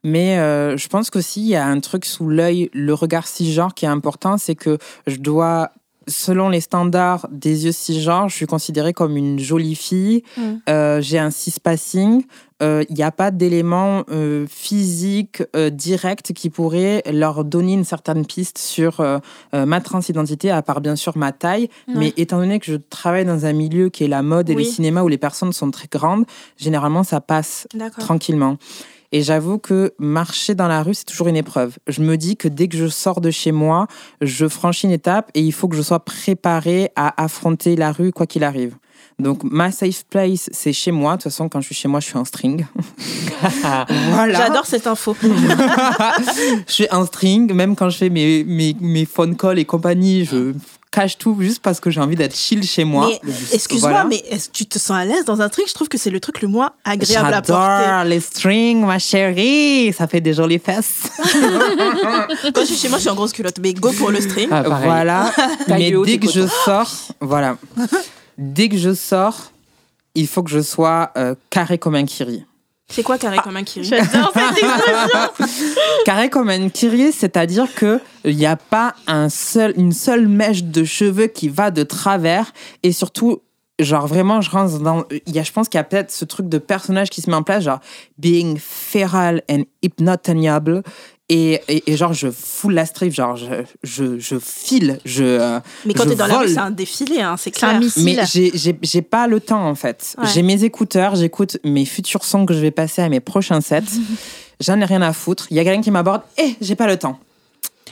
Mais 0.04 0.38
euh, 0.38 0.76
je 0.76 0.88
pense 0.90 1.10
qu'aussi, 1.10 1.42
il 1.42 1.48
y 1.48 1.56
a 1.56 1.66
un 1.66 1.80
truc 1.80 2.06
sous 2.06 2.28
l'œil, 2.28 2.70
le 2.74 2.94
regard 2.94 3.26
cisgenre 3.28 3.74
qui 3.74 3.86
est 3.86 3.90
important, 3.90 4.38
c'est 4.38 4.56
que 4.56 4.78
je 5.08 5.16
dois, 5.18 5.70
selon 6.10 6.50
les 6.50 6.60
standards 6.60 7.26
des 7.32 7.66
yeux 7.66 7.72
cisgenres, 7.72 8.28
je 8.28 8.36
suis 8.36 8.46
considérée 8.46 8.92
comme 8.92 9.16
une 9.16 9.40
jolie 9.40 9.76
fille, 9.76 10.24
Mm. 10.36 10.42
euh, 10.70 11.00
j'ai 11.02 11.20
un 11.20 11.32
cis-passing, 11.32 12.26
il 12.90 12.96
n'y 12.96 13.04
a 13.04 13.12
pas 13.12 13.32
d'éléments 13.32 14.04
euh, 14.12 14.46
physiques 14.48 15.44
euh, 15.56 15.70
directs 15.70 16.32
qui 16.34 16.50
pourraient 16.50 17.04
leur 17.12 17.44
donner 17.44 17.74
une 17.74 17.84
certaine 17.84 18.26
piste 18.26 18.58
sur 18.58 19.00
euh, 19.00 19.18
euh, 19.54 19.66
ma 19.66 19.82
transidentité, 19.82 20.50
à 20.52 20.62
part 20.62 20.82
bien 20.82 20.96
sûr 20.96 21.18
ma 21.18 21.32
taille. 21.32 21.70
Ouais. 21.88 21.94
Mais 21.96 22.14
étant 22.18 22.38
donné 22.38 22.60
que 22.60 22.66
je 22.66 22.76
travaille 22.76 23.26
dans 23.26 23.46
un 23.46 23.54
milieu 23.54 23.90
qui 23.90 24.04
est 24.04 24.08
la 24.08 24.22
mode 24.22 24.50
et 24.50 24.56
Oui. 24.56 24.64
le 24.64 24.70
cinéma 24.70 25.04
où 25.04 25.08
les 25.08 25.18
personnes 25.18 25.54
sont 25.54 25.72
très 25.72 25.88
grandes, 25.92 26.26
généralement 26.58 27.04
ça 27.04 27.22
passe 27.22 27.68
tranquillement. 28.00 28.58
Et 29.16 29.22
j'avoue 29.22 29.60
que 29.60 29.94
marcher 30.00 30.56
dans 30.56 30.68
la 30.68 30.82
rue, 30.82 30.96
c'est 30.96 31.06
toujours 31.06 31.28
une 31.28 31.36
épreuve. 31.36 31.78
Je 31.88 32.02
me 32.02 32.18
dis 32.18 32.36
que 32.36 32.48
dès 32.48 32.68
que 32.68 32.76
je 32.76 32.88
sors 32.88 33.22
de 33.22 33.30
chez 33.30 33.52
moi, 33.52 33.86
je 34.22 34.48
franchis 34.48 34.88
une 34.88 34.92
étape 34.94 35.30
et 35.36 35.42
il 35.42 35.52
faut 35.54 35.68
que 35.68 35.76
je 35.76 35.84
sois 35.84 36.04
préparée 36.04 36.90
à 36.96 37.22
affronter 37.24 37.76
la 37.76 37.92
rue 37.92 38.12
quoi 38.12 38.26
qu'il 38.26 38.44
arrive. 38.44 38.76
Donc 39.20 39.44
ma 39.44 39.72
safe 39.72 40.04
place, 40.10 40.50
c'est 40.52 40.74
chez 40.74 40.92
moi. 40.92 41.14
De 41.14 41.18
toute 41.18 41.32
façon, 41.32 41.50
quand 41.50 41.62
je 41.62 41.68
suis 41.68 41.76
chez 41.76 41.88
moi, 41.88 42.00
je 42.00 42.08
suis 42.08 42.18
en 42.18 42.26
string. 42.26 42.66
voilà. 44.12 44.34
J'adore 44.34 44.66
cette 44.66 44.88
info. 44.88 45.16
je 46.68 46.74
suis 46.74 46.88
en 46.92 47.06
string. 47.06 47.54
Même 47.54 47.76
quand 47.76 47.90
je 47.90 47.98
fais 47.98 48.10
mes, 48.10 48.44
mes, 48.44 48.76
mes 48.80 49.06
phone 49.06 49.36
calls 49.36 49.60
et 49.60 49.66
compagnie, 49.66 50.26
je 50.26 50.54
cache 50.94 51.18
tout 51.18 51.36
juste 51.40 51.62
parce 51.62 51.80
que 51.80 51.90
j'ai 51.90 52.00
envie 52.00 52.16
d'être 52.16 52.36
chill 52.36 52.64
chez 52.64 52.84
moi. 52.84 53.10
Excuse-moi, 53.52 53.90
Voilà. 53.90 54.06
mais 54.06 54.24
est-ce 54.30 54.50
que 54.50 54.54
tu 54.54 54.66
te 54.68 54.78
sens 54.78 54.96
à 54.98 55.06
l'aise 55.06 55.26
dans 55.26 55.42
un 55.42 55.50
truc? 55.50 55.66
Je 55.68 55.74
trouve 55.74 55.90
que 55.90 55.98
c'est 55.98 56.12
le 56.12 56.20
truc 56.20 56.42
le 56.42 56.48
moins 56.48 56.72
agréable 56.86 57.34
à 57.34 57.42
porter. 57.42 57.84
J'adore 57.86 58.04
les 58.06 58.20
strings, 58.20 58.86
ma 58.86 59.00
chérie. 59.00 59.92
Ça 59.94 60.08
fait 60.08 60.22
des 60.22 60.34
jolies 60.34 60.60
fesses. 60.60 61.10
Quand 62.54 62.62
je 62.62 62.66
suis 62.66 62.78
chez 62.78 62.90
moi, 62.90 63.00
je 63.00 63.02
suis 63.04 63.10
en 63.10 63.16
grosse 63.16 63.34
culotte, 63.34 63.58
mais 63.60 63.74
go 63.74 63.92
pour 63.92 64.12
le 64.12 64.22
string. 64.22 64.50
Ah. 64.52 64.64
Voilà. 64.84 65.32
Mais 65.68 65.92
dès 66.06 66.20
que 66.20 66.30
je 66.32 66.46
sors, 66.48 66.92
voilà. 67.20 67.58
Dès 68.38 68.70
que 68.70 68.78
je 68.78 68.94
sors, 68.94 69.52
il 70.16 70.28
faut 70.28 70.44
que 70.44 70.50
je 70.50 70.62
sois 70.62 71.12
euh, 71.18 71.36
carré 71.50 71.78
comme 71.78 71.96
un 71.96 72.06
kiri. 72.06 72.46
C'est 72.90 73.04
quoi 73.04 73.18
carré 73.18 73.38
comme 73.44 73.58
un 73.58 73.64
kiri? 73.64 73.86
J'adore 73.86 74.32
cette 74.34 74.64
expression. 74.64 75.66
Carré 76.06 76.30
comme 76.30 76.50
un 76.50 76.70
kiri, 76.70 77.12
c'est-à-dire 77.12 77.74
que 77.74 78.00
il 78.24 78.36
n'y 78.36 78.46
a 78.46 78.56
pas 78.56 78.94
un 79.08 79.30
seul, 79.30 79.74
une 79.78 79.94
seule 79.94 80.28
mèche 80.28 80.64
de 80.64 80.84
cheveux 80.84 81.28
qui 81.28 81.50
va 81.50 81.72
de 81.72 81.84
travers 81.84 82.52
et 82.84 82.92
surtout. 82.92 83.42
Genre 83.80 84.06
vraiment, 84.06 84.40
je 84.40 84.52
rentre 84.52 84.78
dans. 84.78 85.04
Il 85.26 85.34
y 85.34 85.40
a, 85.40 85.44
je 85.44 85.52
pense 85.52 85.68
qu'il 85.68 85.80
y 85.80 85.82
a 85.82 85.84
peut-être 85.84 86.12
ce 86.12 86.26
truc 86.26 86.48
de 86.48 86.60
personnage 86.60 87.10
qui 87.10 87.22
se 87.22 87.30
met 87.32 87.36
en 87.36 87.42
place, 87.42 87.64
genre 87.64 87.80
being 88.20 88.56
feral 88.60 89.42
and 89.50 89.64
hypnotoniable. 89.82 90.84
Et, 91.30 91.62
et, 91.70 91.92
et 91.92 91.98
genre, 91.98 92.14
je 92.14 92.30
fous 92.30 92.68
la 92.70 92.86
strip, 92.86 93.14
genre, 93.14 93.38
je, 93.38 93.46
je, 93.82 94.20
je 94.20 94.38
file, 94.40 95.00
je. 95.06 95.24
euh, 95.24 95.60
Mais 95.86 95.94
quand 95.94 96.04
je 96.04 96.10
t'es 96.10 96.16
dans 96.16 96.28
la 96.28 96.38
rue, 96.40 96.46
vole. 96.48 96.54
c'est 96.54 96.60
un 96.60 96.70
défilé, 96.70 97.22
hein, 97.22 97.38
c'est 97.38 97.56
C'est 97.56 97.64
un 97.66 97.70
clair. 97.70 97.80
missile. 97.80 98.04
Mais 98.04 98.18
j'ai- 98.26 98.52
j'ai 98.54 98.78
j'ai 98.82 99.02
pas 99.02 99.28
le 99.28 99.40
temps 99.40 99.66
en 99.68 99.74
fait. 99.76 100.16
Ouais. 100.18 100.28
J'ai 100.34 100.42
mes 100.42 100.66
écouteurs, 100.66 101.16
j'écoute 101.16 101.58
mes 101.64 101.86
futurs 101.86 102.26
sons 102.26 102.46
que 102.46 102.54
je 102.54 102.60
vais 102.60 102.72
passer 102.72 103.02
à 103.02 103.08
mes 103.10 103.22
prochains 103.22 103.62
sets. 103.62 103.84
J'en 104.60 104.80
ai 104.82 104.86
rien 104.86 105.02
à 105.02 105.14
foutre. 105.14 105.48
Il 105.50 105.56
y 105.58 105.60
a 105.60 105.64
quelqu'un 105.64 105.82
qui 105.82 105.92
m'aborde, 105.92 106.22
et 106.38 106.56
j'ai 106.62 106.76
pas 106.76 106.88
le 106.88 106.98
temps. 106.98 107.18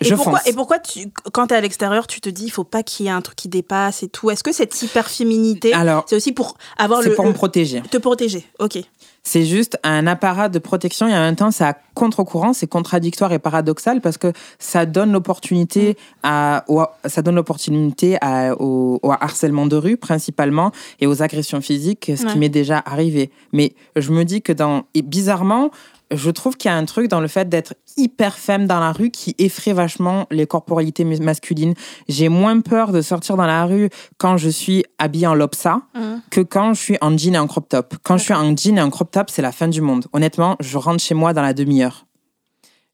Et 0.02 0.06
Je 0.06 0.16
pourquoi, 0.16 0.40
fonce. 0.40 0.48
et 0.48 0.54
pourquoi 0.54 0.80
tu, 0.80 1.08
quand 1.32 1.48
t'es 1.48 1.56
à 1.56 1.62
l'extérieur, 1.62 2.08
tu 2.08 2.22
te 2.22 2.30
dis, 2.30 2.46
il 2.46 2.50
faut 2.50 2.64
pas 2.64 2.82
qu'il 2.84 3.06
y 3.06 3.10
ait 3.10 3.12
un 3.12 3.22
truc 3.22 3.36
qui 3.38 3.50
dépasse 3.50 4.04
et 4.04 4.08
tout? 4.10 4.30
Est-ce 4.32 4.44
que 4.44 4.52
cette 4.52 4.80
hyper 4.82 5.10
féminité, 5.10 5.74
Alors, 5.74 6.06
c'est 6.10 6.16
aussi 6.16 6.32
pour 6.32 6.58
avoir 6.78 7.02
c'est 7.04 7.10
le, 7.10 7.16
pour 7.16 7.26
le- 7.26 7.30
me 7.32 7.36
protéger. 7.36 7.82
te 7.90 7.98
protéger 7.98 8.44
Ok. 8.60 8.80
C'est 9.24 9.46
juste 9.46 9.78
un 9.84 10.08
apparat 10.08 10.50
de 10.50 10.58
protection 10.58 11.08
et 11.08 11.14
en 11.14 11.20
même 11.20 11.36
temps, 11.36 11.52
c'est 11.52 11.64
à 11.64 11.78
contre-courant, 11.94 12.54
c'est 12.54 12.66
contradictoire 12.66 13.32
et 13.34 13.38
paradoxal 13.40 14.02
parce 14.02 14.18
que 14.18 14.34
ça 14.58 14.88
donne 14.88 15.12
l'opportunité 15.12 15.96
à, 16.24 16.64
au, 16.68 16.84
ça 17.06 17.22
donne 17.22 17.36
l'opportunité 17.36 18.18
à- 18.22 18.56
au, 18.60 19.00
au 19.04 19.12
harcèlement 19.12 19.68
de 19.68 19.76
rue 19.76 19.96
principalement 19.98 20.72
et 21.00 21.06
aux 21.06 21.22
agressions 21.22 21.62
physiques, 21.62 22.12
ce 22.18 22.26
Ouais. 22.26 22.32
qui 22.32 22.40
m'est 22.40 22.50
déjà 22.50 22.82
arrivé. 22.84 23.30
Mais 23.54 23.74
je 23.96 24.12
me 24.12 24.24
dis 24.26 24.42
que 24.42 24.54
dans, 24.54 24.84
et 24.96 25.04
bizarrement, 25.04 25.70
je 26.12 26.30
trouve 26.30 26.58
qu'il 26.58 26.70
y 26.70 26.74
a 26.74 26.78
un 26.78 26.86
truc 26.86 27.08
dans 27.08 27.22
le 27.22 27.28
fait 27.28 27.48
d'être 27.50 27.74
hyper 27.98 28.38
femme 28.38 28.68
dans 28.68 28.80
la 28.80 28.92
rue 28.92 29.12
qui 29.12 29.36
effraie 29.38 29.74
vachement 29.74 30.28
les 30.32 30.46
corporalités 30.46 31.04
mas- 31.06 31.20
masculines. 31.22 31.74
J'ai 32.10 32.30
moins 32.30 32.60
peur 32.62 32.92
de 32.92 33.02
sortir 33.02 33.38
dans 33.38 33.46
la 33.46 33.66
rue 33.66 33.90
quand 34.18 34.38
je 34.38 34.50
suis 34.50 34.84
habillée 35.00 35.28
en 35.28 35.34
lopsa 35.36 35.82
Mhm. 35.96 36.22
que 36.30 36.42
quand 36.42 36.74
je 36.74 36.82
suis 36.82 36.98
en 37.02 37.18
jean 37.18 37.36
et 37.36 37.40
en 37.40 37.48
crop 37.48 37.68
top. 37.70 37.96
Quand 38.04 38.18
je 38.18 38.24
suis 38.26 38.34
en 38.34 38.56
jean 38.56 38.78
et 38.78 38.82
en 38.82 38.90
crop 38.90 39.10
top, 39.12 39.30
c'est 39.30 39.42
la 39.42 39.52
fin 39.52 39.68
du 39.68 39.82
monde. 39.82 40.06
Honnêtement, 40.14 40.56
je 40.60 40.78
rentre 40.78 41.02
chez 41.04 41.14
moi 41.16 41.34
dans 41.34 41.42
la 41.42 41.54
demi-heure. 41.54 42.06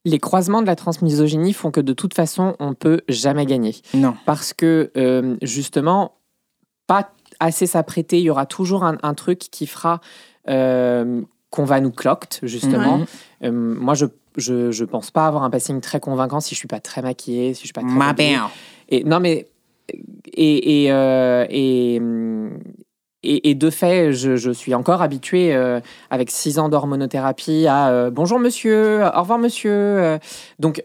Les 0.06 0.20
croisements 0.20 0.62
de 0.62 0.68
la 0.68 0.76
transmisogynie 0.78 1.54
font 1.54 1.70
que 1.72 1.82
de 1.82 1.94
toute 1.94 2.14
façon, 2.14 2.56
on 2.60 2.74
peut 2.74 3.02
jamais 3.10 3.46
gagner. 3.46 3.76
Non. 3.94 4.16
Parce 4.26 4.54
que, 4.54 4.92
euh, 4.96 5.36
justement, 5.42 6.14
pas 6.88 7.10
assez 7.42 7.68
s'apprêter, 7.68 8.18
il 8.20 8.24
y 8.24 8.30
aura 8.30 8.46
toujours 8.46 8.84
un, 8.86 8.98
un 9.04 9.14
truc 9.14 9.40
qui 9.40 9.68
fera 9.68 10.00
euh, 10.50 11.22
qu'on 11.50 11.66
va 11.66 11.80
nous 11.80 11.92
clocte, 11.92 12.40
justement. 12.44 13.00
Euh, 13.44 13.52
moi, 13.52 13.94
je, 13.94 14.06
je, 14.36 14.72
je 14.72 14.84
pense 14.86 15.12
pas 15.12 15.28
avoir 15.28 15.44
un 15.44 15.50
passing 15.50 15.80
très 15.82 16.00
convaincant 16.00 16.40
si 16.40 16.56
je 16.56 16.60
suis 16.60 16.68
pas 16.68 16.80
très 16.80 17.02
maquillée, 17.02 17.54
si 17.54 17.62
je 17.62 17.68
suis 17.68 17.74
pas 17.74 17.82
très 17.82 17.92
Ma. 18.40 18.50
Et 18.90 19.04
non, 19.04 19.20
mais 19.20 19.48
et 20.34 20.84
et 20.84 20.92
euh, 20.92 21.46
et, 21.50 22.02
et, 23.24 23.50
et 23.50 23.56
de 23.56 23.70
fait, 23.70 24.14
je, 24.14 24.36
je 24.36 24.52
suis 24.52 24.74
encore 24.76 25.02
habituée 25.02 25.56
euh, 25.56 25.80
avec 26.10 26.30
six 26.30 26.60
ans 26.60 26.70
d'hormonothérapie 26.70 27.66
à 27.68 27.90
euh, 27.90 28.10
bonjour 28.12 28.40
monsieur, 28.40 29.04
au 29.06 29.20
revoir 29.22 29.40
monsieur. 29.40 29.72
euh, 29.72 30.18
donc 30.60 30.84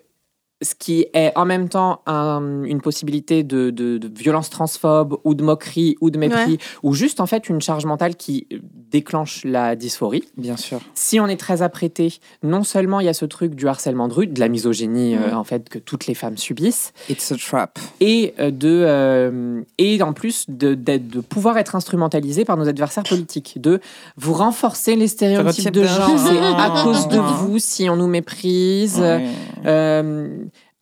ce 0.62 0.74
qui 0.74 1.06
est 1.12 1.32
en 1.36 1.44
même 1.44 1.68
temps 1.68 2.00
un- 2.06 2.62
une 2.64 2.80
possibilité 2.80 3.42
de, 3.42 3.70
de- 3.70 3.98
de 3.98 4.10
violence 4.18 4.48
transphobe 4.50 5.16
ou 5.24 5.34
de 5.34 5.42
moquerie 5.42 5.96
ou 6.00 6.10
de 6.10 6.18
mépris 6.18 6.58
ou 6.82 6.94
juste 6.94 7.20
en 7.20 7.26
fait 7.26 7.48
une 7.48 7.60
charge 7.60 7.84
mentale 7.84 8.16
qui 8.16 8.46
déclenche 8.90 9.44
la 9.44 9.74
dysphorie. 9.76 10.24
Bien 10.36 10.56
sûr. 10.56 10.80
Si 10.94 11.18
on 11.20 11.26
est 11.26 11.36
très 11.36 11.62
apprêté, 11.62 12.18
non 12.42 12.62
seulement 12.64 13.00
il 13.00 13.06
y 13.06 13.08
a 13.08 13.14
ce 13.14 13.24
truc 13.24 13.54
du 13.54 13.66
harcèlement 13.68 14.08
de 14.08 14.12
rue, 14.14 14.26
de 14.26 14.38
la 14.40 14.48
misogynie 14.48 15.16
euh, 15.16 15.34
en 15.34 15.44
fait 15.44 15.68
que 15.68 15.78
toutes 15.78 16.06
les 16.06 16.14
femmes 16.14 16.36
subissent, 16.36 16.92
It's 17.08 17.32
a 17.32 17.36
trap. 17.36 17.78
et 18.00 18.34
euh, 18.38 18.50
de 18.50 18.68
euh, 18.86 19.62
et 19.78 20.00
en 20.02 20.12
plus 20.12 20.44
de, 20.48 20.74
de 20.74 21.20
pouvoir 21.20 21.58
être 21.58 21.74
instrumentalisé 21.74 22.44
par 22.44 22.56
nos 22.56 22.68
adversaires 22.68 23.04
politiques, 23.04 23.60
de 23.60 23.80
vous 24.16 24.32
renforcer 24.34 24.96
les 24.96 25.08
stéréotypes 25.08 25.70
de 25.72 25.84
genre, 25.84 26.10
c'est 26.18 26.38
à 26.38 26.82
cause 26.84 27.08
de 27.08 27.18
vous 27.18 27.58
si 27.58 27.88
on 27.88 27.96
nous 27.96 28.06
méprise. 28.06 28.98
Ouais. 29.00 29.26
Euh, 29.66 30.28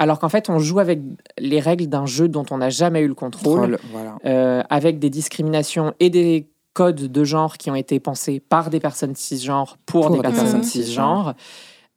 alors 0.00 0.18
qu'en 0.18 0.28
fait, 0.28 0.48
on 0.50 0.58
joue 0.58 0.80
avec 0.80 0.98
les 1.38 1.60
règles 1.60 1.86
d'un 1.86 2.06
jeu 2.06 2.26
dont 2.26 2.44
on 2.50 2.58
n'a 2.58 2.70
jamais 2.70 3.00
eu 3.02 3.06
le 3.08 3.14
contrôle, 3.14 3.76
Troll, 3.76 3.78
Voilà. 3.92 4.16
euh, 4.26 4.62
avec 4.68 4.98
des 4.98 5.10
discriminations 5.10 5.94
et 6.00 6.10
des 6.10 6.48
codes 6.72 6.96
de 7.12 7.24
genre 7.24 7.56
qui 7.58 7.70
ont 7.70 7.74
été 7.76 8.00
pensés 8.00 8.40
par 8.40 8.70
des 8.70 8.80
personnes 8.80 9.14
cisgenres 9.14 9.76
pour, 9.86 10.06
Pour 10.06 10.10
des 10.10 10.16
des 10.18 10.22
personnes 10.22 10.42
personnes 10.44 10.62
cisgenres. 10.64 11.34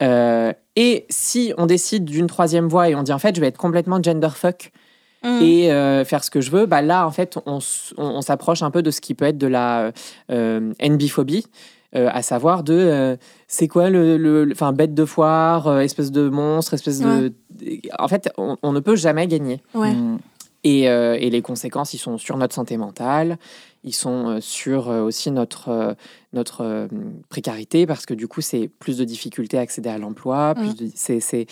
Euh, 0.02 0.52
et 0.76 1.06
si 1.10 1.54
on 1.58 1.66
décide 1.66 2.06
d'une 2.06 2.28
troisième 2.28 2.68
voie 2.68 2.90
et 2.90 2.96
on 2.96 3.04
dit 3.04 3.14
en 3.14 3.20
fait 3.20 3.36
je 3.36 3.42
vais 3.42 3.48
être 3.48 3.58
complètement 3.58 4.02
genderfuck 4.02 4.72
Mhm. 5.24 5.42
et 5.42 5.72
euh, 5.72 6.04
faire 6.04 6.22
ce 6.24 6.30
que 6.30 6.42
je 6.42 6.52
veux, 6.52 6.66
bah 6.66 6.82
là 6.82 7.08
en 7.08 7.12
fait 7.12 7.38
on, 7.46 7.60
s- 7.60 7.94
on- 7.98 8.04
on 8.18 8.22
s'approche 8.22 8.62
un 8.62 8.72
peu 8.72 8.82
de 8.82 8.92
ce 8.92 9.00
qui 9.00 9.14
peut 9.14 9.24
être 9.26 9.38
de 9.38 9.48
la 9.48 9.92
euh, 10.32 10.74
NB-phobie, 10.82 11.46
euh, 11.96 12.10
à 12.12 12.22
savoir 12.22 12.64
de 12.64 12.74
euh, 12.74 13.16
c'est 13.48 13.68
quoi 13.68 13.90
le, 13.90 14.50
enfin 14.52 14.74
bête 14.74 14.94
de 14.94 15.06
foire, 15.06 15.68
euh, 15.68 15.80
espèce 15.80 16.12
de 16.12 16.28
monstre, 16.30 16.74
espèce 16.74 17.00
de, 17.02 17.34
en 18.00 18.08
fait 18.08 18.30
on, 18.38 18.58
on 18.64 18.72
ne 18.72 18.80
peut 18.80 18.96
jamais 18.96 19.28
gagner. 19.28 19.62
Ouais. 19.76 19.94
Mm. 19.94 20.20
Et, 20.66 20.88
euh, 20.90 21.18
et 21.20 21.30
les 21.30 21.42
conséquences, 21.42 21.94
ils 21.94 21.98
sont 21.98 22.18
sur 22.18 22.38
notre 22.38 22.56
santé 22.56 22.78
mentale, 22.78 23.38
ils 23.84 23.94
sont 23.94 24.30
euh, 24.30 24.40
sur 24.40 24.90
euh, 24.90 25.02
aussi 25.02 25.30
notre, 25.30 25.68
euh, 25.68 25.94
notre 26.32 26.62
euh, 26.64 26.88
précarité, 27.28 27.86
parce 27.86 28.06
que 28.06 28.14
du 28.14 28.30
coup, 28.30 28.40
c'est 28.40 28.70
plus 28.70 28.98
de 28.98 29.04
difficultés 29.04 29.58
à 29.58 29.62
accéder 29.62 29.90
à 29.90 29.98
l'emploi, 29.98 30.56
plus 30.56 30.70
Mm. 30.70 30.74
de- 30.76 30.90
c'est- 30.96 31.20
c'est 31.20 31.48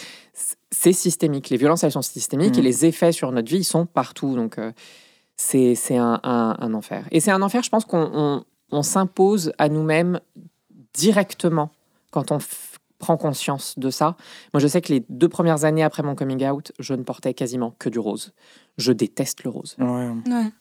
c'est 0.73 0.93
systémique. 0.93 1.49
Les 1.49 1.57
violences, 1.57 1.83
elles 1.83 1.91
sont 1.91 2.01
systémiques, 2.01 2.55
Mm. 2.55 2.59
et 2.59 2.61
les 2.61 2.85
effets 2.85 3.11
sur 3.11 3.33
notre 3.33 3.49
vie, 3.49 3.57
ils 3.57 3.63
sont 3.65 3.85
partout. 3.85 4.33
Donc, 4.35 4.57
euh, 4.57 4.71
c'est 5.35 5.75
c'est 5.75 5.97
un, 5.97 6.21
un- 6.23 6.55
un 6.59 6.73
enfer. 6.73 7.05
Et 7.11 7.19
c'est 7.19 7.31
un 7.31 7.41
enfer, 7.41 7.63
je 7.63 7.69
pense 7.69 7.83
qu'on 7.83 8.09
on- 8.13 8.43
on 8.71 8.83
s'impose 8.83 9.51
à 9.57 9.69
nous-mêmes 9.69 10.19
directement 10.93 11.71
quand 12.11 12.31
on 12.31 12.39
prend 12.99 13.17
conscience 13.17 13.79
de 13.79 13.89
ça. 13.89 14.15
Moi, 14.53 14.61
je 14.61 14.67
sais 14.67 14.81
que 14.81 14.93
les 14.93 15.03
deux 15.09 15.29
premières 15.29 15.63
années 15.65 15.83
après 15.83 16.03
mon 16.03 16.15
coming 16.15 16.45
out, 16.47 16.71
je 16.79 16.93
ne 16.93 17.03
portais 17.03 17.33
quasiment 17.33 17.73
que 17.79 17.89
du 17.89 17.99
rose. 17.99 18.33
Je 18.77 18.91
déteste 18.91 19.43
le 19.43 19.49
rose. 19.49 19.75
Ouais. 19.79 20.09
Ouais. 20.27 20.51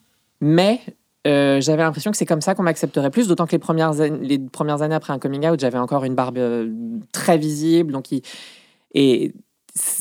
Mais 0.41 0.81
euh, 1.27 1.61
j'avais 1.61 1.83
l'impression 1.83 2.11
que 2.11 2.17
c'est 2.17 2.25
comme 2.27 2.41
ça 2.41 2.55
qu'on 2.55 2.63
m'accepterait 2.63 3.11
plus, 3.11 3.29
d'autant 3.29 3.47
que 3.47 3.53
les 3.53 3.59
premières, 3.59 3.93
les 3.93 4.39
premières 4.39 4.81
années 4.81 4.95
après 4.95 5.13
un 5.13 5.19
coming 5.19 5.47
out, 5.47 5.61
j'avais 5.61 5.79
encore 5.79 6.05
une 6.05 6.15
barbe 6.15 6.39
euh, 6.39 6.73
très 7.13 7.37
visible. 7.37 7.93
Donc 7.93 8.11
il- 8.11 8.23
et, 8.95 9.35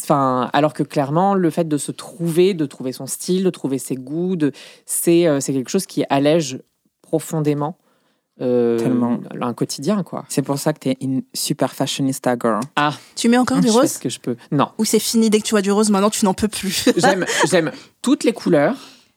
enfin, 0.02 0.50
alors 0.54 0.74
que 0.74 0.84
clairement, 0.84 1.34
le 1.36 1.50
fait 1.50 1.68
de 1.68 1.78
se 1.78 1.92
trouver, 1.92 2.54
de 2.54 2.66
trouver 2.66 2.94
son 2.94 3.06
style, 3.06 3.44
de 3.44 3.50
trouver 3.50 3.80
ses 3.80 3.96
goûts, 3.96 4.38
de, 4.38 4.54
c'est, 4.86 5.28
euh, 5.28 5.42
c'est 5.42 5.52
quelque 5.52 5.70
chose 5.70 5.86
qui 5.86 6.06
allège 6.10 6.60
profondément 7.02 7.78
euh, 8.42 8.78
Tellement. 8.80 9.20
un 9.42 9.54
quotidien. 9.54 10.04
quoi. 10.04 10.26
C'est 10.30 10.42
pour 10.42 10.58
ça 10.60 10.74
que 10.74 10.80
t'es 10.80 10.98
une 11.02 11.24
super 11.34 11.74
fashionista 11.74 12.36
girl. 12.42 12.60
Tu 13.16 13.30
mets 13.30 13.38
encore 13.38 13.60
du 13.60 13.70
rose 13.70 13.92
ce 13.92 14.00
que 14.00 14.10
je 14.10 14.20
peux. 14.20 14.36
Non, 14.52 14.70
Ou 14.78 14.86
c'est 14.86 15.00
fini 15.00 15.30
dès 15.30 15.40
que 15.40 15.46
tu 15.46 15.52
vois 15.52 15.62
du 15.62 15.72
rose, 15.72 15.90
maintenant 15.90 16.10
tu 16.10 16.24
n'en 16.26 16.34
peux 16.34 16.48
plus 16.48 16.86
j'aime, 16.98 17.26
j'aime 17.50 17.72
toutes 18.02 18.24
les 18.24 18.34
couleurs. 18.34 18.76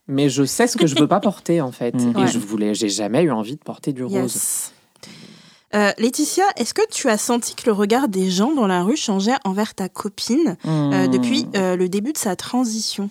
Mais 0.08 0.28
je 0.28 0.44
sais 0.44 0.66
ce 0.66 0.76
que 0.76 0.86
je 0.88 0.96
veux 0.98 1.06
pas 1.06 1.20
porter 1.20 1.60
en 1.60 1.70
fait, 1.70 1.94
Mm. 1.94 2.10
et 2.10 2.20
Ouais. 2.22 2.26
je 2.26 2.38
voulais, 2.40 2.74
j'ai 2.74 2.88
jamais 2.88 3.22
eu 3.22 3.30
envie 3.30 3.54
de 3.54 3.60
porter 3.62 3.92
du 3.92 4.02
rose. 4.02 4.14
Yes. 4.34 4.72
Euh, 5.74 5.90
Laetitia, 5.96 6.44
est-ce 6.56 6.74
que 6.74 6.82
tu 6.90 7.08
as 7.08 7.16
senti 7.16 7.54
que 7.54 7.62
le 7.66 7.72
regard 7.72 8.08
des 8.08 8.30
gens 8.30 8.52
dans 8.52 8.66
la 8.66 8.82
rue 8.82 8.96
changeait 8.96 9.36
envers 9.44 9.74
ta 9.74 9.88
copine 9.88 10.56
euh, 10.66 11.06
Mm. 11.06 11.10
depuis 11.10 11.46
euh, 11.56 11.76
le 11.76 11.88
début 11.88 12.12
de 12.12 12.18
sa 12.18 12.36
transition? 12.36 13.08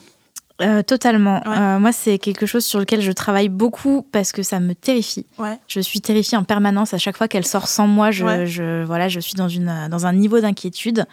Euh, 0.62 0.84
totalement. 0.84 1.41
Ouais. 1.45 1.57
Euh, 1.57 1.80
moi, 1.80 1.91
c'est 1.91 2.18
quelque 2.18 2.45
chose 2.45 2.64
sur 2.64 2.80
lequel 2.80 3.01
je 3.01 3.12
travaille 3.12 3.49
beaucoup 3.49 4.05
parce 4.12 4.32
que 4.32 4.43
ça 4.43 4.59
me 4.59 4.74
terrifie. 4.76 5.26
Ouais. 5.39 5.57
Je 5.68 5.80
suis 5.80 6.01
terrifiée 6.01 6.38
en 6.38 6.43
permanence. 6.43 6.93
À 6.93 6.97
chaque 6.97 7.18
fois 7.18 7.28
qu'elle 7.28 7.45
sort 7.45 7.68
sans 7.68 7.88
moi, 7.88 8.12
je, 8.12 8.26
Ouais. 8.26 8.45
je- 8.47 8.84
voilà, 8.84 9.09
je 9.09 9.20
suis 9.20 9.34
dans, 9.34 9.47
une, 9.49 9.74
dans 9.89 10.05
un 10.05 10.14
niveau 10.14 10.39
d'inquiétude. 10.39 11.05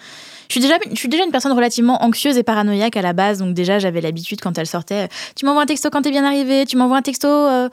Je 0.48 0.52
suis, 0.54 0.60
déjà, 0.60 0.74
je 0.90 0.96
suis 0.96 1.08
déjà 1.08 1.24
une 1.24 1.30
personne 1.30 1.52
relativement 1.52 2.02
anxieuse 2.02 2.36
et 2.38 2.42
paranoïaque 2.42 2.96
à 2.96 3.02
la 3.02 3.12
base. 3.12 3.38
Donc, 3.38 3.54
déjà, 3.54 3.78
j'avais 3.78 4.00
l'habitude 4.00 4.40
quand 4.40 4.56
elle 4.58 4.66
sortait 4.66 5.08
Tu 5.36 5.44
m'envoies 5.46 5.62
un 5.62 5.66
texto 5.66 5.90
quand 5.90 6.02
t'es 6.02 6.10
bien 6.10 6.24
arrivé, 6.24 6.64
tu 6.66 6.76
m'envoies 6.76 6.96
un 6.98 7.02
texto. 7.02 7.28
euh, 7.28 7.68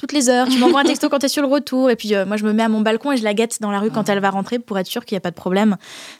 toutes 0.00 0.12
les 0.12 0.28
heures. 0.28 0.48
Tu 0.48 0.58
m'envoies 0.60 0.80
un 0.80 0.84
texto 0.84 1.08
quand 1.08 1.18
t'es 1.18 1.28
sur 1.28 1.42
le 1.42 1.48
retour. 1.48 1.90
Et 1.90 1.96
puis 1.96 2.14
euh, 2.14 2.24
moi, 2.26 2.36
je 2.36 2.44
me 2.44 2.52
mets 2.52 2.62
à 2.62 2.68
mon 2.68 2.80
balcon 2.80 3.12
et 3.12 3.16
je 3.16 3.22
la 3.24 3.34
guette 3.34 3.60
dans 3.60 3.70
la 3.70 3.78
rue 3.78 3.90
quand 3.90 4.08
elle 4.08 4.20
va 4.20 4.30
rentrer 4.30 4.58
pour 4.58 4.78
être 4.78 4.86
sûre 4.86 5.04
qu'il 5.04 5.14
n'y 5.14 5.18
a 5.18 5.20
pas 5.20 5.30
de 5.30 5.36
problème. 5.36 5.76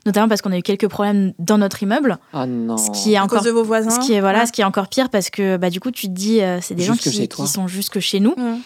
Notamment 0.07 0.29
parce 0.29 0.43
qu'on 0.43 0.53
a 0.53 0.59
eu 0.59 0.63
quelques 0.63 0.89
problèmes 0.89 1.33
dans 1.39 1.59
notre 1.59 1.83
immeuble. 1.83 2.19
Ah 2.33 2.47
non. 2.47 2.77
Ce 2.77 2.91
qui 2.91 3.15
est 3.15 3.17
À 3.17 3.25
encore 3.25 3.39
cause 3.39 3.47
de 3.47 3.53
vos 3.53 3.65
voisins. 3.65 3.91
ce 3.91 4.01
qui 4.01 4.13
est 4.13 4.21
voilà, 4.21 4.41
Ouais. 4.41 4.47
ce 4.47 4.53
qui 4.53 4.61
est 4.61 4.65
encore 4.65 4.89
pire 4.89 5.09
parce 5.09 5.31
que 5.31 5.57
bah 5.57 5.71
du 5.71 5.81
coup 5.81 5.91
tu 5.91 6.07
te 6.07 6.13
dis 6.13 6.41
euh, 6.43 6.61
c'est 6.61 6.75
des 6.75 6.85
gens 6.85 6.95
qui, 6.95 7.29
sont 7.47 7.67
jusque 7.67 7.99
chez 8.01 8.21
nous. 8.21 8.35
Mm. 8.37 8.61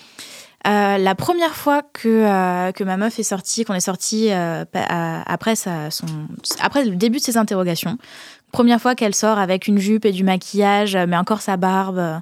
Euh, 0.66 0.96
la 0.96 1.14
première 1.14 1.54
fois 1.54 1.82
que 1.92 2.08
euh, 2.08 2.72
que 2.72 2.84
ma 2.84 2.96
meuf 2.96 3.18
est 3.18 3.22
sortie, 3.24 3.64
qu'on 3.64 3.74
est 3.74 3.80
sorti 3.80 4.28
euh, 4.30 4.64
après 4.72 5.56
sa, 5.56 5.90
son 5.90 6.06
après 6.60 6.86
le 6.86 6.96
début 6.96 7.18
de 7.18 7.22
ses 7.22 7.36
interrogations, 7.36 7.98
première 8.50 8.80
fois 8.80 8.94
qu'elle 8.94 9.14
sort 9.14 9.38
avec 9.38 9.68
une 9.68 9.76
jupe 9.78 10.06
et 10.06 10.12
du 10.12 10.24
maquillage, 10.24 10.96
mais 10.96 11.16
encore 11.18 11.42
sa 11.42 11.58
barbe 11.58 11.98
euh, 11.98 12.16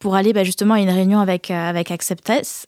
pour 0.00 0.16
aller 0.16 0.32
bah, 0.32 0.42
justement 0.42 0.74
à 0.74 0.80
une 0.80 0.90
réunion 0.90 1.20
avec 1.20 1.50
euh, 1.52 1.54
avec 1.70 1.90
Acceptess. 1.92 2.66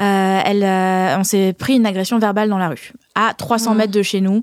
Euh, 0.00 0.40
elle, 0.46 0.62
euh, 0.64 1.18
on 1.18 1.24
s'est 1.24 1.52
pris 1.52 1.74
une 1.76 1.84
agression 1.84 2.18
verbale 2.18 2.48
dans 2.48 2.56
la 2.56 2.68
rue, 2.70 2.92
à 3.14 3.34
300 3.34 3.74
Mm. 3.74 3.76
mètres 3.76 3.92
de 3.92 4.02
chez 4.02 4.22
nous. 4.22 4.42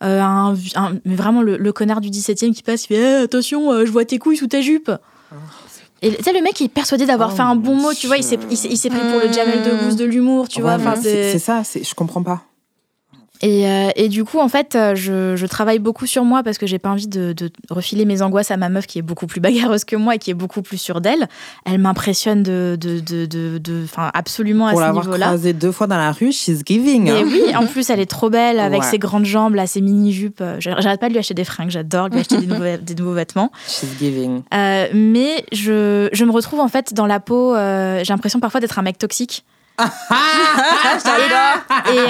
Un, 0.00 0.54
un- 0.76 0.92
mais 1.06 1.14
vraiment 1.14 1.40
le, 1.42 1.56
le 1.56 1.72
connard 1.72 2.00
du 2.00 2.10
17e 2.10 2.52
qui 2.52 2.62
passe, 2.62 2.84
il 2.84 2.88
fait 2.88 3.20
Eh, 3.20 3.22
attention, 3.24 3.84
je 3.86 3.90
vois 3.90 4.04
tes 4.04 4.18
couilles 4.18 4.36
sous 4.36 4.46
ta 4.48 4.60
jupe. 4.60 4.90
Et 6.02 6.14
tu 6.14 6.22
sais, 6.22 6.32
le 6.34 6.42
mec 6.42 6.60
il 6.60 6.64
est 6.64 6.68
persuadé 6.68 7.06
d'avoir 7.06 7.30
Oh, 7.32 7.36
fait 7.36 7.42
un 7.42 7.56
bon 7.56 7.74
mot, 7.76 7.94
tu 7.94 8.06
vois, 8.06 8.18
il 8.18 8.22
s'est, 8.24 8.36
pris 8.36 8.46
pour 9.10 9.20
le 9.20 9.32
Jamel 9.32 9.62
Debbouze 9.62 9.96
de 9.96 10.04
l'humour, 10.04 10.48
tu 10.48 10.60
vois. 10.60 10.76
Ouais, 10.76 10.96
c'est 11.02 11.38
ça, 11.38 11.62
je 11.64 11.94
comprends 11.94 12.22
pas. 12.22 12.42
Et, 13.42 13.68
euh, 13.68 13.90
et 13.96 14.08
du 14.08 14.24
coup, 14.24 14.38
en 14.38 14.48
fait, 14.48 14.74
euh, 14.76 14.94
je, 14.94 15.34
je 15.36 15.46
travaille 15.46 15.80
beaucoup 15.80 16.06
sur 16.06 16.24
moi 16.24 16.42
parce 16.44 16.56
que 16.56 16.66
j'ai 16.66 16.78
pas 16.78 16.88
envie 16.90 17.08
de, 17.08 17.32
de 17.32 17.50
refiler 17.68 18.04
mes 18.04 18.22
angoisses 18.22 18.50
à 18.52 18.56
ma 18.56 18.68
meuf 18.68 18.86
qui 18.86 19.00
est 19.00 19.02
beaucoup 19.02 19.26
plus 19.26 19.40
bagarreuse 19.40 19.84
que 19.84 19.96
moi 19.96 20.14
et 20.14 20.18
qui 20.18 20.30
est 20.30 20.34
beaucoup 20.34 20.62
plus 20.62 20.78
sûre 20.78 21.00
d'elle. 21.00 21.28
Elle 21.66 21.78
m'impressionne 21.78 22.42
de, 22.42 22.78
de, 22.80 23.00
de, 23.00 23.26
de, 23.58 23.84
absolument 24.14 24.70
Pour 24.70 24.78
à 24.78 24.82
ce 24.82 24.86
l'avoir 24.86 25.04
niveau-là. 25.04 25.26
croisée 25.26 25.52
deux 25.52 25.72
fois 25.72 25.86
dans 25.88 25.96
la 25.98 26.12
rue, 26.12 26.32
she's 26.32 26.62
giving. 26.64 27.08
Et 27.08 27.10
hein. 27.10 27.24
oui, 27.26 27.42
en 27.56 27.66
plus, 27.66 27.90
elle 27.90 28.00
est 28.00 28.06
trop 28.10 28.30
belle 28.30 28.60
avec 28.60 28.82
Ouais. 28.82 28.88
ses 28.90 28.98
grandes 28.98 29.26
jambes, 29.26 29.56
là, 29.56 29.66
ses 29.66 29.80
mini-jupes. 29.80 30.40
Euh, 30.40 30.56
J'arrête 30.60 31.00
pas 31.00 31.08
de 31.08 31.12
lui 31.12 31.18
acheter 31.18 31.34
des 31.34 31.44
fringues, 31.44 31.70
j'adore 31.70 32.08
lui 32.08 32.20
acheter 32.20 32.38
des 32.38 32.46
nouveaux, 32.52 32.76
des 32.80 32.94
nouveaux 32.94 33.14
vêtements. 33.14 33.50
She's 33.66 33.88
giving. 33.98 34.42
Euh, 34.54 34.86
mais 34.94 35.44
je, 35.52 36.08
je 36.12 36.24
me 36.24 36.30
retrouve 36.30 36.60
en 36.60 36.68
fait 36.68 36.94
dans 36.94 37.06
la 37.06 37.20
peau, 37.20 37.54
euh, 37.54 38.00
j'ai 38.04 38.12
l'impression 38.12 38.38
parfois 38.40 38.60
d'être 38.60 38.78
un 38.78 38.82
mec 38.82 38.96
toxique. 38.96 39.44
Et, 41.92 41.98
euh, 41.98 42.04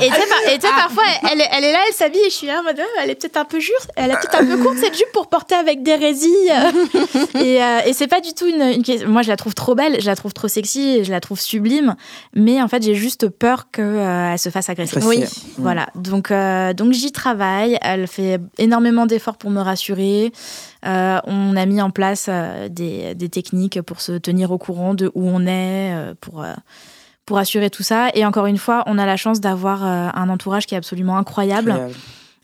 et 0.00 0.08
tu 0.08 0.14
sais, 0.14 0.60
sais, 0.60 0.68
parfois, 0.68 1.02
elle, 1.32 1.40
est- 1.40 1.48
elle 1.52 1.64
est 1.64 1.72
là, 1.72 1.78
elle 1.88 1.94
s'habille 1.94 2.20
et 2.20 2.30
je 2.30 2.34
suis 2.34 2.46
là 2.46 2.60
en 2.60 2.62
mode, 2.62 2.76
Ah, 2.78 3.00
elle 3.02 3.10
est 3.10 3.14
peut-être 3.14 3.36
un 3.38 3.44
peu 3.44 3.58
jure, 3.58 3.74
elle 3.96 4.10
a 4.10 4.16
peut-être 4.16 4.34
un 4.40 4.44
peu 4.46 4.58
courte 4.62 4.76
cette 4.78 4.96
jupe 4.96 5.10
pour 5.12 5.28
porter 5.28 5.54
avec 5.54 5.82
des 5.82 5.94
résilles. 5.94 6.52
et 7.34 7.62
euh, 7.62 7.78
et 7.86 7.92
c'est 7.94 8.06
pas 8.06 8.20
du 8.20 8.32
tout 8.34 8.46
une, 8.46 8.60
une 8.62 8.82
question- 8.82 9.08
Moi, 9.08 9.22
je 9.22 9.28
la 9.28 9.36
trouve 9.36 9.54
trop 9.54 9.74
belle, 9.74 10.00
je 10.00 10.06
la 10.06 10.16
trouve 10.16 10.32
trop 10.34 10.48
sexy, 10.48 11.04
je 11.04 11.10
la 11.10 11.20
trouve 11.20 11.40
sublime, 11.40 11.96
mais 12.34 12.60
en 12.60 12.68
fait, 12.68 12.82
j'ai 12.82 12.94
juste 12.94 13.28
peur 13.28 13.70
qu'elle 13.70 14.38
se 14.38 14.50
fasse 14.50 14.68
agresser. 14.68 15.00
Oui. 15.04 15.20
Mm. 15.20 15.26
Voilà, 15.58 15.86
donc, 15.94 16.30
euh, 16.30 16.72
donc 16.74 16.92
j'y 16.92 17.12
travaille. 17.12 17.78
Elle 17.82 18.06
fait 18.06 18.38
énormément 18.58 19.06
d'efforts 19.06 19.38
pour 19.38 19.50
me 19.50 19.60
rassurer. 19.60 20.32
Euh, 20.86 21.18
on 21.24 21.56
a 21.56 21.66
mis 21.66 21.80
en 21.80 21.90
place 21.90 22.26
euh, 22.28 22.68
des, 22.68 23.14
des 23.14 23.28
techniques 23.28 23.80
pour 23.82 24.00
se 24.00 24.12
tenir 24.12 24.52
au 24.52 24.58
courant 24.58 24.94
de 24.94 25.10
où 25.14 25.26
on 25.28 25.40
est, 25.46 25.92
euh, 25.94 26.14
pour, 26.20 26.42
euh, 26.42 26.52
pour 27.26 27.38
assurer 27.38 27.70
tout 27.70 27.82
ça. 27.82 28.08
Et 28.14 28.24
encore 28.24 28.46
une 28.46 28.56
fois, 28.56 28.82
on 28.86 28.98
a 28.98 29.04
la 29.04 29.16
chance 29.16 29.40
d'avoir 29.40 29.84
euh, 29.84 30.08
un 30.14 30.28
entourage 30.28 30.66
qui 30.66 30.74
est 30.74 30.78
absolument 30.78 31.18
incroyable. 31.18 31.72
Incroyable. 31.72 31.98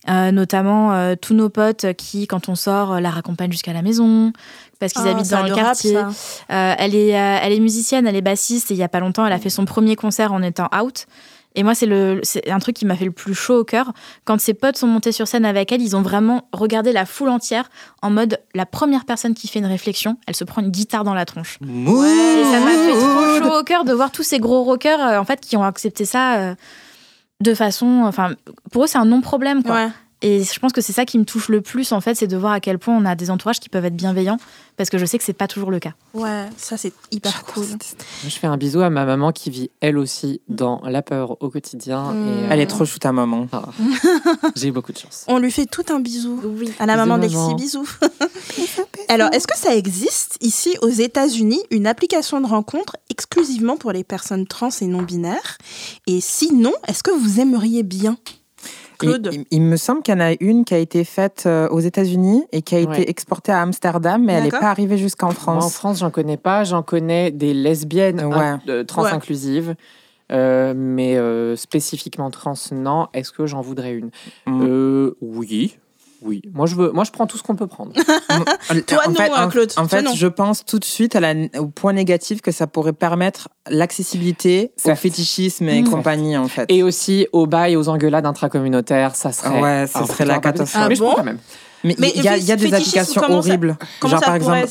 Euh, 0.09 0.33
notamment 0.33 0.93
euh, 0.93 1.15
tous 1.15 1.33
nos 1.33 1.49
potes 1.49 1.93
qui, 1.93 2.27
quand 2.27 2.49
on 2.49 2.57
sort, 2.57 2.95
euh, 2.95 3.01
la 3.01 3.11
raccompagnent 3.11 3.53
jusqu'à 3.53 3.73
la 3.73 3.83
maison 3.83 4.33
parce 4.81 4.93
qu'ils 4.95 5.07
Ah, 5.07 5.13
habitent 5.13 5.31
dans 5.31 5.45
le 5.45 5.55
quartier. 5.55 5.97
Euh, 5.97 6.75
elle, 6.77 6.97
est, 6.97 7.17
euh, 7.17 7.39
elle 7.41 7.53
est 7.53 7.61
musicienne, 7.61 8.05
elle 8.09 8.17
est 8.17 8.21
bassiste 8.21 8.73
et 8.73 8.75
il 8.75 8.79
y 8.79 8.83
a 8.83 8.89
pas 8.89 8.99
longtemps, 8.99 9.25
elle 9.25 9.33
a 9.33 9.39
fait 9.39 9.49
son 9.49 9.65
premier 9.65 9.95
concert 9.95 10.33
en 10.33 10.43
étant 10.43 10.69
out. 10.77 11.07
Et 11.55 11.63
moi, 11.63 11.75
c'est 11.75 11.87
le, 11.87 12.21
c'est 12.23 12.51
un 12.51 12.59
truc 12.59 12.77
qui 12.77 12.87
m'a 12.87 12.97
fait 12.97 13.05
le 13.05 13.13
plus 13.13 13.35
chaud 13.35 13.59
au 13.59 13.65
cœur. 13.65 13.93
Quand 14.25 14.41
ses 14.41 14.55
potes 14.55 14.77
sont 14.77 14.87
montés 14.87 15.13
sur 15.13 15.29
scène 15.29 15.45
avec 15.45 15.71
elle, 15.73 15.83
ils 15.83 15.97
ont 15.97 16.03
vraiment 16.03 16.49
regardé 16.53 16.93
la 16.93 17.07
foule 17.07 17.29
entière 17.29 17.69
en 18.01 18.11
mode 18.11 18.39
la 18.55 18.67
première 18.67 19.05
personne 19.05 19.35
qui 19.35 19.49
fait 19.49 19.59
une 19.59 19.67
réflexion, 19.67 20.17
elle 20.27 20.37
se 20.37 20.45
prend 20.45 20.63
une 20.63 20.71
guitare 20.71 21.05
dans 21.05 21.15
la 21.15 21.25
tronche. 21.25 21.59
Et 21.63 22.45
ça 22.45 22.61
m'a 22.61 22.71
fait 22.71 22.93
trop 22.93 23.39
chaud 23.51 23.61
au 23.61 23.65
cœur 23.65 23.85
de 23.85 23.93
voir 23.93 24.11
tous 24.11 24.23
ces 24.23 24.39
gros 24.39 24.63
rockers 24.65 25.01
euh, 25.01 25.19
en 25.19 25.25
fait 25.25 25.41
qui 25.41 25.57
ont 25.57 25.65
accepté 25.65 26.05
ça 26.05 26.37
euh, 26.39 26.55
de 27.41 27.55
façon, 27.55 28.03
enfin, 28.05 28.31
pour 28.71 28.85
eux 28.85 28.87
c'est 28.87 28.99
un 28.99 29.05
non 29.05 29.21
problème 29.21 29.63
quoi. 29.63 29.75
Ouais. 29.75 29.89
Et 30.23 30.45
je 30.45 30.59
pense 30.61 30.73
que 30.73 30.81
c'est 30.81 30.93
ça 30.93 31.05
qui 31.05 31.19
me 31.19 31.25
touche 31.25 31.49
le 31.49 31.61
plus 31.61 31.93
en 31.93 32.01
fait, 32.01 32.15
c'est 32.15 32.27
de 32.29 32.37
voir 32.37 32.53
à 32.53 32.61
quel 32.61 32.79
point 32.79 32.97
on 32.97 33.05
a 33.05 33.15
des 33.15 33.31
entourages 33.31 33.61
qui 33.61 33.69
peuvent 33.69 33.85
être 33.85 33.97
bienveillants 33.97 34.39
parce 34.77 34.89
que 34.89 34.97
je 34.97 35.05
sais 35.05 35.19
que 35.19 35.25
c'est 35.25 35.33
pas 35.33 35.49
toujours 35.49 35.71
le 35.71 35.79
cas. 35.81 35.93
Ouais, 36.15 36.49
ça 36.57 36.77
c'est 36.77 36.93
hyper 37.11 37.45
cool. 37.45 37.67
Je 38.25 38.31
fais 38.31 38.47
un 38.47 38.57
bisou 38.57 38.81
à 38.81 38.91
ma 38.91 39.05
maman 39.05 39.33
qui 39.33 39.51
vit 39.51 39.71
elle 39.81 39.99
aussi 39.99 40.41
dans 40.49 40.81
la 40.85 41.03
peur 41.03 41.43
au 41.43 41.51
quotidien. 41.51 42.13
Mm. 42.13 42.29
Et, 42.29 42.31
euh, 42.31 42.49
Elle 42.51 42.61
est 42.61 42.67
trop 42.67 42.85
chou 42.85 42.99
ta 42.99 43.13
maman. 43.13 43.49
ah, 43.53 43.65
J'ai 44.57 44.71
beaucoup 44.71 44.93
de 44.93 44.99
chance. 44.99 45.25
On 45.29 45.39
lui 45.39 45.51
fait 45.51 45.67
tout 45.67 45.85
un 45.91 46.01
bisou. 46.01 46.41
Oui. 46.45 46.73
À 46.79 46.87
la 46.87 46.95
Bisous, 46.95 47.07
maman. 47.07 47.19
d'Alexis, 47.19 47.55
bisous. 47.57 47.89
Alors, 49.09 49.33
est-ce 49.33 49.47
que 49.47 49.57
ça 49.57 49.75
existe 49.75 50.39
ici 50.41 50.77
aux 50.83 50.89
États-Unis 50.89 51.61
une 51.71 51.87
application 51.87 52.41
de 52.41 52.47
rencontre 52.47 52.97
exclusivement 53.11 53.77
pour 53.77 53.93
les 53.93 54.05
personnes 54.05 54.47
trans 54.47 54.71
et 54.81 54.87
non 54.87 55.03
binaires 55.03 55.59
Et 56.07 56.21
sinon, 56.21 56.73
est-ce 56.89 57.03
que 57.03 57.11
vous 57.11 57.41
aimeriez 57.41 57.83
bien? 57.83 58.17
Claude 59.07 59.29
Il, 59.33 59.41
il- 59.41 59.47
il 59.51 59.63
me 59.63 59.77
semble 59.77 60.03
qu'il 60.03 60.15
y 60.15 60.17
en 60.17 60.21
a 60.21 60.33
une 60.41 60.65
qui 60.65 60.75
a 60.75 60.79
été 60.79 61.05
faite 61.05 61.45
euh, 61.47 61.69
aux 61.69 61.81
États-Unis 61.81 62.45
et 62.53 62.63
qui 62.63 62.75
a 62.77 62.79
Ouais. 62.79 62.85
été 63.01 63.11
exportée 63.11 63.53
à 63.53 63.61
Amsterdam, 63.63 64.23
mais 64.25 64.33
elle 64.35 64.45
n'est 64.45 64.51
pas 64.51 64.71
arrivée 64.71 64.99
jusqu'en 64.99 65.27
Moi, 65.27 65.35
en 65.35 65.39
France. 65.61 65.75
France, 65.75 65.99
j'en 66.01 66.11
connais 66.11 66.37
pas. 66.37 66.65
J'en 66.65 66.83
connais 66.83 67.31
des 67.31 67.55
lesbiennes 67.55 68.25
Ouais. 68.25 68.35
in- 68.37 68.61
euh, 68.69 68.85
trans 68.85 69.03
Ouais. 69.05 69.11
inclusives. 69.13 69.75
Euh, 70.31 70.73
mais 70.75 71.17
euh, 71.19 71.57
spécifiquement 71.57 72.31
trans, 72.31 72.55
non. 72.73 73.09
Est-ce 73.13 73.33
que 73.33 73.45
j'en 73.45 73.61
voudrais 73.61 73.93
une? 73.93 74.11
Mm. 74.47 74.63
Euh, 74.63 75.17
Oui. 75.21 75.77
Oui. 76.25 76.41
Moi, 76.55 76.67
je, 76.67 76.75
veux, 76.77 76.93
moi, 76.93 77.05
je 77.05 77.11
prends 77.11 77.27
tout 77.27 77.37
ce 77.37 77.43
qu'on 77.43 77.57
peut 77.57 77.67
prendre. 77.67 77.93
Toi, 78.87 79.01
en 79.07 79.11
non, 79.11 79.15
fait, 79.17 79.31
hein, 79.35 79.49
Claude. 79.49 79.73
En 79.77 79.87
Toi, 79.87 79.99
fait, 79.99 80.03
non. 80.03 80.15
je 80.15 80.27
pense 80.27 80.65
tout 80.65 80.79
de 80.79 80.85
suite 80.85 81.17
à 81.17 81.21
la, 81.21 81.35
au 81.59 81.67
point 81.67 81.93
négatif 81.93 82.41
que 82.43 82.53
ça 82.53 82.67
pourrait 82.67 82.93
permettre 82.93 83.49
l'accessibilité 83.69 84.71
au 84.85 84.95
fétichisme 84.95 85.69
et 85.69 85.83
Mm. 85.83 85.89
compagnie, 85.89 86.37
en 86.37 86.49
fait. 86.49 86.67
Et 86.71 86.83
aussi 86.83 87.27
au 87.33 87.47
bail, 87.47 87.77
aux 87.77 87.89
engueulades 87.89 88.27
intracommunautaires, 88.27 89.17
ça 89.17 89.33
serait. 89.33 89.61
Ouais, 89.61 89.87
ça 89.87 90.07
serait 90.07 90.25
la 90.25 90.39
catastrophe. 90.39 90.89
Mais 90.89 90.95
je 90.95 91.03
Ah 91.03 91.07
prends 91.07 91.15
bon 91.15 91.17
quand 91.19 91.25
même. 91.25 91.39
Mais 91.85 91.95
il 92.15 92.23
y 92.23 92.29
a, 92.29 92.37
il 92.37 92.45
y 92.45 92.53
a 92.53 92.57
des 92.57 92.73
applications 92.73 93.21
ça- 93.23 93.31
horribles. 93.31 93.77
Genre, 94.03 94.11
ça 94.21 94.21
par 94.21 94.37
exemple, 94.37 94.67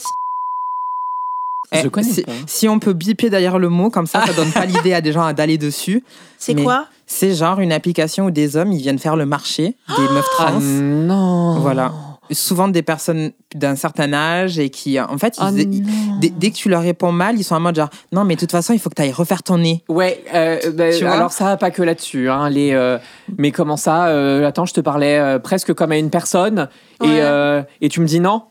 Je 1.73 1.79
eh, 1.85 1.89
connais 1.89 2.07
si, 2.09 2.21
pas. 2.23 2.31
si 2.47 2.67
on 2.69 2.79
peut 2.79 2.93
biper 2.93 3.29
derrière 3.29 3.57
le 3.59 3.69
mot, 3.69 3.89
comme 3.89 4.07
ça, 4.07 4.25
ça 4.25 4.33
donne 4.33 4.51
pas 4.51 4.65
l'idée 4.65 4.93
à 4.93 5.01
des 5.01 5.11
gens 5.11 5.31
d'aller 5.33 5.57
dessus. 5.57 6.03
C'est 6.37 6.55
quoi? 6.55 6.87
C'est 7.13 7.33
genre 7.35 7.59
une 7.59 7.73
application 7.73 8.25
où 8.27 8.31
des 8.31 8.55
hommes, 8.55 8.71
ils 8.71 8.81
viennent 8.81 8.97
faire 8.97 9.17
le 9.17 9.25
marché 9.25 9.75
des 9.97 10.13
meufs 10.13 10.25
Ah 10.39 10.45
trans. 10.51 10.59
non. 10.61 11.59
Voilà. 11.59 11.91
Souvent 12.31 12.69
des 12.69 12.81
personnes 12.83 13.31
d'un 13.53 13.75
certain 13.75 14.13
âge 14.13 14.57
et 14.59 14.69
qui, 14.69 14.97
en 14.97 15.17
fait, 15.17 15.35
ils- 15.37 15.43
Ah 15.43 15.49
ils- 15.53 15.83
dès, 16.21 16.29
dès 16.29 16.51
que 16.51 16.55
tu 16.55 16.69
leur 16.69 16.81
réponds 16.81 17.11
mal, 17.11 17.37
ils 17.37 17.43
sont 17.43 17.55
en 17.55 17.59
mode 17.59 17.75
genre, 17.75 17.89
non, 18.13 18.23
mais 18.23 18.35
de 18.35 18.39
toute 18.39 18.51
façon, 18.51 18.71
il 18.71 18.79
faut 18.79 18.89
que 18.89 18.95
tu 18.95 19.01
ailles 19.01 19.11
refaire 19.11 19.43
ton 19.43 19.57
nez. 19.57 19.83
Ouais, 19.89 20.23
euh, 20.33 20.57
bah, 20.71 20.93
Tu 20.97 21.03
vois? 21.03 21.13
alors 21.15 21.33
ça, 21.33 21.57
pas 21.57 21.69
que 21.69 21.81
là-dessus. 21.83 22.29
Hein, 22.29 22.49
les, 22.49 22.71
euh, 22.71 22.97
mais 23.37 23.51
comment 23.51 23.75
ça 23.75 24.07
euh, 24.07 24.47
Attends, 24.47 24.65
je 24.65 24.73
te 24.73 24.79
parlais 24.79 25.19
euh, 25.19 25.37
presque 25.39 25.73
comme 25.73 25.91
à 25.91 25.97
une 25.97 26.09
personne 26.11 26.69
Ouais. 27.01 27.09
et, 27.09 27.21
euh, 27.21 27.61
et 27.81 27.89
tu 27.89 27.99
me 27.99 28.05
dis 28.05 28.21
non? 28.21 28.43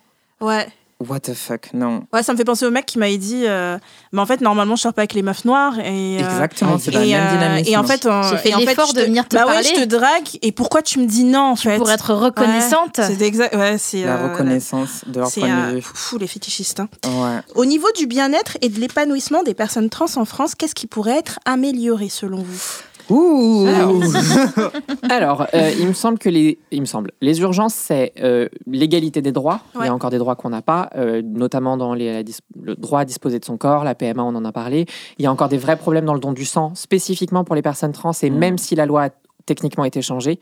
Ouais. 0.42 0.66
What 1.08 1.20
the 1.20 1.32
fuck, 1.34 1.70
non. 1.72 2.02
Ouais, 2.12 2.22
ça 2.22 2.32
me 2.32 2.36
fait 2.38 2.44
penser 2.44 2.66
au 2.66 2.70
mec 2.70 2.84
qui 2.84 2.98
m'avait 2.98 3.16
dit 3.16 3.44
euh, 3.46 3.78
Mais 4.12 4.20
en 4.20 4.26
fait, 4.26 4.42
normalement, 4.42 4.76
je 4.76 4.82
sors 4.82 4.92
pas 4.92 5.00
avec 5.00 5.14
les 5.14 5.22
meufs 5.22 5.46
noires. 5.46 5.78
Et, 5.78 6.18
euh, 6.18 6.20
Exactement, 6.20 6.78
c'est 6.78 6.90
la 6.90 7.00
même 7.00 7.08
euh, 7.26 7.32
dynamique. 7.32 7.68
et 7.68 7.76
en 7.78 7.84
fait, 7.84 8.04
on- 8.06 8.22
J'ai 8.24 8.36
fait 8.36 8.50
et 8.50 8.54
en 8.54 8.58
fait, 8.58 8.66
l'effort 8.66 8.86
je 8.88 8.92
de 8.94 9.00
te- 9.00 9.06
venir 9.06 9.26
te 9.26 9.34
bah 9.34 9.46
ouais, 9.46 9.62
je 9.62 9.72
te 9.80 9.84
drague. 9.86 10.28
Et 10.42 10.52
pourquoi 10.52 10.82
tu 10.82 10.98
me 10.98 11.06
dis 11.06 11.24
non 11.24 11.40
en 11.52 11.56
fait? 11.56 11.78
Pour 11.78 11.90
être 11.90 12.12
reconnaissante. 12.12 12.98
Ouais, 12.98 13.04
c'est 13.16 13.22
exact. 13.22 13.54
Ouais, 13.54 13.78
c'est 13.78 14.04
la 14.04 14.16
euh, 14.16 14.28
reconnaissance 14.32 15.04
de 15.06 15.20
leur 15.20 15.32
point 15.32 15.48
euh, 15.48 15.70
de 15.72 15.76
vue. 15.76 15.82
fou 15.82 16.18
les 16.18 16.26
fétichistes. 16.26 16.80
hein. 16.80 16.88
Ouais. 17.06 17.40
Au 17.54 17.64
niveau 17.64 17.88
du 17.96 18.06
bien-être 18.06 18.58
et 18.60 18.68
de 18.68 18.78
l'épanouissement 18.78 19.42
des 19.42 19.54
personnes 19.54 19.88
trans 19.88 20.04
en 20.16 20.24
France, 20.26 20.54
qu'est-ce 20.54 20.74
qui 20.74 20.86
pourrait 20.86 21.16
être 21.18 21.38
amélioré 21.46 22.08
selon 22.10 22.42
vous? 22.42 22.62
Ouh 23.10 23.66
Alors, 23.66 23.92
Alors, 25.10 25.46
euh, 25.54 25.70
il 25.78 25.86
me 25.88 25.92
semble 25.92 26.18
que 26.18 26.28
les, 26.28 26.58
il 26.70 26.80
me 26.80 26.86
semble, 26.86 27.10
les 27.20 27.40
urgences, 27.40 27.74
c'est 27.74 28.12
euh, 28.20 28.48
l'égalité 28.66 29.20
des 29.22 29.32
droits. 29.32 29.60
Il 29.74 29.84
y 29.84 29.88
a 29.88 29.94
encore 29.94 30.10
des 30.10 30.18
droits 30.18 30.36
qu'on 30.36 30.50
n'a 30.50 30.62
pas, 30.62 30.90
euh, 30.96 31.20
notamment 31.22 31.76
dans 31.76 31.94
les, 31.94 32.22
la 32.22 32.30
le 32.62 32.76
droit 32.76 33.00
à 33.00 33.04
disposer 33.04 33.38
de 33.38 33.44
son 33.44 33.56
corps, 33.56 33.82
la 33.84 33.94
PMA, 33.94 34.22
on 34.22 34.34
en 34.34 34.44
a 34.44 34.52
parlé. 34.52 34.86
Il 35.18 35.24
y 35.24 35.26
a 35.26 35.32
encore 35.32 35.48
des 35.48 35.58
vrais 35.58 35.76
problèmes 35.76 36.04
dans 36.04 36.14
le 36.14 36.20
don 36.20 36.32
du 36.32 36.44
sang, 36.44 36.72
spécifiquement 36.74 37.44
pour 37.44 37.54
les 37.54 37.62
personnes 37.62 37.92
trans, 37.92 38.12
et 38.22 38.30
Mm. 38.30 38.38
même 38.38 38.58
si 38.58 38.74
la 38.76 38.86
loi 38.86 39.04
a 39.04 39.08
techniquement 39.46 39.84
été 39.84 40.00
changée. 40.02 40.38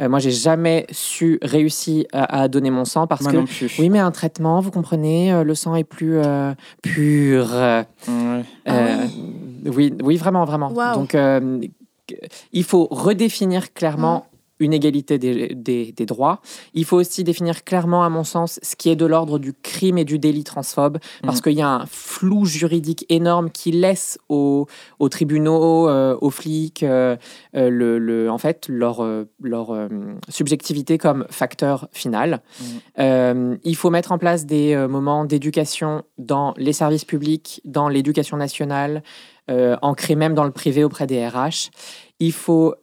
euh, 0.00 0.08
moi, 0.10 0.18
j'ai 0.18 0.30
jamais 0.30 0.86
su 0.90 1.38
réussir 1.42 2.04
à, 2.12 2.42
à 2.42 2.48
donner 2.48 2.70
mon 2.70 2.84
sang 2.84 3.06
parce 3.06 3.22
Moi 3.22 3.32
que 3.32 3.36
non 3.38 3.44
plus. 3.46 3.74
oui, 3.78 3.88
mais 3.88 3.98
un 3.98 4.10
traitement, 4.10 4.60
vous 4.60 4.70
comprenez, 4.70 5.32
euh, 5.32 5.42
le 5.42 5.54
sang 5.54 5.74
est 5.74 5.84
plus 5.84 6.18
euh, 6.18 6.52
pur. 6.82 7.48
euh, 7.54 7.82
Ouais. 8.06 8.44
Ah 8.66 9.06
oui, 9.64 9.94
oui, 10.04 10.16
vraiment, 10.18 10.44
vraiment. 10.44 10.70
Donc, 10.94 11.14
euh, 11.14 11.60
il 12.52 12.64
faut 12.64 12.86
redéfinir 12.90 13.72
clairement 13.72 14.26
une 14.58 14.72
égalité 14.72 15.18
des, 15.18 15.54
des- 15.54 15.92
des 15.92 16.06
droits. 16.06 16.40
Il 16.74 16.84
faut 16.84 16.96
aussi 16.96 17.24
définir 17.24 17.64
clairement, 17.64 18.04
à 18.04 18.08
mon 18.08 18.24
sens, 18.24 18.58
ce 18.62 18.74
qui 18.76 18.88
est 18.90 18.96
de 18.96 19.04
l'ordre 19.06 19.38
du 19.38 19.52
crime 19.52 19.98
et 19.98 20.04
du 20.04 20.18
délit 20.18 20.44
transphobe, 20.44 20.98
parce 21.22 21.38
Mhm. 21.38 21.42
qu'il 21.42 21.52
y 21.54 21.62
a 21.62 21.68
un 21.68 21.86
flou 21.86 22.44
juridique 22.46 23.04
énorme 23.08 23.50
qui 23.50 23.70
laisse 23.72 24.18
aux, 24.28 24.66
aux 24.98 25.08
tribunaux, 25.08 25.88
euh, 25.88 26.16
aux 26.20 26.30
flics, 26.30 26.82
euh, 26.82 27.16
euh, 27.54 27.68
le, 27.70 27.98
le- 27.98 28.30
en 28.30 28.38
fait, 28.38 28.66
leur, 28.68 29.02
leur 29.42 29.70
euh, 29.72 29.88
subjectivité 30.28 30.98
comme 30.98 31.26
facteur 31.30 31.88
final. 31.92 32.40
Euh, 32.98 33.56
il 33.64 33.76
faut 33.76 33.90
mettre 33.90 34.12
en 34.12 34.18
place 34.18 34.46
des 34.46 34.76
moments 34.88 35.24
d'éducation 35.24 36.02
dans 36.18 36.54
les 36.56 36.72
services 36.72 37.04
publics, 37.04 37.60
dans 37.64 37.88
l'éducation 37.88 38.36
nationale, 38.36 39.02
ancrés 39.82 40.16
même 40.16 40.34
dans 40.34 40.44
le 40.44 40.50
privé 40.50 40.82
auprès 40.82 41.06
des 41.06 41.26
RH. 41.26 41.70
Il 42.18 42.32
faut 42.32 42.74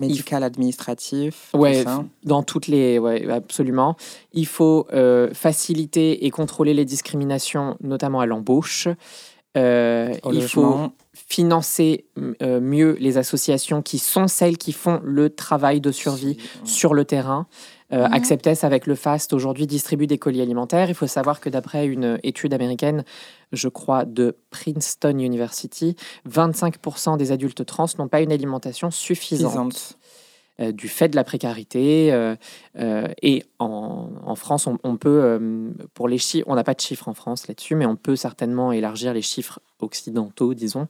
Médical, 0.00 0.42
administratif. 0.42 1.48
tout 1.52 1.58
Ouais, 1.58 1.82
ça. 1.84 1.98
f- 2.00 2.04
dans 2.24 2.42
toutes 2.42 2.66
les. 2.66 2.98
Ouais, 2.98 3.28
absolument. 3.30 3.96
Il 4.32 4.46
faut 4.46 4.86
euh, 4.92 5.32
faciliter 5.34 6.26
et 6.26 6.30
contrôler 6.30 6.74
les 6.74 6.84
discriminations, 6.84 7.76
notamment 7.80 8.20
à 8.20 8.26
l'embauche. 8.26 8.88
Euh, 9.56 10.12
il 10.32 10.42
faut 10.48 10.90
financer 11.12 12.06
euh, 12.42 12.60
mieux 12.60 12.96
les 12.98 13.18
associations 13.18 13.82
qui 13.82 13.98
sont 13.98 14.26
celles 14.26 14.58
qui 14.58 14.72
font 14.72 15.00
le 15.04 15.30
travail 15.30 15.80
de 15.80 15.92
survie 15.92 16.36
sur 16.64 16.92
le 16.92 17.04
terrain. 17.04 17.46
Euh. 17.92 18.04
Acceptess, 18.10 18.64
avec 18.64 18.86
le 18.86 18.94
FAST, 18.94 19.32
aujourd'hui 19.34 19.66
distribue 19.66 20.06
des 20.06 20.18
colis 20.18 20.40
alimentaires. 20.40 20.88
Il 20.88 20.94
faut 20.94 21.06
savoir 21.06 21.40
que 21.40 21.48
d'après 21.50 21.86
une 21.86 22.18
étude 22.22 22.54
américaine, 22.54 23.04
je 23.52 23.68
crois, 23.68 24.04
de 24.04 24.36
Princeton 24.50 25.18
University, 25.18 25.94
25% 26.28 27.18
des 27.18 27.30
adultes 27.30 27.64
trans 27.66 27.86
n'ont 27.98 28.08
pas 28.08 28.20
une 28.22 28.32
alimentation 28.32 28.90
suffisante 28.90 29.74
Suffisante. 29.74 29.98
euh, 30.60 30.72
du 30.72 30.88
fait 30.88 31.08
de 31.08 31.16
la 31.16 31.24
précarité. 31.24 32.12
euh, 32.12 32.36
euh, 32.78 33.08
et 33.22 33.44
en, 33.58 34.08
en 34.24 34.34
France, 34.34 34.66
on, 34.66 34.78
on 34.82 34.96
peut, 34.96 35.38
pour 35.92 36.08
les 36.08 36.18
chiffres, 36.18 36.46
on 36.48 36.54
n'a 36.54 36.64
pas 36.64 36.74
de 36.74 36.80
chiffres 36.80 37.08
en 37.08 37.14
France 37.14 37.48
là-dessus, 37.48 37.74
mais 37.74 37.86
on 37.86 37.96
peut 37.96 38.16
certainement 38.16 38.72
élargir 38.72 39.12
les 39.12 39.22
chiffres 39.22 39.60
occidentaux, 39.80 40.54
disons. 40.54 40.88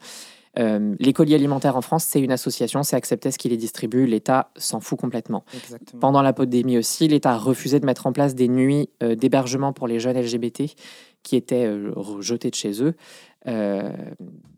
Euh, 0.58 0.94
les 0.98 1.12
colis 1.12 1.34
alimentaires 1.34 1.76
en 1.76 1.82
France, 1.82 2.04
c'est 2.04 2.20
une 2.20 2.32
association, 2.32 2.82
c'est 2.82 2.96
Acceptess 2.96 3.36
qui 3.36 3.48
les 3.48 3.56
distribue, 3.56 4.06
l'État 4.06 4.50
s'en 4.56 4.80
fout 4.80 4.98
complètement. 4.98 5.44
Exactement. 5.54 6.00
Pendant 6.00 6.22
la 6.22 6.32
pandémie 6.32 6.78
aussi, 6.78 7.08
l'État 7.08 7.32
a 7.32 7.38
refusé 7.38 7.80
de 7.80 7.86
mettre 7.86 8.06
en 8.06 8.12
place 8.12 8.34
des 8.34 8.48
nuits 8.48 8.88
euh, 9.02 9.14
d'hébergement 9.14 9.72
pour 9.72 9.88
les 9.88 10.00
jeunes 10.00 10.18
LGBT 10.18 10.64
qui 11.22 11.36
étaient 11.36 11.66
euh, 11.66 11.92
rejetés 11.96 12.50
de 12.50 12.54
chez 12.54 12.82
eux. 12.82 12.94
Euh, 13.46 13.90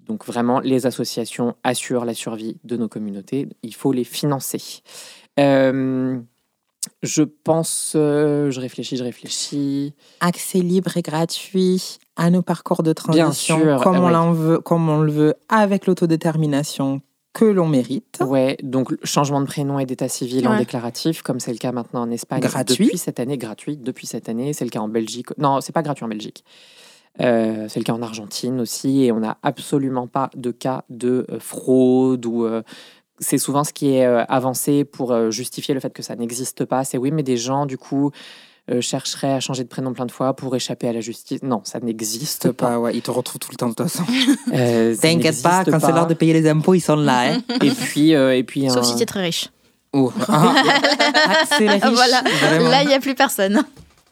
donc 0.07 0.25
vraiment, 0.25 0.61
les 0.61 0.87
associations 0.87 1.57
assurent 1.65 2.05
la 2.05 2.15
survie 2.15 2.59
de 2.65 2.77
nos 2.77 2.89
communautés. 2.89 3.49
Il 3.63 3.75
faut 3.75 3.93
les 3.93 4.05
financer. 4.05 4.83
Euh, 5.41 6.19
je 7.03 7.23
pense, 7.23 7.95
euh, 7.97 8.51
je 8.51 8.61
réfléchis, 8.61 8.97
je 8.97 9.05
réfléchis. 9.05 9.95
accès 10.21 10.61
libre 10.61 10.97
et 10.97 11.03
gratuit 11.03 11.99
à 12.17 12.31
nos 12.31 12.43
parcours 12.43 12.83
de 12.83 12.93
transition 12.93 13.59
sûr, 13.59 13.81
comme, 13.83 13.99
on 13.99 14.09
l'en 14.09 14.33
veut, 14.33 14.59
comme 14.59 14.89
on 14.89 15.01
le 15.01 15.13
veut, 15.13 15.35
avec 15.49 15.87
l'autodétermination 15.87 17.01
que 17.33 17.45
l'on 17.45 17.69
mérite. 17.69 18.19
Ouais, 18.27 18.57
donc 18.63 18.95
changement 19.05 19.41
de 19.43 19.47
prénom 19.47 19.79
et 19.79 19.85
d'état 19.85 20.09
civil 20.09 20.49
en 20.49 20.53
Ouais. 20.53 20.59
déclaratif, 20.59 21.21
comme 21.23 21.39
c'est 21.41 21.53
le 21.53 21.59
cas 21.59 21.73
maintenant 21.73 22.01
en 22.03 22.11
Espagne. 22.11 22.41
Gratuit. 22.41 22.87
Depuis 22.87 22.99
cette 22.99 23.21
année, 23.21 23.37
gratuit. 23.37 23.77
Depuis 23.77 24.07
cette 24.07 24.29
année, 24.31 24.55
c'est 24.55 24.65
le 24.65 24.71
cas 24.71 24.81
en 24.81 24.89
Belgique. 24.89 25.27
Non, 25.37 25.61
c'est 25.61 25.73
pas 25.73 25.83
gratuit 25.83 26.05
en 26.05 26.09
Belgique. 26.09 26.45
Euh, 27.21 27.67
c'est 27.69 27.81
le 27.81 27.85
cas 27.85 27.93
en 27.95 28.01
Argentine 28.03 28.61
aussi, 28.61 29.05
et 29.05 29.13
on 29.13 29.21
n'a 29.21 29.37
absolument 29.43 30.07
pas 30.07 30.31
de 30.37 30.51
cas 30.51 30.85
de 30.89 31.27
euh, 31.31 31.39
fraude 31.39 32.25
ou. 32.27 32.45
euh, 32.45 32.63
c'est 33.19 33.39
souvent 33.39 33.65
ce 33.65 33.73
qui 33.73 33.95
est 33.95 34.05
avancé 34.05 34.85
pour 34.85 35.31
justifier 35.31 35.73
le 35.73 35.81
fait 35.81 35.91
que 35.91 36.03
ça 36.03 36.17
n'existe 36.17 36.67
pas. 36.67 36.85
C'est 36.85 36.99
oui, 36.99 37.11
mais 37.13 37.23
des 37.23 37.39
gens, 37.39 37.65
du 37.65 37.79
coup, 37.79 38.11
euh, 38.71 38.81
chercheraient 38.81 39.33
à 39.33 39.41
changer 39.41 39.63
de 39.65 39.69
prénom 39.69 39.93
plein 39.93 40.07
de 40.07 40.13
fois 40.13 40.35
pour 40.35 40.55
échapper 40.57 40.89
à 40.89 40.93
la 40.93 41.01
justice. 41.01 41.43
Non, 41.43 41.61
ça 41.65 41.81
n'existe 41.81 42.51
pas. 42.53 42.67
Pas, 42.69 42.79
ouais, 42.79 42.95
ils 42.97 43.03
te 43.03 43.11
retrouvent 43.11 43.39
tout 43.39 43.51
le 43.51 43.57
temps 43.57 43.69
de 43.69 43.75
toute 43.75 43.89
façon. 43.89 44.05
Euh, 44.53 44.95
ça 44.95 45.03
T'inquiète 45.03 45.43
pas, 45.43 45.65
quand 45.65 45.81
c'est 45.81 45.93
l'heure 45.93 46.07
de 46.07 46.15
payer 46.15 46.33
les 46.33 46.49
impôts, 46.49 46.75
ils 46.75 46.81
sont 46.81 46.97
là. 46.97 47.33
Hein. 47.33 47.39
Et 47.63 47.71
puis, 47.71 48.15
euh, 48.15 48.37
et 48.37 48.43
puis 48.45 48.69
Sauf 48.71 48.79
un- 48.79 48.83
si 48.85 48.97
t'es 48.97 49.07
très 49.07 49.23
riche. 49.23 49.51
Oh. 49.93 50.13
Ah, 50.29 50.55
ah, 51.83 51.91
Voilà. 51.91 52.23
vraiment. 52.41 52.69
Là, 52.69 52.83
il 52.83 52.89
n'y 52.89 52.95
a 52.95 53.01
plus 53.01 53.15
personne. 53.15 53.63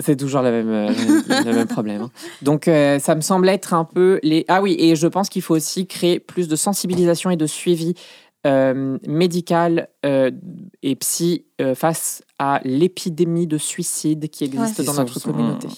C'est 0.00 0.16
toujours 0.16 0.42
le 0.42 0.50
même, 0.50 0.68
euh, 0.70 1.42
le 1.44 1.52
même 1.52 1.68
problème. 1.68 2.02
hein. 2.02 2.10
Donc, 2.42 2.66
euh, 2.66 2.98
ça 2.98 3.14
me 3.14 3.20
semble 3.20 3.48
être 3.48 3.74
un 3.74 3.84
peu 3.84 4.18
les. 4.24 4.44
Ah 4.48 4.60
oui, 4.60 4.74
et 4.78 4.96
je 4.96 5.06
pense 5.06 5.28
qu'il 5.28 5.40
faut 5.42 5.54
aussi 5.54 5.86
créer 5.86 6.18
plus 6.18 6.48
de 6.48 6.56
sensibilisation 6.56 7.30
et 7.30 7.36
de 7.36 7.46
suivi 7.46 7.94
euh, 8.46 8.98
médical 9.06 9.88
euh, 10.04 10.30
et 10.82 10.96
psy 10.96 11.46
euh, 11.62 11.74
face 11.74 12.22
à 12.38 12.60
l'épidémie 12.62 13.46
de 13.46 13.56
suicide 13.56 14.28
qui 14.28 14.44
existe 14.44 14.80
Ouais, 14.80 14.84
dans 14.84 14.94
notre 14.94 15.18
communauté. 15.18 15.68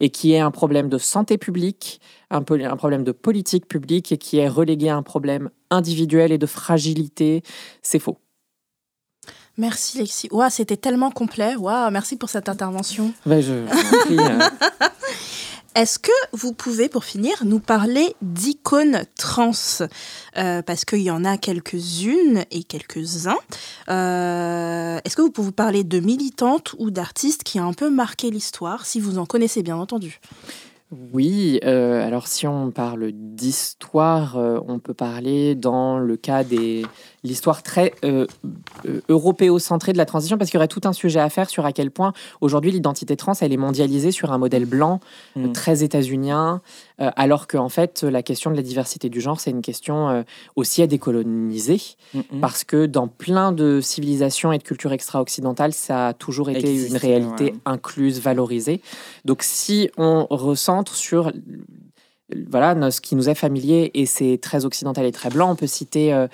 Et 0.00 0.10
qui 0.10 0.32
est 0.32 0.40
un 0.40 0.50
problème 0.50 0.88
de 0.88 0.98
santé 0.98 1.38
publique, 1.38 2.00
un, 2.30 2.42
peu, 2.42 2.60
un 2.62 2.76
problème 2.76 3.04
de 3.04 3.12
politique 3.12 3.68
publique 3.68 4.10
et 4.10 4.18
qui 4.18 4.38
est 4.38 4.48
relégué 4.48 4.88
à 4.88 4.96
un 4.96 5.04
problème 5.04 5.48
individuel 5.70 6.32
et 6.32 6.38
de 6.38 6.46
fragilité. 6.46 7.42
C'est 7.82 8.00
faux. 8.00 8.18
Merci 9.56 9.98
Lexi. 9.98 10.28
C'était 10.50 10.76
tellement 10.76 11.12
complet. 11.12 11.54
Merci 11.92 12.16
pour 12.16 12.30
cette 12.30 12.48
intervention. 12.48 13.12
Ben, 13.24 13.40
je, 13.40 13.54
Est-ce 15.76 15.98
que 15.98 16.10
vous 16.32 16.54
pouvez, 16.54 16.88
pour 16.88 17.04
finir, 17.04 17.34
nous 17.44 17.60
parler 17.60 18.16
d'icônes 18.22 19.02
trans? 19.18 19.50
Euh, 20.38 20.62
Parce 20.62 20.86
qu'il 20.86 21.02
y 21.02 21.10
en 21.10 21.22
a 21.22 21.36
quelques-unes 21.36 22.46
et 22.50 22.64
quelques-uns. 22.64 23.36
Euh, 23.90 24.98
Est-ce 25.04 25.14
que 25.14 25.20
vous 25.20 25.30
pouvez 25.30 25.48
vous 25.48 25.52
parler 25.52 25.84
de 25.84 26.00
militantes 26.00 26.74
ou 26.78 26.90
d'artistes 26.90 27.44
qui 27.44 27.60
ont 27.60 27.68
un 27.68 27.74
peu 27.74 27.90
marqué 27.90 28.30
l'histoire, 28.30 28.86
si 28.86 29.00
vous 29.00 29.18
en 29.18 29.26
connaissez 29.26 29.62
bien 29.62 29.76
entendu? 29.76 30.18
Oui, 31.12 31.60
euh, 31.62 32.06
alors 32.06 32.26
si 32.26 32.46
on 32.46 32.70
parle 32.70 33.12
d'histoire, 33.12 34.38
on 34.66 34.78
peut 34.78 34.94
parler 34.94 35.56
dans 35.56 35.98
le 35.98 36.16
cas 36.16 36.42
des 36.42 36.86
l'histoire 37.24 37.62
très 37.62 37.92
euh, 38.04 38.26
euh, 38.86 39.00
européocentrée 39.08 39.92
de 39.92 39.98
la 39.98 40.06
transition, 40.06 40.38
parce 40.38 40.50
qu'il 40.50 40.58
y 40.58 40.60
aurait 40.60 40.68
tout 40.68 40.82
un 40.84 40.92
sujet 40.92 41.20
à 41.20 41.28
faire 41.28 41.48
sur 41.48 41.66
à 41.66 41.72
quel 41.72 41.90
point 41.90 42.12
aujourd'hui 42.40 42.70
l'identité 42.70 43.16
trans 43.16 43.34
elle 43.40 43.52
est 43.52 43.56
mondialisée 43.56 44.10
sur 44.10 44.32
un 44.32 44.38
modèle 44.38 44.66
blanc 44.66 45.00
euh, 45.36 45.46
Mm. 45.46 45.52
très 45.52 45.82
états-unien, 45.82 46.60
euh, 47.00 47.10
alors 47.16 47.46
qu'en 47.46 47.68
fait 47.68 48.02
la 48.02 48.22
question 48.22 48.50
de 48.50 48.56
la 48.56 48.62
diversité 48.62 49.08
du 49.08 49.20
genre 49.20 49.40
c'est 49.40 49.50
une 49.50 49.62
question 49.62 50.08
euh, 50.08 50.22
aussi 50.56 50.82
à 50.82 50.86
décoloniser, 50.86 51.80
Mm, 52.14 52.18
mm. 52.18 52.40
parce 52.40 52.64
que 52.64 52.86
dans 52.86 53.08
plein 53.08 53.52
de 53.52 53.80
civilisations 53.80 54.52
et 54.52 54.58
de 54.58 54.62
cultures 54.62 54.92
extra-occidentales, 54.92 55.72
ça 55.72 56.08
a 56.08 56.12
toujours 56.12 56.50
été 56.50 56.86
une 56.86 56.96
réalité 56.96 57.44
ouais. 57.44 57.54
incluse, 57.64 58.20
valorisée. 58.20 58.80
Donc 59.24 59.42
si 59.42 59.90
on 59.96 60.26
recentre 60.30 60.94
sur 60.94 61.32
voilà 62.50 62.90
ce 62.90 63.00
qui 63.00 63.14
nous 63.14 63.28
est 63.28 63.34
familier 63.34 63.90
et 63.94 64.04
c'est 64.04 64.38
très 64.42 64.64
occidental 64.64 65.06
et 65.06 65.12
très 65.12 65.30
blanc, 65.30 65.50
on 65.50 65.56
peut 65.56 65.68
citer 65.68 66.12
euh, 66.12 66.26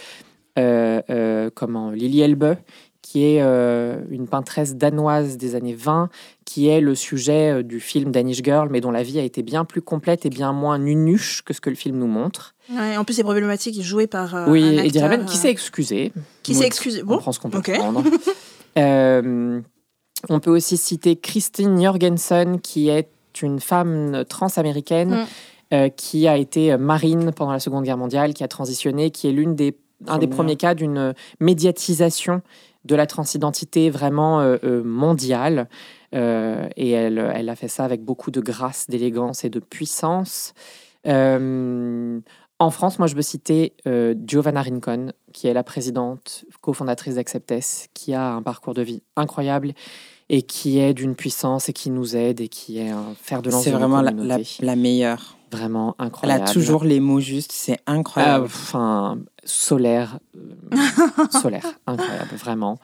comment 0.57 1.91
Lily 1.91 2.21
Elbe 2.21 2.57
qui 3.03 3.25
est 3.25 3.43
euh, 3.43 3.97
une 4.11 4.29
peintresse 4.29 4.77
danoise 4.77 5.37
des 5.37 5.57
années 5.57 5.75
20, 5.75 6.09
qui 6.45 6.69
est 6.69 6.81
le 6.81 6.95
sujet 6.95 7.51
euh, 7.59 7.63
du 7.65 7.81
film 7.81 8.13
Danish 8.13 8.43
Girl, 8.45 8.69
mais 8.71 8.81
dont 8.81 8.93
la 8.93 9.03
vie 9.03 9.19
a 9.19 9.23
été 9.25 9.43
bien 9.43 9.65
plus 9.65 9.83
complète 9.83 10.25
et 10.25 10.31
bien 10.31 10.53
moins 10.53 10.79
nunuche 10.79 11.43
que 11.43 11.53
ce 11.53 11.61
que 11.61 11.69
le 11.69 11.75
film 11.75 11.99
nous 11.99 12.07
montre. 12.07 12.55
Ouais, 12.73 12.97
En 12.97 13.03
plus, 13.03 13.15
c'est 13.15 13.25
problématique 13.25 13.83
joué 13.83 14.07
par 14.07 14.37
euh, 14.37 14.47
oui, 14.49 14.79
Eddie 14.79 15.01
Redmayne 15.03 15.25
qui 15.27 15.37
euh, 15.37 15.41
s'est 15.41 15.51
excusé. 15.51 16.13
qui 16.45 16.55
s'est 16.55 16.61
Bon, 16.61 16.67
excusé. 16.67 17.03
On 17.03 17.07
Bon, 17.07 17.19
prend 17.19 17.33
ce 17.33 17.41
qu'on 17.41 17.51
peut 17.51 17.61
prendre. 17.61 18.05
Euh, 18.79 19.61
on 20.31 20.41
peut 20.41 20.51
aussi 20.51 20.77
citer 20.79 21.17
Christine 21.17 21.83
Jorgensen, 21.83 22.59
qui 22.61 22.89
est 22.89 23.11
une 23.43 23.61
femme 23.61 24.25
trans-américaine 24.29 25.11
Mm. 25.11 25.27
euh, 25.75 25.89
qui 25.91 26.27
a 26.29 26.37
été 26.39 26.77
marine 26.79 27.33
pendant 27.35 27.53
la 27.53 27.59
Seconde 27.61 27.85
Guerre 27.85 27.99
mondiale, 27.99 28.33
qui 28.33 28.45
a 28.45 28.49
transitionné, 28.49 29.11
qui 29.11 29.29
est 29.29 29.33
l'une 29.33 29.55
des 29.57 29.77
un 30.09 30.19
des 30.19 30.27
premiers 30.27 30.57
cas 30.57 30.75
d'une 30.75 31.15
médiatisation 31.41 32.43
de 32.85 32.95
la 32.97 33.07
transidentité 33.07 33.91
vraiment 33.91 34.41
euh, 34.41 34.57
euh, 34.65 34.83
mondiale. 34.83 35.69
Euh, 36.15 36.69
et 36.77 36.91
elle, 36.91 37.19
elle 37.35 37.49
a 37.49 37.57
fait 37.57 37.69
ça 37.69 37.85
avec 37.85 38.05
beaucoup 38.05 38.31
de 38.31 38.41
grâce, 38.41 38.87
d'élégance 38.89 39.45
et 39.45 39.51
de 39.51 39.61
puissance. 39.61 40.53
Euh, 41.07 42.21
en 42.59 42.71
France, 42.71 42.99
moi, 42.99 43.09
je 43.09 43.15
veux 43.17 43.23
citer 43.23 43.75
euh, 43.87 44.15
Giovanna 44.27 44.63
Rincon, 44.63 45.13
qui 45.33 45.47
est 45.49 45.55
la 45.55 45.65
présidente, 45.65 46.45
cofondatrice 46.61 47.17
d'Acceptess, 47.17 47.89
qui 47.95 48.15
a 48.15 48.33
un 48.35 48.43
parcours 48.43 48.75
de 48.75 48.83
vie 48.83 49.03
incroyable 49.17 49.73
et 50.29 50.43
qui 50.43 50.79
est 50.79 50.95
d'une 50.95 51.15
puissance 51.17 51.69
et 51.69 51.73
qui 51.73 51.91
nous 51.91 52.15
aide 52.17 52.41
et 52.41 52.49
qui 52.49 52.79
est 52.79 52.91
un 52.91 53.15
fer 53.21 53.43
de 53.43 53.51
lance 53.51 53.65
C'est 53.65 53.71
vraiment 53.71 54.01
la, 54.01 54.11
la, 54.11 54.17
communautés. 54.17 54.47
la 54.61 54.77
meilleure. 54.77 55.37
Vraiment 55.51 55.95
Elle 55.99 56.07
incroyable. 56.07 56.45
a 56.49 56.53
toujours 56.53 56.85
les 56.85 56.99
mots 57.01 57.21
justes, 57.21 57.53
c'est 57.53 57.77
Ah, 57.87 57.93
incroyable. 57.93 58.45
Enfin, 58.47 59.19
euh, 59.19 59.25
solaire, 61.31 61.65
incroyable, 61.87 62.35
vraiment. 62.37 62.79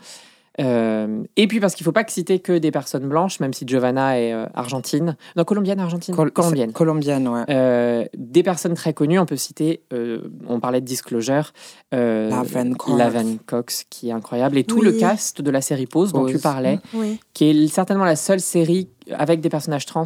Euh, 0.60 1.22
et 1.36 1.46
puis 1.46 1.60
parce 1.60 1.76
qu'il 1.76 1.84
ne 1.84 1.86
faut 1.86 1.92
pas 1.92 2.02
que 2.02 2.10
citer 2.10 2.40
que 2.40 2.58
des 2.58 2.72
personnes 2.72 3.08
blanches, 3.08 3.38
même 3.38 3.52
si 3.52 3.64
Giovanna 3.64 4.18
est 4.20 4.32
euh, 4.32 4.46
argentine. 4.54 5.16
Non, 5.36 5.44
colombienne, 5.44 5.78
argentine? 5.78 6.16
Col- 6.16 6.32
Colombienne. 6.32 6.72
Colombienne, 6.72 7.28
ouais. 7.28 7.44
Euh, 7.48 8.04
des 8.16 8.42
personnes 8.42 8.74
très 8.74 8.92
connues, 8.92 9.20
on 9.20 9.26
peut 9.26 9.36
citer, 9.36 9.84
euh, 9.92 10.18
on 10.48 10.58
parlait 10.58 10.80
de 10.80 10.86
Disclosure, 10.86 11.52
euh, 11.94 12.28
Laverne 12.28 12.74
Cox. 12.76 12.98
Laverne 12.98 13.38
Cox, 13.46 13.84
qui 13.88 14.08
est 14.08 14.12
incroyable, 14.12 14.58
et 14.58 14.64
tout 14.64 14.78
Oui. 14.80 14.86
le 14.86 14.92
cast 14.94 15.40
de 15.40 15.50
la 15.52 15.60
série 15.60 15.86
Pause 15.86 16.12
dont 16.12 16.26
tu 16.26 16.40
parlais, 16.40 16.80
Oui. 16.92 17.20
qui 17.34 17.44
est 17.50 17.68
certainement 17.68 18.04
la 18.04 18.16
seule 18.16 18.40
série 18.40 18.88
avec 19.12 19.40
des 19.40 19.50
personnages 19.50 19.86
trans 19.86 20.02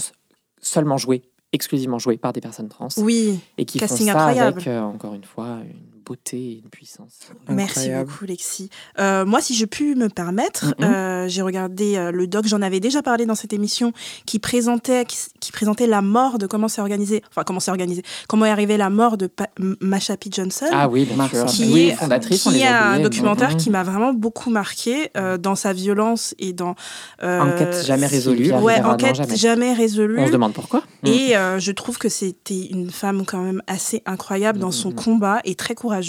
seulement 0.60 0.98
joués, 0.98 1.22
exclusivement 1.54 1.98
joués 1.98 2.18
par 2.18 2.34
des 2.34 2.42
personnes 2.42 2.68
trans, 2.68 2.88
Oui. 2.98 3.40
et 3.56 3.64
qui 3.64 3.78
casting 3.78 4.06
font 4.08 4.12
ça 4.12 4.18
incroyable. 4.26 4.56
avec, 4.58 4.66
euh, 4.68 4.80
encore 4.82 5.14
une 5.14 5.24
fois, 5.24 5.60
une 5.64 5.91
beauté 6.12 6.36
et 6.36 6.60
une 6.62 6.68
puissance. 6.70 7.20
Merci 7.48 7.78
Incroyable. 7.80 8.10
beaucoup, 8.10 8.24
Lexi. 8.26 8.68
Euh, 8.98 9.24
moi, 9.24 9.40
si 9.40 9.54
je 9.54 9.64
puis 9.64 9.94
me 9.94 10.08
permettre, 10.08 10.74
Mhm. 10.78 10.84
euh, 10.84 11.28
j'ai 11.28 11.40
regardé 11.42 11.96
euh, 11.96 12.10
le 12.12 12.26
doc, 12.26 12.46
j'en 12.46 12.60
avais 12.60 12.80
déjà 12.80 13.00
parlé 13.02 13.24
dans 13.24 13.34
cette 13.34 13.52
émission, 13.54 13.92
qui 14.26 14.38
présentait, 14.38 15.04
qui, 15.06 15.16
qui 15.40 15.52
présentait 15.52 15.86
la 15.86 16.02
mort 16.02 16.36
de 16.38 16.46
comment 16.46 16.68
s'est 16.68 16.82
organisé, 16.82 17.22
enfin 17.30 17.44
comment 17.44 17.60
s'est 17.60 17.70
organisé, 17.70 18.02
comment 18.28 18.44
est 18.44 18.50
arrivée 18.50 18.76
la 18.76 18.90
mort 18.90 19.16
de 19.16 19.26
Pa- 19.26 19.48
Masha 19.80 20.16
P. 20.18 20.28
Johnson. 20.30 20.66
Ah 20.72 20.86
oui, 20.88 21.06
bien 21.06 21.28
sûr. 21.28 21.46
qui 21.46 21.72
oui, 21.72 21.80
est, 21.88 21.94
fondatrice, 21.94 22.46
on 22.46 22.50
qui 22.50 22.58
est 22.60 22.66
a 22.66 22.88
un 22.90 23.00
documentaire 23.00 23.56
qui 23.56 23.70
m'a 23.70 23.82
vraiment 23.84 24.12
beaucoup 24.12 24.50
marqué 24.50 25.08
euh, 25.16 25.38
dans 25.38 25.54
sa 25.54 25.72
violence 25.72 26.34
et 26.38 26.52
dans 26.52 26.74
euh, 27.22 27.40
Enquête 27.40 27.86
jamais 27.86 28.06
résolue. 28.06 28.52
Ouais, 28.52 28.80
enquête 28.82 29.16
jamais. 29.16 29.36
jamais, 29.36 29.72
résolue. 29.72 30.18
On 30.18 30.26
se 30.26 30.32
demande 30.32 30.52
pourquoi. 30.52 30.82
Et 31.04 31.36
euh, 31.36 31.58
je 31.58 31.72
trouve 31.72 31.96
que 31.98 32.08
c'était 32.10 32.66
une 32.66 32.90
femme 32.90 33.24
quand 33.24 33.40
même 33.42 33.62
assez 33.66 34.02
incroyable 34.04 34.58
dans 34.58 34.70
son 34.70 34.90
Mhm. 34.90 34.94
combat 34.96 35.40
et 35.44 35.54
très 35.54 35.74
courageuse. 35.74 36.01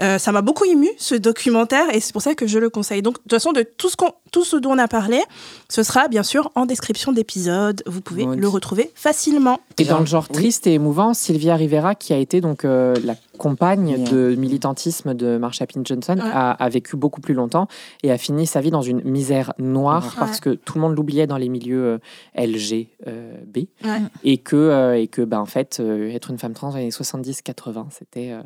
Euh, 0.00 0.18
ça 0.18 0.32
m'a 0.32 0.42
beaucoup 0.42 0.64
ému 0.64 0.88
ce 0.98 1.14
documentaire 1.14 1.94
et 1.94 2.00
c'est 2.00 2.12
pour 2.12 2.22
ça 2.22 2.34
que 2.34 2.46
je 2.46 2.58
le 2.58 2.70
conseille. 2.70 3.02
Donc 3.02 3.14
de 3.14 3.20
toute 3.22 3.32
façon 3.32 3.52
de 3.52 3.62
tout 3.62 3.88
ce, 3.88 3.96
qu'on- 3.96 4.12
tout 4.30 4.44
ce 4.44 4.56
dont 4.56 4.70
on 4.72 4.78
a 4.78 4.88
parlé, 4.88 5.20
ce 5.68 5.82
sera 5.82 6.08
bien 6.08 6.22
sûr 6.22 6.50
en 6.54 6.66
description 6.66 7.12
d'épisode. 7.12 7.82
Vous 7.86 8.00
pouvez 8.00 8.24
le 8.24 8.48
retrouver 8.48 8.90
facilement. 8.94 9.60
Et 9.78 9.84
dans 9.84 10.00
le 10.00 10.06
genre 10.06 10.26
Oui. 10.30 10.36
triste 10.36 10.66
et 10.66 10.72
émouvant, 10.74 11.14
Sylvia 11.14 11.56
Rivera, 11.56 11.94
qui 11.94 12.12
a 12.12 12.16
été 12.18 12.40
donc 12.40 12.64
euh, 12.64 12.94
la 13.04 13.14
compagne 13.38 13.88
Yeah. 13.98 14.10
de 14.10 14.34
militantisme 14.36 15.14
de 15.14 15.36
Marsha 15.36 15.66
P. 15.66 15.80
Johnson, 15.84 16.14
Ouais. 16.16 16.30
a, 16.32 16.52
a 16.52 16.68
vécu 16.68 16.96
beaucoup 16.96 17.20
plus 17.20 17.34
longtemps 17.34 17.66
et 18.02 18.10
a 18.12 18.18
fini 18.18 18.46
sa 18.46 18.60
vie 18.60 18.70
dans 18.70 18.82
une 18.82 19.02
misère 19.02 19.52
noire 19.58 20.04
Ouais. 20.04 20.12
parce 20.20 20.40
que 20.40 20.50
tout 20.50 20.74
le 20.76 20.80
monde 20.82 20.96
l'oubliait 20.96 21.26
dans 21.26 21.36
les 21.36 21.48
milieux 21.48 21.84
euh, 21.84 21.98
LGB 22.36 23.68
Ouais. 23.84 23.98
et 24.24 24.38
que 24.38 24.56
euh, 24.56 24.94
et 24.98 25.08
que 25.08 25.22
bah, 25.22 25.40
en 25.40 25.46
fait 25.46 25.78
euh, 25.80 26.10
être 26.12 26.30
une 26.30 26.38
femme 26.38 26.52
trans 26.54 26.70
dans 26.70 26.76
les 26.76 26.82
années 26.82 26.90
70-80, 26.90 27.86
c'était 27.90 28.30
euh, 28.32 28.40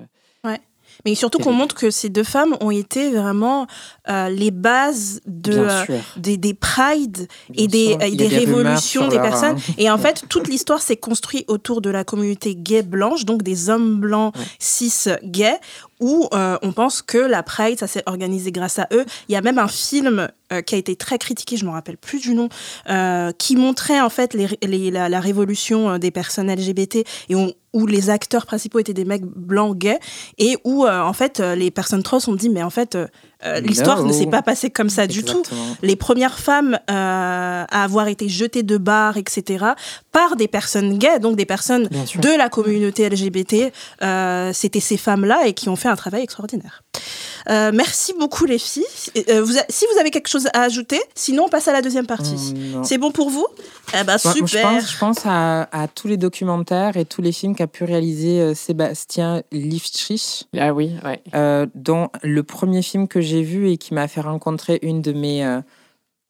Mais 1.05 1.14
surtout 1.14 1.39
qu'on 1.39 1.52
montre 1.52 1.74
que 1.74 1.90
ces 1.90 2.09
deux 2.09 2.24
femmes 2.24 2.56
ont 2.60 2.70
été 2.70 3.10
vraiment 3.10 3.66
euh, 4.09 4.28
les 4.28 4.51
bases 4.51 5.20
de, 5.27 5.52
euh, 5.52 5.85
des, 6.16 6.36
des 6.36 6.55
prides 6.55 7.28
et 7.55 7.66
des, 7.68 7.97
des 8.16 8.28
révolutions 8.28 9.09
des 9.09 9.18
personnes. 9.20 9.56
hein. 9.56 9.74
Et 9.78 9.90
en 9.90 9.98
fait, 9.98 10.24
toute 10.28 10.48
l'histoire 10.48 10.81
s'est 10.82 10.97
construite 10.97 11.44
autour 11.48 11.81
de 11.81 11.90
la 11.90 12.05
communauté 12.05 12.55
gay 12.55 12.82
blanche, 12.82 13.24
donc 13.24 13.43
des 13.43 13.68
hommes 13.70 14.01
blancs 14.01 14.35
Ouais. 14.36 14.44
cis 14.59 14.93
gays, 15.24 15.59
où 16.01 16.28
euh, 16.32 16.59
on 16.62 16.73
pense 16.73 17.02
que 17.02 17.18
la 17.18 17.43
Pride, 17.43 17.78
ça 17.78 17.86
s'est 17.86 18.02
organisé 18.06 18.52
grâce 18.52 18.78
à 18.78 18.89
eux. 18.93 19.05
Il 19.28 19.32
y 19.32 19.36
a 19.36 19.40
même 19.40 19.59
un 19.59 19.68
film 19.68 20.28
euh, 20.52 20.62
qui 20.62 20.74
a 20.74 20.78
été 20.78 20.97
très 20.97 21.18
critiqué, 21.18 21.56
je 21.56 21.64
ne 21.64 21.70
me 21.70 21.74
rappelle 21.74 21.97
plus 21.97 22.20
du 22.20 22.35
nom, 22.35 22.48
euh, 22.89 23.32
qui 23.39 23.56
montrait 23.56 24.01
en 24.01 24.10
fait 24.10 24.35
la, 24.35 25.20
révolution 25.20 25.98
des 25.98 26.10
personnes 26.10 26.52
LGBT 26.52 27.05
et 27.28 27.35
où 27.35 27.86
les 27.86 28.10
acteurs 28.10 28.47
principaux 28.47 28.78
étaient 28.78 28.94
des 28.94 29.05
mecs 29.05 29.24
blancs 29.24 29.77
gays 29.77 29.98
et 30.39 30.56
où 30.64 30.86
en 30.86 31.12
fait 31.12 31.40
les 31.40 31.70
personnes 31.70 32.02
trans 32.02 32.18
ont 32.27 32.35
dit 32.35 32.48
mais 32.48 32.62
en 32.62 32.70
fait 32.70 32.97
euh, 33.45 33.61
l'histoire 33.61 34.03
ne 34.03 34.13
s'est 34.13 34.27
pas 34.27 34.43
passée 34.43 34.71
comme 34.71 34.89
ça 34.89 35.07
du 35.07 35.23
tout 35.25 35.43
les 35.83 35.97
premières 35.97 36.39
femmes 36.39 36.79
euh, 36.91 37.65
à 37.69 37.85
avoir 37.85 38.09
été 38.09 38.29
jetées 38.29 38.63
de 38.63 38.79
bars, 38.79 39.17
etc., 39.17 39.65
par 40.13 40.37
des 40.37 40.49
personnes 40.49 40.97
gays, 40.99 41.19
donc 41.19 41.37
des 41.37 41.45
personnes 41.45 41.89
de 41.89 42.37
la 42.39 42.49
communauté 42.49 43.09
LGBT, 43.09 43.73
euh, 44.03 44.51
c'était 44.55 44.81
ces 44.81 44.97
femmes-là 44.97 45.47
et 45.47 45.53
qui 45.53 45.69
ont 45.69 45.77
fait 45.77 45.89
un 45.89 45.97
travail 45.97 46.23
extraordinaire. 46.23 46.83
Euh, 47.49 47.71
merci 47.73 48.13
beaucoup 48.19 48.45
les 48.47 48.59
filles. 48.59 48.83
Euh, 49.29 49.43
vous 49.45 49.57
a- 49.59 49.65
si 49.69 49.85
vous 49.93 50.01
avez 50.01 50.11
quelque 50.11 50.29
chose 50.29 50.49
à 50.53 50.63
ajouter, 50.63 51.01
sinon 51.15 51.45
on 51.45 51.49
passe 51.49 51.69
à 51.69 51.73
la 51.73 51.81
deuxième 51.83 52.07
partie. 52.07 52.35
Hum. 52.75 52.83
C'est 52.83 52.99
bon 52.99 53.13
pour 53.13 53.31
vous? 53.31 53.47
Eh 53.95 54.03
ben 54.05 54.17
Moi, 54.25 54.33
super. 54.33 54.47
Je 54.49 54.59
pense, 54.81 54.93
je 54.93 54.99
pense 54.99 55.19
à, 55.27 55.69
à 55.71 55.87
tous 55.87 56.09
les 56.09 56.17
documentaires 56.17 56.97
et 56.97 57.05
tous 57.05 57.23
les 57.23 57.31
films 57.33 57.55
qu'a 57.55 57.69
pu 57.69 57.85
réaliser 57.85 58.41
euh, 58.41 58.55
Sébastien 58.55 59.43
Liftrich, 59.53 60.45
Ah 60.59 60.73
oui, 60.75 60.93
ouais. 61.05 61.21
euh, 61.35 61.67
dont 61.75 62.09
le 62.23 62.43
premier 62.43 62.83
film 62.83 63.07
que 63.07 63.21
j'ai 63.27 63.43
vu 63.43 63.69
et 63.70 63.77
qui 63.77 63.93
m'a 63.94 64.09
fait 64.09 64.20
rencontrer 64.23 64.78
une 64.82 65.03
de 65.03 65.12
mes 65.12 65.44
euh, 65.44 65.61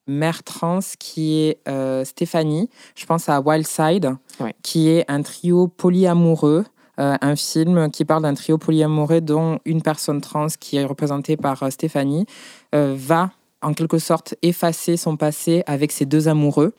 mères 0.09 0.43
trans, 0.43 0.81
qui 0.99 1.41
est 1.43 1.59
euh, 1.69 2.05
Stéphanie. 2.05 2.69
Je 2.97 3.07
pense 3.07 3.29
à 3.29 3.41
Wild 3.41 3.67
Side, 3.67 4.17
Ouais. 4.41 4.55
qui 4.63 4.89
est 4.89 5.05
un 5.09 5.23
trio 5.23 5.69
polyamoureux. 5.69 6.65
euh, 6.99 7.15
un 7.21 7.37
film 7.37 7.91
qui 7.91 8.05
parle 8.07 8.23
d'un 8.23 8.33
trio 8.35 8.57
polyamoureux 8.57 9.21
dont 9.21 9.59
une 9.67 9.83
personne 9.83 10.21
trans 10.23 10.47
qui 10.59 10.77
est 10.79 10.85
représentée 10.87 11.37
par 11.37 11.71
Stéphanie 11.71 12.25
va 12.73 13.31
en 13.63 13.75
quelque 13.75 13.99
sorte 13.99 14.35
effacer 14.43 14.97
son 14.97 15.17
passé 15.19 15.63
avec 15.67 15.91
ses 15.93 16.07
deux 16.07 16.29
amoureux 16.29 16.73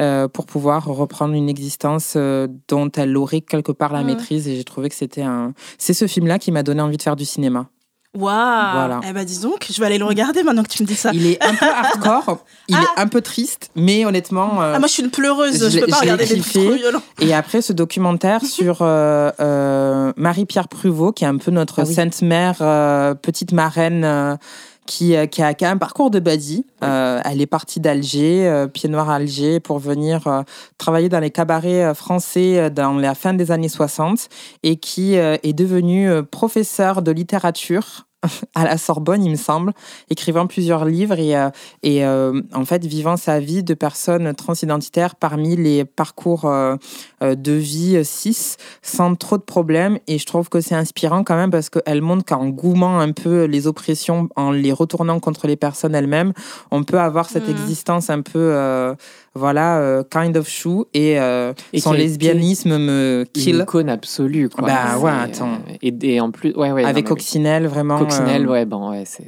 euh, 0.00 0.26
pour 0.28 0.46
pouvoir 0.46 0.86
reprendre 0.86 1.34
une 1.34 1.48
existence 1.48 2.14
euh, 2.16 2.48
dont 2.68 2.90
elle 2.96 3.16
aurait 3.16 3.42
quelque 3.42 3.72
part 3.72 3.92
la 3.92 4.00
Ouais. 4.00 4.06
maîtrise 4.06 4.48
et 4.48 4.56
j'ai 4.56 4.64
trouvé 4.64 4.88
que 4.88 4.94
c'était 4.94 5.22
un 5.22 5.52
c'est 5.78 5.92
ce 5.94 6.06
film 6.06 6.26
là 6.26 6.38
qui 6.38 6.50
m'a 6.52 6.62
donné 6.62 6.80
envie 6.82 6.96
de 6.96 7.02
faire 7.02 7.16
du 7.16 7.24
cinéma 7.24 7.68
Waouh. 8.16 8.72
Voilà. 8.72 9.00
Eh 9.08 9.12
ben 9.12 9.24
dis 9.24 9.38
donc, 9.38 9.66
je 9.70 9.78
vais 9.80 9.86
aller 9.86 9.98
le 9.98 10.04
regarder 10.04 10.42
maintenant 10.42 10.64
que 10.64 10.68
tu 10.68 10.82
me 10.82 10.88
dis 10.88 10.96
ça. 10.96 11.10
il 11.14 11.26
est 11.26 11.42
un 11.44 11.54
peu 11.54 11.66
hardcore 11.66 12.38
il 12.68 12.76
est 12.76 13.00
un 13.00 13.06
peu 13.06 13.20
triste 13.20 13.70
mais 13.76 14.04
honnêtement 14.04 14.62
euh, 14.62 14.72
Ah, 14.74 14.78
moi 14.78 14.88
je 14.88 14.94
suis 14.94 15.02
une 15.02 15.10
pleureuse, 15.10 15.64
je 15.64 15.70
je, 15.70 15.80
peux 15.80 15.86
pas 15.86 16.00
regarder 16.00 16.26
des 16.26 16.40
trucs 16.40 16.64
trop 16.64 16.74
violents. 16.74 17.02
Et 17.20 17.34
après, 17.34 17.62
ce 17.62 17.72
documentaire 17.72 18.44
sur 18.44 18.78
euh, 18.80 19.30
euh, 19.40 20.12
Marie-Pierre 20.16 20.68
Pruvot, 20.68 21.12
qui 21.12 21.24
est 21.24 21.28
un 21.28 21.36
peu 21.36 21.50
notre 21.50 21.82
Ah 21.82 21.84
oui. 21.86 21.94
sainte 21.94 22.20
mère, 22.22 22.56
euh, 22.60 23.14
petite 23.14 23.52
marraine, 23.52 24.38
qui, 24.86 25.16
euh, 25.16 25.26
qui, 25.26 25.42
a, 25.42 25.54
un 25.62 25.76
parcours 25.76 26.10
de 26.10 26.20
buddy. 26.20 26.64
Euh, 26.82 27.20
elle 27.24 27.40
est 27.40 27.46
partie 27.46 27.80
d'Alger, 27.80 28.46
euh, 28.46 28.66
pied 28.66 28.88
noir 28.88 29.08
à 29.10 29.16
Alger, 29.16 29.60
pour 29.60 29.78
venir 29.78 30.26
euh, 30.26 30.42
travailler 30.78 31.08
dans 31.08 31.20
les 31.20 31.30
cabarets 31.30 31.94
français 31.94 32.70
dans 32.70 32.94
la 32.94 33.14
fin 33.14 33.34
des 33.34 33.50
années 33.50 33.68
60 33.68 34.28
et 34.62 34.76
qui 34.76 35.14
est 35.14 35.52
devenue 35.52 36.22
professeure 36.30 37.02
de 37.02 37.12
littérature 37.12 38.06
à 38.54 38.64
la 38.64 38.76
Sorbonne, 38.78 39.24
il 39.24 39.30
me 39.30 39.36
semble, 39.36 39.72
écrivant 40.08 40.46
plusieurs 40.46 40.84
livres 40.84 41.18
et, 41.18 41.36
euh, 41.36 41.50
et 41.82 42.04
euh, 42.04 42.40
en 42.54 42.64
fait 42.64 42.84
vivant 42.84 43.16
sa 43.16 43.40
vie 43.40 43.62
de 43.62 43.74
personne 43.74 44.34
transidentitaire 44.34 45.14
parmi 45.14 45.56
les 45.56 45.84
parcours 45.84 46.44
euh, 46.44 46.76
de 47.22 47.52
vie 47.52 47.96
euh, 47.96 48.04
cis 48.04 48.56
sans 48.82 49.14
trop 49.14 49.36
de 49.38 49.42
problèmes. 49.42 49.98
Et 50.06 50.18
je 50.18 50.26
trouve 50.26 50.48
que 50.48 50.60
c'est 50.60 50.74
inspirant 50.74 51.22
quand 51.24 51.36
même 51.36 51.50
parce 51.50 51.68
qu'elle 51.70 52.02
montre 52.02 52.24
qu'en 52.24 52.48
goumant 52.48 52.98
un 52.98 53.12
peu 53.12 53.44
les 53.44 53.66
oppressions, 53.66 54.28
en 54.36 54.50
les 54.52 54.72
retournant 54.72 55.20
contre 55.20 55.46
les 55.46 55.56
personnes 55.56 55.94
elles-mêmes, 55.94 56.32
on 56.70 56.82
peut 56.84 56.98
avoir 56.98 57.28
cette 57.28 57.46
Mhm. 57.48 57.50
existence 57.56 58.10
un 58.10 58.22
peu, 58.22 58.38
euh, 58.38 58.94
voilà, 59.34 59.78
euh, 59.78 60.02
kind 60.10 60.36
of 60.36 60.48
chou. 60.48 60.86
Et, 60.94 61.20
euh, 61.20 61.52
Et 61.72 61.80
son 61.80 61.92
lesbianisme 61.92 62.78
me 62.78 63.24
Une 63.26 63.42
kill. 63.42 63.56
icône 63.62 63.88
absolue, 63.88 64.48
quoi. 64.48 64.66
Bah 64.66 64.98
ouais, 64.98 65.10
attends. 65.10 65.52
euh, 65.68 65.74
et, 65.82 65.94
et 66.14 66.20
en 66.20 66.30
plus, 66.30 66.52
ouais, 66.56 66.72
ouais. 66.72 66.82
non, 66.82 66.88
Avec 66.88 67.04
oui. 67.04 67.08
Coccinelle, 67.10 67.66
vraiment. 67.66 67.98
Coccinelle, 67.98 68.46
euh, 68.46 68.52
ouais, 68.52 68.64
bon, 68.64 68.90
ouais, 68.90 69.04
c'est 69.06 69.26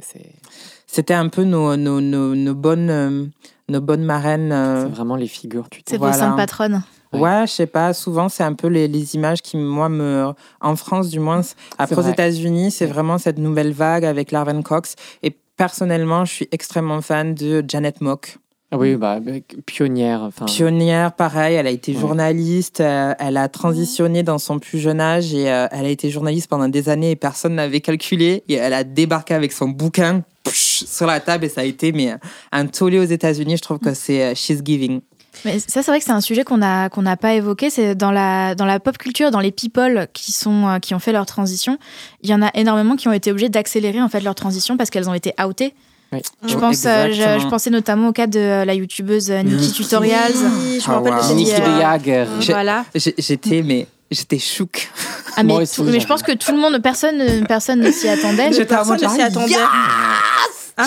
C'était 0.87 1.13
un 1.15 1.27
peu 1.29 1.43
nos, 1.43 1.75
nos, 1.75 2.01
nos, 2.01 2.35
nos 2.35 2.53
bonnes, 2.55 2.89
euh, 2.89 3.25
nos 3.69 3.81
bonnes 3.81 4.03
marraines. 4.03 4.51
euh, 4.51 4.83
c'est 4.85 4.91
vraiment 4.95 5.15
les 5.15 5.27
figures, 5.27 5.67
tu 5.69 5.81
C'est 5.87 5.97
vos 5.97 6.03
Voilà. 6.05 6.17
saintes 6.17 6.37
patronnes. 6.37 6.83
Ouais. 7.13 7.19
Ouais, 7.19 7.47
je 7.47 7.51
sais 7.51 7.67
pas. 7.67 7.93
Souvent, 7.93 8.29
c'est 8.29 8.43
un 8.43 8.53
peu 8.53 8.67
les, 8.67 8.87
les 8.87 9.15
images 9.15 9.41
qui, 9.41 9.57
moi, 9.57 9.89
me. 9.89 10.33
En 10.61 10.75
France, 10.75 11.09
du 11.09 11.19
moins. 11.19 11.41
Après, 11.77 11.97
aux. 11.97 12.09
États-Unis, 12.09 12.71
c'est 12.71 12.85
vraiment 12.85 13.17
cette 13.17 13.37
nouvelle 13.37 13.71
vague 13.71 14.05
avec 14.05 14.31
Larven 14.31 14.63
Cox. 14.63 14.95
Et 15.21 15.35
personnellement, 15.57 16.25
je 16.25 16.33
suis 16.33 16.47
extrêmement 16.51 17.01
fan 17.01 17.33
de 17.35 17.63
Janet 17.67 18.01
Mock. 18.01 18.37
Ah 18.71 18.77
Oui, 18.77 18.95
bah, 18.95 19.19
bah, 19.19 19.33
pionnière. 19.67 20.29
Pionnière, 20.47 21.13
pareil, 21.13 21.55
elle 21.57 21.67
a 21.67 21.69
été 21.69 21.93
Ouais. 21.93 21.99
journaliste, 21.99 22.81
euh, 22.81 23.13
elle 23.19 23.37
a 23.37 23.47
transitionné 23.47 24.23
dans 24.23 24.39
son 24.39 24.57
plus 24.57 24.79
jeune 24.79 24.99
âge 24.99 25.31
et 25.31 25.47
euh, 25.51 25.67
elle 25.71 25.85
a 25.85 25.89
été 25.89 26.09
journaliste 26.09 26.47
pendant 26.49 26.67
des 26.67 26.89
années 26.89 27.11
et 27.11 27.15
personne 27.15 27.53
n'avait 27.53 27.81
calculé. 27.81 28.43
Et 28.49 28.55
elle 28.55 28.73
a 28.73 28.83
débarqué 28.83 29.35
avec 29.35 29.51
son 29.51 29.67
bouquin 29.67 30.23
psh, 30.43 30.85
sur 30.87 31.05
la 31.05 31.19
table 31.19 31.45
et 31.45 31.49
ça 31.49 31.61
a 31.61 31.65
été 31.65 31.91
mais, 31.91 32.15
un 32.51 32.65
tollé 32.65 32.97
aux 32.97 33.03
États-Unis. 33.03 33.57
Je 33.57 33.61
trouve 33.61 33.77
que 33.77 33.93
c'est 33.93 34.23
euh, 34.23 34.33
She's 34.33 34.61
Giving. 34.65 35.01
Mais 35.45 35.59
ça, 35.59 35.81
c'est 35.81 35.85
vrai 35.91 35.99
que 35.99 36.05
c'est 36.05 36.11
un 36.11 36.21
sujet 36.21 36.43
qu'on 36.43 36.61
a 36.61 36.89
qu'on 36.89 37.01
n'a 37.01 37.17
pas 37.17 37.33
évoqué. 37.33 37.69
C'est 37.69 37.95
dans 37.95 38.11
la 38.11 38.55
dans 38.55 38.65
la 38.65 38.79
pop 38.79 38.97
culture, 38.97 39.31
dans 39.31 39.39
les 39.39 39.51
people 39.51 40.07
qui 40.13 40.31
sont 40.31 40.67
euh, 40.67 40.79
qui 40.79 40.93
ont 40.95 40.99
fait 40.99 41.11
leur 41.11 41.25
transition. 41.25 41.77
Il 42.21 42.29
y 42.29 42.33
en 42.33 42.41
a 42.41 42.49
énormément 42.53 42.95
qui 42.95 43.07
ont 43.07 43.13
été 43.13 43.31
obligés 43.31 43.49
d'accélérer 43.49 44.01
en 44.01 44.09
fait 44.09 44.21
leur 44.21 44.35
transition 44.35 44.77
parce 44.77 44.89
qu'elles 44.89 45.09
ont 45.09 45.13
été 45.13 45.33
outées. 45.45 45.73
Oui. 46.11 46.19
Je 46.47 46.53
Oui, 46.53 46.59
pense, 46.61 46.85
euh, 46.85 47.07
je, 47.09 47.41
je 47.41 47.47
pensais 47.47 47.71
notamment 47.71 48.09
au 48.09 48.11
cas 48.11 48.27
de 48.27 48.39
euh, 48.39 48.65
la 48.65 48.75
youtubeuse 48.75 49.31
Nikki. 49.31 49.71
Tutorials. 49.71 50.31
Oui, 50.33 50.79
je 50.79 50.87
me 50.87 50.93
Ah, 50.93 50.99
rappelle 50.99 51.13
wow. 51.13 51.33
Nikki 51.35 51.51
Jager. 51.51 52.25
J'ai- 52.39 52.53
Voilà. 52.53 52.85
J'étais 52.95 53.63
mais 53.63 53.87
j'étais 54.11 54.37
chouque. 54.37 54.91
Ah, 55.35 55.41
mais, 55.41 55.65
tout- 55.65 55.87
je 55.91 56.05
pense 56.05 56.21
que 56.21 56.33
tout 56.33 56.51
le 56.51 56.59
monde, 56.59 56.79
personne, 56.83 57.45
personne 57.47 57.79
ne 57.79 57.89
s'y 57.91 58.07
attendait. 58.07 58.47
En 58.61 58.65
Personne 58.65 59.01
ne 59.01 59.07
s'y 59.09 59.21
attendait. 59.21 59.49
Yes 59.53 59.59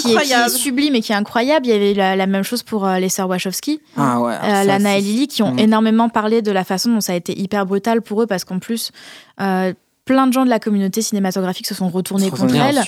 qui 0.03 0.15
est, 0.15 0.21
qui 0.21 0.33
est 0.33 0.49
sublime 0.49 0.95
et 0.95 1.01
qui 1.01 1.13
est 1.13 1.17
incroyable. 1.17 1.67
Il 1.67 1.71
y 1.71 1.73
avait 1.75 1.95
la, 1.95 2.17
la 2.17 2.27
même 2.27 2.43
chose 2.43 2.63
pour 2.63 2.87
euh, 2.87 2.99
les 2.99 3.09
sœurs 3.09 3.29
Wachowski, 3.29 3.81
Ah 3.97 4.21
ouais. 4.21 4.33
euh, 4.35 4.41
ça, 4.41 4.65
Lana 4.65 4.99
et 4.99 5.01
Lily, 5.01 5.29
qui 5.29 5.43
ont 5.43 5.53
Mm. 5.55 5.59
énormément 5.61 6.09
parlé 6.09 6.43
de 6.43 6.51
la 6.53 6.65
façon 6.65 6.91
dont 6.93 7.01
ça 7.01 7.13
a 7.13 7.17
été 7.17 7.39
hyper 7.39 7.67
brutal 7.67 8.03
pour 8.03 8.23
eux, 8.23 8.27
parce 8.27 8.45
qu'en 8.45 8.59
plus, 8.59 8.91
euh, 9.41 9.73
plein 10.05 10.29
de 10.29 10.33
gens 10.33 10.45
de 10.45 10.51
la 10.51 10.61
communauté 10.61 11.03
cinématographique 11.03 11.67
se 11.67 11.75
sont 11.75 11.89
retournés 11.89 12.31
contre 12.31 12.55
elles, 12.55 12.81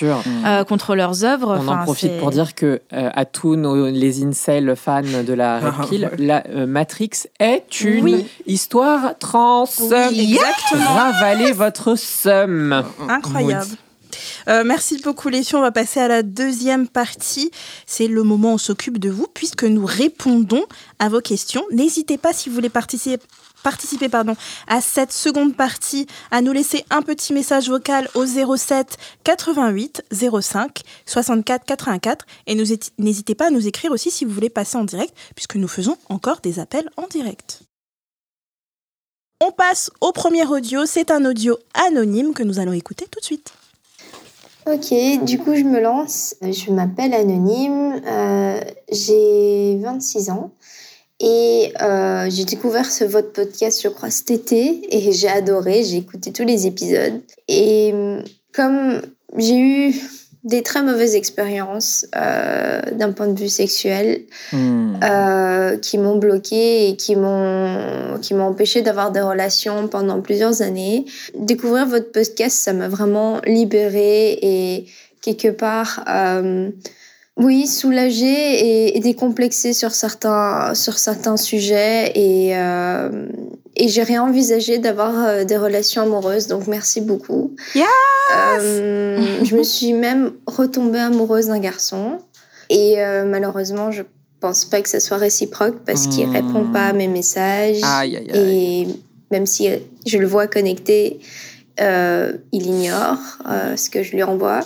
euh, 0.47 0.63
contre 0.63 0.95
leurs 0.95 1.25
œuvres. 1.25 1.59
On 1.61 1.67
en 1.69 1.83
profite 1.83 2.17
pour 2.21 2.31
dire 2.31 2.55
que 2.55 2.81
euh, 2.93 3.11
à 3.13 3.25
tous 3.25 3.57
nos, 3.57 3.89
les 3.89 4.23
incels 4.25 4.75
fans 4.77 5.03
de 5.03 5.33
la 5.33 5.59
Red 5.59 5.73
Ah, 5.81 5.87
Pill, 5.89 6.09
ouais. 6.13 6.25
la 6.25 6.45
euh, 6.49 6.67
Matrix 6.69 7.11
est 7.41 7.81
une 7.81 8.05
Oui. 8.05 8.27
histoire 8.47 9.19
trans. 9.19 9.65
exactement. 9.65 10.95
Ravalez 10.95 11.51
votre 11.53 11.97
somme. 11.97 12.85
Incroyable. 13.09 13.67
Euh, 14.49 14.65
merci 14.65 14.99
beaucoup 14.99 15.29
les 15.29 15.43
filles. 15.43 15.57
On 15.57 15.63
va 15.63 15.73
passer 15.73 16.01
à 16.01 16.09
la 16.09 16.23
deuxième 16.23 16.89
partie. 16.89 17.51
C'est 17.87 18.09
le 18.09 18.23
moment 18.23 18.53
où 18.53 18.55
on 18.55 18.59
s'occupe 18.59 18.99
de 18.99 19.11
vous 19.11 19.27
puisque 19.33 19.65
nous 19.65 19.85
répondons 19.85 20.65
à 20.99 21.09
vos 21.09 21.21
questions. 21.21 21.65
N'hésitez 21.71 22.19
pas 22.19 22.33
si 22.33 22.49
vous 22.49 22.55
voulez 22.55 22.69
participer, 22.69 23.23
participer 23.63 24.09
pardon, 24.09 24.37
à 24.67 24.81
cette 24.81 25.13
seconde 25.13 25.57
partie 25.57 26.07
à 26.31 26.41
nous 26.41 26.53
laisser 26.53 26.85
un 26.91 27.03
petit 27.03 27.33
message 27.33 27.69
vocal 27.69 28.09
au 28.15 28.25
07 28.27 28.97
88 29.25 30.05
05 30.41 30.81
64 31.07 31.65
84 31.65 32.27
et 32.47 32.55
n'hésitez 32.99 33.35
pas 33.35 33.49
à 33.49 33.51
nous 33.51 33.67
écrire 33.67 33.93
aussi 33.93 34.11
si 34.11 34.25
vous 34.25 34.33
voulez 34.33 34.51
passer 34.51 34.77
en 34.77 34.85
direct 34.85 35.15
puisque 35.35 35.57
nous 35.57 35.69
faisons 35.69 35.97
encore 36.09 36.41
des 36.41 36.59
appels 36.59 36.89
en 36.97 37.07
direct. 37.07 37.63
On 39.41 39.53
passe 39.53 39.91
au 40.01 40.11
premier 40.11 40.45
audio. 40.45 40.85
C'est 40.85 41.13
un 41.13 41.25
audio 41.25 41.57
anonyme 41.75 42.35
que 42.35 42.43
nous 42.43 42.59
allons 42.59 42.73
écouter 42.73 43.07
tout 43.09 43.21
de 43.21 43.25
suite. 43.25 43.53
Ok, 44.71 44.93
du 45.25 45.39
coup, 45.39 45.55
je 45.55 45.63
me 45.63 45.81
lance. 45.81 46.35
Je 46.43 46.71
m'appelle 46.71 47.15
Anonyme, 47.15 48.03
euh, 48.07 48.61
j'ai 48.93 49.79
26 49.81 50.29
ans 50.29 50.51
et 51.21 51.73
euh, 51.81 52.29
j'ai 52.29 52.45
découvert 52.45 52.85
ce 52.85 53.05
votre 53.05 53.33
podcast, 53.33 53.81
je 53.83 53.89
crois, 53.89 54.11
cet 54.11 54.31
été 54.31 54.95
et 54.95 55.11
j'ai 55.13 55.29
adoré. 55.29 55.85
J'ai 55.85 55.97
écouté 55.97 56.33
tous 56.35 56.45
les 56.45 56.67
épisodes 56.67 57.23
et 57.49 57.95
comme 58.53 59.01
j'ai 59.39 59.57
eu 59.57 59.95
des 60.49 60.63
très 60.63 60.83
mauvaises 60.83 61.15
expériences 61.15 62.07
euh, 62.17 62.81
d'un 62.93 63.13
point 63.13 63.29
de 63.29 63.39
vue 63.39 63.49
sexuel, 63.49 64.23
Hmm. 64.53 64.97
euh, 65.05 65.77
qui 65.77 65.99
m'ont 65.99 66.17
bloqué 66.17 66.89
et 66.89 66.97
qui 66.97 67.17
m'ont 67.17 68.19
qui 68.23 68.35
m'ont 68.35 68.45
empêché 68.47 68.83
d'avoir 68.83 69.11
des 69.13 69.21
relations 69.21 69.89
pendant 69.89 70.21
plusieurs 70.21 70.63
années. 70.63 71.05
Découvrir 71.39 71.87
votre 71.87 72.11
podcast, 72.11 72.57
ça 72.57 72.73
m'a 72.73 72.89
vraiment 72.89 73.41
libérée 73.45 74.39
et 74.43 74.87
quelque 75.21 75.49
part, 75.49 76.05
euh, 76.09 76.71
oui, 77.39 77.67
soulagée 77.67 78.27
et, 78.27 78.97
et 78.97 79.01
décomplexée 79.01 79.73
sur 79.73 79.93
certains 79.93 80.75
sur 80.75 80.99
certains 80.99 81.37
sujets 81.37 82.13
et 82.15 82.57
euh, 82.57 83.27
et 83.77 83.87
j'ai 83.89 84.03
réenvisagé 84.03 84.79
d'avoir 84.79 85.13
euh, 85.25 85.45
des 85.45 85.57
relations 85.57 86.03
amoureuses. 86.03 86.49
Donc 86.49 86.67
merci 86.67 87.01
beaucoup. 87.01 87.55
Yes 87.75 87.87
Euh, 88.37 89.45
je 89.45 89.57
me 89.57 89.63
suis 89.63 89.93
même 89.93 90.33
retombée 90.47 90.99
amoureuse 90.99 91.47
d'un 91.47 91.61
garçon 91.61 92.19
et 92.71 92.97
euh, 92.99 93.25
malheureusement 93.25 93.91
je 93.91 94.03
pense 94.41 94.65
pas 94.65 94.83
que 94.83 94.89
ça 94.89 95.01
soit 95.01 95.17
réciproque 95.17 95.79
parce 95.87 96.07
qu'il 96.09 96.27
Hmm. 96.27 96.33
répond 96.33 96.65
pas 96.73 96.87
à 96.89 96.93
mes 96.93 97.09
messages 97.09 97.81
Aïe, 97.83 98.17
aïe, 98.17 98.31
aïe. 98.33 98.83
et 98.83 98.87
même 99.31 99.47
si 99.47 99.69
je 100.07 100.19
le 100.19 100.27
vois 100.27 100.47
connecté, 100.47 101.21
il 101.79 102.67
ignore 102.67 103.19
ce 103.77 103.89
que 103.91 104.03
je 104.03 104.13
lui 104.13 104.23
envoie. 104.23 104.61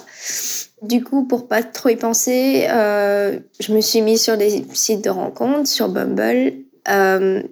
Du 0.83 1.05
coup, 1.05 1.25
pour 1.25 1.47
pas 1.47 1.63
trop 1.63 1.91
y 1.91 1.97
penser, 1.97 2.67
euh, 2.69 3.39
je 3.61 3.73
me 3.73 3.81
suis 3.81 4.03
mise 4.03 4.23
sur 4.23 4.37
les 4.37 4.65
sites 4.73 5.05
de 5.05 5.11
rencontres, 5.11 5.69
sur 5.69 5.89
Bumble, 5.89 6.55
euh, 6.89 7.43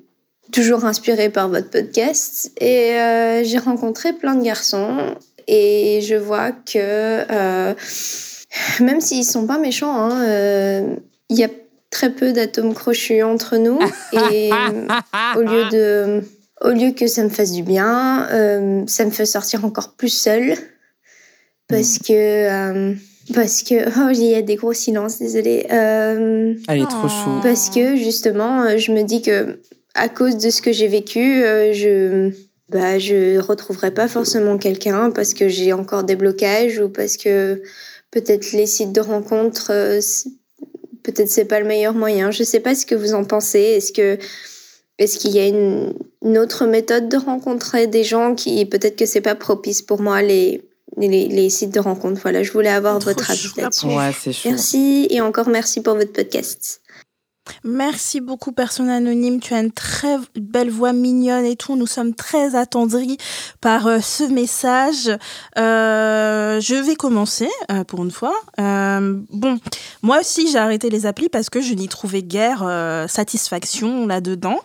toujours 0.53 0.85
inspirée 0.85 1.31
par 1.31 1.49
votre 1.49 1.71
podcast, 1.71 2.51
et 2.61 2.95
euh, 2.95 3.45
j'ai 3.45 3.59
rencontré 3.59 4.13
plein 4.13 4.35
de 4.35 4.43
garçons 4.43 5.15
et 5.47 6.01
je 6.03 6.17
vois 6.17 6.51
que 6.51 7.25
même 8.83 9.01
s'ils 9.01 9.25
sont 9.25 9.47
pas 9.47 9.59
méchants, 9.59 9.95
hein, 9.95 10.87
il 11.29 11.39
y 11.39 11.45
a 11.45 11.49
très 11.91 12.11
peu 12.11 12.33
d'atomes 12.33 12.75
crochus 12.75 13.23
entre 13.23 13.57
nous. 13.57 13.79
Et 14.33 14.51
au 15.37 15.41
lieu 15.41 15.69
de 15.71 16.23
au 16.61 16.71
lieu 16.71 16.93
que 16.93 17.07
ça 17.07 17.25
me 17.25 17.31
fasse 17.31 17.53
du 17.53 17.63
bien 17.63 18.29
ça 18.87 19.05
me 19.05 19.11
fait 19.11 19.27
sortir 19.27 19.65
encore 19.65 19.95
plus 19.95 20.09
seule. 20.09 20.57
Parce 21.71 21.99
que 21.99 22.13
euh, 22.13 22.95
parce 23.35 23.63
que 23.63 23.75
oh 24.01 24.11
il 24.13 24.25
y 24.25 24.35
a 24.35 24.43
des 24.43 24.57
gros 24.57 24.73
silences 24.73 25.19
désolée 25.19 25.67
Euh, 25.71 26.55
Elle 26.69 26.81
est 26.83 26.87
trop 26.89 27.07
Oh. 27.07 27.09
chou. 27.09 27.31
parce 27.43 27.71
que 27.71 27.97
justement 27.97 28.63
euh, 28.63 28.77
je 28.79 28.93
me 28.93 29.03
dis 29.03 29.23
que 29.23 29.61
à 29.95 30.09
cause 30.09 30.37
de 30.37 30.51
ce 30.51 30.63
que 30.63 30.73
j'ai 30.73 30.89
vécu 30.89 31.43
euh, 31.43 31.73
je 31.73 32.31
bah 32.69 32.99
je 32.99 33.39
retrouverai 33.39 33.91
pas 33.93 34.07
forcément 34.09 34.57
quelqu'un 34.59 35.11
parce 35.11 35.35
que 35.35 35.49
j'ai 35.49 35.73
encore 35.73 36.05
des 36.05 36.15
blocages 36.17 36.79
ou 36.79 36.89
parce 36.89 37.17
que 37.17 37.63
peut-être 38.13 38.53
les 38.53 38.67
sites 38.67 38.93
de 38.93 39.01
rencontres 39.01 39.73
peut-être 41.03 41.29
c'est 41.29 41.45
pas 41.47 41.61
le 41.61 41.67
meilleur 41.67 41.95
moyen 41.95 42.31
je 42.31 42.43
sais 42.45 42.61
pas 42.61 42.75
ce 42.75 42.87
que 42.87 42.95
vous 42.95 43.15
en 43.15 43.25
pensez 43.25 43.59
est-ce 43.61 43.93
que 43.93 44.19
est-ce 44.99 45.19
qu'il 45.19 45.33
y 45.35 45.39
a 45.41 45.47
une, 45.47 45.95
une 46.23 46.37
autre 46.39 46.67
méthode 46.67 47.09
de 47.09 47.17
rencontrer 47.17 47.87
des 47.87 48.05
gens 48.05 48.35
qui 48.35 48.65
peut-être 48.67 48.97
que 48.97 49.07
c'est 49.07 49.23
pas 49.23 49.35
propice 49.35 49.81
pour 49.83 50.01
moi 50.01 50.21
les 50.23 50.63
les, 50.97 51.29
les 51.29 51.51
sites 51.51 51.73
de 51.73 51.81
rencontres. 51.81 52.21
Voilà 52.23 52.43
je 52.43 52.53
voulais 52.53 52.71
avoir 52.71 52.99
Trop 52.99 53.11
votre 53.11 53.31
avis 53.31 53.53
là-dessus. 53.57 53.87
Ouais, 53.87 54.13
merci 54.45 55.07
et 55.11 55.21
encore 55.21 55.49
merci 55.49 55.81
pour 55.83 55.95
votre 55.95 56.13
podcast 56.13 56.81
Merci 57.65 58.21
beaucoup, 58.21 58.53
personne 58.53 58.89
anonyme. 58.89 59.41
Tu 59.41 59.55
as 59.55 59.61
une 59.61 59.73
très 59.73 60.17
belle 60.35 60.71
voix 60.71 60.93
mignonne 60.93 61.45
et 61.45 61.57
tout. 61.57 61.77
Nous 61.77 61.87
sommes 61.87 62.15
très 62.15 62.55
attendris 62.55 63.19
par 63.61 63.87
euh, 63.87 64.01
ce 64.01 64.25
message. 64.25 65.11
Euh, 65.59 66.61
je 66.61 66.75
vais 66.75 66.95
commencer 66.95 67.49
euh, 67.71 67.85
pour 67.85 68.05
une 68.05 68.11
fois. 68.11 68.35
Euh, 68.59 69.21
bon, 69.31 69.59
moi 70.03 70.21
aussi, 70.21 70.51
j'ai 70.51 70.59
arrêté 70.59 70.91
les 70.91 71.07
applis 71.07 71.29
parce 71.29 71.51
que 71.51 71.61
je 71.61 71.75
n'y 71.75 71.89
trouvais 71.89 72.23
guère 72.23 72.65
satisfaction 73.09 74.07
là-dedans. 74.07 74.59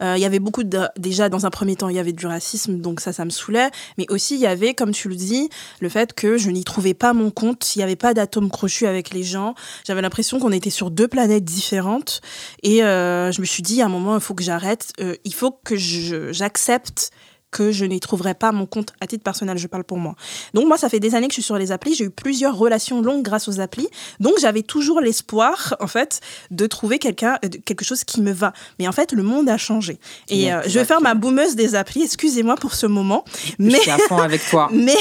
Il 0.00 0.18
y 0.18 0.24
avait 0.24 0.38
beaucoup 0.38 0.64
de... 0.64 0.80
Déjà, 0.98 1.28
dans 1.28 1.46
un 1.46 1.50
premier 1.50 1.76
temps, 1.76 1.88
il 1.88 1.96
y 1.96 1.98
avait 1.98 2.12
du 2.12 2.26
racisme, 2.26 2.78
donc 2.78 3.00
ça, 3.00 3.12
ça 3.12 3.24
me 3.24 3.30
saoulait. 3.30 3.70
Mais 3.98 4.06
aussi, 4.10 4.34
il 4.34 4.40
y 4.40 4.46
avait, 4.46 4.74
comme 4.74 4.92
tu 4.92 5.08
le 5.08 5.14
dis, 5.14 5.48
le 5.80 5.88
fait 5.88 6.12
que 6.12 6.36
je 6.36 6.50
n'y 6.50 6.64
trouvais 6.64 6.94
pas 6.94 7.12
mon 7.12 7.30
compte. 7.30 7.74
Il 7.76 7.78
n'y 7.78 7.84
avait 7.84 7.96
pas 7.96 8.14
d'atome 8.14 8.50
crochu 8.50 8.86
avec 8.86 9.10
les 9.10 9.22
gens. 9.22 9.54
J'avais 9.86 10.02
l'impression 10.02 10.38
qu'on 10.38 10.52
était 10.52 10.70
sur 10.70 10.90
deux 10.90 11.08
planètes 11.08 11.44
différentes. 11.44 12.21
Et 12.62 12.82
euh, 12.82 13.32
je 13.32 13.40
me 13.40 13.46
suis 13.46 13.62
dit, 13.62 13.82
à 13.82 13.86
un 13.86 13.88
moment, 13.88 14.14
il 14.14 14.20
faut 14.20 14.34
que 14.34 14.44
j'arrête. 14.44 14.92
Euh, 15.00 15.14
il 15.24 15.34
faut 15.34 15.50
que 15.50 15.76
j'accepte 15.76 17.10
que 17.52 17.70
je 17.70 17.84
n'y 17.84 18.00
trouverai 18.00 18.34
pas 18.34 18.50
mon 18.50 18.66
compte 18.66 18.92
à 19.00 19.06
titre 19.06 19.22
personnel, 19.22 19.58
je 19.58 19.68
parle 19.68 19.84
pour 19.84 19.98
moi. 19.98 20.16
Donc 20.54 20.66
moi, 20.66 20.78
ça 20.78 20.88
fait 20.88 20.98
des 20.98 21.14
années 21.14 21.28
que 21.28 21.32
je 21.32 21.36
suis 21.36 21.42
sur 21.42 21.58
les 21.58 21.70
applis, 21.70 21.94
j'ai 21.94 22.04
eu 22.04 22.10
plusieurs 22.10 22.56
relations 22.56 23.02
longues 23.02 23.22
grâce 23.22 23.46
aux 23.46 23.60
applis, 23.60 23.88
donc 24.18 24.32
j'avais 24.40 24.62
toujours 24.62 25.00
l'espoir, 25.00 25.76
en 25.78 25.86
fait, 25.86 26.20
de 26.50 26.66
trouver 26.66 26.98
quelqu'un, 26.98 27.38
euh, 27.44 27.48
quelque 27.64 27.84
chose 27.84 28.02
qui 28.02 28.22
me 28.22 28.32
va. 28.32 28.52
Mais 28.78 28.88
en 28.88 28.92
fait, 28.92 29.12
le 29.12 29.22
monde 29.22 29.48
a 29.48 29.58
changé. 29.58 30.00
Et 30.28 30.52
euh, 30.52 30.62
je 30.66 30.78
vais 30.78 30.84
faire 30.86 31.02
ma 31.02 31.14
boumeuse 31.14 31.54
des 31.54 31.74
applis, 31.74 32.02
excusez-moi 32.02 32.56
pour 32.56 32.74
ce 32.74 32.86
moment, 32.86 33.24
mais... 33.58 33.76
Je 33.76 33.80
suis 33.80 33.90
à 33.90 33.98
fond 33.98 34.18
avec 34.18 34.44
toi. 34.48 34.70
Mais, 34.72 34.94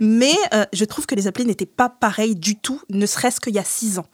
mais 0.00 0.34
euh, 0.52 0.64
je 0.72 0.84
trouve 0.84 1.06
que 1.06 1.14
les 1.14 1.26
applis 1.26 1.44
n'étaient 1.44 1.64
pas 1.64 1.88
pareilles 1.88 2.34
du 2.34 2.56
tout, 2.56 2.80
ne 2.90 3.06
serait-ce 3.06 3.40
qu'il 3.40 3.54
y 3.54 3.58
a 3.58 3.64
six 3.64 3.98
ans. 3.98 4.06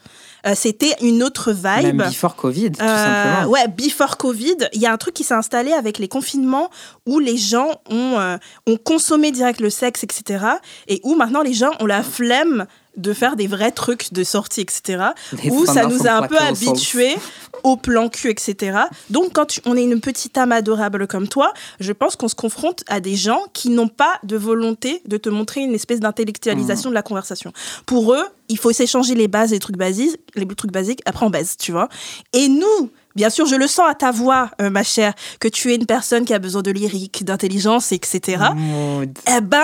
Euh, 0.46 0.54
C'était 0.56 0.94
une 1.02 1.22
autre 1.22 1.52
vibe. 1.52 1.96
Même 1.96 1.96
before 2.08 2.34
Covid, 2.36 2.72
tout 2.72 2.82
Euh, 2.82 2.86
simplement. 3.36 3.50
ouais, 3.52 3.68
before 3.68 4.16
Covid, 4.16 4.56
il 4.72 4.80
y 4.80 4.86
a 4.86 4.92
un 4.92 4.96
truc 4.96 5.14
qui 5.14 5.24
s'est 5.24 5.34
installé 5.34 5.72
avec 5.72 5.98
les 5.98 6.08
confinements 6.08 6.68
où 7.06 7.18
les 7.20 7.36
gens 7.36 7.70
ont, 7.88 8.18
euh, 8.18 8.36
ont 8.66 8.76
consommé 8.76 9.30
direct 9.30 9.60
le 9.60 9.70
sexe, 9.70 10.02
etc. 10.02 10.44
Et 10.88 11.00
où 11.04 11.14
maintenant 11.14 11.42
les 11.42 11.52
gens 11.54 11.70
ont 11.80 11.86
la 11.86 12.02
flemme 12.02 12.66
de 12.96 13.12
faire 13.12 13.36
des 13.36 13.46
vrais 13.46 13.70
trucs 13.70 14.12
de 14.12 14.24
sortie, 14.24 14.60
etc. 14.60 15.04
Les 15.42 15.50
où 15.50 15.66
ça 15.66 15.86
nous 15.86 16.06
a 16.06 16.12
un 16.12 16.26
peu 16.26 16.38
habitués 16.38 17.16
au 17.62 17.76
plan 17.76 18.08
cul, 18.08 18.30
etc. 18.30 18.78
Donc, 19.10 19.32
quand 19.34 19.60
on 19.66 19.76
est 19.76 19.84
une 19.84 20.00
petite 20.00 20.36
âme 20.36 20.52
adorable 20.52 21.06
comme 21.06 21.28
toi, 21.28 21.52
je 21.80 21.92
pense 21.92 22.16
qu'on 22.16 22.28
se 22.28 22.34
confronte 22.34 22.82
à 22.88 23.00
des 23.00 23.14
gens 23.14 23.40
qui 23.52 23.70
n'ont 23.70 23.88
pas 23.88 24.18
de 24.24 24.36
volonté 24.36 25.00
de 25.06 25.16
te 25.16 25.28
montrer 25.28 25.60
une 25.60 25.74
espèce 25.74 26.00
d'intellectualisation 26.00 26.72
Mmh. 26.88 26.92
de 26.92 26.94
la 26.94 27.02
conversation. 27.02 27.52
Pour 27.86 28.14
eux, 28.14 28.24
il 28.48 28.58
faut 28.58 28.72
s'échanger 28.72 29.14
les 29.14 29.28
bases, 29.28 29.50
les 29.50 29.58
trucs 29.58 29.76
basiques, 29.76 30.16
les 30.34 30.46
trucs 30.46 30.72
basiques, 30.72 31.00
après 31.04 31.26
on 31.26 31.30
baise, 31.30 31.56
tu 31.58 31.72
vois. 31.72 31.88
Et 32.32 32.48
nous, 32.48 32.90
bien 33.14 33.30
sûr, 33.30 33.46
je 33.46 33.54
le 33.54 33.66
sens 33.66 33.88
à 33.88 33.94
ta 33.94 34.10
voix, 34.10 34.50
euh, 34.60 34.70
ma 34.70 34.82
chère, 34.82 35.14
que 35.40 35.48
tu 35.48 35.72
es 35.72 35.76
une 35.76 35.86
personne 35.86 36.24
qui 36.24 36.34
a 36.34 36.38
besoin 36.38 36.62
de 36.62 36.70
lyrique, 36.70 37.24
d'intelligence, 37.24 37.92
etc. 37.92 38.44
Eh 39.28 39.40
ben, 39.40 39.60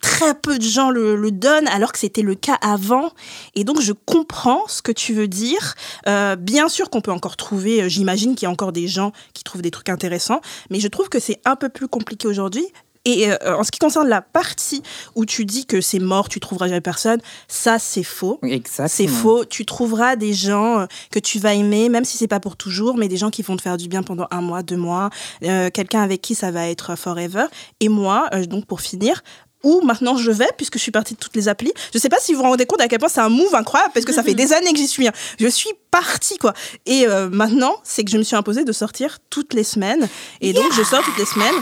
très 0.00 0.34
peu 0.34 0.58
de 0.58 0.64
gens 0.64 0.90
le, 0.90 1.16
le 1.16 1.30
donnent, 1.30 1.68
alors 1.68 1.92
que 1.92 1.98
c'était 1.98 2.22
le 2.22 2.34
cas 2.34 2.58
avant. 2.60 3.10
Et 3.54 3.64
donc, 3.64 3.80
je 3.80 3.92
comprends 3.92 4.62
ce 4.68 4.82
que 4.82 4.92
tu 4.92 5.12
veux 5.12 5.28
dire. 5.28 5.74
Euh, 6.06 6.36
bien 6.36 6.68
sûr 6.68 6.90
qu'on 6.90 7.00
peut 7.00 7.12
encore 7.12 7.36
trouver, 7.36 7.82
euh, 7.82 7.88
j'imagine 7.88 8.34
qu'il 8.34 8.46
y 8.46 8.48
a 8.48 8.52
encore 8.52 8.72
des 8.72 8.88
gens 8.88 9.12
qui 9.34 9.44
trouvent 9.44 9.62
des 9.62 9.70
trucs 9.70 9.88
intéressants, 9.88 10.40
mais 10.70 10.80
je 10.80 10.88
trouve 10.88 11.08
que 11.08 11.18
c'est 11.18 11.40
un 11.44 11.56
peu 11.56 11.68
plus 11.68 11.88
compliqué 11.88 12.28
aujourd'hui. 12.28 12.66
Et 13.04 13.30
euh, 13.30 13.36
en 13.56 13.64
ce 13.64 13.70
qui 13.70 13.78
concerne 13.78 14.08
la 14.08 14.20
partie 14.20 14.82
où 15.14 15.24
tu 15.24 15.46
dis 15.46 15.64
que 15.64 15.80
c'est 15.80 15.98
mort, 15.98 16.28
tu 16.28 16.40
trouveras 16.40 16.68
jamais 16.68 16.80
personne, 16.82 17.20
ça 17.46 17.78
c'est 17.78 18.02
faux. 18.02 18.38
Exactement. 18.42 18.88
C'est 18.88 19.06
faux. 19.06 19.44
Tu 19.46 19.64
trouveras 19.64 20.16
des 20.16 20.34
gens 20.34 20.86
que 21.10 21.18
tu 21.18 21.38
vas 21.38 21.54
aimer, 21.54 21.88
même 21.88 22.04
si 22.04 22.18
c'est 22.18 22.28
pas 22.28 22.40
pour 22.40 22.56
toujours, 22.56 22.98
mais 22.98 23.08
des 23.08 23.16
gens 23.16 23.30
qui 23.30 23.40
vont 23.42 23.56
te 23.56 23.62
faire 23.62 23.78
du 23.78 23.88
bien 23.88 24.02
pendant 24.02 24.26
un 24.30 24.42
mois, 24.42 24.62
deux 24.62 24.76
mois, 24.76 25.08
euh, 25.44 25.70
quelqu'un 25.72 26.02
avec 26.02 26.20
qui 26.20 26.34
ça 26.34 26.50
va 26.50 26.68
être 26.68 26.96
forever. 26.96 27.46
Et 27.80 27.88
moi, 27.88 28.28
euh, 28.34 28.44
donc 28.44 28.66
pour 28.66 28.82
finir, 28.82 29.22
où 29.64 29.80
maintenant 29.82 30.16
je 30.16 30.30
vais, 30.30 30.48
puisque 30.56 30.74
je 30.74 30.82
suis 30.82 30.92
partie 30.92 31.14
de 31.14 31.18
toutes 31.18 31.34
les 31.36 31.48
applis. 31.48 31.72
Je 31.92 31.98
sais 31.98 32.08
pas 32.08 32.18
si 32.20 32.32
vous 32.32 32.38
vous 32.42 32.48
rendez 32.48 32.66
compte 32.66 32.80
à 32.80 32.88
quel 32.88 32.98
point 32.98 33.08
c'est 33.08 33.20
un 33.20 33.28
move 33.28 33.54
incroyable, 33.54 33.92
parce 33.92 34.06
que 34.06 34.12
ça 34.12 34.22
fait 34.22 34.34
des 34.34 34.52
années 34.52 34.72
que 34.72 34.78
j'y 34.78 34.88
suis. 34.88 35.08
hein. 35.08 35.12
Je 35.38 35.48
suis 35.48 35.70
partie, 35.90 36.38
quoi. 36.38 36.52
Et 36.86 37.06
euh, 37.06 37.28
maintenant, 37.28 37.74
c'est 37.82 38.04
que 38.04 38.10
je 38.10 38.18
me 38.18 38.22
suis 38.22 38.36
imposée 38.36 38.64
de 38.64 38.72
sortir 38.72 39.18
toutes 39.30 39.54
les 39.54 39.64
semaines. 39.64 40.08
Et 40.40 40.52
donc, 40.52 40.72
je 40.74 40.82
sors 40.82 41.02
toutes 41.02 41.18
les 41.18 41.24
semaines. 41.24 41.54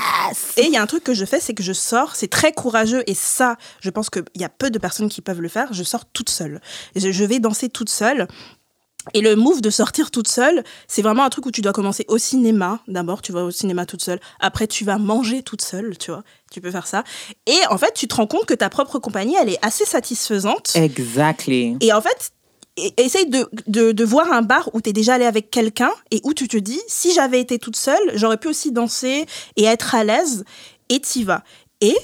Et 0.57 0.67
il 0.67 0.73
y 0.73 0.77
a 0.77 0.83
un 0.83 0.87
truc 0.87 1.05
que 1.05 1.15
je 1.15 1.25
fais, 1.25 1.41
c'est 1.41 1.55
que 1.55 1.63
je 1.63 1.73
sors. 1.73 2.17
C'est 2.17 2.29
très 2.29 2.53
courageux. 2.53 3.03
Et 3.07 3.15
ça, 3.15 3.57
je 3.81 3.91
pense 3.91 4.11
qu'il 4.11 4.25
y 4.35 4.45
a 4.45 4.49
peu 4.49 4.71
de 4.71 4.79
personnes 4.79 5.09
qui 5.09 5.21
peuvent 5.23 5.41
le 5.41 5.49
faire. 5.49 5.73
Je 5.73 5.83
sors 5.85 6.05
toute 6.07 6.29
seule. 6.29 6.61
Je 6.95 7.25
vais 7.25 7.39
danser 7.39 7.69
toute 7.69 7.89
seule. 7.91 8.27
Et 9.15 9.21
le 9.21 9.37
move 9.37 9.61
de 9.61 9.71
sortir 9.71 10.11
toute 10.11 10.27
seule, 10.27 10.65
c'est 10.89 11.01
vraiment 11.03 11.23
un 11.23 11.29
truc 11.31 11.47
où 11.47 11.53
tu 11.53 11.61
dois 11.61 11.73
commencer 11.73 12.05
au 12.09 12.19
cinéma. 12.19 12.81
D'abord, 12.89 13.23
tu 13.23 13.31
vas 13.31 13.45
au 13.45 13.53
cinéma 13.53 13.87
toute 13.87 14.03
seule. 14.03 14.19
Après, 14.41 14.67
tu 14.67 14.85
vas 14.85 14.99
manger 14.99 15.45
toute 15.45 15.63
seule, 15.63 15.97
tu 15.97 16.11
vois. 16.11 16.25
Tu 16.57 16.63
peux 16.63 16.71
faire 16.71 16.87
ça. 16.87 17.05
Et 17.45 17.59
en 17.69 17.77
fait, 17.77 17.93
tu 17.93 18.09
te 18.09 18.15
rends 18.15 18.27
compte 18.27 18.47
que 18.47 18.55
ta 18.55 18.71
propre 18.71 18.99
compagnie, 18.99 19.37
elle 19.39 19.51
est 19.51 19.59
assez 19.61 19.85
satisfaisante. 19.85 20.75
Exactly. 20.75 21.77
Et 21.83 21.93
en 21.93 22.01
fait, 22.01 22.33
essaye 22.97 23.27
de, 23.27 23.47
de, 23.67 23.93
de 23.93 24.05
voir 24.07 24.33
un 24.33 24.41
bar 24.41 24.71
où 24.73 24.81
tu 24.81 24.89
es 24.89 24.95
déjà 24.95 25.17
allé 25.17 25.27
avec 25.27 25.51
quelqu'un 25.51 25.91
et 26.11 26.23
où 26.25 26.33
tu 26.33 26.49
te 26.49 26.57
dis, 26.57 26.81
si 26.89 27.13
j'avais 27.13 27.43
été 27.43 27.59
toute 27.59 27.77
seule, 27.77 28.01
j'aurais 28.15 28.39
pu 28.39 28.49
aussi 28.49 28.73
danser 28.73 29.27
et 29.57 29.65
être 29.65 29.95
à 29.95 30.03
l'aise. 30.03 30.47
Et 30.89 30.99
t'y 30.99 31.25
vas. 31.25 31.45
Et 31.83 31.95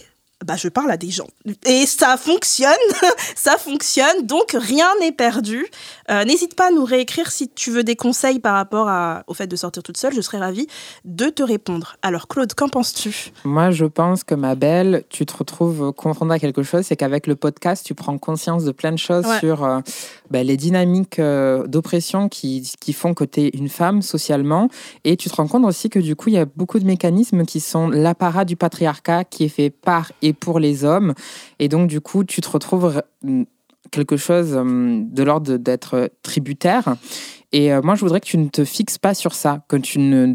bah, 0.45 0.57
je 0.57 0.69
parle 0.69 0.91
à 0.91 0.99
des 0.99 1.11
gens. 1.11 1.29
Et 1.65 1.87
ça 1.87 2.19
fonctionne, 2.19 2.75
ça 3.35 3.57
fonctionne, 3.57 4.27
donc 4.27 4.55
rien 4.55 4.89
n'est 5.01 5.13
perdu. 5.13 5.67
Euh, 6.13 6.25
N'hésite 6.25 6.55
pas 6.57 6.69
à 6.69 6.71
nous 6.71 6.85
réécrire 6.85 7.31
si 7.31 7.49
tu 7.49 7.71
veux 7.71 7.85
des 7.85 7.97
conseils 7.97 8.39
par 8.39 8.55
rapport 8.55 8.89
à- 8.89 9.23
au 9.29 9.35
fait 9.35 9.47
de 9.47 9.57
sortir 9.57 9.83
toute 9.83 9.97
seule, 9.97 10.13
je 10.13 10.21
serais 10.21 10.39
ravie 10.39 10.67
de 11.05 11.27
te 11.27 11.43
répondre. 11.43 11.97
Alors 12.03 12.29
Claude, 12.29 12.53
qu'en 12.55 12.69
penses-tu? 12.69 13.33
Moi, 13.45 13.71
je 13.71 13.85
pense 13.87 14.23
que 14.25 14.35
ma 14.35 14.55
belle, 14.55 15.05
tu 15.09 15.25
te 15.25 15.37
retrouves 15.37 15.93
confrontée 15.93 16.35
à 16.35 16.39
quelque 16.39 16.63
chose, 16.63 16.83
c'est 16.85 16.97
qu'avec 16.97 17.27
le 17.27 17.35
podcast, 17.37 17.85
tu 17.87 17.95
prends 17.95 18.19
conscience 18.19 18.65
de 18.65 18.73
plein 18.73 18.93
de 18.93 18.99
choses 18.99 19.27
Ouais. 19.27 19.39
sur 19.39 19.65
euh, 19.65 19.81
bah, 20.31 20.43
les 20.43 20.57
dynamiques 20.57 21.19
euh, 21.19 21.67
d'oppression 21.67 22.29
qui, 22.29 22.71
qui 22.81 22.93
font 22.93 23.15
que 23.15 23.25
tu 23.25 23.41
es 23.43 23.49
une 23.55 23.69
femme 23.69 24.03
socialement. 24.03 24.69
Et 25.05 25.17
tu 25.17 25.31
te 25.31 25.37
rends 25.37 25.49
compte 25.49 25.65
aussi 25.65 25.89
que 25.89 25.99
du 25.99 26.15
coup, 26.17 26.29
il 26.29 26.35
y 26.35 26.39
a 26.39 26.45
beaucoup 26.45 26.79
de 26.79 26.85
mécanismes 26.85 27.45
qui 27.47 27.61
sont 27.61 27.89
l'apparat 27.89 28.45
du 28.45 28.57
patriarcat 28.57 29.25
qui 29.25 29.45
est 29.45 29.49
fait 29.49 29.71
par 29.71 30.13
et 30.21 30.33
pour 30.33 30.59
les 30.59 30.85
hommes. 30.85 31.15
Et 31.59 31.69
donc, 31.69 31.89
du 31.89 32.01
coup, 32.01 32.25
tu 32.25 32.41
te 32.41 32.49
retrouves 32.51 33.03
quelque 33.91 34.17
chose 34.17 34.55
euh, 34.55 35.03
de 35.05 35.23
l'ordre 35.23 35.57
d'être 35.57 36.11
tributaire. 36.23 36.97
Et 37.53 37.73
euh, 37.73 37.83
moi, 37.83 37.95
je 37.95 38.01
voudrais 38.01 38.21
que 38.21 38.27
tu 38.27 38.39
ne 38.39 38.49
te 38.49 38.65
fixes 38.65 38.99
pas 38.99 39.15
sur 39.15 39.35
ça, 39.35 39.65
que 39.69 39.77
tu 39.77 39.99
ne 39.99 40.35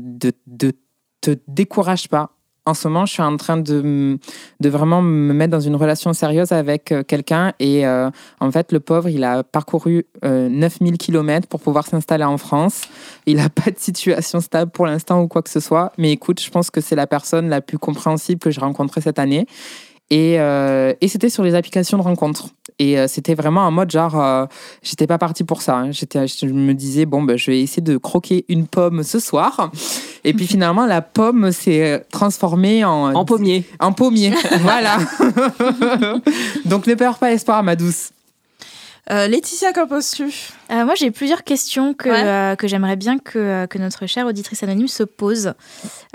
te 1.21 1.35
décourages 1.47 2.09
pas. 2.09 2.31
En 2.67 2.73
ce 2.73 2.89
moment, 2.89 3.05
je 3.05 3.13
suis 3.13 3.23
en 3.23 3.37
train 3.37 3.55
de, 3.55 4.19
de 4.59 4.69
vraiment 4.69 5.01
me 5.01 5.33
mettre 5.33 5.51
dans 5.51 5.61
une 5.61 5.77
relation 5.77 6.11
sérieuse 6.11 6.51
avec 6.51 6.91
euh, 6.91 7.01
quelqu'un. 7.01 7.53
Et 7.61 7.87
en 7.87 8.51
fait, 8.51 8.73
le 8.73 8.81
pauvre, 8.81 9.07
il 9.07 9.23
a 9.23 9.43
parcouru 9.43 10.05
euh, 10.25 10.49
9000 10.49 10.97
km 10.97 11.47
pour 11.47 11.61
pouvoir 11.61 11.87
s'installer 11.87 12.25
en 12.25 12.37
France. 12.37 12.81
Il 13.25 13.37
n'a 13.37 13.49
pas 13.63 13.71
de 13.71 13.79
situation 13.79 14.41
stable 14.41 14.69
pour 14.71 14.85
l'instant 14.85 15.21
ou 15.21 15.29
quoi 15.29 15.41
que 15.41 15.49
ce 15.49 15.61
soit. 15.61 15.93
Mais 15.97 16.11
écoute, 16.11 16.41
je 16.41 16.49
pense 16.49 16.69
que 16.69 16.81
c'est 16.81 16.97
la 16.97 17.07
personne 17.07 17.47
la 17.47 17.61
plus 17.61 17.77
compréhensible 17.77 18.39
que 18.39 18.51
j'ai 18.51 18.59
rencontrée 18.59 18.99
cette 18.99 19.17
année. 19.17 19.47
Et, 20.09 20.39
euh, 20.39 20.93
et 21.01 21.07
c'était 21.09 21.29
sur 21.29 21.43
les 21.43 21.53
applications 21.53 21.97
de 21.97 22.03
rencontres. 22.03 22.47
Et 22.79 22.97
euh, 22.97 23.07
c'était 23.07 23.33
vraiment 23.35 23.61
en 23.61 23.71
mode 23.71 23.91
genre, 23.91 24.17
euh, 24.21 24.45
j'étais 24.81 25.05
pas 25.07 25.17
partie 25.17 25.43
pour 25.43 25.61
ça. 25.61 25.75
hein. 25.77 25.91
J'étais, 25.91 26.27
je 26.27 26.45
me 26.45 26.73
disais, 26.73 27.05
bon, 27.05 27.23
ben, 27.23 27.37
je 27.37 27.51
vais 27.51 27.59
essayer 27.61 27.81
de 27.81 27.97
croquer 27.97 28.45
une 28.47 28.67
pomme 28.67 29.03
ce 29.03 29.19
soir. 29.19 29.71
Et 30.23 30.33
puis 30.33 30.47
finalement, 30.47 30.85
la 30.85 31.01
pomme 31.01 31.51
s'est 31.51 32.05
transformée 32.11 32.85
en, 32.85 33.13
En 33.15 33.25
pommier. 33.25 33.65
en 33.79 33.91
pommier. 33.91 34.31
voilà. 34.61 34.97
Donc 36.65 36.87
ne 36.87 36.93
perds 36.95 37.17
pas 37.17 37.31
espoir, 37.31 37.63
ma 37.63 37.75
douce. 37.75 38.11
Euh, 39.09 39.27
Laetitia, 39.27 39.71
qu'en 39.71 39.87
penses-tu? 39.87 40.25
Euh, 40.69 40.83
moi, 40.83 40.93
j'ai 40.95 41.11
plusieurs 41.11 41.45
questions 41.45 41.93
que, 41.93 42.09
Ouais. 42.09 42.23
euh, 42.25 42.55
que 42.57 42.67
j'aimerais 42.67 42.97
bien 42.97 43.19
que, 43.19 43.39
euh, 43.39 43.65
que 43.67 43.77
notre 43.77 44.05
chère 44.05 44.25
auditrice 44.27 44.63
anonyme 44.63 44.89
se 44.89 45.03
pose. 45.03 45.53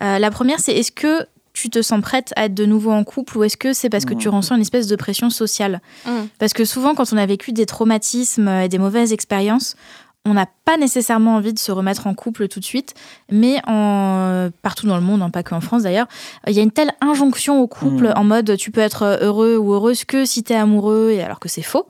Euh, 0.03 0.19
la 0.19 0.31
première, 0.31 0.61
c'est 0.61 0.75
est-ce 0.75 0.93
que 0.93 1.27
tu 1.53 1.69
te 1.71 1.83
sens 1.83 2.01
prête 2.01 2.33
à 2.37 2.47
être 2.47 2.55
de 2.55 2.65
nouveau 2.65 2.91
en 2.93 3.05
couple 3.05 3.37
ou 3.39 3.45
est-ce 3.45 3.57
que 3.57 3.73
c'est 3.73 3.91
parce 3.91 4.05
que 4.05 4.15
tu 4.15 4.29
ressens 4.29 4.55
une 4.57 4.63
espèce 4.63 4.87
de 4.87 4.97
pression 4.97 5.29
sociale 5.31 5.81
Mm. 6.07 6.11
Parce 6.39 6.53
que 6.53 6.65
souvent, 6.65 6.95
quand 6.95 7.13
on 7.13 7.17
a 7.17 7.27
vécu 7.27 7.53
des 7.53 7.67
traumatismes 7.67 8.49
et 8.49 8.69
des 8.69 8.79
mauvaises 8.79 9.13
expériences, 9.13 9.77
on 10.25 10.35
n'a 10.35 10.47
pas 10.65 10.77
nécessairement 10.77 11.35
envie 11.37 11.53
de 11.53 11.59
se 11.59 11.73
remettre 11.73 12.07
en 12.07 12.15
couple 12.15 12.47
tout 12.49 12.61
de 12.61 12.65
suite, 12.65 12.95
mais 13.31 13.61
en, 13.67 14.51
partout 14.63 14.87
dans 14.87 14.95
le 14.97 15.03
monde, 15.03 15.21
hein, 15.21 15.31
pas 15.31 15.43
qu'en 15.43 15.61
France 15.61 15.83
d'ailleurs, 15.83 16.07
il 16.47 16.53
y 16.55 16.61
a 16.61 16.63
une 16.63 16.71
telle 16.71 16.93
injonction 17.01 17.61
au 17.61 17.67
couple 17.67 18.09
Mm. 18.09 18.15
en 18.17 18.25
mode 18.25 18.57
tu 18.57 18.71
peux 18.71 18.81
être 18.81 19.19
heureux 19.21 19.57
ou 19.57 19.73
heureuse 19.75 20.05
que 20.05 20.25
si 20.25 20.43
tu 20.45 20.53
es 20.53 20.57
amoureux, 20.57 21.11
et 21.11 21.23
alors 21.23 21.41
que 21.41 21.49
c'est 21.49 21.63
faux. 21.63 21.89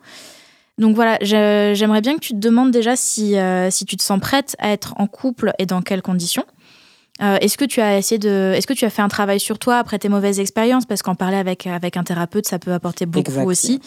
Donc 0.78 0.94
voilà, 0.96 1.18
j'aimerais 1.20 2.00
bien 2.00 2.14
que 2.14 2.20
tu 2.20 2.32
te 2.32 2.38
demandes 2.38 2.70
déjà 2.70 2.96
si, 2.96 3.36
euh, 3.36 3.70
si 3.70 3.84
tu 3.84 3.96
te 3.98 4.02
sens 4.02 4.18
prête 4.18 4.56
à 4.58 4.70
être 4.72 4.94
en 4.96 5.06
couple 5.06 5.52
et 5.58 5.66
dans 5.66 5.82
quelles 5.82 6.02
conditions. 6.02 6.44
Euh, 7.22 7.36
est-ce 7.40 7.56
que 7.56 7.64
tu 7.64 7.80
as 7.80 7.98
essayé 7.98 8.18
de, 8.18 8.52
est-ce 8.56 8.66
que 8.66 8.72
tu 8.72 8.84
as 8.84 8.90
fait 8.90 9.02
un 9.02 9.08
travail 9.08 9.38
sur 9.38 9.58
toi 9.58 9.76
après 9.78 9.98
tes 9.98 10.08
mauvaises 10.08 10.40
expériences? 10.40 10.86
Parce 10.86 11.02
qu'en 11.02 11.14
parler 11.14 11.36
avec 11.36 11.66
avec 11.66 11.96
un 11.96 12.02
thérapeute 12.04 12.46
ça 12.46 12.58
peut 12.58 12.72
apporter 12.72 13.06
beaucoup 13.06 13.30
Exact. 13.30 13.46
aussi. 13.46 13.80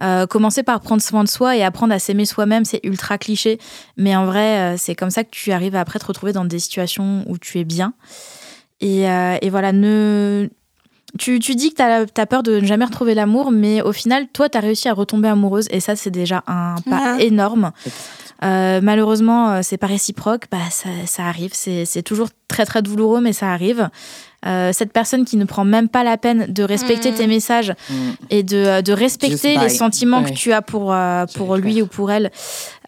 Euh, 0.00 0.26
commencer 0.28 0.62
par 0.62 0.80
prendre 0.80 1.02
soin 1.02 1.24
de 1.24 1.28
soi 1.28 1.56
et 1.56 1.64
apprendre 1.64 1.92
à 1.92 1.98
s'aimer 1.98 2.24
soi-même, 2.24 2.64
c'est 2.64 2.78
ultra 2.84 3.18
cliché, 3.18 3.58
mais 3.96 4.14
en 4.14 4.26
vrai, 4.26 4.58
euh, 4.58 4.76
c'est 4.78 4.94
comme 4.94 5.10
ça 5.10 5.24
que 5.24 5.30
tu 5.32 5.50
arrives 5.50 5.74
à 5.74 5.80
après 5.80 5.98
te 5.98 6.06
retrouver 6.06 6.32
dans 6.32 6.44
des 6.44 6.60
situations 6.60 7.24
où 7.26 7.36
tu 7.36 7.58
es 7.58 7.64
bien. 7.64 7.94
Et, 8.80 9.10
euh, 9.10 9.36
et 9.42 9.50
voilà, 9.50 9.72
ne... 9.72 10.48
tu, 11.18 11.40
tu 11.40 11.56
dis 11.56 11.70
que 11.74 12.06
tu 12.14 12.20
as, 12.20 12.26
peur 12.26 12.44
de 12.44 12.60
ne 12.60 12.64
jamais 12.64 12.84
retrouver 12.84 13.14
l'amour, 13.14 13.50
mais 13.50 13.82
au 13.82 13.90
final, 13.92 14.28
toi, 14.32 14.48
tu 14.48 14.56
as 14.56 14.60
réussi 14.60 14.88
à 14.88 14.92
retomber 14.92 15.26
amoureuse, 15.26 15.66
et 15.72 15.80
ça, 15.80 15.96
c'est 15.96 16.12
déjà 16.12 16.44
un 16.46 16.76
pas 16.88 17.16
Ouais. 17.16 17.26
énorme. 17.26 17.72
Euh, 18.44 18.80
malheureusement, 18.82 19.50
euh, 19.50 19.60
c'est 19.62 19.76
pas 19.78 19.88
réciproque, 19.88 20.44
bah, 20.50 20.58
ça, 20.70 20.88
ça 21.06 21.24
arrive, 21.26 21.50
c'est 21.54 22.02
toujours 22.02 22.28
très 22.46 22.64
très 22.64 22.82
douloureux, 22.82 23.20
mais 23.20 23.32
ça 23.32 23.52
arrive. 23.52 23.88
Euh, 24.46 24.72
cette 24.72 24.92
personne 24.92 25.24
qui 25.24 25.36
ne 25.36 25.44
prend 25.44 25.64
même 25.64 25.88
pas 25.88 26.04
la 26.04 26.16
peine 26.16 26.46
de 26.52 26.62
respecter 26.62 27.12
tes 27.12 27.26
messages 27.26 27.74
Mm. 27.90 27.94
et 28.30 28.42
de, 28.44 28.80
de 28.82 28.92
respecter 28.92 29.56
les 29.58 29.68
sentiments 29.68 30.22
Ouais. 30.22 30.30
que 30.30 30.36
tu 30.36 30.52
as 30.52 30.62
pour, 30.62 30.92
euh, 30.92 31.26
pour 31.34 31.56
lui 31.56 31.82
ou 31.82 31.86
pour 31.86 32.12
elle, 32.12 32.30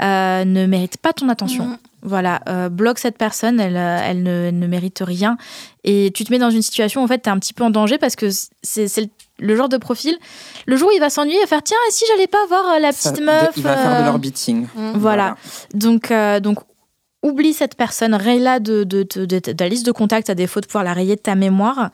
euh, 0.02 0.44
ne 0.44 0.66
mérite 0.66 0.96
pas 0.98 1.12
ton 1.12 1.28
attention. 1.28 1.64
Mhm. 1.66 1.76
Voilà, 2.02 2.40
euh, 2.48 2.68
bloque 2.70 2.98
cette 2.98 3.18
personne, 3.18 3.60
elle, 3.60 3.76
elle 3.76 4.22
ne, 4.22 4.46
elle 4.48 4.58
ne 4.58 4.66
mérite 4.66 5.02
rien. 5.04 5.36
Et 5.84 6.10
tu 6.14 6.24
te 6.24 6.32
mets 6.32 6.38
dans 6.38 6.48
une 6.50 6.62
situation 6.62 7.02
où 7.02 7.04
en 7.04 7.08
fait, 7.08 7.20
tu 7.22 7.28
es 7.28 7.32
un 7.32 7.38
petit 7.38 7.52
peu 7.52 7.64
en 7.64 7.70
danger 7.70 7.98
parce 7.98 8.16
que 8.16 8.30
c'est 8.62 8.88
c'est 8.88 9.10
le, 9.40 9.56
genre 9.56 9.68
de 9.68 9.76
profil. 9.78 10.16
Le 10.66 10.76
jour 10.76 10.88
où 10.88 10.92
il 10.92 11.00
va 11.00 11.10
s'ennuyer, 11.10 11.38
il 11.38 11.42
va 11.42 11.46
faire 11.46 11.62
tiens, 11.62 11.76
et 11.88 11.90
si 11.90 12.04
j'allais 12.08 12.26
pas 12.28 12.44
voir 12.48 12.64
euh, 12.74 12.78
la 12.78 12.92
Ça- 12.92 13.10
petite 13.10 13.22
de- 13.22 13.26
meuf 13.26 13.50
il 13.56 13.62
va 13.62 13.76
faire 13.76 13.92
euh, 13.96 14.00
de 14.02 14.06
l'orbiting. 14.06 14.66
Voilà. 14.94 15.36
Donc, 15.74 16.10
euh, 16.10 16.40
donc, 16.40 16.58
oublie 17.22 17.52
cette 17.52 17.74
personne, 17.74 18.14
raye-la 18.14 18.60
de, 18.60 18.82
de, 18.84 19.06
de, 19.14 19.26
de- 19.26 19.52
de 19.52 19.54
la 19.62 19.68
liste 19.68 19.84
de 19.84 19.92
contacts 19.92 20.30
à 20.30 20.34
défaut 20.34 20.60
de 20.60 20.66
pouvoir 20.66 20.84
la 20.84 20.94
rayer 20.94 21.16
de 21.16 21.20
ta 21.20 21.34
mémoire. 21.34 21.90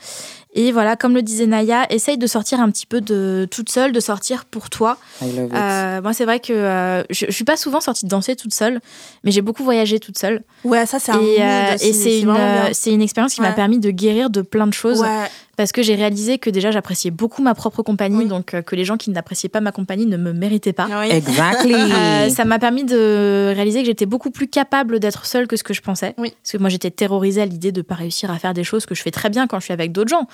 Et 0.58 0.72
voilà, 0.72 0.96
comme 0.96 1.14
le 1.14 1.20
disait 1.20 1.46
Naya, 1.46 1.84
essaye 1.92 2.16
de 2.16 2.26
sortir 2.26 2.60
un 2.60 2.70
petit 2.70 2.86
peu 2.86 3.00
de 3.02 3.46
toute 3.50 3.68
seule, 3.70 3.92
de 3.92 4.00
sortir 4.00 4.44
pour 4.46 4.70
toi. 4.70 4.96
I 5.20 5.32
love 5.36 5.46
it. 5.48 5.52
Euh, 5.54 6.00
moi, 6.00 6.14
c'est 6.14 6.24
vrai 6.24 6.40
que 6.40 6.52
euh, 6.52 7.02
je, 7.10 7.26
je 7.26 7.32
suis 7.32 7.44
pas 7.44 7.56
souvent 7.58 7.80
sortie 7.82 8.04
de 8.06 8.10
danser 8.10 8.36
toute 8.36 8.54
seule, 8.54 8.80
mais 9.24 9.32
j'ai 9.32 9.42
beaucoup 9.42 9.64
voyagé 9.64 9.98
toute 10.00 10.16
seule. 10.16 10.44
Ouais, 10.64 10.86
ça 10.86 10.98
c'est 10.98 11.12
un 11.12 11.20
Et, 11.20 11.36
euh, 11.42 11.74
et 11.74 11.92
c'est 11.92 12.20
une, 12.20 12.30
euh, 12.30 12.72
une 12.86 13.02
expérience 13.02 13.34
qui 13.34 13.42
m'a 13.42 13.52
permis 13.52 13.80
de 13.80 13.90
guérir 13.90 14.30
de 14.30 14.40
plein 14.42 14.66
de 14.68 14.72
choses 14.72 15.00
Ouais. 15.02 15.26
Parce 15.56 15.72
que 15.72 15.82
j'ai 15.82 15.94
réalisé 15.94 16.38
que 16.38 16.50
déjà 16.50 16.70
j'appréciais 16.70 17.10
beaucoup 17.10 17.42
ma 17.42 17.54
propre 17.54 17.82
compagnie, 17.82 18.18
Oui. 18.18 18.26
donc 18.26 18.54
euh, 18.54 18.62
que 18.62 18.76
les 18.76 18.84
gens 18.84 18.96
qui 18.96 19.10
n'appréciaient 19.10 19.48
pas 19.48 19.60
ma 19.60 19.72
compagnie 19.72 20.06
ne 20.06 20.16
me 20.16 20.32
méritaient 20.32 20.72
pas. 20.72 20.88
Oui. 21.00 21.10
Exactly. 21.10 21.74
Euh, 21.96 22.28
ça 22.28 22.44
m'a 22.44 22.58
permis 22.58 22.84
de 22.84 23.52
réaliser 23.54 23.80
que 23.80 23.86
j'étais 23.86 24.06
beaucoup 24.06 24.30
plus 24.30 24.48
capable 24.48 24.98
d'être 25.00 25.24
seule 25.24 25.46
que 25.46 25.56
ce 25.56 25.62
que 25.64 25.72
je 25.72 25.80
pensais. 25.80 26.14
Oui. 26.18 26.30
Parce 26.42 26.52
que 26.52 26.58
moi, 26.58 26.68
j'étais 26.68 26.90
terrorisée 26.90 27.40
à 27.42 27.46
l'idée 27.46 27.72
de 27.72 27.80
pas 27.80 27.94
réussir 27.94 28.30
à 28.30 28.38
faire 28.38 28.54
des 28.54 28.64
choses 28.64 28.86
que 28.86 28.94
je 28.94 29.02
fais 29.02 29.10
très 29.10 29.30
bien 29.30 29.46
quand 29.46 29.58
je 29.58 29.64
suis 29.64 29.72
avec 29.72 29.92
d'autres 29.92 30.10
gens. 30.10 30.26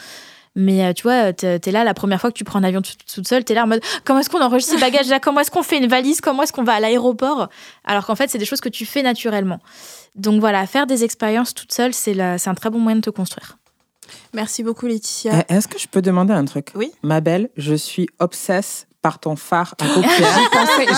Mais 0.55 0.85
euh, 0.85 0.93
tu 0.93 1.05
vois, 1.05 1.33
t'es 1.33 1.59
t'es 1.59 1.71
là 1.71 1.83
la 1.85 1.95
première 1.95 2.21
fois 2.21 2.31
que 2.31 2.37
tu 2.37 2.45
prends 2.45 2.59
un 2.59 2.65
avion 2.65 2.83
toute, 2.83 3.27
seule, 3.27 3.45
t'es 3.45 3.55
là 3.55 3.65
en 3.65 3.67
mode 3.67 3.81
comment 4.05 4.19
est-ce 4.21 4.29
qu'on 4.29 4.43
enregistre 4.43 4.75
ses 4.75 4.81
bagages 4.81 5.09
là, 5.09 5.19
comment 5.19 5.41
est-ce 5.41 5.51
qu'on 5.51 5.63
fait 5.63 5.79
une 5.79 5.87
valise, 5.89 6.21
comment 6.21 6.43
est-ce 6.43 6.53
qu'on 6.53 6.65
va 6.65 6.75
à 6.75 6.81
l'aéroport, 6.81 7.49
alors 7.85 8.05
qu'en 8.05 8.15
fait 8.17 8.29
c'est 8.29 8.39
des 8.39 8.45
choses 8.45 8.61
que 8.61 8.69
tu 8.69 8.85
fais 8.85 9.03
naturellement. 9.03 9.61
Donc 10.15 10.41
voilà, 10.41 10.67
faire 10.67 10.87
des 10.87 11.05
expériences 11.05 11.55
toute 11.55 11.73
seule, 11.73 11.95
c'est 11.95 12.21
un 12.21 12.55
très 12.55 12.69
bon 12.69 12.79
moyen 12.81 12.97
de 12.97 13.01
te 13.01 13.11
construire. 13.11 13.57
Merci 14.35 14.63
beaucoup 14.63 14.87
Laetitia. 14.87 15.45
Eh, 15.49 15.55
Est-ce 15.55 15.69
que 15.69 15.79
je 15.79 15.89
peux 15.89 16.03
demander 16.03 16.33
un 16.33 16.45
truc? 16.45 16.73
Oui. 16.75 16.93
Ma 17.03 17.21
belle, 17.21 17.51
je 17.57 17.75
suis 17.75 18.09
obsesse 18.19 18.87
par 19.03 19.19
ton 19.19 19.37
phare 19.37 19.75
à 19.81 19.85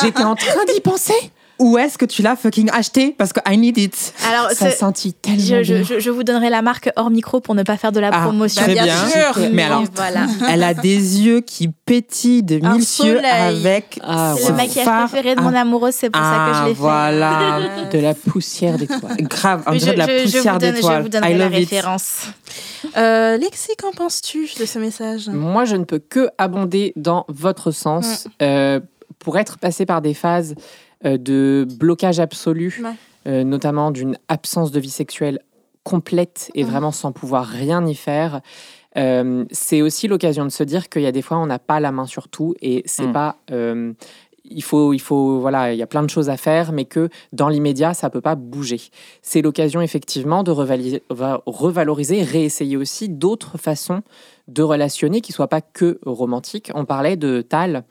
J'étais 0.03 0.23
en 0.23 0.35
train 0.35 0.65
d'y 0.73 0.81
penser. 0.81 1.15
Où 1.59 1.79
est-ce 1.79 1.97
que 1.99 2.05
tu 2.05 2.23
l'as 2.23 2.37
fucking 2.37 2.69
acheté? 2.73 3.15
Parce 3.17 3.33
que 3.33 3.41
I 3.49 3.57
need 3.57 3.79
it. 3.79 4.13
Alors, 4.29 4.51
Ça 4.51 4.71
scintille 4.71 5.13
tellement 5.15 5.39
je, 5.41 5.63
je- 5.63 5.75
bien. 5.75 5.83
je- 5.85 6.01
je 6.01 6.11
vous 6.11 6.25
donnerai 6.25 6.51
la 6.51 6.63
marque 6.63 6.91
hors 6.97 7.11
micro 7.11 7.41
pour 7.41 7.55
ne 7.55 7.63
pas 7.63 7.77
faire 7.77 7.93
de 7.93 8.01
la 8.01 8.11
Ah, 8.13 8.23
promotion. 8.23 8.63
très 8.63 8.73
bien 8.75 8.85
bien. 8.85 9.09
sûr. 9.09 9.39
Mais 9.53 9.63
alors, 9.63 9.85
voilà. 9.95 10.27
elle 10.51 10.63
a 10.65 10.75
des 10.75 11.21
yeux 11.23 11.41
qui 11.41 11.69
pétillent 11.69 12.43
de 12.43 12.57
mille 12.57 12.85
yeux 13.05 13.21
avec 13.25 14.01
Ah, 14.03 14.35
ouais. 14.35 14.49
le 14.49 14.55
maquillage 14.55 14.85
phare. 14.85 15.09
préféré 15.09 15.35
de 15.37 15.41
mon 15.41 15.55
amoureuse, 15.55 15.95
c'est 15.95 16.11
pour 16.11 16.21
ça 16.23 16.47
que 16.49 16.55
je 16.55 16.61
Ah, 16.61 16.65
l'ai 16.69 16.75
fait. 16.75 16.81
voilà. 16.81 17.61
De 17.93 17.99
la 17.99 18.15
poussière 18.15 18.77
d'étoiles. 18.77 19.17
Grave, 19.21 19.63
on 19.67 19.73
dirait 19.75 19.93
de 19.93 19.99
la 19.99 20.09
poussière 20.09 20.59
donne- 20.59 20.71
je 20.71 20.75
d'étoile. 20.77 21.03
vous 21.03 21.09
donnerai 21.09 21.31
I 21.33 21.39
la 21.39 21.45
love 21.45 21.53
it. 21.55 21.59
référence. 21.71 22.23
Euh, 22.97 23.37
Lexi, 23.37 23.71
qu'en 23.81 23.93
penses-tu 23.93 24.49
de 24.59 24.65
ce 24.67 24.79
message? 24.79 25.29
Moi, 25.29 25.65
je 25.65 25.77
ne 25.77 25.85
peux 25.85 25.99
que 26.01 26.29
abonder 26.39 26.93
dans 26.97 27.25
votre 27.29 27.71
sens 27.71 28.27
euh, 28.43 28.81
pour 29.19 29.39
être 29.39 29.59
passé 29.59 29.87
par 29.87 30.01
des 30.03 30.15
phases 30.15 30.55
de 31.05 31.67
blocage 31.79 32.19
absolu, 32.21 32.81
Ouais. 32.83 32.95
euh, 33.27 33.45
notamment 33.45 33.91
d'une 33.91 34.17
absence 34.29 34.71
de 34.73 34.81
vie 34.81 34.91
sexuelle 34.91 35.39
complète 35.83 36.51
et 36.55 36.65
Mhm. 36.65 36.71
vraiment 36.71 36.93
sans 36.93 37.13
pouvoir 37.13 37.47
rien 37.47 37.87
y 37.87 37.95
faire. 37.95 38.41
euh, 38.97 39.45
c'est 39.51 39.83
aussi 39.83 40.07
l'occasion 40.07 40.45
de 40.45 40.51
se 40.51 40.63
dire 40.63 40.89
qu'il 40.89 41.03
y 41.03 41.07
a 41.07 41.11
des 41.13 41.21
fois 41.21 41.37
on 41.39 41.47
n'a 41.47 41.59
pas 41.59 41.81
la 41.81 41.91
main 41.91 42.07
sur 42.07 42.29
tout 42.29 42.55
et 42.63 42.83
c'est 42.87 43.07
Mhm. 43.09 43.13
pas 43.13 43.37
euh, 43.51 43.93
il 44.45 44.63
faut, 44.63 44.93
il 44.93 45.01
faut, 45.01 45.41
voilà, 45.41 45.73
il 45.73 45.79
y 45.79 45.83
a 45.83 45.87
plein 45.87 46.03
de 46.03 46.11
choses 46.11 46.29
à 46.29 46.37
faire, 46.37 46.71
mais 46.71 46.85
que 46.85 47.09
dans 47.33 47.49
l'immédiat, 47.49 47.95
ça 47.95 48.11
peut 48.11 48.21
pas 48.21 48.35
bouger. 48.35 48.79
C'est 49.23 49.41
l'occasion 49.41 49.81
effectivement 49.81 50.43
de 50.45 50.51
revaloriser, 51.47 52.23
réessayer 52.23 52.77
aussi 52.77 53.09
d'autres 53.09 53.59
façons 53.59 54.03
de 54.47 54.63
relationner 54.63 55.23
qui 55.23 55.33
soient 55.33 55.49
pas 55.49 55.63
que 55.63 55.99
romantiques. 56.05 56.71
On 56.75 56.85
parlait 56.85 57.17
de 57.17 57.41
Tal 57.41 57.85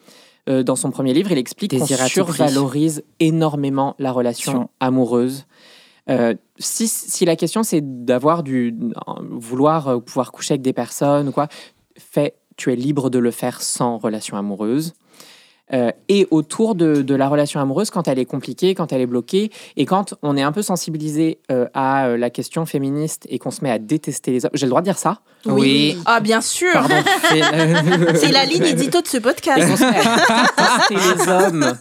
euh, 0.49 0.63
dans 0.63 0.75
son 0.75 0.91
premier 0.91 1.13
livre, 1.13 1.31
il 1.31 1.37
explique 1.37 1.77
qu'on 1.77 1.85
survalorise 1.85 3.03
énormément 3.19 3.95
la 3.99 4.11
relation 4.11 4.69
amoureuse. 4.79 5.45
Euh, 6.09 6.33
si, 6.57 6.87
si 6.89 7.23
la 7.23 7.37
question 7.37 7.63
c'est 7.63 8.05
d'avoir 8.05 8.43
du 8.43 8.75
vouloir 9.29 9.87
euh, 9.87 9.99
pouvoir 9.99 10.33
coucher 10.33 10.55
avec 10.55 10.61
des 10.61 10.73
personnes 10.73 11.29
ou 11.29 11.31
quoi, 11.31 11.47
fais, 11.97 12.35
tu 12.57 12.73
es 12.73 12.75
libre 12.75 13.09
de 13.09 13.19
le 13.19 13.31
faire 13.31 13.61
sans 13.61 13.97
relation 13.97 14.35
amoureuse. 14.35 14.93
Euh, 15.71 15.91
et 16.09 16.27
autour 16.29 16.75
de, 16.75 17.01
de 17.01 17.15
la 17.15 17.29
relation 17.29 17.61
amoureuse, 17.61 17.89
quand 17.89 18.09
elle 18.09 18.19
est 18.19 18.25
compliquée, 18.25 18.75
quand 18.75 18.91
elle 18.91 18.99
est 18.99 19.07
bloquée, 19.07 19.49
et 19.77 19.85
quand 19.85 20.13
on 20.21 20.35
est 20.35 20.41
un 20.41 20.51
peu 20.51 20.61
sensibilisé 20.61 21.39
euh, 21.51 21.67
à 21.73 22.17
la 22.17 22.29
question 22.29 22.65
féministe 22.65 23.25
et 23.29 23.39
qu'on 23.39 23.51
se 23.51 23.63
met 23.63 23.71
à 23.71 23.79
détester 23.79 24.31
les 24.31 24.45
hommes, 24.45 24.51
j'ai 24.53 24.65
le 24.65 24.71
droit 24.71 24.81
de 24.81 24.85
dire 24.85 24.99
ça 24.99 25.21
Oui. 25.45 25.97
Ah, 26.05 26.19
bien 26.19 26.41
sûr 26.41 26.71
Pardon, 26.73 26.95
c'est 27.29 27.41
C'est 28.17 28.31
la 28.31 28.45
ligne 28.45 28.65
édito 28.65 29.01
de 29.01 29.07
ce 29.07 29.17
et 29.17 29.19
podcast. 29.19 29.67
qu'on 29.67 29.75
se 29.77 29.83
met 29.83 29.97
à 29.99 30.87
détester 30.87 30.95
les 31.25 31.27
hommes 31.31 31.73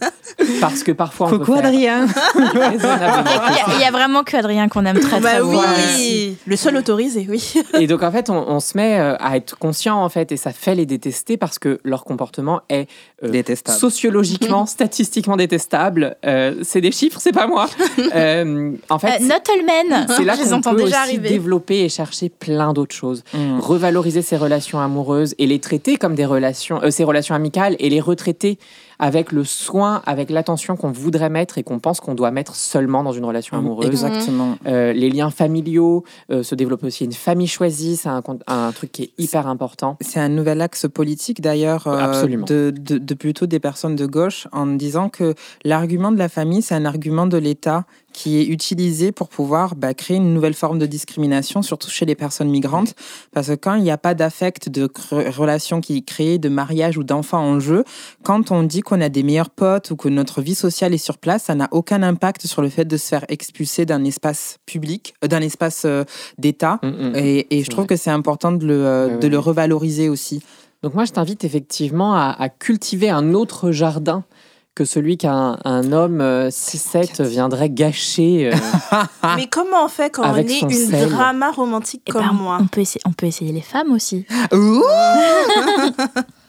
parce 0.59 0.83
que 0.83 0.91
parfois 0.91 1.27
on 1.27 1.31
Coucou 1.31 1.45
peut 1.45 1.57
faire 1.57 1.65
Adrien. 1.67 2.05
Il 2.35 2.41
y 2.43 2.57
a- 2.59 3.75
il 3.75 3.81
y, 3.81 3.85
a 3.85 3.91
vraiment 3.91 4.23
que 4.23 4.35
Adrien 4.35 4.67
qu'on 4.67 4.85
aime 4.85 4.99
très 4.99 5.19
très 5.19 5.39
Bah 5.39 5.43
oui, 5.43 5.55
fort. 5.55 6.35
le 6.47 6.55
seul 6.55 6.75
autorisé, 6.77 7.25
oui. 7.29 7.53
Et 7.79 7.87
donc 7.87 8.03
en 8.03 8.11
fait, 8.11 8.29
on, 8.29 8.35
on 8.49 8.59
se 8.59 8.75
met 8.75 8.99
euh, 8.99 9.15
à 9.19 9.37
être 9.37 9.57
conscient 9.57 10.03
en 10.03 10.09
fait, 10.09 10.31
et 10.31 10.37
ça 10.37 10.51
fait 10.51 10.75
les 10.75 10.85
détester 10.85 11.37
parce 11.37 11.59
que 11.59 11.79
leur 11.83 12.03
comportement 12.03 12.61
est 12.69 12.87
euh, 13.23 13.29
Détestable. 13.29 13.77
sociologiquement, 13.77 14.65
statistiquement 14.65 15.37
détestable. 15.37 16.17
Euh, 16.25 16.55
c'est 16.63 16.81
des 16.81 16.91
chiffres, 16.91 17.19
c'est 17.21 17.31
pas 17.33 17.47
moi. 17.47 17.67
Euh, 18.15 18.71
en 18.89 18.99
fait, 18.99 19.21
Euh, 19.21 19.25
not 19.25 19.35
all 19.51 19.65
men, 19.65 20.05
c'est 20.15 20.23
là 20.23 20.33
je 20.35 20.43
les 20.43 20.49
qu'on 20.49 20.55
entends 20.57 20.71
peut 20.71 20.83
déjà 20.83 21.01
aussi 21.03 21.09
arriver. 21.15 21.29
développer 21.29 21.79
et 21.81 21.89
chercher 21.89 22.29
plein 22.29 22.73
d'autres 22.73 22.93
choses. 22.95 23.23
Mm. 23.33 23.52
Revaloriser 23.59 24.21
ses 24.21 24.37
relations 24.37 24.79
amoureuses 24.79 25.35
et 25.37 25.47
les 25.47 25.59
traiter 25.59 25.97
comme 25.97 26.15
des 26.15 26.25
relations, 26.25 26.81
euh, 26.83 26.91
ses 26.91 27.03
relations 27.03 27.35
amicales 27.35 27.75
et 27.79 27.89
les 27.89 27.99
retraiter 27.99 28.57
avec 29.03 29.33
le 29.33 29.43
soin, 29.43 30.01
avec 30.05 30.29
l'attention 30.29 30.77
qu'on 30.77 30.93
voudrait 30.93 31.29
mettre 31.29 31.57
et 31.57 31.63
qu'on 31.63 31.79
pense 31.79 31.99
qu'on 31.99 32.15
doit 32.15 32.31
mettre 32.31 32.55
seulement 32.55 33.03
dans 33.03 33.11
une 33.11 33.25
relation 33.25 33.57
amoureuse. 33.57 33.85
Exactement. 33.85 34.57
Euh, 34.65 34.93
les 34.93 35.09
liens 35.09 35.29
familiaux, 35.29 36.05
euh, 36.31 36.41
se 36.41 36.55
développer 36.55 36.87
aussi 36.87 37.03
une 37.03 37.11
famille 37.11 37.47
choisie, 37.47 37.97
c'est 37.97 38.07
un, 38.07 38.71
truc 38.71 38.93
qui 38.93 39.03
est 39.03 39.11
hyper 39.17 39.47
important. 39.47 39.97
C'est 39.99 40.21
un 40.21 40.29
nouvel 40.29 40.61
axe 40.61 40.87
politique 40.87 41.41
d'ailleurs 41.41 41.87
euh, 41.87 42.25
de, 42.27 42.71
de, 42.71 42.97
de 42.97 43.13
plutôt 43.13 43.45
des 43.45 43.59
personnes 43.59 43.97
de 43.97 44.05
gauche 44.05 44.47
en 44.53 44.67
disant 44.67 45.09
que 45.09 45.35
l'argument 45.65 46.13
de 46.13 46.17
la 46.17 46.29
famille, 46.29 46.61
c'est 46.61 46.75
un 46.75 46.85
argument 46.85 47.27
de 47.27 47.37
l'État 47.37 47.83
qui 48.13 48.39
est 48.39 48.45
utilisé 48.45 49.11
pour 49.11 49.27
pouvoir 49.27 49.75
bah, 49.75 49.93
créer 49.93 50.17
une 50.17 50.33
nouvelle 50.33 50.53
forme 50.53 50.79
de 50.79 50.85
discrimination, 50.85 51.61
surtout 51.61 51.89
chez 51.89 52.05
les 52.05 52.15
personnes 52.15 52.49
migrantes. 52.49 52.93
Parce 53.33 53.47
que 53.47 53.55
quand 53.55 53.73
il 53.73 53.83
n'y 53.83 53.91
a 53.91 53.97
pas 53.97 54.13
d'affect, 54.13 54.69
de 54.69 54.89
relation 55.11 55.81
qui 55.81 55.97
est 55.97 56.01
créée, 56.01 56.37
de 56.37 56.49
mariage 56.49 56.97
ou 56.97 57.03
d'enfant 57.03 57.39
en 57.39 57.59
jeu, 57.59 57.83
quand 58.21 58.51
on 58.51 58.63
dit 58.63 58.81
qu'on 58.81 58.92
a 59.01 59.09
des 59.09 59.23
meilleurs 59.23 59.49
potes 59.49 59.91
ou 59.91 59.95
que 59.95 60.09
notre 60.09 60.41
vie 60.41 60.55
sociale 60.55 60.93
est 60.93 60.97
sur 60.97 61.17
place, 61.17 61.43
ça 61.43 61.55
n'a 61.55 61.67
aucun 61.71 62.03
impact 62.03 62.47
sur 62.47 62.61
le 62.61 62.69
fait 62.69 62.85
de 62.85 62.97
se 62.97 63.07
faire 63.07 63.25
expulser 63.29 63.85
d'un 63.85 64.03
espace 64.03 64.57
public, 64.65 65.13
euh, 65.23 65.27
d'un 65.27 65.41
espace 65.41 65.83
euh, 65.85 66.03
d'État. 66.37 66.79
Mm, 66.83 66.87
mm. 66.87 67.15
Et, 67.15 67.63
je 67.63 67.69
trouve 67.69 67.85
que 67.85 67.95
c'est 67.95 68.11
important 68.11 68.51
de 68.51 68.65
le, 68.65 68.85
euh, 68.85 69.07
Ouais, 69.07 69.17
de 69.17 69.23
ouais. 69.23 69.29
le 69.29 69.39
revaloriser 69.39 70.09
aussi. 70.09 70.41
Donc 70.81 70.93
moi, 70.93 71.05
je 71.05 71.11
t'invite 71.11 71.43
effectivement 71.43 72.13
à, 72.15 72.35
à 72.37 72.49
cultiver 72.49 73.09
un 73.09 73.33
autre 73.33 73.71
jardin 73.71 74.23
que 74.75 74.85
celui 74.85 75.17
qu'un 75.17 75.57
un 75.65 75.91
homme 75.91 76.21
euh, 76.21 76.49
6-7 76.49 77.23
viendrait 77.23 77.69
gâcher. 77.69 78.51
euh, 78.51 78.97
Mais 79.35 79.47
comment 79.47 79.85
on 79.85 79.87
fait 79.87 80.09
quand 80.09 80.23
on 80.23 80.35
est 80.35 80.61
une 80.61 80.69
sel. 80.71 81.09
drama 81.09 81.51
romantique 81.51 82.01
Eh 82.07 82.11
comme 82.11 82.25
ben, 82.25 82.33
moi 82.33 82.57
on, 82.59 82.67
peut 82.67 82.81
essayer, 82.81 83.01
on 83.05 83.11
peut 83.11 83.27
essayer 83.27 83.51
les 83.51 83.61
femmes 83.61 83.91
aussi. 83.91 84.25
Ouh 84.51 84.83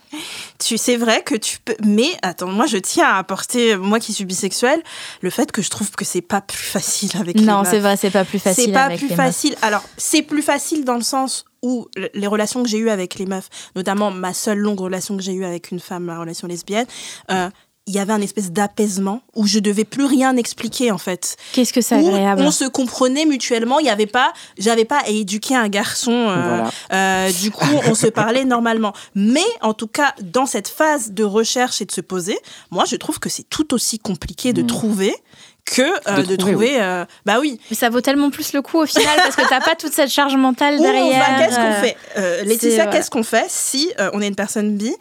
Tu 0.59 0.77
c'est 0.77 0.97
vrai 0.97 1.21
que 1.23 1.35
tu 1.35 1.57
peux 1.63 1.75
mais 1.83 2.09
attends 2.21 2.47
moi 2.47 2.65
je 2.65 2.77
tiens 2.77 3.07
à 3.07 3.17
apporter 3.17 3.75
moi 3.77 3.99
qui 3.99 4.13
suis 4.13 4.25
bisexuelle 4.25 4.81
le 5.21 5.29
fait 5.29 5.51
que 5.51 5.61
je 5.61 5.69
trouve 5.69 5.91
que 5.91 6.05
c'est 6.05 6.21
pas 6.21 6.41
plus 6.41 6.57
facile 6.57 7.11
avec 7.19 7.37
les 7.39 7.45
Non, 7.45 7.59
meufs. 7.59 7.69
c'est 7.69 7.79
vrai, 7.79 7.97
c'est 7.97 8.11
pas 8.11 8.25
plus 8.25 8.39
facile. 8.39 8.65
C'est 8.65 8.71
pas 8.71 8.83
avec 8.85 8.99
plus 8.99 9.07
les 9.09 9.15
meufs. 9.15 9.25
facile. 9.25 9.55
Alors, 9.61 9.83
c'est 9.97 10.21
plus 10.21 10.41
facile 10.41 10.85
dans 10.85 10.95
le 10.95 11.01
sens 11.03 11.45
où 11.61 11.87
les 12.13 12.27
relations 12.27 12.61
que 12.61 12.69
j'ai 12.69 12.77
eues 12.77 12.89
avec 12.91 13.15
les 13.15 13.25
meufs, 13.25 13.49
notamment 13.75 14.11
ma 14.11 14.33
seule 14.33 14.59
longue 14.59 14.79
relation 14.79 15.17
que 15.17 15.23
j'ai 15.23 15.33
eue 15.33 15.45
avec 15.45 15.71
une 15.71 15.79
femme, 15.79 16.05
la 16.05 16.19
relation 16.19 16.47
lesbienne, 16.47 16.85
euh, 17.31 17.49
il 17.87 17.93
y 17.93 17.99
avait 17.99 18.13
un 18.13 18.21
espèce 18.21 18.51
d'apaisement 18.51 19.21
où 19.35 19.45
je 19.45 19.59
devais 19.59 19.83
plus 19.83 20.05
rien 20.05 20.35
expliquer 20.37 20.91
en 20.91 20.97
fait. 20.97 21.37
Qu'est-ce 21.53 21.71
que 21.71 21.81
c'est 21.81 21.95
Où 21.95 22.07
agréable. 22.07 22.41
on 22.41 22.49
se 22.51 22.65
comprenait 22.65 23.25
mutuellement. 23.25 23.77
Il 23.79 23.85
y 23.85 23.89
avait 23.89 24.07
pas, 24.07 24.33
j'avais 24.57 24.85
pas 24.85 24.99
à 25.05 25.09
éduquer 25.09 25.55
un 25.55 25.67
garçon. 25.69 26.11
euh, 26.11 26.35
Voilà. 26.47 26.71
euh, 27.27 27.31
du 27.31 27.51
coup, 27.51 27.65
on 27.87 27.93
se 27.93 28.07
parlait 28.07 28.43
normalement. 28.45 28.93
Mais 29.13 29.45
en 29.61 29.73
tout 29.73 29.87
cas, 29.87 30.13
dans 30.21 30.47
cette 30.47 30.67
phase 30.67 31.11
de 31.11 31.23
recherche 31.23 31.79
et 31.81 31.85
de 31.85 31.91
se 31.91 32.01
poser, 32.01 32.37
moi, 32.71 32.85
je 32.87 32.95
trouve 32.95 33.19
que 33.19 33.29
c'est 33.29 33.47
tout 33.47 33.71
aussi 33.73 33.99
compliqué 33.99 34.51
de 34.51 34.63
Mm. 34.63 34.67
trouver 34.67 35.15
que 35.65 35.81
euh, 35.81 36.17
De 36.17 36.25
de, 36.27 36.35
trouver, 36.35 36.53
trouver. 36.53 36.81
euh, 36.81 37.05
bah 37.25 37.39
oui. 37.39 37.59
Mais 37.71 37.75
ça 37.75 37.89
vaut 37.89 38.01
tellement 38.01 38.29
plus 38.29 38.53
le 38.53 38.61
coup 38.61 38.77
au 38.79 38.85
final 38.85 39.15
parce 39.17 39.35
que 39.35 39.41
t'as 39.49 39.61
pas 39.61 39.73
toute 39.75 39.93
cette 39.93 40.11
charge 40.11 40.35
mentale 40.35 40.75
on 40.77 40.83
derrière. 40.83 41.25
qu'est-ce 41.39 41.55
qu'on 41.55 41.81
fait? 41.81 41.97
Euh, 42.17 42.37
c'est- 42.39 42.45
Laetitia, 42.45 42.85
qu'est-ce 42.87 43.09
qu'on 43.09 43.23
fait 43.23 43.45
si 43.49 43.91
euh, 43.99 44.11
on 44.13 44.21
est 44.21 44.27
une 44.27 44.35
personne 44.35 44.75
bi 44.77 44.93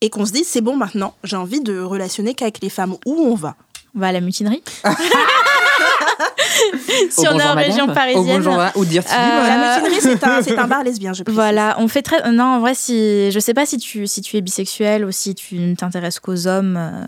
et 0.00 0.10
qu'on 0.10 0.24
se 0.26 0.32
dit 0.32 0.44
c'est 0.44 0.60
bon 0.60 0.76
maintenant, 0.76 1.14
j'ai 1.24 1.36
envie 1.36 1.60
de 1.60 1.80
relationner 1.80 2.34
qu'avec 2.34 2.60
les 2.62 2.70
femmes 2.70 2.94
Où 3.06 3.12
on 3.14 3.34
va? 3.34 3.54
On 3.94 4.00
va 4.00 4.08
à 4.08 4.12
la 4.12 4.20
mutinerie. 4.20 4.62
si 7.10 7.26
on 7.28 7.38
est 7.38 7.42
en 7.42 7.54
région 7.54 7.86
madame. 7.86 7.90
Au 7.90 7.94
parisienne. 7.94 8.36
bonjour, 8.36 8.56
là, 8.56 8.72
ou 8.76 8.84
dire 8.84 9.02
Euh. 9.06 9.16
La 9.46 9.80
mutinerie, 9.80 10.00
c'est 10.00 10.24
un, 10.24 10.42
c'est 10.42 10.58
un 10.58 10.66
bar 10.66 10.82
lesbien, 10.84 11.12
je 11.12 11.22
précise. 11.22 11.34
Voilà, 11.36 11.76
on 11.78 11.88
fait 11.88 12.02
très. 12.02 12.30
Non, 12.30 12.44
en 12.44 12.60
vrai, 12.60 12.74
si 12.74 13.30
je 13.30 13.38
sais 13.40 13.54
pas 13.54 13.66
si 13.66 13.78
tu 13.78 14.06
si 14.06 14.20
tu 14.20 14.36
es 14.36 14.40
bisexuel 14.40 15.04
ou 15.04 15.10
si 15.10 15.34
tu 15.34 15.56
ne 15.56 15.74
t'intéresses 15.74 16.20
qu'aux 16.20 16.46
hommes. 16.46 16.76
euh, 16.76 17.04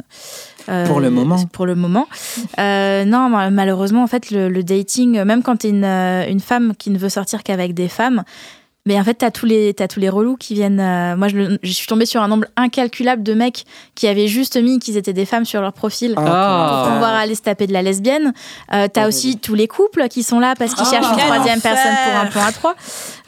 euh, 0.69 0.86
Pour 0.86 1.01
le 1.01 1.10
moment. 1.10 1.44
Pour 1.52 1.66
le 1.66 1.74
moment. 1.74 2.09
Euh, 2.59 3.05
non, 3.05 3.28
ma- 3.28 3.51
malheureusement, 3.51 4.02
en 4.02 4.06
fait, 4.09 4.31
le, 4.31 4.48
le 4.48 4.62
dating, 4.62 5.23
même 5.23 5.43
quand 5.43 5.59
tu 5.59 5.66
es 5.69 5.70
une, 5.70 5.85
une 5.85 6.40
femme 6.40 6.74
qui 6.77 6.90
ne 6.90 6.98
veut 6.98 7.09
sortir 7.09 7.43
qu'avec 7.43 7.74
des 7.74 7.89
femmes, 7.89 8.24
mais 8.85 8.99
en 8.99 9.05
fait, 9.05 9.15
t'as 9.15 9.31
tous 9.31 9.47
les 9.47 9.75
t'as 9.75 9.87
tous 9.87 10.01
les 10.01 10.09
relous 10.09 10.37
qui 10.37 10.55
viennent. 10.55 10.81
euh, 10.81 11.17
moi, 11.17 11.29
je, 11.29 11.57
je 11.63 11.73
suis 11.73 11.87
tombée 11.87 12.05
sur 12.07 12.21
un 12.21 12.27
nombre 12.29 12.47
incalculable 12.57 13.23
de 13.23 13.33
mecs 13.35 13.65
qui 13.95 14.09
avaient 14.09 14.27
juste 14.27 14.57
mis 14.57 14.79
qu'ils 14.81 14.97
étaient 14.97 15.13
des 15.13 15.25
femmes 15.25 15.45
sur 15.45 15.61
leur 15.61 15.73
profil. 15.73 16.15
Ah. 16.17 16.83
Pour 16.85 16.93
pouvoir 16.95 17.15
aller 17.15 17.35
se 17.37 17.43
taper 17.43 17.67
de 17.69 17.73
la 17.73 17.83
lesbienne. 17.83 18.33
Euh, 18.73 18.89
T'as 18.93 19.05
Oh, 19.05 19.09
aussi 19.09 19.39
tous 19.39 19.55
les 19.55 19.69
couples 19.69 20.09
qui 20.09 20.23
sont 20.25 20.41
là 20.41 20.55
parce 20.59 20.75
qu'ils 20.75 20.85
Oh, 20.87 20.91
cherchent 20.91 21.07
une 21.13 21.19
troisième 21.19 21.59
enfer. 21.59 21.73
personne 21.75 21.95
pour 22.05 22.21
un 22.21 22.27
plan 22.27 22.43
à 22.43 22.53
trois. 22.53 22.75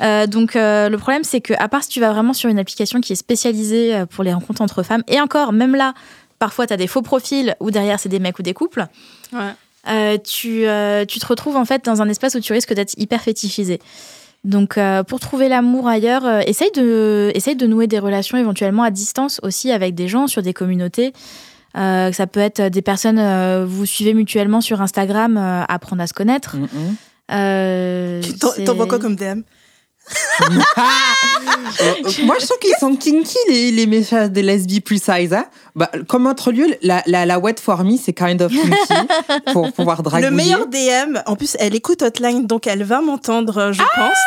Euh, 0.00 0.26
donc 0.26 0.54
le 0.54 0.96
problème 0.96 1.22
c'est 1.24 1.40
que 1.40 1.54
à 1.58 1.68
part 1.68 1.82
si 1.84 1.88
tu 1.90 2.00
vas 2.00 2.10
vraiment 2.12 2.32
sur 2.32 2.50
une 2.50 2.58
application 2.58 3.00
qui 3.00 3.12
est 3.12 3.16
spécialisée 3.16 4.04
pour 4.10 4.24
les 4.24 4.32
rencontres 4.34 4.60
entre 4.62 4.82
femmes, 4.82 5.02
et 5.08 5.20
encore 5.20 5.52
même 5.52 5.76
là, 5.76 5.94
parfois 6.40 6.66
tu 6.66 6.72
as 6.72 6.76
des 6.76 6.86
faux 6.88 7.02
profils 7.02 7.54
où 7.60 7.70
derrière 7.70 8.00
c'est 8.00 8.08
des 8.08 8.18
mecs 8.18 8.38
ou 8.38 8.42
des 8.42 8.54
couples. 8.54 8.86
Ouais. 9.32 10.18
tu, 10.18 10.64
tu 11.08 11.18
te 11.20 11.26
retrouves 11.26 11.56
en 11.56 11.64
fait 11.64 11.84
dans 11.84 12.02
un 12.02 12.08
espace 12.08 12.34
où 12.34 12.40
tu 12.40 12.52
risques 12.52 12.74
d'être 12.74 12.94
hyper 12.98 13.20
fétichisé. 13.20 13.80
Donc, 14.44 14.76
euh, 14.76 15.02
pour 15.02 15.20
trouver 15.20 15.48
l'amour 15.48 15.88
ailleurs, 15.88 16.26
euh, 16.26 16.40
essaye, 16.46 16.70
de, 16.72 17.32
essaye 17.34 17.56
de 17.56 17.66
nouer 17.66 17.86
des 17.86 17.98
relations 17.98 18.36
éventuellement 18.36 18.82
à 18.82 18.90
distance 18.90 19.40
aussi 19.42 19.72
avec 19.72 19.94
des 19.94 20.06
gens 20.06 20.26
sur 20.26 20.42
des 20.42 20.52
communautés. 20.52 21.12
Euh, 21.76 22.12
ça 22.12 22.26
peut 22.26 22.40
être 22.40 22.62
des 22.68 22.82
personnes, 22.82 23.18
euh, 23.18 23.64
vous 23.66 23.86
suivez 23.86 24.14
mutuellement 24.14 24.60
sur 24.60 24.80
Instagram, 24.80 25.36
euh, 25.36 25.62
apprendre 25.68 26.02
à 26.02 26.06
se 26.06 26.12
connaître. 26.12 26.56
Mm, 26.56 26.62
mm. 26.62 26.96
Euh, 27.32 28.22
T'envoies 28.64 28.86
quoi 28.86 28.98
comme 28.98 29.16
DM 29.16 29.40
Moi, 32.24 32.36
je 32.40 32.46
trouve 32.46 32.58
qu'ils 32.60 32.74
sont 32.78 32.96
kinky, 32.96 33.36
les, 33.48 33.70
les 33.70 33.86
messages 33.86 34.30
des 34.30 34.42
lesbies 34.42 34.80
plus 34.80 35.02
size. 35.02 35.32
Hein 35.32 35.46
bah, 35.74 35.90
comme 36.08 36.26
autre 36.26 36.52
lieu, 36.52 36.66
la, 36.82 37.02
la, 37.06 37.26
la 37.26 37.38
wet 37.38 37.56
for 37.60 37.84
me, 37.84 37.96
c'est 37.96 38.12
kind 38.12 38.40
of 38.42 38.52
kinky 38.52 38.94
pour 39.52 39.72
pouvoir 39.72 40.02
draguer. 40.02 40.26
Le 40.26 40.30
meilleur 40.30 40.66
DM, 40.66 41.18
en 41.26 41.36
plus, 41.36 41.56
elle 41.58 41.74
écoute 41.74 42.02
Hotline, 42.02 42.46
donc 42.46 42.66
elle 42.66 42.84
va 42.84 43.00
m'entendre, 43.00 43.58
euh, 43.58 43.72
je 43.72 43.82
Ah 43.82 43.88
pense, 43.94 44.18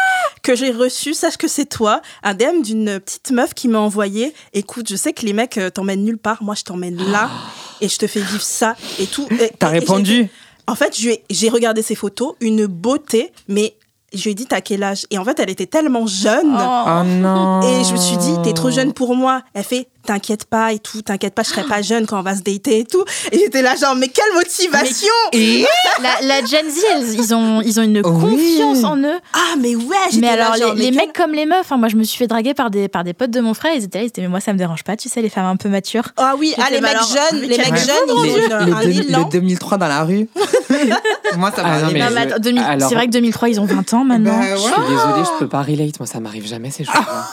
que 0.43 0.55
j'ai 0.55 0.71
reçu, 0.71 1.13
sache 1.13 1.37
que 1.37 1.47
c'est 1.47 1.65
toi, 1.65 2.01
un 2.23 2.33
DM 2.33 2.61
d'une 2.63 2.99
petite 2.99 3.31
meuf 3.31 3.53
qui 3.53 3.67
m'a 3.67 3.79
envoyé. 3.79 4.33
Écoute, 4.53 4.87
je 4.89 4.95
sais 4.95 5.13
que 5.13 5.25
les 5.25 5.33
mecs 5.33 5.57
euh, 5.57 5.69
t'emmènent 5.69 6.03
nulle 6.03 6.17
part, 6.17 6.43
moi 6.43 6.55
je 6.55 6.63
t'emmène 6.63 6.97
là 7.11 7.29
et 7.81 7.89
je 7.89 7.97
te 7.97 8.07
fais 8.07 8.21
vivre 8.21 8.41
ça 8.41 8.75
et 8.99 9.05
tout. 9.05 9.27
T'as 9.59 9.69
répondu 9.69 10.29
En 10.67 10.75
fait, 10.75 10.97
j'ai 11.29 11.49
regardé 11.49 11.81
ses 11.81 11.95
photos, 11.95 12.35
une 12.41 12.65
beauté, 12.65 13.31
mais 13.47 13.75
je 14.13 14.23
lui 14.23 14.31
ai 14.31 14.33
dit, 14.35 14.45
t'as 14.45 14.61
quel 14.61 14.83
âge? 14.83 15.05
Et 15.11 15.17
en 15.17 15.25
fait, 15.25 15.39
elle 15.39 15.49
était 15.49 15.65
tellement 15.65 16.07
jeune. 16.07 16.55
Oh 16.55 17.03
non. 17.03 17.61
Et 17.61 17.83
je 17.83 17.91
me 17.91 17.97
suis 17.97 18.17
dit, 18.17 18.33
t'es 18.43 18.53
trop 18.53 18.71
jeune 18.71 18.93
pour 18.93 19.15
moi. 19.15 19.41
Elle 19.53 19.63
fait, 19.63 19.89
t'inquiète 20.07 20.45
pas 20.45 20.73
et 20.73 20.79
tout, 20.79 21.01
t'inquiète 21.03 21.33
pas, 21.35 21.43
je 21.43 21.49
serai 21.49 21.63
pas 21.63 21.81
jeune 21.81 22.05
quand 22.07 22.19
on 22.19 22.23
va 22.23 22.35
se 22.35 22.41
dater 22.41 22.79
et 22.79 22.85
tout. 22.85 23.03
Et 23.31 23.37
j'étais 23.39 23.61
là, 23.61 23.75
genre, 23.75 23.95
mais 23.95 24.07
quelle 24.07 24.33
motivation 24.33 25.13
Et 25.33 25.65
La, 26.01 26.25
la 26.25 26.39
Gen 26.45 26.69
Z, 26.69 26.77
elles- 26.95 27.13
ils, 27.13 27.33
ont, 27.35 27.61
ils 27.61 27.79
ont 27.79 27.83
une 27.83 27.97
Oui. 27.97 28.01
confiance 28.03 28.83
en 28.83 28.97
eux. 28.97 29.19
Ah, 29.33 29.55
mais 29.59 29.75
ouais, 29.75 29.83
j'étais 30.11 30.25
Mais 30.27 30.35
là, 30.35 30.45
alors, 30.51 30.57
genre, 30.67 30.73
les, 30.75 30.85
mais 30.85 30.91
les 30.91 30.97
mecs 30.97 31.13
comme 31.13 31.33
les 31.33 31.45
meufs, 31.45 31.71
hein, 31.71 31.77
moi 31.77 31.87
je 31.89 31.95
me 31.95 32.03
suis 32.03 32.17
fait 32.17 32.27
draguer 32.27 32.53
par 32.53 32.69
des, 32.69 32.87
par 32.87 33.03
des 33.03 33.13
potes 33.13 33.31
de 33.31 33.39
mon 33.41 33.53
frère, 33.53 33.73
ils 33.75 33.83
étaient 33.83 33.99
là, 33.99 34.03
ils 34.05 34.07
étaient, 34.07 34.21
mais 34.21 34.27
moi 34.27 34.39
ça 34.39 34.53
me 34.53 34.57
dérange 34.57 34.83
pas, 34.83 34.95
tu 34.97 35.09
sais, 35.09 35.21
les 35.21 35.29
femmes 35.29 35.45
un 35.45 35.55
peu 35.57 35.69
matures. 35.69 36.09
Ah 36.17 36.35
oui, 36.37 36.53
ah, 36.57 36.69
les 36.71 36.81
mecs 36.81 36.91
alors, 36.91 37.07
jeunes, 37.31 37.41
les 37.41 37.57
mecs 37.57 37.67
jeunes, 37.75 37.95
ils 38.07 38.11
ont 38.13 38.23
les, 38.23 38.29
une- 38.31 38.37
les 38.65 38.71
un 38.73 38.81
deux- 38.83 39.09
élan. 39.09 39.19
le 39.25 39.31
2003 39.31 39.77
dans 39.77 39.87
la 39.87 40.03
rue. 40.03 40.27
Moi, 41.37 41.51
ça 41.55 41.63
m'a 41.63 41.69
Ah 41.73 41.81
non, 41.81 41.89
mais 41.91 41.99
Non, 41.99 42.07
je- 42.09 42.13
mais 42.13 42.21
attends, 42.21 42.39
2000 42.39 42.63
alors- 42.63 42.89
C'est 42.89 42.95
vrai 42.95 43.05
que 43.07 43.11
2003, 43.11 43.49
ils 43.49 43.59
ont 43.59 43.65
20 43.65 43.93
ans 43.93 44.03
maintenant. 44.03 44.39
Bah 44.39 44.45
ouais. 44.45 44.55
Je 44.55 44.61
suis 44.61 44.81
désolée, 44.89 45.23
je 45.25 45.39
peux 45.39 45.47
pas 45.47 45.61
relate. 45.61 45.99
Moi, 45.99 46.07
ça 46.07 46.19
m'arrive 46.19 46.47
jamais 46.47 46.71
ces 46.71 46.83
choses-là. 46.85 47.27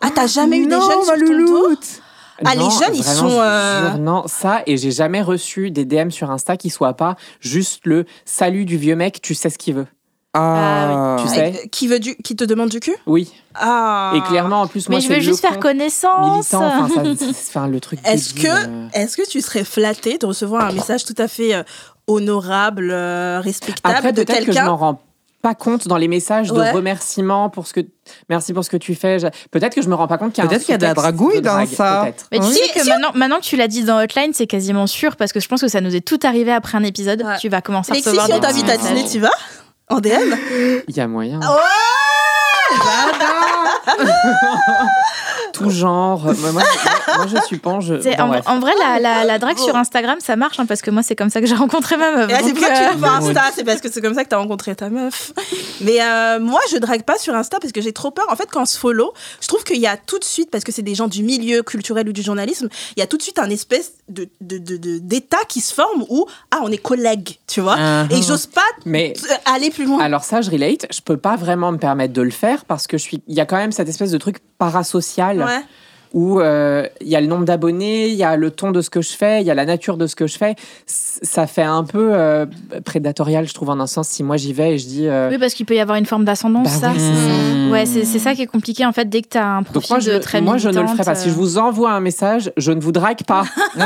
Ah, 0.00 0.08
t'as 0.14 0.26
jamais 0.26 0.58
eu 0.58 0.66
des 0.66 0.72
jeunes 0.72 0.80
sur 1.04 1.16
ma 1.16 1.18
ton 1.18 1.44
dos 1.46 1.76
Ah, 2.44 2.54
les 2.54 2.60
Non, 2.60 2.70
jeunes, 2.70 2.94
ils 2.94 3.04
sont, 3.04 3.28
euh, 3.30 3.90
jure, 3.90 3.98
non, 3.98 4.24
ça, 4.26 4.62
et 4.66 4.76
j'ai 4.76 4.90
jamais 4.90 5.22
reçu 5.22 5.70
des 5.70 5.84
DM 5.84 6.10
sur 6.10 6.30
Insta 6.30 6.56
qui 6.56 6.70
soient 6.70 6.94
pas 6.94 7.16
juste 7.40 7.82
le 7.86 8.04
salut 8.24 8.64
du 8.64 8.76
vieux 8.76 8.96
mec, 8.96 9.20
tu 9.22 9.34
sais 9.34 9.50
ce 9.50 9.58
qu'il 9.58 9.74
veut. 9.74 9.86
Ah, 10.34 11.16
Tu 11.20 11.28
sais 11.28 11.68
Qui, 11.70 11.88
veut 11.88 11.98
du... 11.98 12.16
qui 12.16 12.34
te 12.34 12.44
demande 12.44 12.70
du 12.70 12.80
cul? 12.80 12.94
Oui. 13.06 13.30
Ah. 13.54 14.14
Et 14.16 14.20
clairement, 14.22 14.62
en 14.62 14.66
plus, 14.66 14.88
moi, 14.88 14.98
mais 14.98 15.04
je 15.04 15.12
veux 15.12 15.20
juste 15.20 15.40
faire 15.42 15.58
connaissance. 15.60 16.36
militant, 16.52 16.64
enfin, 16.64 16.88
ça- 17.14 17.26
enfin, 17.28 17.66
le 17.68 17.80
truc. 17.80 18.00
Est-ce 18.06 18.32
que, 18.32 18.46
euh. 18.48 18.88
est-ce 18.94 19.18
que 19.18 19.28
tu 19.28 19.42
serais 19.42 19.62
flatté 19.64 20.16
de 20.16 20.24
recevoir 20.24 20.64
un 20.64 20.72
message 20.72 21.04
tout 21.04 21.14
à 21.18 21.28
fait 21.28 21.54
euh, 21.54 21.62
honorable, 22.06 22.90
euh, 22.90 23.40
respectable 23.40 23.94
Après, 23.94 24.12
de 24.12 24.22
peut-être 24.22 24.38
que 24.46 24.52
je 24.52 24.56
quelqu'un 24.56 24.64
m'en 24.64 24.76
rends 24.78 25.00
pas 25.42 25.54
compte 25.56 25.88
dans 25.88 25.96
les 25.96 26.08
messages 26.08 26.50
Ouais. 26.52 26.70
de 26.70 26.74
remerciement 26.76 27.50
pour 27.50 27.66
ce 27.66 27.72
que 27.74 27.80
merci 28.28 28.52
pour 28.54 28.64
ce 28.64 28.70
que 28.70 28.76
tu 28.76 28.94
fais. 28.94 29.18
Je- 29.18 29.26
Peut-être 29.50 29.74
que 29.74 29.82
je 29.82 29.88
me 29.88 29.94
rends 29.94 30.06
pas 30.06 30.16
compte 30.16 30.32
qu'il 30.32 30.42
y 30.42 30.46
a 30.46 30.46
un 30.46 30.48
Peut-être 30.48 30.62
qu'il 30.62 30.72
y 30.72 30.74
a 30.74 30.78
de 30.78 30.84
la 30.84 30.94
dragouille 30.94 31.36
de 31.36 31.40
dans 31.40 31.52
drague, 31.54 31.68
ça. 31.68 32.06
Mais 32.30 32.38
tu 32.38 32.44
Oui. 32.46 32.52
sais 32.54 32.80
que 32.80 32.86
maintenant, 32.88 33.10
maintenant 33.14 33.38
que 33.38 33.44
tu 33.44 33.56
l'as 33.56 33.68
dit 33.68 33.82
dans 33.82 34.00
Hotline, 34.00 34.32
c'est 34.32 34.46
quasiment 34.46 34.86
sûr 34.86 35.16
parce 35.16 35.32
que 35.32 35.40
je 35.40 35.48
pense 35.48 35.60
que 35.60 35.68
ça 35.68 35.80
nous 35.80 35.94
est 35.96 36.00
tout 36.00 36.20
arrivé 36.22 36.52
après 36.52 36.78
un 36.78 36.84
épisode. 36.84 37.22
Ouais. 37.22 37.38
Tu 37.40 37.48
vas 37.48 37.60
commencer 37.60 37.92
à 37.92 37.94
recevoir 37.96 38.26
si 38.26 38.32
on 38.32 38.40
t'invite 38.40 38.68
à 38.70 38.76
dîner, 38.76 39.04
tu 39.10 39.18
vas 39.18 39.30
En 39.88 39.98
DM 40.00 40.34
Il 40.88 40.96
y 40.96 41.00
a 41.00 41.08
moyen. 41.08 41.40
Oh 41.42 41.56
Tout 45.52 45.70
genre. 45.70 46.22
Moi, 46.24 46.34
moi, 46.40 46.52
moi, 46.52 46.62
moi, 47.16 47.26
je 47.26 47.36
suis. 47.46 47.56
Je... 47.62 47.94
Bon, 48.16 48.22
en, 48.22 48.28
bref. 48.28 48.42
en 48.46 48.58
vrai, 48.58 48.72
la, 48.78 48.98
la, 48.98 49.24
la 49.24 49.38
drague 49.38 49.58
sur 49.58 49.76
Instagram, 49.76 50.18
ça 50.20 50.36
marche 50.36 50.58
hein, 50.58 50.66
parce 50.66 50.80
que 50.82 50.90
moi, 50.90 51.02
c'est 51.02 51.14
comme 51.16 51.30
ça 51.30 51.40
que 51.40 51.46
j'ai 51.46 51.54
rencontré 51.54 51.96
ma 51.96 52.10
meuf. 52.12 52.30
Et 52.30 52.32
là, 52.32 52.38
c'est 52.42 52.52
Donc, 52.52 52.58
pour 52.58 52.66
ça 52.66 52.72
que 52.72 52.78
tu 52.78 52.94
euh, 52.94 52.98
vois 52.98 53.10
Insta, 53.16 53.42
c'est 53.54 53.64
parce 53.64 53.80
que 53.80 53.90
c'est 53.90 54.00
comme 54.00 54.14
ça 54.14 54.24
que 54.24 54.28
t'as 54.28 54.38
rencontré 54.38 54.74
ta 54.74 54.88
meuf. 54.88 55.32
Mais 55.80 56.00
euh, 56.02 56.40
moi, 56.40 56.60
je 56.70 56.78
drague 56.78 57.02
pas 57.02 57.18
sur 57.18 57.34
Insta 57.34 57.58
parce 57.60 57.72
que 57.72 57.80
j'ai 57.80 57.92
trop 57.92 58.10
peur. 58.10 58.26
En 58.30 58.36
fait, 58.36 58.48
quand 58.50 58.62
on 58.62 58.66
se 58.66 58.78
follow, 58.78 59.12
je 59.40 59.48
trouve 59.48 59.62
qu'il 59.64 59.78
y 59.80 59.86
a 59.86 59.96
tout 59.96 60.18
de 60.18 60.24
suite, 60.24 60.50
parce 60.50 60.64
que 60.64 60.72
c'est 60.72 60.82
des 60.82 60.94
gens 60.94 61.08
du 61.08 61.22
milieu 61.22 61.62
culturel 61.62 62.08
ou 62.08 62.12
du 62.12 62.22
journalisme, 62.22 62.68
il 62.96 63.00
y 63.00 63.02
a 63.02 63.06
tout 63.06 63.16
de 63.18 63.22
suite 63.22 63.38
un 63.38 63.50
espèce 63.50 63.92
de, 64.08 64.28
de, 64.40 64.58
de- 64.58 64.76
de- 64.76 64.98
d'état 64.98 65.44
qui 65.48 65.60
se 65.60 65.72
forme 65.74 66.04
où, 66.08 66.26
ah, 66.50 66.58
on 66.62 66.70
est 66.70 66.78
collègues, 66.78 67.38
tu 67.46 67.60
vois. 67.60 67.76
Uh-huh. 67.76 68.12
Et 68.16 68.22
j'ose 68.22 68.46
pas 68.46 68.60
Mais 68.86 69.12
aller 69.44 69.70
plus 69.70 69.84
loin. 69.84 70.00
alors 70.00 70.24
ça, 70.24 70.40
je 70.40 70.50
relate. 70.50 70.86
Je 70.92 71.00
peux 71.00 71.16
pas 71.16 71.36
vraiment 71.36 71.72
me 71.72 71.78
permettre 71.78 72.12
de 72.14 72.22
le 72.22 72.30
faire 72.30 72.61
parce 72.66 72.86
que 72.86 72.98
je 72.98 73.02
suis. 73.02 73.22
Il 73.28 73.34
y 73.34 73.40
a 73.40 73.46
quand 73.46 73.56
même 73.56 73.72
cette 73.72 73.88
espèce 73.88 74.10
de 74.10 74.18
truc 74.18 74.38
parasocial 74.58 75.38
Ouais. 75.42 75.60
où 76.14 76.40
euh, 76.40 76.86
il 77.00 77.08
y 77.08 77.16
a 77.16 77.20
le 77.20 77.26
nombre 77.26 77.44
d'abonnés, 77.46 78.08
il 78.08 78.14
y 78.16 78.22
a 78.24 78.36
le 78.36 78.50
ton 78.50 78.70
de 78.70 78.80
ce 78.82 78.90
que 78.90 79.00
je 79.00 79.12
fais, 79.12 79.40
il 79.40 79.46
y 79.46 79.50
a 79.50 79.54
la 79.54 79.64
nature 79.64 79.96
de 79.96 80.06
ce 80.06 80.14
que 80.14 80.26
je 80.26 80.36
fais. 80.36 80.54
Ça 80.86 81.46
fait 81.46 81.62
un 81.62 81.84
peu 81.84 82.10
euh, 82.12 82.44
prédatorial, 82.84 83.48
je 83.48 83.54
trouve, 83.54 83.70
en 83.70 83.80
un 83.80 83.86
sens. 83.86 84.08
Si 84.08 84.22
moi 84.22 84.36
j'y 84.36 84.52
vais 84.52 84.74
et 84.74 84.78
je 84.78 84.86
dis. 84.86 85.08
euh, 85.08 85.30
Oui, 85.30 85.38
parce 85.38 85.54
qu'il 85.54 85.64
peut 85.66 85.74
y 85.74 85.80
avoir 85.80 85.96
une 85.96 86.04
forme 86.06 86.24
d'ascendance, 86.26 86.80
Bah 86.80 86.88
ça. 86.88 86.92
c'est- 86.98 87.52
Mmh. 87.52 87.70
Ouais, 87.72 87.86
c'est 87.86 88.04
ça 88.18 88.34
qui 88.34 88.42
est 88.42 88.46
compliqué 88.46 88.84
en 88.84 88.92
fait 88.92 89.06
dès 89.08 89.22
que 89.22 89.28
tu 89.28 89.38
as 89.38 89.46
un 89.46 89.58
Donc 89.62 89.68
profil 89.70 89.90
moi, 89.92 90.00
je, 90.00 90.10
de 90.10 90.18
très 90.18 90.42
moi 90.42 90.58
je 90.58 90.68
ne 90.68 90.78
le 90.78 90.86
ferai 90.88 91.04
pas. 91.04 91.14
Si 91.14 91.30
je 91.30 91.34
vous 91.34 91.56
envoie 91.56 91.92
un 91.92 92.00
message, 92.00 92.52
je 92.58 92.70
ne 92.72 92.80
vous 92.82 92.92
drague 92.92 93.22
pas. 93.26 93.44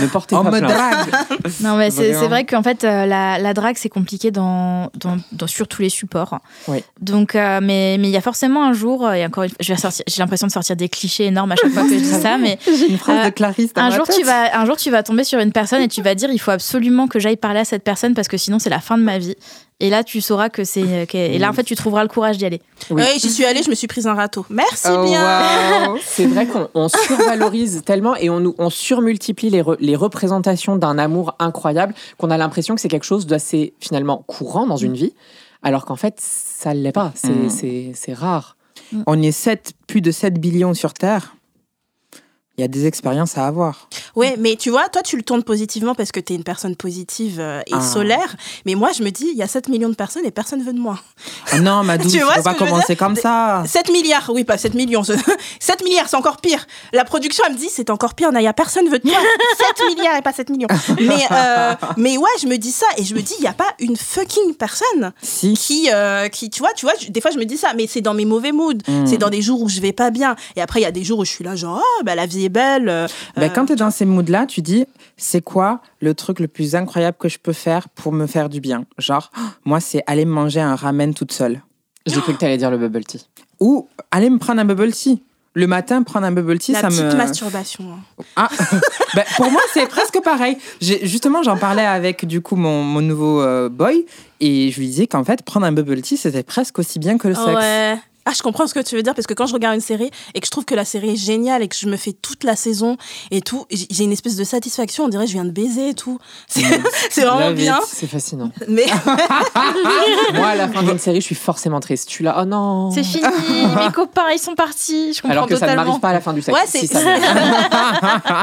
ne 0.00 0.06
portez 0.06 0.34
On 0.36 0.44
pas 0.44 0.50
plainte. 0.50 0.64
drague. 0.70 1.08
Non, 1.60 1.76
mais 1.76 1.90
c'est 1.90 2.12
vrai 2.12 2.44
qu'en 2.44 2.62
fait, 2.62 2.84
euh, 2.84 3.06
la, 3.06 3.38
la 3.38 3.54
drague, 3.54 3.76
c'est 3.78 3.88
compliqué 3.88 4.30
dans, 4.30 4.90
dans, 4.94 5.16
dans- 5.32 5.46
sur 5.46 5.66
tous 5.68 5.82
les 5.82 5.88
supports. 5.88 6.38
Oui. 6.68 6.84
Donc, 7.00 7.34
euh, 7.34 7.60
mais 7.62 7.96
mais 7.98 8.08
il 8.08 8.10
y 8.10 8.16
a 8.16 8.20
forcément 8.20 8.64
un 8.64 8.72
jour, 8.72 9.06
euh, 9.06 9.12
et 9.14 9.24
encore 9.24 9.44
une 9.44 9.50
fois, 9.50 9.58
je 9.60 9.72
vais 9.72 9.78
sortir- 9.78 10.04
j'ai 10.06 10.20
l'impression 10.22 10.46
de 10.46 10.52
sortir 10.52 10.76
des 10.76 10.88
clichés 10.88 11.26
énormes 11.26 11.52
à 11.52 11.56
chaque 11.56 11.72
fois 11.72 11.82
que 11.82 11.90
je 11.90 11.94
dis 11.98 12.04
ça, 12.04 12.36
mais 12.40 12.58
J'ai 12.66 12.88
une 12.90 12.98
phrase 12.98 13.18
Euh, 13.18 13.24
de 13.26 13.30
Clarisse 13.30 13.72
dans 13.74 13.82
un 13.82 13.90
ma 13.90 13.96
jour, 13.96 14.06
tête. 14.06 14.16
tu 14.16 14.24
vas, 14.24 14.58
un 14.58 14.64
jour, 14.66 14.76
tu 14.76 14.90
vas 14.90 15.02
tomber 15.02 15.24
sur 15.24 15.38
une 15.40 15.52
personne 15.52 15.82
et 15.82 15.88
tu 15.88 16.02
vas 16.02 16.14
dire 16.14 16.30
il 16.30 16.38
faut 16.38 16.50
absolument 16.50 17.06
que 17.08 17.18
j'aille 17.18 17.36
parler 17.36 17.60
à 17.60 17.64
cette 17.64 17.84
personne 17.84 18.14
parce 18.14 18.28
que 18.28 18.36
sinon, 18.36 18.58
c'est 18.58 18.70
la 18.70 18.80
fin 18.80 18.98
de 18.98 19.02
ma 19.02 19.18
vie. 19.18 19.34
Et 19.80 19.90
là, 19.90 20.02
tu 20.02 20.20
sauras 20.20 20.48
que 20.48 20.64
c'est. 20.64 20.82
euh, 20.82 21.06
que- 21.06 21.16
Et 21.16 21.38
là, 21.38 21.48
en 21.48 21.52
fait, 21.52 21.62
tu 21.62 21.76
trouveras 21.76 22.02
le 22.02 22.08
courage 22.08 22.36
d'y 22.36 22.44
aller. 22.44 22.60
Oui. 22.90 23.00
Oui, 23.02 23.18
j'y 23.20 23.30
suis 23.30 23.44
allée, 23.44 23.62
je 23.62 23.70
me 23.70 23.76
suis 23.76 23.86
prise 23.86 24.08
un 24.08 24.14
râteau. 24.14 24.44
Merci 24.50 24.88
Oh, 24.90 25.04
bien. 25.04 25.88
wow. 25.90 25.98
C'est 26.04 26.26
vrai 26.26 26.46
qu'on 26.46 26.68
on 26.74 26.88
survalorise 26.88 27.82
tellement 27.84 28.16
et 28.16 28.28
on, 28.28 28.40
nous- 28.40 28.54
on 28.58 28.70
surmultiplie 28.70 29.50
les, 29.50 29.62
re- 29.62 29.76
les 29.78 29.94
représentations 29.94 30.74
d'un 30.76 30.98
amour 30.98 31.36
incroyable 31.38 31.94
qu'on 32.18 32.30
a 32.30 32.36
l'impression 32.36 32.74
que 32.74 32.80
c'est 32.80 32.88
quelque 32.88 33.06
chose 33.06 33.26
d'assez 33.26 33.72
finalement 33.78 34.24
courant 34.26 34.66
dans 34.66 34.76
une 34.76 34.94
vie, 34.94 35.14
alors 35.62 35.84
qu'en 35.84 35.96
fait, 35.96 36.14
ça 36.18 36.74
ne 36.74 36.80
l'est 36.80 36.90
pas. 36.92 37.12
C'est 37.14 37.30
Mm. 37.30 38.14
rare. 38.14 38.56
On 39.06 39.20
est 39.22 39.32
7, 39.32 39.72
plus 39.86 40.00
de 40.00 40.10
7 40.10 40.40
billions 40.40 40.74
sur 40.74 40.92
Terre. 40.94 41.36
Il 42.58 42.62
y 42.62 42.64
a 42.64 42.68
des 42.68 42.86
expériences 42.86 43.38
à 43.38 43.46
avoir. 43.46 43.88
Ouais, 44.16 44.34
mais 44.36 44.56
tu 44.56 44.70
vois, 44.70 44.88
toi, 44.88 45.02
tu 45.02 45.16
le 45.16 45.22
tournes 45.22 45.44
positivement 45.44 45.94
parce 45.94 46.10
que 46.10 46.18
tu 46.18 46.32
es 46.32 46.36
une 46.36 46.42
personne 46.42 46.74
positive 46.74 47.36
euh, 47.38 47.60
et 47.68 47.72
Ah. 47.74 47.80
solaire. 47.80 48.34
Mais 48.66 48.74
moi, 48.74 48.90
je 48.96 49.04
me 49.04 49.10
dis, 49.10 49.28
il 49.32 49.38
y 49.38 49.42
a 49.42 49.46
7 49.46 49.68
millions 49.68 49.88
de 49.88 49.94
personnes 49.94 50.24
et 50.26 50.32
personne 50.32 50.62
veut 50.64 50.72
de 50.72 50.78
moi. 50.80 50.98
Ah 51.52 51.60
non, 51.60 51.84
ma 51.84 51.96
douce, 51.98 52.12
Tu 52.12 52.18
vois 52.20 52.34
ce 52.36 52.42
pas 52.42 52.54
commencer 52.54 52.96
comme 52.96 53.14
ça. 53.14 53.62
7 53.64 53.92
milliards, 53.92 54.28
oui, 54.34 54.42
pas 54.42 54.58
7 54.58 54.74
millions. 54.74 55.04
7 55.04 55.18
milliards, 55.84 56.08
c'est 56.08 56.16
encore 56.16 56.38
pire. 56.38 56.66
La 56.92 57.04
production, 57.04 57.44
elle 57.46 57.52
me 57.54 57.58
dit, 57.58 57.68
c'est 57.70 57.90
encore 57.90 58.14
pire, 58.14 58.32
Naya, 58.32 58.52
personne 58.52 58.88
veut 58.88 58.98
de 58.98 59.08
toi. 59.08 59.18
7 59.78 59.96
milliards 59.96 60.16
et 60.16 60.22
pas 60.22 60.32
7 60.32 60.50
millions. 60.50 60.68
Mais, 61.00 61.24
euh, 61.30 61.74
mais 61.96 62.16
ouais, 62.18 62.28
je 62.42 62.48
me 62.48 62.56
dis 62.56 62.72
ça 62.72 62.86
et 62.96 63.04
je 63.04 63.14
me 63.14 63.22
dis, 63.22 63.34
il 63.38 63.42
n'y 63.42 63.48
a 63.48 63.52
pas 63.52 63.72
une 63.78 63.96
fucking 63.96 64.54
personne 64.54 65.12
Si. 65.22 65.54
qui, 65.54 65.90
euh, 65.92 66.28
qui 66.28 66.50
tu 66.50 66.58
vois, 66.58 66.72
tu 66.74 66.86
vois, 66.86 66.94
des 67.08 67.20
fois, 67.20 67.30
je 67.30 67.38
me 67.38 67.44
dis 67.44 67.56
ça, 67.56 67.72
mais 67.76 67.86
c'est 67.86 68.00
dans 68.00 68.14
mes 68.14 68.24
mauvais 68.24 68.50
moods. 68.50 68.74
Mm. 68.88 69.06
C'est 69.06 69.18
dans 69.18 69.30
des 69.30 69.42
jours 69.42 69.62
où 69.62 69.68
je 69.68 69.80
vais 69.80 69.92
pas 69.92 70.10
bien. 70.10 70.34
Et 70.56 70.60
après, 70.60 70.80
il 70.80 70.82
y 70.82 70.86
a 70.86 70.90
des 70.92 71.04
jours 71.04 71.20
où 71.20 71.24
je 71.24 71.30
suis 71.30 71.44
là, 71.44 71.54
genre, 71.54 71.80
ah, 71.80 72.02
bah, 72.04 72.16
la 72.16 72.26
vie 72.26 72.47
est 72.48 72.50
belle. 72.50 72.88
euh, 72.88 73.06
Ben, 73.36 73.50
quand 73.52 73.66
tu 73.66 73.72
es 73.72 73.76
dans 73.76 73.90
ces 73.90 74.04
moods-là, 74.04 74.46
tu 74.46 74.60
dis, 74.60 74.84
c'est 75.16 75.40
quoi 75.42 75.80
le 76.00 76.14
truc 76.14 76.40
le 76.40 76.48
plus 76.48 76.74
incroyable 76.74 77.16
que 77.18 77.28
je 77.28 77.38
peux 77.38 77.52
faire 77.52 77.88
pour 77.88 78.12
me 78.12 78.26
faire 78.26 78.48
du 78.48 78.60
bien? 78.60 78.84
Genre, 78.98 79.30
moi, 79.64 79.80
c'est 79.80 80.02
aller 80.06 80.24
me 80.24 80.32
manger 80.32 80.60
un 80.60 80.74
ramen 80.74 81.14
toute 81.14 81.32
seule. 81.32 81.62
J'ai 82.06 82.20
cru 82.20 82.32
que 82.34 82.38
tu 82.38 82.44
allais 82.44 82.56
dire 82.58 82.70
le 82.70 82.78
bubble 82.78 83.04
tea. 83.04 83.26
Ou 83.60 83.86
aller 84.10 84.30
me 84.30 84.38
prendre 84.38 84.60
un 84.60 84.64
bubble 84.64 84.92
tea. 84.92 85.22
Le 85.54 85.66
matin, 85.66 86.02
prendre 86.04 86.24
un 86.26 86.30
bubble 86.30 86.58
tea, 86.58 86.72
la 86.72 86.82
ça 86.82 86.88
petite 86.88 87.02
me... 87.02 87.14
masturbation. 87.16 87.84
hein. 88.18 88.24
Ah, 88.36 88.48
ben, 89.14 89.24
pour 89.36 89.50
moi, 89.50 89.60
c'est 89.74 89.86
presque 89.88 90.20
pareil. 90.22 90.56
J'ai- 90.80 91.04
Justement, 91.04 91.42
j'en 91.42 91.56
parlais 91.56 91.84
avec 91.84 92.24
du 92.26 92.40
coup 92.40 92.54
mon, 92.54 92.84
mon 92.84 93.00
nouveau 93.00 93.40
euh, 93.42 93.68
boy 93.68 94.06
et 94.40 94.70
je 94.70 94.78
lui 94.78 94.86
disais 94.86 95.06
qu'en 95.08 95.24
fait, 95.24 95.42
prendre 95.42 95.66
un 95.66 95.72
bubble 95.72 96.00
tea, 96.00 96.16
c'était 96.16 96.44
presque 96.44 96.78
aussi 96.78 96.98
bien 97.00 97.18
que 97.18 97.26
le 97.28 97.34
sexe. 97.34 97.46
Ouais. 97.56 97.98
Ah, 98.30 98.32
je 98.36 98.42
comprends 98.42 98.66
ce 98.66 98.74
que 98.74 98.80
tu 98.80 98.94
veux 98.94 99.02
dire 99.02 99.14
parce 99.14 99.26
que 99.26 99.32
quand 99.32 99.46
je 99.46 99.54
regarde 99.54 99.74
une 99.74 99.80
série 99.80 100.10
et 100.34 100.40
que 100.40 100.46
je 100.46 100.50
trouve 100.50 100.66
que 100.66 100.74
la 100.74 100.84
série 100.84 101.12
est 101.12 101.16
géniale 101.16 101.62
et 101.62 101.68
que 101.68 101.74
je 101.74 101.86
me 101.88 101.96
fais 101.96 102.12
toute 102.12 102.44
la 102.44 102.56
saison 102.56 102.98
et 103.30 103.40
tout, 103.40 103.64
j'ai 103.70 104.04
une 104.04 104.12
espèce 104.12 104.36
de 104.36 104.44
satisfaction. 104.44 105.04
On 105.04 105.08
dirait 105.08 105.24
que 105.24 105.30
je 105.30 105.34
viens 105.36 105.46
de 105.46 105.50
baiser 105.50 105.88
et 105.90 105.94
tout. 105.94 106.18
C'est 106.48 107.24
vraiment 107.24 107.52
bien. 107.52 107.78
C'est 107.86 108.06
fascinant. 108.06 108.50
Mais 108.68 108.84
Moi, 110.34 110.46
à 110.46 110.54
la 110.56 110.68
fin 110.68 110.82
d'une 110.82 110.98
série, 110.98 111.20
je 111.22 111.26
suis 111.26 111.34
forcément 111.34 111.80
triste. 111.80 112.08
Je 112.10 112.14
suis 112.16 112.24
là, 112.24 112.36
oh 112.40 112.44
non. 112.44 112.90
C'est 112.90 113.02
fini, 113.02 113.22
mes 113.76 113.90
copains, 113.92 114.30
ils 114.32 114.38
sont 114.38 114.54
partis. 114.54 115.14
Je 115.14 115.22
comprends 115.22 115.32
Alors 115.32 115.46
que 115.46 115.56
ça 115.56 115.66
ne 115.66 115.76
m'arrive 115.76 115.98
pas 116.00 116.10
à 116.10 116.12
la 116.12 116.20
fin 116.20 116.32
du 116.34 116.42
sexe. 116.42 116.58
Ouais, 116.58 116.66
c'est- 116.66 116.86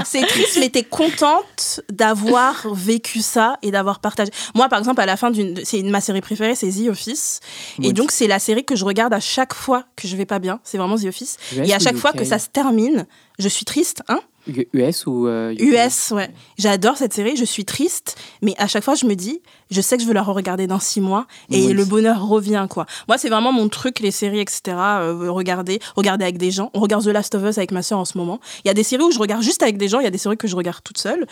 Si, 0.06 0.22
triste, 0.26 0.58
mais 0.60 0.70
t'es 0.70 0.84
contente 0.84 1.82
d'avoir 1.92 2.66
vécu 2.74 3.20
ça 3.22 3.58
et 3.62 3.72
d'avoir 3.72 4.00
partagé. 4.00 4.32
Moi, 4.56 4.68
par 4.70 4.80
exemple, 4.80 5.02
à 5.02 5.06
la 5.06 5.18
fin 5.18 5.32
d'une, 5.32 5.60
c'est 5.64 5.80
une- 5.80 5.90
ma 5.92 6.02
série 6.02 6.22
préférée, 6.22 6.56
c'est 6.56 6.70
The 6.70 6.90
Office. 6.90 7.40
Et 7.82 7.88
Oui. 7.88 7.94
donc, 7.94 8.12
c'est 8.12 8.28
la 8.28 8.40
série 8.40 8.64
que 8.66 8.76
je 8.76 8.86
regarde 8.86 9.14
à 9.14 9.20
chaque 9.20 9.54
fois 9.54 9.75
que 9.96 10.08
je 10.08 10.16
vais 10.16 10.26
pas 10.26 10.40
bien. 10.40 10.60
C'est 10.64 10.78
vraiment 10.78 10.98
The 10.98 11.06
Office. 11.06 11.38
Et 11.56 11.74
à 11.74 11.80
chaque 11.80 11.98
fois 11.98 12.14
que 12.14 12.24
ça 12.24 12.40
se 12.40 12.50
termine, 12.50 13.06
je 13.40 13.48
suis 13.48 13.66
triste, 13.66 14.04
hein. 14.08 14.20
US 14.74 15.06
ou 15.08 15.28
euh? 15.28 15.54
US, 15.60 16.12
ouais. 16.12 16.30
J'adore 16.58 16.98
cette 16.98 17.14
série, 17.14 17.36
je 17.36 17.46
suis 17.46 17.66
triste, 17.66 18.18
mais 18.42 18.54
à 18.58 18.68
chaque 18.68 18.84
fois 18.84 18.96
je 18.96 19.06
me 19.06 19.16
dis, 19.16 19.42
je 19.72 19.82
sais 19.82 19.98
que 19.98 20.04
je 20.04 20.08
veux 20.08 20.14
la 20.14 20.22
re-regarder 20.22 20.68
dans 20.68 20.80
six 20.80 21.02
mois 21.02 21.26
et 21.50 21.66
Oui. 21.66 21.74
le 21.74 21.86
bonheur 21.86 22.28
revient, 22.28 22.68
quoi. 22.70 22.86
Moi, 23.08 23.18
c'est 23.18 23.30
vraiment 23.30 23.52
mon 23.52 23.68
truc, 23.70 24.00
les 24.00 24.12
séries, 24.12 24.40
etc. 24.40 24.62
euh, 24.78 25.32
regarder, 25.32 25.80
regarder 25.96 26.24
avec 26.24 26.38
des 26.38 26.52
gens. 26.52 26.70
On 26.76 26.80
regarde 26.80 27.04
The 27.04 27.08
Last 27.08 27.34
of 27.34 27.44
Us 27.44 27.58
avec 27.58 27.72
ma 27.72 27.82
soeur 27.82 27.98
en 27.98 28.06
ce 28.06 28.18
moment. 28.18 28.40
Il 28.64 28.68
y 28.68 28.72
a 28.72 28.76
des 28.76 28.84
séries 28.84 29.04
où 29.04 29.12
je 29.12 29.18
regarde 29.20 29.42
juste 29.42 29.64
avec 29.64 29.78
des 29.78 29.88
gens, 29.88 30.00
il 30.00 30.04
y 30.04 30.08
a 30.08 30.12
des 30.12 30.18
séries 30.20 30.38
que 30.38 30.48
je 30.48 30.56
regarde 30.56 30.84
toute 30.84 31.00
seule. 31.00 31.26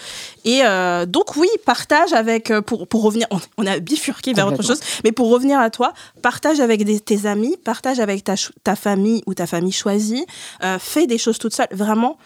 Et 0.45 0.61
euh, 0.63 1.05
donc, 1.05 1.35
oui, 1.35 1.47
partage 1.65 2.13
avec, 2.13 2.49
euh, 2.49 2.61
pour, 2.61 2.87
pour 2.87 3.03
revenir, 3.03 3.27
on, 3.29 3.39
on 3.59 3.67
a 3.67 3.77
bifurqué 3.79 4.33
vers 4.33 4.47
autre 4.47 4.63
chose, 4.63 4.79
mais 5.03 5.11
pour 5.11 5.29
revenir 5.29 5.59
à 5.59 5.69
toi, 5.69 5.93
partage 6.23 6.59
avec 6.59 6.83
des- 6.85 6.99
tes 6.99 7.27
amis, 7.27 7.55
partage 7.63 7.99
avec 7.99 8.23
ta, 8.23 8.33
ta 8.63 8.75
famille 8.75 9.21
ou 9.27 9.35
ta 9.35 9.45
famille 9.45 9.71
choisie, 9.71 10.25
euh, 10.63 10.79
fais 10.79 11.05
des 11.05 11.19
choses 11.19 11.37
toute 11.37 11.53
seule. 11.53 11.67
Vraiment, 11.71 12.17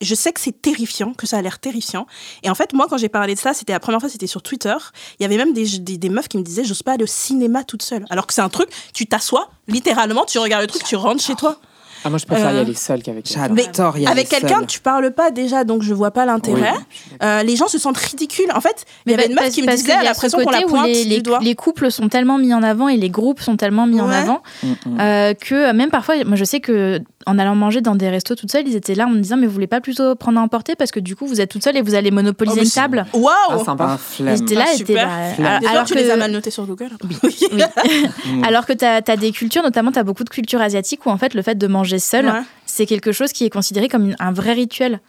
je 0.00 0.14
sais 0.14 0.32
que 0.32 0.40
c'est 0.40 0.60
terrifiant, 0.60 1.14
que 1.14 1.26
ça 1.26 1.38
a 1.38 1.42
l'air 1.42 1.58
terrifiant. 1.58 2.06
Et 2.42 2.50
en 2.50 2.54
fait, 2.54 2.72
moi, 2.72 2.86
quand 2.88 2.98
j'ai 2.98 3.08
parlé 3.08 3.34
de 3.34 3.38
ça, 3.38 3.54
c'était 3.54 3.72
la 3.72 3.80
première 3.80 4.00
fois, 4.00 4.08
c'était 4.08 4.26
sur 4.26 4.42
Twitter. 4.42 4.74
Il 5.18 5.22
y 5.22 5.26
avait 5.26 5.36
même 5.36 5.52
des, 5.52 6.08
meufs 6.08 6.28
qui 6.28 6.38
me 6.38 6.42
disaient, 6.42 6.64
j'ose 6.64 6.82
pas 6.82 6.92
aller 6.92 7.04
au 7.04 7.08
cinéma 7.08 7.64
toute 7.64 7.82
seule. 7.82 8.04
Alors 8.10 8.26
que 8.26 8.34
c'est 8.34 8.40
un 8.40 8.48
truc, 8.48 8.68
tu 8.92 9.06
t'assois, 9.06 9.48
littéralement, 9.68 10.24
tu 10.24 10.38
regardes 10.38 10.62
le 10.62 10.68
truc, 10.68 10.82
tu 10.82 10.96
rentres 10.96 11.22
chez 11.22 11.34
toi. 11.34 11.58
Ah, 12.06 12.10
moi, 12.10 12.18
je 12.18 12.26
préfère 12.26 12.52
y 12.52 12.56
Euh, 12.56 12.60
aller 12.62 12.74
seule 12.74 13.02
qu'avec 13.02 13.24
quelqu'un. 13.24 13.48
J'adore 13.56 13.98
y 13.98 14.02
aller 14.06 14.12
Avec 14.12 14.28
quelqu'un, 14.28 14.58
seule. 14.58 14.66
tu 14.66 14.80
parles 14.80 15.10
pas 15.10 15.30
déjà, 15.30 15.64
donc 15.64 15.82
je 15.82 15.92
vois 15.92 16.10
pas 16.12 16.24
l'intérêt. 16.24 16.72
Oui. 16.72 17.16
Euh, 17.22 17.42
les 17.42 17.56
gens 17.56 17.66
se 17.68 17.78
sentent 17.78 17.96
ridicules. 17.96 18.50
En 18.54 18.60
fait, 18.60 18.84
il 19.06 19.12
y 19.12 19.14
avait 19.14 19.26
une 19.26 19.34
meuf 19.34 19.50
qui 19.50 19.62
me 19.62 19.66
disait, 19.74 19.92
elle 19.92 20.04
y 20.04 20.06
a 20.06 20.10
l'impression 20.10 20.38
qu'on 20.38 20.50
la 20.50 20.62
pointe 20.62 20.86
les, 20.86 21.02
du 21.04 21.08
les- 21.10 21.20
doigt. 21.22 21.40
les 21.42 21.54
couples 21.54 21.90
sont 21.90 22.08
tellement 22.08 22.38
mis 22.38 22.54
en 22.54 22.62
avant 22.62 22.88
et 22.88 22.96
les 22.96 23.10
groupes 23.10 23.40
sont 23.40 23.56
tellement 23.56 23.86
mis 23.86 24.00
en 24.00 24.08
avant 24.08 24.42
Mm, 24.62 24.68
mm. 24.68 25.00
euh, 25.00 25.34
que 25.34 25.72
même 25.72 25.90
parfois, 25.90 26.14
moi 26.24 26.36
je 26.36 26.44
sais 26.44 26.60
que 26.60 27.00
en 27.28 27.38
allant 27.40 27.56
manger 27.56 27.80
dans 27.80 27.96
des 27.96 28.08
restos 28.08 28.36
toute 28.36 28.52
seule, 28.52 28.68
ils 28.68 28.76
étaient 28.76 28.94
là 28.94 29.06
en 29.06 29.10
me 29.10 29.18
disant 29.18 29.36
mais 29.36 29.46
vous 29.48 29.52
voulez 29.52 29.66
pas 29.66 29.80
plutôt 29.80 30.14
prendre 30.14 30.38
à 30.38 30.42
emporter 30.42 30.76
parce 30.76 30.92
que 30.92 31.00
du 31.00 31.16
coup 31.16 31.26
vous 31.26 31.40
êtes 31.40 31.50
toute 31.50 31.64
seule 31.64 31.76
et 31.76 31.82
vous 31.82 31.94
allez 31.96 32.10
monopoliser 32.12 32.60
Oh, 32.60 32.64
une 32.64 32.70
table. 32.70 33.04
Waouh 33.12 33.32
Ah, 33.50 33.58
sympa. 33.64 33.86
Ah, 33.90 33.94
Et 33.96 33.98
flemme. 34.22 34.36
J'étais 34.36 34.54
là, 34.54 34.64
Ah, 34.68 34.76
super. 34.76 35.08
là, 35.38 35.56
alors- 35.56 35.70
alors 35.70 35.84
tu 35.84 35.94
que 35.94 35.98
les 35.98 36.10
as 36.10 36.16
mal 36.16 36.30
notés 36.30 36.50
sur 36.52 36.64
Google. 36.66 36.90
oui. 37.24 37.36
alors 38.44 38.66
que 38.66 38.72
tu 38.72 38.84
as, 38.84 39.00
des 39.16 39.32
cultures, 39.32 39.62
notamment 39.62 39.90
tu 39.92 39.98
as 39.98 40.04
beaucoup 40.04 40.24
de 40.24 40.28
cultures 40.30 40.60
asiatiques 40.60 41.04
où 41.06 41.10
en 41.10 41.16
fait 41.18 41.34
le 41.34 41.42
fait 41.42 41.56
de 41.56 41.66
manger 41.66 41.95
seul, 41.98 42.26
Ouais. 42.26 42.40
c'est 42.66 42.86
quelque 42.86 43.12
chose 43.12 43.32
qui 43.32 43.44
est 43.44 43.50
considéré 43.50 43.88
comme 43.88 44.06
une- 44.10 44.16
un 44.18 44.32
vrai 44.32 44.52
rituel. 44.52 45.00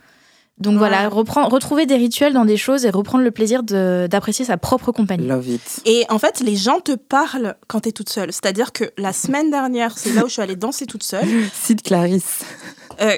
Donc 0.59 0.73
Ouais. 0.73 0.79
voilà, 0.79 1.07
reprend- 1.07 1.47
retrouver 1.49 1.85
des 1.85 1.97
rituels 1.97 2.33
dans 2.33 2.43
des 2.45 2.57
choses 2.57 2.83
et 2.85 2.89
reprendre 2.89 3.23
le 3.23 3.29
plaisir 3.29 3.61
d'apprécier 3.61 4.43
sa 4.43 4.57
propre 4.57 4.91
compagnie. 4.91 5.27
Love 5.27 5.47
it. 5.49 5.81
Et 5.85 6.03
en 6.09 6.17
fait, 6.17 6.39
les 6.39 6.55
gens 6.55 6.79
te 6.79 6.93
parlent 6.95 7.53
quand 7.67 7.81
tu 7.81 7.89
es 7.89 7.91
toute 7.91 8.09
seule. 8.09 8.33
C'est-à-dire 8.33 8.71
que 8.73 8.85
la 8.97 9.13
semaine 9.13 9.51
dernière, 9.51 9.95
c'est 9.99 10.13
là 10.13 10.23
où 10.23 10.27
je 10.27 10.33
suis 10.33 10.41
allée 10.41 10.55
danser 10.55 10.87
toute 10.87 11.03
seule. 11.03 11.27
Cite 11.53 11.83
Clarisse. 11.83 12.39
Euh, 13.01 13.15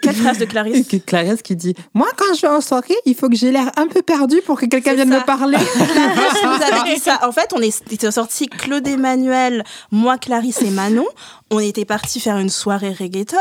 quelle 0.00 0.14
phrase 0.14 0.38
de 0.38 0.44
Clarisse 0.44 0.86
Clarisse 1.06 1.42
qui 1.42 1.56
dit 1.56 1.74
Moi, 1.94 2.06
quand 2.16 2.34
je 2.34 2.42
vais 2.42 2.48
en 2.48 2.60
soirée, 2.60 2.94
il 3.06 3.14
faut 3.14 3.28
que 3.28 3.36
j'ai 3.36 3.50
l'air 3.50 3.70
un 3.76 3.86
peu 3.86 4.02
perdu 4.02 4.40
pour 4.46 4.58
que 4.60 4.66
quelqu'un 4.66 4.94
vienne 4.94 5.10
ça. 5.10 5.20
me 5.20 5.24
parler. 5.24 5.56
Clarisse 5.74 6.42
nous 6.44 6.50
avait 6.78 6.94
dit 6.94 7.00
ça. 7.00 7.20
En 7.26 7.32
fait, 7.32 7.52
on 7.54 7.60
est- 7.60 7.82
était 7.92 8.10
sortis 8.10 8.46
Claude 8.48 8.86
Emmanuel, 8.86 9.64
moi, 9.90 10.18
Clarisse 10.18 10.62
et 10.62 10.70
Manon. 10.70 11.06
On 11.50 11.58
était 11.58 11.84
partis 11.84 12.20
faire 12.20 12.38
une 12.38 12.50
soirée 12.50 12.92
reggaeton. 12.92 13.36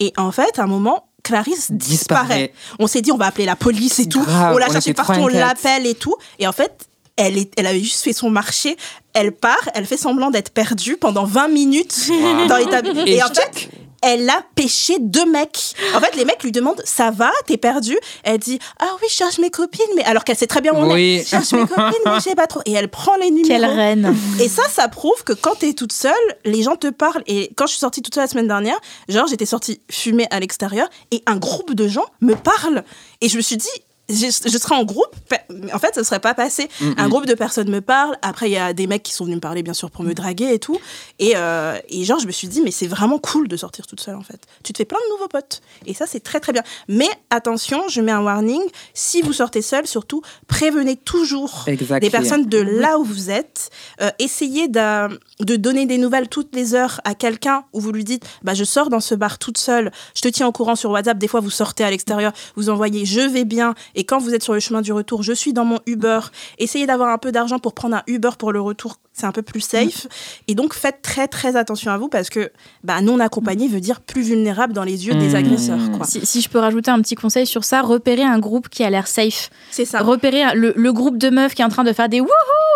Et 0.00 0.12
en 0.16 0.32
fait, 0.32 0.58
à 0.58 0.62
un 0.64 0.66
moment, 0.66 1.08
Clarisse 1.22 1.72
disparaît. 1.72 2.22
Disparaît. 2.24 2.52
On 2.78 2.86
s'est 2.86 3.00
dit, 3.00 3.10
on 3.10 3.16
va 3.16 3.26
appeler 3.26 3.46
la 3.46 3.56
police 3.56 3.98
et 3.98 4.08
tout. 4.08 4.22
Grave, 4.22 4.54
on 4.54 4.58
l'a 4.58 4.66
trop 4.68 4.92
partout, 4.92 5.20
on 5.20 5.28
l'appelle 5.28 5.86
et 5.86 5.94
tout. 5.94 6.14
Et 6.38 6.46
en 6.46 6.52
fait, 6.52 6.86
elle, 7.16 7.38
est, 7.38 7.50
elle 7.56 7.66
avait 7.66 7.80
juste 7.80 8.04
fait 8.04 8.12
son 8.12 8.28
marché. 8.30 8.76
Elle 9.14 9.32
part, 9.32 9.70
elle 9.74 9.86
fait 9.86 9.96
semblant 9.96 10.30
d'être 10.30 10.50
perdue 10.50 10.96
pendant 10.98 11.24
20 11.24 11.48
minutes 11.48 12.10
dans 12.48 12.58
l'établissement. 12.58 13.06
Et, 13.06 13.22
en 13.22 13.28
fait, 13.28 13.70
elle 14.02 14.28
a 14.28 14.42
pêché 14.54 14.98
deux 15.00 15.26
mecs. 15.26 15.74
En 15.94 16.00
fait, 16.00 16.16
les 16.16 16.24
mecs 16.24 16.42
lui 16.42 16.52
demandent 16.52 16.82
Ça 16.84 17.10
va? 17.10 17.30
T'es 17.46 17.56
perdu 17.56 17.96
Elle 18.22 18.38
dit 18.38 18.58
Ah 18.78 18.88
oui, 19.00 19.08
je 19.10 19.14
cherche 19.14 19.38
mes 19.38 19.50
copines. 19.50 19.84
Mais 19.96 20.04
alors 20.04 20.24
qu'elle 20.24 20.36
sait 20.36 20.46
très 20.46 20.60
bien 20.60 20.72
où 20.72 20.76
on 20.76 20.96
est. 20.96 21.22
Je 21.24 21.28
cherche 21.28 21.52
mes 21.52 21.66
copines, 21.66 22.02
mais 22.04 22.14
je 22.16 22.20
sais 22.20 22.34
pas 22.34 22.46
trop. 22.46 22.60
Et 22.66 22.72
elle 22.72 22.88
prend 22.88 23.16
les 23.16 23.30
numéros. 23.30 23.48
Quelle 23.48 23.64
reine 23.64 24.16
Et 24.40 24.48
ça, 24.48 24.62
ça 24.68 24.88
prouve 24.88 25.22
que 25.24 25.32
quand 25.32 25.56
t'es 25.58 25.72
toute 25.72 25.92
seule, 25.92 26.12
les 26.44 26.62
gens 26.62 26.76
te 26.76 26.88
parlent. 26.88 27.22
Et 27.26 27.50
quand 27.56 27.66
je 27.66 27.72
suis 27.72 27.80
sortie 27.80 28.02
toute 28.02 28.14
seule 28.14 28.24
la 28.24 28.28
semaine 28.28 28.48
dernière, 28.48 28.78
genre, 29.08 29.26
j'étais 29.26 29.46
sortie 29.46 29.80
fumer 29.90 30.26
à 30.30 30.40
l'extérieur 30.40 30.88
et 31.10 31.22
un 31.26 31.36
groupe 31.36 31.74
de 31.74 31.88
gens 31.88 32.06
me 32.20 32.34
parlent. 32.34 32.84
Et 33.20 33.28
je 33.28 33.36
me 33.36 33.42
suis 33.42 33.56
dit, 33.56 33.68
je, 34.08 34.14
je 34.50 34.58
serai 34.58 34.74
en 34.74 34.84
groupe, 34.84 35.14
pe- 35.28 35.72
en 35.74 35.78
fait, 35.78 35.94
ça 35.94 36.04
serait 36.04 36.20
pas 36.20 36.34
passé. 36.34 36.68
Un 36.96 37.08
groupe 37.08 37.26
de 37.26 37.34
personnes 37.34 37.68
me 37.70 37.80
parle. 37.80 38.16
Après, 38.22 38.48
il 38.48 38.52
y 38.52 38.56
a 38.56 38.72
des 38.72 38.86
mecs 38.86 39.02
qui 39.02 39.12
sont 39.12 39.24
venus 39.24 39.36
me 39.36 39.40
parler, 39.40 39.62
bien 39.62 39.74
sûr, 39.74 39.90
pour 39.90 40.04
me 40.04 40.14
draguer 40.14 40.52
et 40.54 40.58
tout. 40.58 40.78
Et, 41.18 41.32
euh, 41.36 41.76
et 41.88 42.04
genre, 42.04 42.18
je 42.20 42.26
me 42.26 42.32
suis 42.32 42.48
dit, 42.48 42.60
mais 42.62 42.70
c'est 42.70 42.86
vraiment 42.86 43.18
cool 43.18 43.48
de 43.48 43.56
sortir 43.56 43.86
toute 43.86 44.00
seule, 44.00 44.14
en 44.16 44.22
fait. 44.22 44.40
Tu 44.62 44.72
te 44.72 44.78
fais 44.78 44.84
plein 44.84 44.98
de 45.08 45.12
nouveaux 45.14 45.28
potes. 45.28 45.60
Et 45.86 45.94
ça, 45.94 46.06
c'est 46.06 46.20
très, 46.20 46.40
très 46.40 46.52
bien. 46.52 46.62
Mais 46.88 47.08
attention, 47.30 47.82
je 47.88 48.00
mets 48.00 48.12
un 48.12 48.22
warning. 48.22 48.62
Si 48.94 49.22
vous 49.22 49.32
sortez 49.32 49.62
seule, 49.62 49.86
surtout, 49.86 50.22
prévenez 50.46 50.96
toujours 50.96 51.62
des 52.00 52.10
personnes 52.10 52.46
de 52.46 52.58
là 52.58 52.98
où 52.98 53.04
vous 53.04 53.30
êtes. 53.30 53.70
Euh, 54.00 54.10
essayez 54.18 54.68
de 54.68 55.56
donner 55.56 55.86
des 55.86 55.98
nouvelles 55.98 56.28
toutes 56.28 56.54
les 56.54 56.74
heures 56.74 57.00
à 57.04 57.14
quelqu'un 57.14 57.64
où 57.72 57.80
vous 57.80 57.92
lui 57.92 58.04
dites 58.04 58.24
bah, 58.42 58.54
Je 58.54 58.64
sors 58.64 58.88
dans 58.90 59.00
ce 59.00 59.14
bar 59.14 59.38
toute 59.38 59.58
seule, 59.58 59.90
je 60.14 60.20
te 60.22 60.28
tiens 60.28 60.46
au 60.46 60.52
courant 60.52 60.76
sur 60.76 60.90
WhatsApp. 60.90 61.18
Des 61.18 61.28
fois, 61.28 61.40
vous 61.40 61.50
sortez 61.50 61.84
à 61.84 61.90
l'extérieur, 61.90 62.32
vous 62.56 62.68
envoyez 62.70 63.04
Je 63.04 63.20
vais 63.20 63.44
bien. 63.44 63.74
Et 63.96 64.04
quand 64.04 64.18
vous 64.18 64.34
êtes 64.34 64.42
sur 64.44 64.52
le 64.54 64.60
chemin 64.60 64.82
du 64.82 64.92
retour, 64.92 65.22
je 65.24 65.32
suis 65.32 65.52
dans 65.52 65.64
mon 65.64 65.80
Uber. 65.86 66.20
Essayez 66.58 66.86
d'avoir 66.86 67.08
un 67.08 67.18
peu 67.18 67.32
d'argent 67.32 67.58
pour 67.58 67.72
prendre 67.74 67.96
un 67.96 68.02
Uber 68.06 68.30
pour 68.38 68.52
le 68.52 68.60
retour. 68.60 68.96
C'est 69.12 69.24
un 69.26 69.32
peu 69.32 69.40
plus 69.42 69.62
safe. 69.62 70.06
Et 70.46 70.54
donc, 70.54 70.74
faites 70.74 71.00
très, 71.00 71.26
très 71.26 71.56
attention 71.56 71.90
à 71.90 71.96
vous 71.96 72.08
parce 72.08 72.28
que 72.28 72.52
bah, 72.84 73.00
non 73.00 73.18
accompagné 73.18 73.66
veut 73.66 73.80
dire 73.80 74.00
plus 74.02 74.20
vulnérable 74.22 74.74
dans 74.74 74.84
les 74.84 75.06
yeux 75.06 75.14
des 75.14 75.30
Mmh. 75.30 75.34
agresseurs. 75.34 75.90
quoi. 75.96 76.06
si, 76.06 76.24
si 76.26 76.42
je 76.42 76.48
peux 76.50 76.58
rajouter 76.58 76.90
un 76.90 77.00
petit 77.00 77.14
conseil 77.14 77.46
sur 77.46 77.64
ça, 77.64 77.80
repérer 77.80 78.22
un 78.22 78.38
groupe 78.38 78.68
qui 78.68 78.84
a 78.84 78.90
l'air 78.90 79.06
safe. 79.08 79.48
C'est 79.70 79.86
ça. 79.86 80.00
repérer 80.02 80.54
le, 80.54 80.74
le 80.76 80.92
groupe 80.92 81.16
de 81.16 81.30
meufs 81.30 81.54
qui 81.54 81.62
est 81.62 81.64
en 81.64 81.70
train 81.70 81.84
de 81.84 81.92
faire 81.94 82.10
des 82.10 82.20
wouhou 82.20 82.28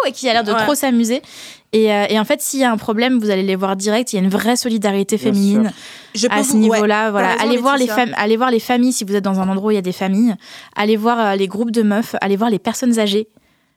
et 0.07 0.13
qui 0.13 0.29
a 0.29 0.33
l'air 0.33 0.45
de 0.45 0.53
Ouais. 0.53 0.65
trop 0.65 0.75
s'amuser. 0.75 1.21
Et, 1.73 1.93
euh, 1.93 2.07
et 2.09 2.19
en 2.19 2.25
fait, 2.25 2.41
s'il 2.43 2.61
y 2.61 2.65
a 2.65 2.73
un 2.73 2.77
problème, 2.77 3.19
vous 3.21 3.31
allez 3.31 3.45
les 3.45 3.55
voir 3.57 3.77
direct. 3.77 4.13
Il 4.13 4.17
y 4.17 4.19
a 4.19 4.23
une 4.23 4.31
vraie 4.31 4.57
solidarité 4.57 5.17
Bien 5.17 5.25
féminine 5.33 5.73
Je 6.15 6.27
à 6.29 6.43
ce 6.43 6.49
vous- 6.49 6.55
ouais. 6.55 6.61
niveau-là. 6.61 7.11
voilà. 7.13 7.33
allez, 7.41 7.59
voir 7.59 7.77
les 7.77 7.89
allez 7.91 8.37
voir 8.37 8.51
les 8.51 8.59
familles 8.59 8.93
si 8.93 9.05
vous 9.05 9.15
êtes 9.15 9.23
dans 9.25 9.39
un 9.39 9.49
endroit 9.49 9.69
où 9.69 9.71
il 9.71 9.77
y 9.77 9.79
a 9.79 9.83
des 9.83 9.93
familles. 9.93 10.35
Allez 10.75 10.97
voir 10.97 11.21
euh, 11.21 11.37
les 11.37 11.47
groupes 11.47 11.71
de 11.71 11.83
meufs. 11.83 12.17
Allez 12.21 12.37
voir 12.37 12.51
les 12.51 12.59
personnes 12.59 12.99
âgées. 12.99 13.29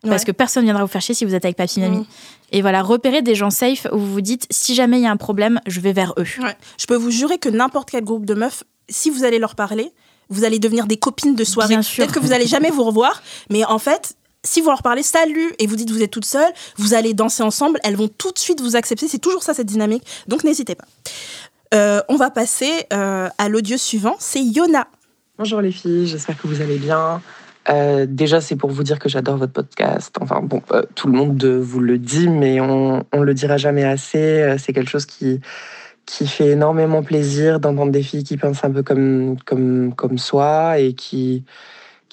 Parce 0.05 0.25
que 0.25 0.33
personne 0.33 0.65
viendra 0.65 0.83
vous 0.83 0.91
faire 0.91 1.01
chier 1.01 1.15
si 1.15 1.23
vous 1.23 1.33
êtes 1.33 1.45
avec 1.45 1.55
papy 1.55 1.79
mamie. 1.79 1.99
Mm. 1.99 2.05
Et 2.51 2.61
voilà, 2.61 2.81
repérer 2.81 3.21
des 3.21 3.35
gens 3.35 3.49
safe 3.49 3.87
où 3.93 3.97
vous 3.97 4.11
vous 4.13 4.21
dites 4.21 4.47
si 4.51 4.75
jamais 4.75 4.97
il 4.99 5.03
y 5.03 5.07
a 5.07 5.11
un 5.11 5.15
problème, 5.17 5.61
je 5.65 5.79
vais 5.79 5.93
vers 5.93 6.13
eux. 6.17 6.25
Ouais. 6.41 6.57
Je 6.77 6.85
peux 6.87 6.95
vous 6.97 7.09
jurer 7.09 7.37
que 7.37 7.47
n'importe 7.47 7.89
quel 7.91 8.03
groupe 8.03 8.25
de 8.25 8.33
meufs, 8.33 8.63
si 8.89 9.09
vous 9.09 9.23
allez 9.23 9.39
leur 9.39 9.55
parler, 9.55 9.93
vous 10.29 10.43
allez 10.43 10.59
devenir 10.59 10.87
des 10.87 10.97
copines 10.97 11.35
de 11.35 11.43
soirée. 11.45 11.75
Peut-être 11.75 12.13
que 12.13 12.19
vous 12.19 12.33
allez 12.33 12.47
jamais 12.47 12.69
vous 12.69 12.83
revoir, 12.83 13.23
mais 13.49 13.63
en 13.63 13.79
fait, 13.79 14.15
si 14.43 14.61
vous 14.61 14.69
leur 14.69 14.83
parlez 14.83 15.03
salut 15.03 15.53
et 15.59 15.67
vous 15.67 15.75
dites 15.75 15.89
vous 15.89 16.01
êtes 16.01 16.11
toute 16.11 16.25
seule, 16.25 16.51
vous 16.77 16.93
allez 16.93 17.13
danser 17.13 17.43
ensemble, 17.43 17.79
elles 17.83 17.95
vont 17.95 18.09
tout 18.09 18.31
de 18.31 18.39
suite 18.39 18.61
vous 18.61 18.75
accepter. 18.75 19.07
C'est 19.07 19.19
toujours 19.19 19.43
ça 19.43 19.53
cette 19.53 19.67
dynamique. 19.67 20.03
Donc 20.27 20.43
n'hésitez 20.43 20.75
pas. 20.75 20.85
Euh, 21.73 22.01
on 22.09 22.17
va 22.17 22.29
passer 22.29 22.85
euh, 22.91 23.29
à 23.37 23.49
l'audio 23.49 23.77
suivant. 23.77 24.15
C'est 24.19 24.41
Yona. 24.41 24.87
Bonjour 25.37 25.61
les 25.61 25.71
filles, 25.71 26.07
j'espère 26.07 26.39
que 26.39 26.47
vous 26.47 26.61
allez 26.61 26.77
bien. 26.77 27.21
Euh, 27.69 28.05
déjà, 28.07 28.41
c'est 28.41 28.57
pour 28.57 28.69
vous 28.69 28.83
dire 28.83 28.99
que 28.99 29.07
j'adore 29.07 29.37
votre 29.37 29.53
podcast. 29.53 30.15
Enfin, 30.19 30.41
bon, 30.41 30.61
tout 30.95 31.07
le 31.07 31.13
monde 31.13 31.43
vous 31.43 31.79
le 31.79 31.97
dit, 31.97 32.27
mais 32.27 32.59
on 32.59 33.03
ne 33.13 33.23
le 33.23 33.33
dira 33.33 33.57
jamais 33.57 33.85
assez. 33.85 34.55
C'est 34.59 34.73
quelque 34.73 34.89
chose 34.89 35.05
qui, 35.05 35.39
qui 36.05 36.27
fait 36.27 36.49
énormément 36.49 37.01
plaisir 37.01 37.59
d'entendre 37.59 37.91
des 37.91 38.03
filles 38.03 38.25
qui 38.25 38.37
pensent 38.37 38.63
un 38.63 38.71
peu 38.71 38.83
comme, 38.83 39.37
comme, 39.45 39.95
comme 39.95 40.17
soi 40.17 40.77
et 40.77 40.93
qui, 40.93 41.45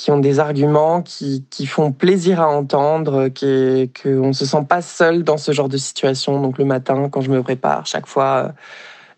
qui 0.00 0.10
ont 0.10 0.18
des 0.18 0.38
arguments 0.38 1.02
qui, 1.02 1.44
qui 1.50 1.66
font 1.66 1.92
plaisir 1.92 2.40
à 2.40 2.48
entendre, 2.48 3.28
qui- 3.28 3.90
qu'on 4.02 4.28
ne 4.28 4.32
se 4.32 4.46
sent 4.46 4.64
pas 4.66 4.80
seul 4.80 5.24
dans 5.24 5.36
ce 5.36 5.52
genre 5.52 5.68
de 5.68 5.76
situation. 5.76 6.40
Donc 6.40 6.56
le 6.56 6.64
matin, 6.64 7.10
quand 7.10 7.20
je 7.20 7.30
me 7.30 7.42
prépare, 7.42 7.84
chaque 7.84 8.06
fois, 8.06 8.46
euh, 8.46 8.48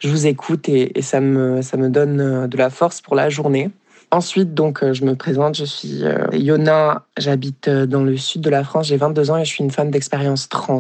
je 0.01 0.09
vous 0.09 0.27
écoute 0.27 0.69
et, 0.69 0.99
et 0.99 1.03
ça, 1.03 1.21
me, 1.21 1.63
ça 1.63 1.77
me 1.77 1.89
donne 1.89 2.21
euh, 2.21 2.47
de 2.49 2.57
la 2.57 2.69
force 2.69 3.01
pour 3.01 3.15
la 3.15 3.31
journée. 3.31 3.71
Ensuite, 4.11 4.55
donc, 4.55 4.83
euh, 4.83 4.93
je 4.93 5.05
me 5.05 5.15
présente, 5.15 5.57
je 5.57 5.65
suis 5.65 6.03
euh, 6.03 6.27
Yona, 6.33 7.05
j'habite 7.17 7.69
euh, 7.69 7.87
dans 7.87 8.03
le 8.03 8.17
sud 8.17 8.41
de 8.41 8.51
la 8.51 8.65
France, 8.65 8.89
j'ai 8.89 8.97
22 8.97 9.31
ans 9.31 9.37
et 9.37 9.45
je 9.45 9.51
suis 9.51 9.63
une 9.63 9.71
femme 9.71 9.93
d'expérience 9.93 10.49
trans. 10.49 10.79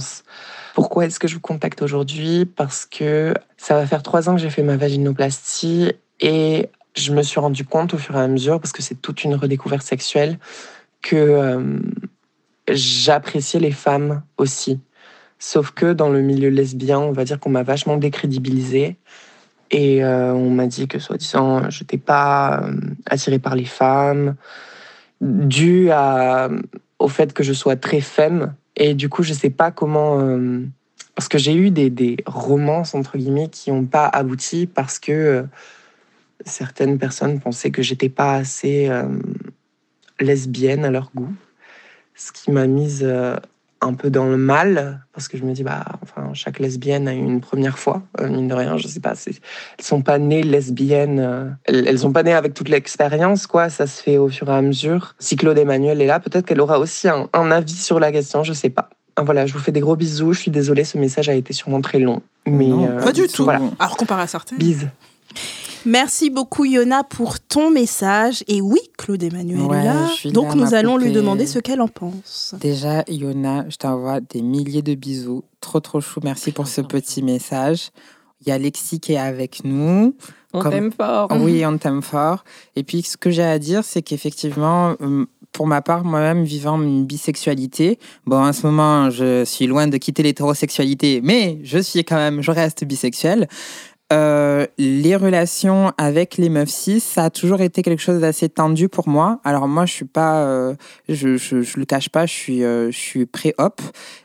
Pourquoi 0.75 1.07
est-ce 1.07 1.21
que 1.21 1.29
je 1.29 1.35
vous 1.35 1.41
contacte 1.41 1.81
aujourd'hui? 1.81 2.45
Parce 2.45 2.87
que 2.87 3.35
ça 3.57 3.75
va 3.77 3.87
faire 3.87 4.03
trois 4.03 4.29
ans 4.29 4.35
que 4.35 4.41
j'ai 4.41 4.51
fait 4.51 4.65
ma 4.65 4.77
vaginoplastie 4.77 5.93
et 6.19 6.71
je 6.95 7.13
me 7.13 7.23
suis 7.23 7.41
rendu 7.41 7.65
compte 7.65 7.95
au 7.95 7.99
fur 7.99 8.17
et 8.17 8.21
à 8.21 8.29
mesure, 8.29 8.61
parce 8.61 8.73
que 8.73 8.83
c'est 8.83 9.01
toute 9.01 9.25
une 9.25 9.35
redécouverte 9.35 9.83
sexuelle, 9.83 10.39
que 11.01 11.17
euh, 11.17 11.79
j'appréciais 12.69 13.61
les 13.61 13.73
femmes 13.73 14.23
aussi. 14.37 14.81
Sauf 15.39 15.73
que 15.73 15.93
dans 15.93 16.09
le 16.09 16.21
milieu 16.21 16.51
lesbien, 16.51 17.01
on 17.01 17.13
va 17.13 17.25
dire 17.25 17.41
qu'on 17.41 17.51
m'a 17.51 17.63
vachement 17.63 17.97
décrédibilisée. 17.97 18.97
Et 19.71 20.05
euh, 20.05 20.35
on 20.35 20.51
m'a 20.51 20.67
dit 20.67 20.87
que, 20.87 20.99
soi-disant, 20.99 21.71
je 21.71 21.83
n'étais 21.83 21.97
pas 21.97 22.63
euh, 22.63 22.75
attirée 23.07 23.39
par 23.39 23.57
les 23.57 23.65
femmes, 23.65 24.37
dû 25.21 25.91
à, 25.91 26.51
au 26.99 27.09
fait 27.09 27.33
que 27.33 27.43
je 27.43 27.55
sois 27.55 27.77
très 27.77 28.01
femme. 28.01 28.55
Et 28.77 28.95
du 28.95 29.09
coup, 29.09 29.23
je 29.23 29.33
ne 29.33 29.37
sais 29.37 29.51
pas 29.51 29.71
comment. 29.71 30.19
parce 31.15 31.29
que 31.29 31.39
j'ai 31.39 31.55
eu 31.55 31.71
des, 31.71 31.91
des 31.91 32.19
romances, 32.27 32.95
entre 32.95 33.17
guillemets, 33.17 33.49
qui 33.49 33.73
n'ont 33.73 33.87
pas 33.87 34.07
abouti 34.07 34.67
parce 34.67 34.99
que 34.99 35.47
certaines 36.45 36.99
personnes 36.99 37.41
pensaient 37.41 37.71
que 37.71 37.83
j'étais 37.83 38.09
pas 38.09 38.35
assez 38.35 38.89
euh, 38.89 39.05
lesbienne 40.21 40.85
à 40.85 40.91
leur 40.91 41.11
goût, 41.15 41.33
ce 42.15 42.33
qui 42.33 42.51
m'a 42.51 42.67
mise 42.67 43.01
euh, 43.03 43.37
un 43.81 43.95
peu 43.95 44.11
dans 44.11 44.27
le 44.27 44.37
mal 44.37 45.01
parce 45.13 45.27
que 45.27 45.37
je 45.37 45.43
me 45.43 45.53
dis 45.53 45.65
bah 45.65 45.85
enfin 46.03 46.31
chaque 46.35 46.61
lesbienne 46.61 47.09
a 47.09 47.15
eu 47.15 47.19
une 47.19 47.41
première 47.41 47.79
fois 47.81 48.03
euh, 48.21 48.29
mine 48.29 48.47
de 48.47 48.55
rien 48.55 48.77
je 48.77 48.87
sais 48.87 49.01
pas 49.01 49.17
c'est- 49.17 49.41
elles 49.79 49.85
sont 49.85 50.03
pas 50.03 50.19
nées 50.21 50.45
lesbiennes 50.45 51.57
elles, 51.65 51.89
elles 51.89 51.99
sont 51.99 52.13
pas 52.13 52.23
nées 52.23 52.33
avec 52.35 52.55
toute 52.55 52.69
l'expérience 52.69 53.49
quoi 53.49 53.71
ça 53.71 53.89
se 53.89 54.01
fait 54.01 54.19
au 54.19 54.29
fur 54.29 54.49
et 54.49 54.53
à 54.55 54.63
mesure 54.63 55.17
si 55.19 55.35
Claude 55.35 55.59
Emmanuel 55.59 56.01
est 56.01 56.07
là 56.07 56.21
peut-être 56.21 56.47
qu'elle 56.47 56.61
aura 56.61 56.79
aussi 56.79 57.09
un, 57.09 57.29
un 57.33 57.51
avis 57.51 57.75
sur 57.75 57.99
la 57.99 58.13
question 58.13 58.45
je 58.45 58.53
sais 58.53 58.71
pas 58.71 58.89
Ah, 59.17 59.25
voilà 59.25 59.47
je 59.47 59.53
vous 59.53 59.59
fais 59.59 59.73
des 59.73 59.81
gros 59.81 59.97
bisous 59.97 60.33
je 60.33 60.39
suis 60.43 60.53
désolée 60.53 60.85
ce 60.85 60.97
message 60.97 61.29
a 61.29 61.35
été 61.35 61.53
sûrement 61.53 61.81
très 61.81 61.99
long 61.99 62.23
mais 62.47 62.67
Non, 62.67 62.87
euh, 62.89 63.03
Pas 63.03 63.11
du 63.13 63.27
tout. 63.27 63.43
voilà 63.43 63.61
Alors 63.81 63.97
comparé 63.97 64.23
à 64.23 64.27
certains. 64.29 64.55
bise 64.57 64.89
Merci 65.85 66.31
beaucoup 66.31 66.65
Yona 66.65 67.03
pour 67.05 67.41
ton 67.41 67.71
message. 67.71 68.45
Et 68.49 68.61
oui, 68.61 68.79
Claude 68.97 69.23
Emmanuel 69.23 69.61
Ouais, 69.63 69.79
est 69.79 69.85
là. 69.85 70.09
Donc 70.33 70.49
là, 70.49 70.55
nous 70.55 70.75
allons 70.75 70.97
lui 70.97 71.13
demander 71.13 71.47
ce 71.47 71.59
qu'elle 71.59 71.81
en 71.81 71.89
pense. 71.89 72.55
Déjà, 72.61 73.05
Yona, 73.09 73.67
je 73.69 73.77
t'envoie 73.77 74.21
des 74.21 74.43
milliers 74.43 74.83
de 74.83 74.95
bisous. 74.95 75.45
Trop, 75.61 75.81
trop 75.81 76.01
chou. 76.01 76.21
Merci 76.23 76.53
pour 76.53 76.67
ce 76.69 76.81
petit 76.81 77.23
message. 77.23 77.91
Il 78.41 78.49
y 78.49 78.53
a 78.53 78.55
Alexis 78.55 78.99
qui 79.01 79.13
est 79.13 79.19
avec 79.19 79.65
nous. 79.65 80.15
On 80.53 80.61
Comme- 80.61 80.73
t'aime 80.73 80.93
fort. 80.93 81.29
Oui, 81.41 81.65
on 81.65 81.79
t'aime 81.79 82.03
fort. 82.03 82.45
Et 82.77 82.83
puis, 82.83 83.03
ce 83.03 83.17
que 83.17 83.31
j'ai 83.31 83.43
à 83.45 83.59
dire, 83.59 83.85
c'est 83.85 84.03
qu'effectivement, 84.03 84.95
euh, 85.01 85.25
pour 85.53 85.67
ma 85.67 85.81
part, 85.81 86.05
moi-même, 86.05 86.45
vivant 86.45 86.81
une 86.83 87.05
bisexualité, 87.07 87.99
bon, 88.27 88.45
en 88.45 88.53
ce 88.53 88.67
moment, 88.67 89.11
je 89.11 89.45
suis 89.45 89.67
loin 89.67 89.87
de 89.87 89.97
quitter 89.97 90.23
l'hétérosexualité, 90.23 91.21
mais 91.23 91.59
je 91.63 91.79
suis 91.79 92.05
quand 92.05 92.17
même, 92.17 92.43
je 92.43 92.51
reste 92.51 92.85
bisexuelle. 92.85 93.49
Euh, 94.13 94.67
les 94.77 95.17
relations 95.17 95.93
avec 95.97 96.37
les 96.37 96.51
meufs 96.51 96.69
cis, 96.69 97.01
ça 97.01 97.25
a 97.25 97.31
toujours 97.31 97.63
été 97.63 97.83
quelque 97.83 98.03
chose 98.03 98.21
d'assez 98.21 98.51
tendu 98.51 98.89
pour 98.89 99.09
moi. 99.09 99.41
Alors 99.43 99.69
moi, 99.69 99.87
je 99.87 99.93
suis 99.93 100.05
pas, 100.05 100.45
euh, 100.45 100.75
je, 101.09 101.79
le 101.79 101.85
cache 101.87 102.11
pas, 102.11 102.27
je 102.27 102.33
suis, 102.33 102.63
euh, 102.63 102.91
pré-op, 103.33 103.81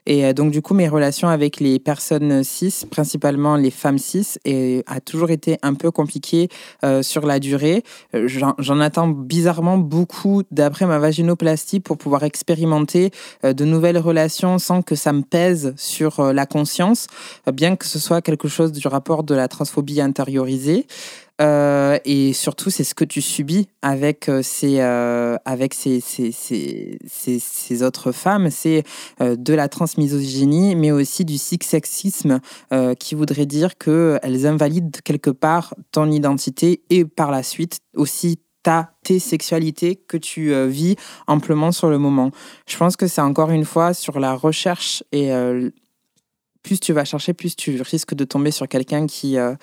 et 0.05 0.25
euh, 0.25 0.33
donc 0.33 0.51
du 0.51 0.61
coup, 0.61 0.73
mes 0.73 0.89
relations 0.89 1.29
avec 1.29 1.59
les 1.61 1.79
personnes 1.79 2.43
cis, 2.43 2.85
principalement 2.91 3.55
les 3.55 3.71
femmes 3.71 3.97
cis, 3.97 4.35
et, 4.43 4.83
a 4.87 4.99
toujours 4.99 5.29
été 5.29 5.57
un 5.61 5.73
peu 5.73 5.89
compliqué 5.89 6.49
euh, 6.83 7.01
sur 7.01 7.25
la 7.25 7.39
durée. 7.39 7.83
J'en 8.13 8.79
attends 8.79 9.07
bizarrement 9.07 9.77
beaucoup 9.77 10.43
d'après 10.51 10.85
ma 10.85 10.99
vaginoplastie 10.99 11.79
pour 11.79 11.97
pouvoir 11.97 12.23
expérimenter 12.23 13.11
de 13.43 13.65
nouvelles 13.65 13.97
relations 13.97 14.59
sans 14.59 14.81
que 14.81 14.95
ça 14.95 15.13
me 15.13 15.21
pèse 15.21 15.73
sur 15.77 16.33
la 16.33 16.45
conscience, 16.45 17.07
bien 17.53 17.75
que 17.75 17.85
ce 17.85 17.99
soit 17.99 18.21
quelque 18.21 18.47
chose 18.47 18.71
du 18.71 18.87
rapport 18.87 19.23
de 19.23 19.35
la 19.35 19.47
transphobie 19.77 20.01
intériorisée. 20.01 20.87
Euh, 21.39 21.99
et 22.03 22.33
surtout, 22.33 22.71
c'est 22.71 22.83
ce 22.83 22.95
que 22.95 23.05
tu 23.05 23.21
subis 23.21 23.67
avec 23.83 24.27
euh, 24.27 24.41
ces, 24.41 24.79
euh, 24.79 25.37
avec 25.45 25.75
ces, 25.75 25.99
ces, 25.99 26.31
ces, 26.31 26.97
ces, 27.07 27.83
autres 27.83 28.11
femmes. 28.11 28.49
C'est 28.49 28.83
de 29.19 29.53
la 29.53 29.67
transmisogynie, 29.67 30.75
mais 30.75 30.91
aussi 30.91 31.25
du 31.25 31.37
sexisme 31.37 32.39
qui 32.99 33.15
voudrait 33.15 33.45
dire 33.45 33.77
qu'elles 33.77 34.45
invalident 34.45 34.99
quelque 35.03 35.29
part 35.29 35.75
ton 35.91 36.09
identité 36.09 36.81
et 36.89 37.05
par 37.05 37.31
la 37.31 37.43
suite 37.43 37.79
aussi 37.95 38.39
ta, 38.63 38.91
tes 39.03 39.19
sexualités 39.19 39.95
que 39.95 40.17
tu 40.17 40.53
vis 40.67 40.95
amplement 41.27 41.71
sur 41.71 41.89
le 41.89 41.97
moment. 41.97 42.31
Je 42.67 42.77
pense 42.77 42.95
que 42.95 43.07
c'est 43.07 43.21
encore 43.21 43.51
une 43.51 43.65
fois 43.65 43.93
sur 43.93 44.19
la 44.19 44.33
recherche 44.33 45.03
et 45.11 45.31
euh, 45.31 45.69
plus 46.67 46.81
tu 46.81 46.91
vas 46.91 47.05
chercher, 47.05 47.33
plus 47.33 47.55
tu 47.55 47.81
risques 47.81 48.13
de 48.13 48.25
tomber 48.25 48.51
sur 48.51 48.67
quelqu'un 48.67 49.07
qui, 49.07 49.37
euh, 49.37 49.55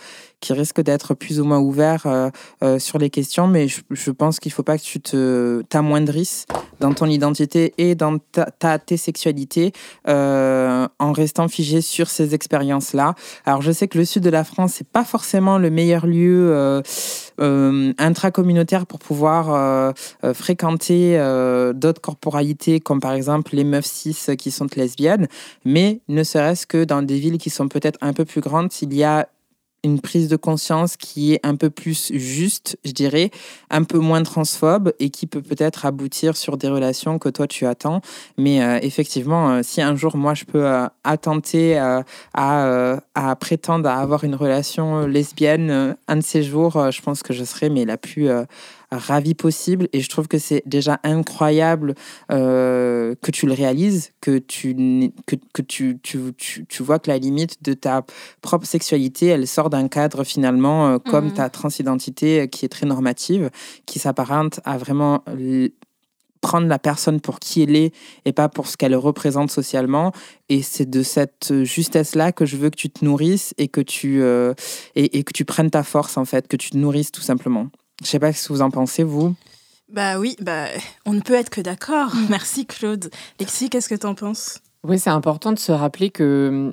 qui 0.45 0.53
risque 0.53 0.83
d'être 0.83 1.15
plus 1.15 1.41
ou 1.41 1.45
moins 1.45 1.59
ouvert 1.59 2.03
euh, 2.07 2.29
euh, 2.63 2.79
sur 2.79 2.99
les 2.99 3.09
questions. 3.09 3.47
Mais 3.47 3.67
je, 3.67 4.11
pense 4.11 4.39
qu'il 4.39 4.51
ne 4.51 4.55
faut 4.55 4.63
pas 4.63 4.77
que 4.77 4.83
tu 4.83 5.01
te 5.01 5.63
t'amoindrisses 5.71 6.45
dans 6.81 6.93
ton 6.93 7.07
identité 7.07 7.73
et 7.79 7.95
dans 7.95 8.19
ta, 8.19 8.45
ta- 8.51 8.79
tes 8.79 8.99
sexualités 8.99 9.73
euh, 10.07 10.87
en 10.99 11.13
restant 11.13 11.49
figé 11.49 11.81
sur 11.81 12.11
ces 12.11 12.35
expériences-là. 12.35 13.15
Alors 13.47 13.63
je 13.63 13.73
sais 13.73 13.89
que 13.89 13.97
le 13.97 14.05
sud 14.05 14.23
de 14.23 14.31
la 14.31 14.45
France, 14.45 14.75
c'est 14.75 14.87
pas 14.87 15.05
forcément 15.05 15.57
le 15.59 15.71
meilleur 15.71 16.07
lieu 16.07 16.83
intracommunautaire 17.39 18.87
pour 18.87 18.99
pouvoir 18.99 19.95
fréquenter 20.35 21.17
d'autres 21.75 22.01
corporalités 22.01 22.81
comme 22.81 23.01
par 23.01 23.13
exemple 23.13 23.55
les 23.55 23.65
meufs 23.65 23.87
cis 23.87 24.37
qui 24.37 24.51
sont 24.51 24.67
lesbiennes, 24.77 25.27
mais 25.65 26.01
ne 26.09 26.23
serait-ce 26.23 26.67
que 26.67 26.85
dans 26.85 27.03
des 27.03 27.19
villes 27.19 27.39
qui 27.39 27.51
sont 27.51 27.69
peut-être 27.69 27.99
un 28.03 28.13
peu 28.13 28.25
plus 28.25 28.41
grandes, 28.41 28.71
il 28.83 28.95
y 28.95 29.05
a 29.05 29.29
une 29.85 30.01
prise 30.01 30.29
de 30.29 30.37
conscience 30.37 30.97
qui 30.97 31.35
est 31.35 31.41
un 31.45 31.57
peu 31.57 31.71
plus 31.71 32.11
juste, 32.13 32.79
je 32.85 32.93
dirais, 32.93 33.31
un 33.71 33.85
peu 33.85 33.99
moins 33.99 34.23
transphobe 34.23 34.93
et 34.99 35.11
qui 35.11 35.27
peut 35.27 35.43
peut-être 35.43 35.87
aboutir 35.87 36.37
sur 36.37 36.57
des 36.57 36.69
relations 36.69 37.19
que 37.19 37.29
toi 37.29 37.47
tu 37.47 37.67
attends. 37.67 38.01
Mais 38.39 38.63
euh, 38.63 38.79
effectivement, 38.83 39.51
euh, 39.51 39.61
si 39.63 39.83
un 39.83 39.95
jour 39.95 40.17
moi 40.17 40.35
je 40.35 40.45
peux 40.45 40.67
euh, 40.67 40.87
attenter 41.05 41.77
à, 41.77 42.05
à 43.15 43.37
prétendre 43.37 43.89
à 43.89 44.01
avoir 44.01 44.25
une 44.25 44.35
relation 44.35 45.07
lesbienne 45.07 45.97
un 46.09 46.17
de 46.17 46.23
ces 46.23 46.43
jours, 46.43 46.91
je 46.91 47.03
pense 47.03 47.23
que 47.23 47.33
je 47.33 47.45
serai 47.45 47.69
mais 47.69 47.85
la 47.85 47.97
plus 47.97 48.29
ravie 48.99 49.35
possible. 49.35 49.89
Et 49.93 50.01
je 50.01 50.09
trouve 50.09 50.29
que 50.29 50.39
c'est 50.39 50.63
déjà 50.67 51.01
incroyable 51.03 51.95
euh, 52.31 53.15
que 53.23 53.31
tu 53.31 53.47
le 53.47 53.53
réalises, 53.53 54.13
que 54.21 54.39
tu 54.39 54.75
que, 55.27 55.37
que 55.53 55.63
tu, 55.63 55.99
tu, 56.03 56.19
tu, 56.37 56.67
tu 56.67 56.83
vois 56.83 56.99
que 56.99 57.11
la 57.11 57.19
limite 57.19 57.63
de 57.63 57.75
ta 57.75 58.05
propre 58.43 58.67
sexualité, 58.67 59.27
elle 59.27 59.47
sort 59.47 59.71
d'un 59.71 59.89
cadre 59.89 60.25
finalement 60.25 60.89
euh, 60.89 60.99
comme 60.99 61.27
Mhm. 61.27 61.35
ta 61.35 61.51
transidentité 61.51 62.41
euh, 62.43 62.47
qui 62.47 62.65
est 62.65 62.69
très 62.69 62.87
normative, 62.87 63.51
qui 63.87 63.99
s'apparente 63.99 64.61
à 64.65 64.79
vraiment 64.79 65.23
prendre 66.41 66.67
la 66.69 66.79
personne 66.79 67.21
pour 67.21 67.41
qui 67.41 67.63
elle 67.63 67.75
est 67.75 67.93
et 68.27 68.33
pas 68.33 68.51
pour 68.51 68.67
ce 68.69 68.77
qu'elle 68.77 68.95
représente 68.95 69.51
socialement. 69.51 70.13
Et 70.51 70.61
c'est 70.61 70.89
de 70.89 71.03
cette 71.03 71.65
justesse-là 71.65 72.33
que 72.33 72.45
je 72.45 72.59
veux 72.59 72.69
que 72.69 72.77
tu 72.77 72.91
te 72.91 73.03
nourrisses 73.05 73.55
et 73.57 73.69
que 73.69 73.81
tu, 73.81 74.21
euh, 74.23 74.53
et, 74.95 75.19
et 75.19 75.25
que 75.25 75.33
tu 75.33 75.47
prennes 75.47 75.71
ta 75.71 75.83
force, 75.83 76.19
en 76.19 76.27
fait, 76.27 76.47
que 76.47 76.57
tu 76.57 76.71
te 76.71 76.77
nourrisses 76.77 77.13
tout 77.13 77.23
simplement. 77.23 77.69
Je 78.03 78.07
sais 78.09 78.19
pas 78.19 78.33
ce 78.33 78.49
que 78.49 78.53
vous 78.53 78.63
en 78.63 78.71
pensez, 78.71 79.03
vous. 79.03 79.35
Bah 79.93 80.19
oui, 80.19 80.37
bah 80.41 80.67
on 81.07 81.13
ne 81.13 81.21
peut 81.21 81.35
être 81.35 81.51
que 81.51 81.61
d'accord. 81.61 82.11
Merci 82.29 82.67
Claude. 82.67 83.11
Lexi, 83.39 83.71
qu'est-ce 83.71 83.89
que 83.89 83.95
t'en 83.95 84.15
penses? 84.15 84.59
Oui, 84.83 84.99
c'est 84.99 85.11
important 85.11 85.53
de 85.53 85.59
se 85.59 85.73
rappeler 85.73 86.11
que, 86.11 86.73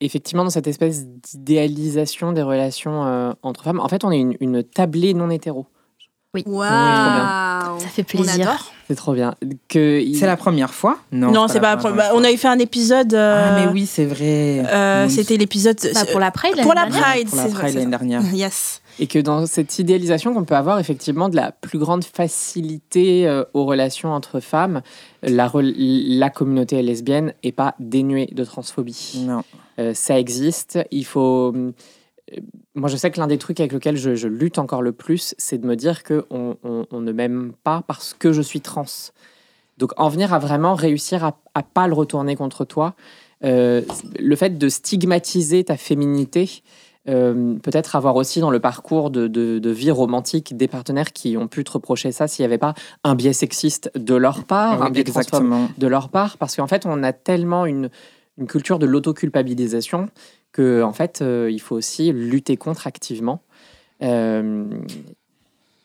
effectivement, 0.00 0.44
dans 0.44 0.50
cette 0.50 0.66
espèce 0.66 1.04
d'idéalisation 1.04 2.32
des 2.32 2.42
relations 2.42 3.04
euh, 3.06 3.32
entre 3.42 3.64
femmes, 3.64 3.80
en 3.80 3.88
fait, 3.88 4.04
on 4.04 4.10
est 4.12 4.18
une, 4.20 4.36
une 4.40 4.62
tablée 4.62 5.14
non 5.14 5.30
hétéro. 5.30 5.66
Waouh 6.46 7.80
Ça 7.80 7.88
fait 7.88 8.02
plaisir. 8.02 8.72
C'est 8.88 8.96
trop 8.96 9.12
bien. 9.14 9.34
Que 9.68 10.02
C'est 10.18 10.26
la 10.26 10.36
première 10.36 10.74
fois? 10.74 10.98
Non, 11.12 11.46
c'est 11.48 11.60
pas. 11.60 11.70
la 11.70 11.76
première- 11.76 11.96
bah, 11.96 12.10
on 12.14 12.24
avait 12.24 12.36
fait 12.36 12.48
un 12.48 12.58
épisode. 12.58 13.14
euh, 13.14 13.56
Ah, 13.56 13.60
mais 13.64 13.72
oui, 13.72 13.86
c'est 13.86 14.04
vrai. 14.04 14.62
euh, 14.66 15.06
Oui. 15.06 15.12
C'était 15.12 15.36
l'épisode. 15.36 15.78
Bah, 15.94 16.04
pour 16.10 16.20
la 16.20 16.30
Pride, 16.32 16.60
pour 16.62 16.74
l'année 16.74 16.90
la 16.90 16.96
dernière. 17.00 17.10
Pride, 17.12 17.28
Pour 17.28 17.36
la 17.36 17.42
c'est 17.44 17.48
vrai. 17.50 17.62
Pride 17.62 17.74
l'année 17.76 17.90
dernière. 17.90 18.22
Yes. 18.34 18.80
Et 19.00 19.06
que 19.08 19.18
dans 19.18 19.44
cette 19.46 19.78
idéalisation 19.80 20.32
qu'on 20.34 20.44
peut 20.44 20.54
avoir 20.54 20.78
effectivement 20.78 21.28
de 21.28 21.34
la 21.36 21.50
plus 21.50 21.78
grande 21.78 22.04
facilité 22.04 23.26
euh, 23.26 23.44
aux 23.52 23.64
relations 23.64 24.12
entre 24.12 24.38
femmes, 24.40 24.82
la, 25.22 25.50
communauté 26.30 26.80
lesbienne 26.82 27.34
est 27.42 27.52
pas 27.52 27.74
dénuée 27.80 28.26
de 28.26 28.44
transphobie. 28.44 29.24
Non. 29.26 29.42
Euh, 29.80 29.94
ça 29.94 30.18
existe. 30.18 30.78
Il 30.92 31.04
faut. 31.04 31.52
euh, 31.56 31.72
Moi, 32.76 32.88
je 32.88 32.96
sais 32.96 33.10
que 33.10 33.18
l'un 33.18 33.26
des 33.26 33.38
trucs 33.38 33.58
avec 33.58 33.72
lesquels 33.72 33.96
je, 33.96 34.14
je 34.14 34.28
lutte 34.28 34.58
encore 34.58 34.82
le 34.82 34.92
plus, 34.92 35.34
c'est 35.38 35.58
de 35.58 35.66
me 35.66 35.74
dire 35.74 36.04
que 36.04 36.24
on, 36.30 36.56
on- 36.62 36.86
on 36.92 37.00
ne 37.00 37.10
m'aime 37.12 37.52
pas 37.64 37.82
parce 37.86 38.14
que 38.14 38.32
je 38.32 38.42
suis 38.42 38.60
trans. 38.60 38.84
Donc, 39.78 39.90
en 39.96 40.08
venir 40.08 40.32
à 40.32 40.38
vraiment 40.38 40.74
réussir 40.76 41.24
à, 41.24 41.36
à 41.54 41.64
pas 41.64 41.88
le 41.88 41.94
retourner 41.94 42.36
contre 42.36 42.64
toi, 42.64 42.94
euh, 43.44 43.82
le 44.20 44.36
fait 44.36 44.56
de 44.56 44.68
stigmatiser 44.68 45.64
ta 45.64 45.76
féminité, 45.76 46.62
euh, 47.08 47.54
peut-être 47.62 47.96
avoir 47.96 48.16
aussi 48.16 48.40
dans 48.40 48.50
le 48.50 48.60
parcours 48.60 49.10
de, 49.10 49.26
de- 49.28 49.58
de 49.58 49.70
vie 49.70 49.90
romantique 49.90 50.56
des 50.56 50.68
partenaires 50.68 51.12
qui 51.12 51.36
ont 51.36 51.48
pu 51.48 51.62
te 51.64 51.72
reprocher 51.72 52.12
ça 52.12 52.28
s'il 52.28 52.42
n'y 52.42 52.46
avait 52.46 52.58
pas 52.58 52.74
un 53.04 53.14
biais 53.14 53.32
sexiste 53.34 53.90
de 53.94 54.14
leur 54.14 54.44
part, 54.44 54.82
un 54.82 54.86
Oui, 54.86 54.92
biais 54.92 55.04
transphobe 55.04 55.42
exactement. 55.42 55.68
de 55.76 55.86
leur 55.86 56.08
part, 56.08 56.36
parce 56.38 56.56
qu'en 56.56 56.66
fait, 56.66 56.86
on 56.86 57.02
a 57.02 57.12
tellement 57.12 57.66
une, 57.66 57.90
une 58.38 58.46
culture 58.46 58.78
de 58.78 58.86
l'autoculpabilisation 58.86 60.08
que, 60.52 60.82
en 60.82 60.92
fait, 60.92 61.20
euh, 61.20 61.50
il 61.50 61.60
faut 61.60 61.74
aussi 61.76 62.12
lutter 62.12 62.56
contre 62.56 62.86
activement. 62.86 63.42
Euh, 64.02 64.64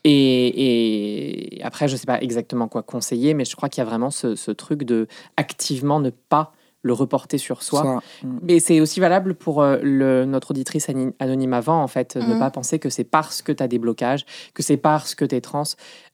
et, 0.06 1.58
et 1.58 1.64
après, 1.64 1.88
je 1.88 1.94
ne 1.94 1.98
sais 2.00 2.06
pas 2.06 2.22
exactement 2.22 2.68
quoi 2.68 2.82
conseiller, 2.84 3.34
mais 3.34 3.46
je 3.46 3.56
crois 3.56 3.68
qu'il 3.70 3.82
y 3.84 3.86
a 3.86 3.90
vraiment 3.90 4.12
ce, 4.12 4.36
ce 4.36 4.52
truc 4.52 4.84
de 4.84 5.08
activement 5.38 6.00
ne 6.00 6.10
pas 6.10 6.54
le 6.82 6.94
reporter 6.94 7.38
sur 7.38 7.62
soi. 7.64 7.82
Soit- 7.82 8.04
Mm. 8.24 8.40
Mais 8.44 8.60
c'est 8.60 8.80
aussi 8.82 9.00
valable 9.00 9.36
pour 9.36 9.62
euh, 9.62 9.78
le, 9.82 10.26
notre 10.26 10.52
auditrice 10.52 10.88
anonyme 11.20 11.54
avant, 11.54 11.82
en 11.84 11.88
fait, 11.88 12.16
ne 12.16 12.34
Mhm. 12.34 12.40
pas 12.40 12.52
penser 12.52 12.80
que 12.80 12.90
c'est 12.90 13.04
parce 13.04 13.42
que 13.42 13.52
tu 13.52 13.62
as 13.64 13.68
des 13.68 13.80
blocages, 13.80 14.26
que 14.54 14.64
c'est 14.64 14.78
parce 14.78 15.16
que 15.16 15.26
tu 15.26 15.36
es 15.36 15.42
trans. 15.42 15.64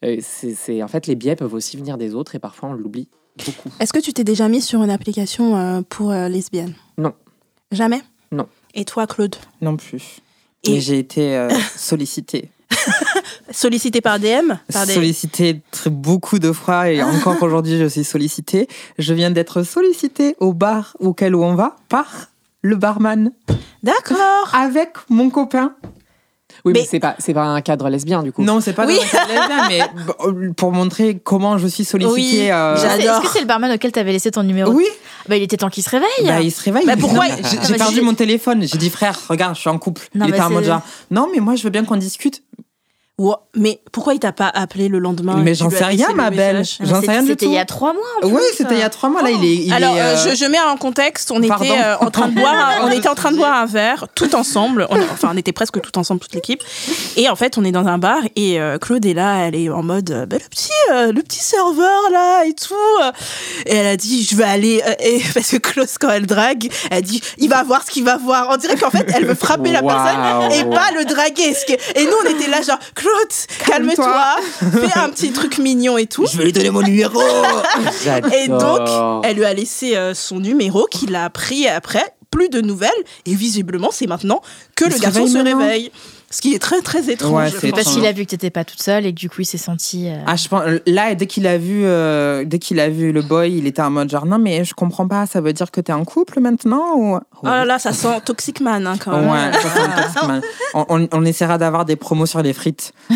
Euh, 0.03 0.17
c'est, 0.21 0.53
c'est- 0.55 0.81
en 0.83 0.87
fait, 0.87 1.07
les 1.07 1.15
biais 1.15 1.35
peuvent 1.35 1.53
aussi 1.53 1.77
venir 1.77 1.97
des 1.97 2.15
autres 2.15 2.35
et 2.35 2.39
parfois 2.39 2.69
on 2.69 2.73
l'oublie 2.73 3.07
beaucoup. 3.45 3.69
Est-ce 3.79 3.93
que 3.93 3.99
tu 3.99 4.13
t'es 4.13 4.23
déjà 4.23 4.47
mis 4.47 4.61
sur 4.61 4.81
une 4.83 4.89
application 4.91 5.55
euh, 5.57 5.81
pour 5.87 6.11
euh, 6.11 6.27
lesbiennes? 6.29 6.73
Non. 6.97 7.13
Jamais? 7.71 8.01
Non. 8.31 8.47
Et 8.73 8.85
toi, 8.85 9.07
Claude? 9.07 9.35
Non 9.61 9.77
plus. 9.77 10.19
Et- 10.63 10.79
j'ai 10.79 10.97
été 10.99 11.35
euh, 11.37 11.49
sollicitée. 11.75 12.49
Sollicité 13.51 14.01
par 14.01 14.19
DM 14.19 14.53
par 14.71 14.85
des... 14.85 14.93
Sollicité 14.93 15.61
beaucoup 15.87 16.39
de 16.39 16.51
fois 16.51 16.89
et 16.91 17.01
encore 17.03 17.41
aujourd'hui 17.41 17.77
je 17.77 17.85
suis 17.85 18.03
sollicitée. 18.03 18.67
Je 18.97 19.13
viens 19.13 19.31
d'être 19.31 19.63
sollicitée 19.63 20.35
au 20.39 20.53
bar 20.53 20.95
auquel 20.99 21.35
on 21.35 21.55
va 21.55 21.75
par 21.89 22.29
le 22.61 22.75
barman 22.75 23.31
D'accord. 23.83 24.49
avec 24.53 24.89
mon 25.09 25.29
copain. 25.29 25.73
Oui, 26.63 26.71
mais, 26.73 26.79
Mais- 26.79 26.87
c'est 26.89 26.99
pas, 26.99 27.15
c'est 27.19 27.33
pas 27.33 27.43
un 27.43 27.61
cadre 27.61 27.89
lesbien 27.89 28.23
du 28.23 28.31
coup. 28.31 28.41
Non, 28.41 28.59
c'est 28.61 28.73
pas 28.73 28.87
Oui. 28.87 28.95
dans 28.95 29.03
un 29.03 29.07
cadre 29.07 29.27
lesbien, 29.69 29.89
mais 30.39 30.53
pour 30.53 30.71
montrer 30.71 31.19
comment 31.23 31.57
je 31.59 31.67
suis 31.67 31.85
sollicitée. 31.85 32.13
Oui, 32.45 32.49
euh, 32.49 32.73
Est-ce 32.75 32.83
que 32.83 32.89
c'est- 32.89 33.01
J'adore. 33.01 33.15
Est-ce 33.17 33.27
que 33.27 33.33
c'est 33.33 33.41
le 33.41 33.45
barman 33.45 33.71
auquel 33.71 33.91
t'avais 33.91 34.11
laissé 34.13 34.31
ton 34.31 34.41
numéro 34.41 34.71
Oui, 34.71 34.85
Bah, 35.27 35.35
il 35.37 35.43
était 35.43 35.57
temps 35.57 35.69
qu'il 35.69 35.83
se 35.83 35.89
réveille. 35.91 36.07
bah, 36.25 36.41
il 36.41 36.51
se 36.51 36.63
réveille. 36.63 36.85
Bah, 36.87 36.95
pourquoi 36.99 37.25
J'ai 37.27 37.33
Ah, 37.43 37.47
j'ai 37.65 37.71
mais 37.73 37.77
perdu 37.77 38.01
mon 38.01 38.13
téléphone. 38.15 38.63
J'ai 38.65 38.77
dit 38.77 38.89
frère, 38.89 39.19
regarde, 39.27 39.53
je 39.55 39.59
suis 39.59 39.69
en 39.69 39.77
couple. 39.77 40.07
Non, 40.15 40.25
il 40.25 40.29
était 40.29 40.41
en 40.41 40.49
mode 40.49 40.63
genre, 40.63 40.81
non, 41.11 41.27
mais 41.31 41.39
moi 41.41 41.55
je 41.55 41.63
veux 41.63 41.69
bien 41.69 41.83
qu'on 41.83 41.97
discute. 41.97 42.41
Ouah, 43.17 43.45
Mais 43.55 43.79
pourquoi 43.93 44.13
il 44.13 44.19
t'a 44.19 44.33
pas 44.33 44.49
appelé 44.53 44.89
le 44.89 44.99
lendemain 44.99 45.37
Mais 45.37 45.55
j'en 45.55 45.69
sais 45.69 45.85
rien, 45.85 46.09
ma 46.13 46.29
le 46.29 46.35
belle. 46.35 46.57
J'en 46.81 46.95
sais 46.95 46.95
c'était- 47.01 47.11
rien 47.11 47.21
du 47.21 47.27
C'était 47.29 47.45
tout. 47.45 47.51
il 47.51 47.55
y 47.55 47.57
a 47.57 47.63
trois 47.63 47.93
mois. 47.93 48.01
en 48.23 48.27
Oui, 48.27 48.41
c'était 48.57 48.73
il 48.73 48.79
y 48.81 48.83
a 48.83 48.89
trois 48.89 49.09
mois. 49.09 49.21
Là, 49.21 49.29
il 49.31 49.41
est. 49.45 49.55
il 49.67 49.73
Alors, 49.73 49.95
est, 49.95 50.01
euh, 50.01 50.03
euh, 50.17 50.31
je, 50.31 50.35
je 50.35 50.43
mets 50.45 50.59
en 50.59 50.75
contexte, 50.75 51.31
on 51.31 51.39
Pardon. 51.47 51.63
était 51.63 51.81
euh, 51.81 51.97
en 51.99 52.11
train 52.11 52.27
de 52.27 52.35
boire, 52.41 52.53
un- 52.53 52.85
on 52.87 52.91
était 52.91 53.07
en 53.07 53.15
train 53.15 53.31
de 53.31 53.37
boire 53.37 53.53
un 53.53 53.65
verre, 53.67 54.07
tout 54.15 54.35
ensemble. 54.35 54.85
On, 54.89 54.97
enfin, 54.99 55.29
on 55.33 55.37
était 55.37 55.53
presque 55.53 55.79
tout 55.79 55.97
ensemble, 55.97 56.19
toute 56.19 56.33
l'équipe. 56.35 56.61
Et 57.15 57.29
en 57.29 57.37
fait, 57.37 57.57
on 57.57 57.63
est 57.63 57.71
dans 57.71 57.87
un 57.87 57.97
bar 57.97 58.19
et 58.35 58.59
euh, 58.59 58.77
Claude 58.79 59.05
est 59.05 59.13
là, 59.13 59.45
elle 59.47 59.55
est 59.55 59.69
en 59.69 59.81
mode, 59.81 60.11
euh, 60.11 60.25
Bah, 60.25 60.35
le 60.37 60.49
petit, 60.49 60.71
euh, 60.91 61.13
le 61.13 61.21
petit 61.23 61.39
serveur 61.39 62.01
là 62.11 62.43
et 62.45 62.53
tout. 62.53 62.75
Et 63.65 63.75
elle 63.75 63.87
a 63.87 63.95
dit, 63.95 64.27
je 64.29 64.35
vais 64.35 64.43
aller, 64.43 64.83
euh, 64.85 64.91
et, 64.99 65.21
parce 65.33 65.51
que 65.51 65.57
Claude 65.57 65.87
quand 66.01 66.09
elle 66.09 66.25
drague, 66.25 66.69
elle 66.91 67.01
dit, 67.03 67.21
il 67.37 67.49
va 67.49 67.63
voir 67.63 67.81
ce 67.85 67.91
qu'il 67.91 68.03
va 68.03 68.17
voir. 68.17 68.49
On 68.51 68.57
dirait 68.57 68.75
qu'en 68.75 68.91
fait, 68.91 69.09
elle 69.15 69.25
veut 69.25 69.35
frapper 69.35 69.71
la 69.71 69.81
personne 69.81 70.51
et 70.51 70.65
pas 70.65 70.91
le 70.97 71.05
draguer. 71.05 71.55
Et 71.95 72.03
nous, 72.03 72.11
on 72.25 72.29
était 72.29 72.49
là 72.49 72.61
genre, 72.61 72.77
Claude, 72.93 73.04
calme-toi, 73.65 74.35
fais 74.71 74.99
un 74.99 75.09
petit 75.09 75.31
truc 75.31 75.57
mignon 75.57 75.97
et 75.97 76.05
tout. 76.07 76.25
Je 76.31 76.37
vais 76.37 76.45
lui 76.45 76.53
donner 76.53 76.69
mon 76.69 76.81
numéro. 76.81 77.21
Et 78.33 78.47
donc, 78.47 78.87
elle 79.23 79.37
lui 79.37 79.45
a 79.45 79.53
laissé 79.53 79.95
euh, 79.95 80.13
son 80.13 80.39
numéro 80.39 80.85
qu'il 80.85 81.15
a 81.15 81.29
pris 81.29 81.67
après. 81.67 82.03
Plus 82.31 82.49
de 82.49 82.59
nouvelles. 82.59 82.91
Et 83.25 83.33
visiblement, 83.33 83.91
c'est 83.91 84.07
maintenant 84.07 84.41
que 84.75 84.83
Il 84.85 84.91
le 84.91 84.97
se 84.97 85.01
garçon 85.01 85.25
réveille 85.25 85.31
se 85.31 85.37
réveille. 85.37 85.91
Ce 86.31 86.41
qui 86.41 86.53
est 86.53 86.59
très, 86.59 86.81
très 86.81 87.09
étrange. 87.09 87.31
Ouais, 87.31 87.49
c'est 87.61 87.71
parce 87.71 87.93
qu'il 87.93 88.05
a 88.05 88.11
vu 88.11 88.25
que 88.25 88.31
t'étais 88.31 88.49
pas 88.49 88.65
toute 88.65 88.81
seule 88.81 89.05
et 89.05 89.13
que 89.13 89.19
du 89.19 89.29
coup 89.29 89.41
il 89.41 89.45
s'est 89.45 89.57
senti. 89.57 90.09
euh, 90.09 90.17
Ah, 90.27 90.35
je 90.35 90.47
pense, 90.47 90.63
là, 90.87 91.15
dès 91.15 91.27
qu'il 91.27 91.45
a 91.47 91.57
vu, 91.57 91.81
euh, 91.85 92.43
dès 92.45 92.59
qu'il 92.59 92.79
a 92.79 92.89
vu 92.89 93.11
le 93.11 93.21
boy, 93.21 93.53
il 93.55 93.67
était 93.67 93.81
en 93.81 93.91
mode 93.91 94.09
genre 94.09 94.25
non 94.25 94.37
mais 94.39 94.65
je 94.65 94.73
comprends 94.73 95.07
pas, 95.07 95.27
ça 95.27 95.39
veut 95.39 95.53
dire 95.53 95.71
que 95.71 95.79
t'es 95.81 95.93
en 95.93 96.03
couple 96.03 96.39
maintenant 96.41 96.95
ou? 96.97 97.15
Oh 97.15 97.19
là 97.45 97.63
là, 97.63 97.79
ça 97.79 97.93
sent 97.93 98.21
Toxic 98.25 98.59
Man 98.59 98.85
hein, 98.87 98.95
quand 98.97 99.17
même. 99.17 99.29
Ouais, 99.29 99.53
ça 99.53 99.69
sent 99.69 99.79
le 99.87 100.01
toxic 100.03 100.23
man. 100.27 100.41
on, 100.73 100.85
on- 100.89 101.07
on 101.11 101.25
essaiera 101.25 101.57
d'avoir 101.57 101.85
des 101.85 101.95
promos 101.95 102.25
sur 102.25 102.41
les 102.41 102.53
frites. 102.53 102.91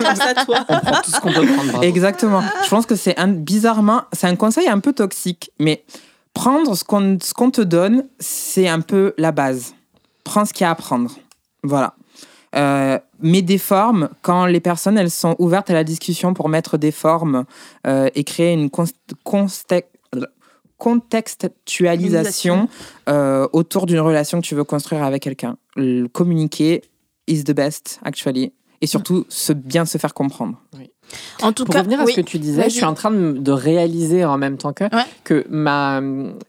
Grâce 0.00 0.20
à 0.20 0.34
toi. 0.44 0.64
On 0.68 0.78
prend 0.78 1.00
tout 1.02 1.10
ce 1.10 1.20
qu'on 1.20 1.32
peut 1.32 1.46
prendre. 1.46 1.70
bravo. 1.72 1.82
Exactement. 1.82 2.42
Je 2.64 2.68
pense 2.68 2.86
que 2.86 2.96
c'est 2.96 3.18
un, 3.18 3.28
bizarrement, 3.28 4.02
c'est 4.12 4.26
un 4.26 4.36
conseil 4.36 4.68
un 4.68 4.78
peu 4.80 4.92
toxique, 4.92 5.50
mais 5.58 5.84
prendre 6.34 6.76
ce 6.76 6.84
qu'on 6.84 7.18
ce 7.22 7.32
qu'on 7.34 7.50
te 7.50 7.60
donne, 7.62 8.04
c'est 8.18 8.68
un 8.68 8.80
peu 8.80 9.14
la 9.18 9.32
base. 9.32 9.74
Prends 10.24 10.44
ce 10.44 10.52
qu'il 10.52 10.64
y 10.64 10.68
a 10.68 10.70
à 10.70 10.74
prendre. 10.74 11.10
Voilà. 11.62 11.94
Euh, 12.56 12.98
mets 13.20 13.42
des 13.42 13.58
formes 13.58 14.08
quand 14.22 14.46
les 14.46 14.58
personnes 14.58 14.98
elles 14.98 15.10
sont 15.10 15.36
ouvertes 15.38 15.70
à 15.70 15.74
la 15.74 15.84
discussion 15.84 16.34
pour 16.34 16.48
mettre 16.48 16.78
des 16.78 16.90
formes 16.90 17.44
euh, 17.86 18.08
et 18.16 18.24
créer 18.24 18.52
une 18.52 18.70
contextualisation 20.76 22.68
euh, 23.08 23.46
autour 23.52 23.86
d'une 23.86 24.00
relation 24.00 24.40
que 24.40 24.46
tu 24.46 24.56
veux 24.56 24.64
construire 24.64 25.04
avec 25.04 25.22
quelqu'un. 25.22 25.58
Communiquer 26.12 26.82
is 27.28 27.44
the 27.44 27.52
best 27.52 28.00
actually 28.02 28.52
et 28.80 28.86
surtout 28.86 29.26
se 29.28 29.52
bien 29.52 29.84
se 29.84 29.98
faire 29.98 30.14
comprendre. 30.14 30.60
En 31.42 31.52
tout 31.52 31.64
Pour 31.64 31.72
cas, 31.74 31.80
revenir 31.80 32.00
à 32.00 32.04
oui. 32.04 32.12
ce 32.12 32.16
que 32.20 32.26
tu 32.26 32.38
disais, 32.38 32.64
je 32.64 32.74
suis 32.74 32.84
en 32.84 32.94
train 32.94 33.10
de, 33.10 33.52
réaliser 33.52 34.24
en 34.24 34.38
même 34.38 34.56
temps 34.58 34.72
que, 34.72 34.84
Ouais. 34.84 35.04
que 35.24 35.44
ma, 35.48 36.00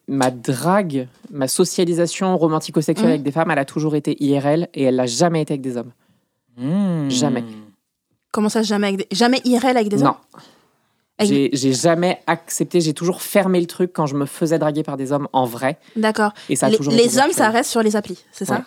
ma 0.07 0.31
drague, 0.31 1.07
ma 1.31 1.47
socialisation 1.47 2.37
romantico-sexuelle 2.37 3.07
Mhm. 3.07 3.11
avec 3.13 3.23
des 3.23 3.31
femmes, 3.31 3.49
elle 3.51 3.59
a 3.59 3.65
toujours 3.65 3.95
été 3.95 4.15
IRL 4.23 4.67
et 4.73 4.83
elle 4.83 4.95
n'a 4.97 5.05
jamais 5.07 5.41
été 5.41 5.53
avec 5.53 5.61
des 5.61 5.77
hommes. 5.77 5.91
Hmm. 6.57 7.09
Jamais. 7.09 7.43
Comment 8.31 8.49
ça, 8.49 8.61
jamais, 8.63 8.87
avec 8.87 8.99
des... 8.99 9.07
jamais 9.15 9.41
IRL 9.45 9.77
avec 9.77 9.87
des 9.89 9.97
hommes? 10.03 10.09
Non. 10.09 10.15
Avec- 11.17 11.55
J'ai 11.55 11.73
jamais 11.73 12.19
accepté, 12.27 12.81
j'ai 12.81 12.93
toujours 12.93 13.21
fermé 13.21 13.59
le 13.59 13.67
truc 13.67 13.91
quand 13.93 14.05
je 14.07 14.15
me 14.15 14.25
faisais 14.25 14.57
draguer 14.57 14.81
par 14.83 14.97
des 14.97 15.11
hommes 15.11 15.27
en 15.33 15.45
vrai. 15.45 15.77
D'accord. 15.95 16.31
Et 16.49 16.55
ça 16.55 16.65
a 16.65 16.69
Les, 16.69 16.77
toujours 16.77 16.93
les 16.93 17.19
hommes, 17.19 17.31
ça 17.31 17.49
reste 17.49 17.69
sur 17.69 17.83
les 17.83 17.95
applis, 17.95 18.23
c'est 18.31 18.45
ça? 18.45 18.63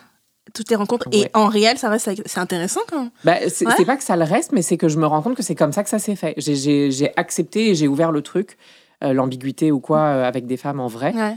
Toutes 0.55 0.69
les 0.69 0.75
rencontres. 0.75 1.07
Et 1.11 1.27
en 1.33 1.47
réel, 1.47 1.77
ça 1.77 1.89
reste. 1.89 2.09
C'est 2.25 2.39
intéressant 2.39 2.79
quand 2.89 2.99
même. 3.01 3.09
Bah, 3.23 3.35
c'est 3.49 3.67
Ouais. 3.67 3.85
pas 3.85 3.97
que 3.97 4.03
ça 4.03 4.15
le 4.15 4.23
reste, 4.23 4.51
mais 4.53 4.61
c'est 4.61 4.77
que 4.77 4.87
je 4.87 4.97
me 4.97 5.05
rends 5.05 5.21
compte 5.21 5.35
que 5.35 5.43
c'est 5.43 5.53
comme 5.55 5.73
ça 5.73 5.83
que 5.83 5.89
ça 5.89 5.99
s'est 5.99 6.15
fait. 6.15 6.33
J'ai- 6.37 6.55
J'ai 6.55 6.91
j'ai 6.91 7.11
accepté 7.17 7.69
et 7.69 7.75
j'ai 7.75 7.87
ouvert 7.87 8.11
le 8.11 8.21
truc, 8.21 8.57
euh, 9.03 9.13
l'ambiguïté 9.13 9.71
ou 9.71 9.79
quoi, 9.79 9.99
euh, 9.99 10.23
avec 10.23 10.47
des 10.47 10.57
femmes 10.57 10.79
en 10.79 10.87
vrai. 10.87 11.13
Ouais, 11.13 11.35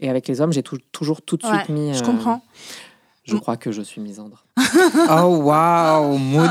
Et 0.00 0.08
avec 0.10 0.28
les 0.28 0.40
hommes, 0.40 0.52
j'ai 0.52 0.62
tou- 0.62 0.78
toujours 0.92 1.22
tout 1.22 1.36
de 1.38 1.44
suite 1.46 1.68
ouais, 1.68 1.74
mis. 1.74 1.94
je 1.94 2.02
euh, 2.02 2.06
comprends. 2.06 2.42
Je 3.24 3.36
crois 3.36 3.56
que 3.56 3.72
je 3.72 3.82
suis 3.82 4.00
misandre. 4.00 4.44
Oh 5.10 5.36
waouh, 5.42 6.16
mood. 6.18 6.50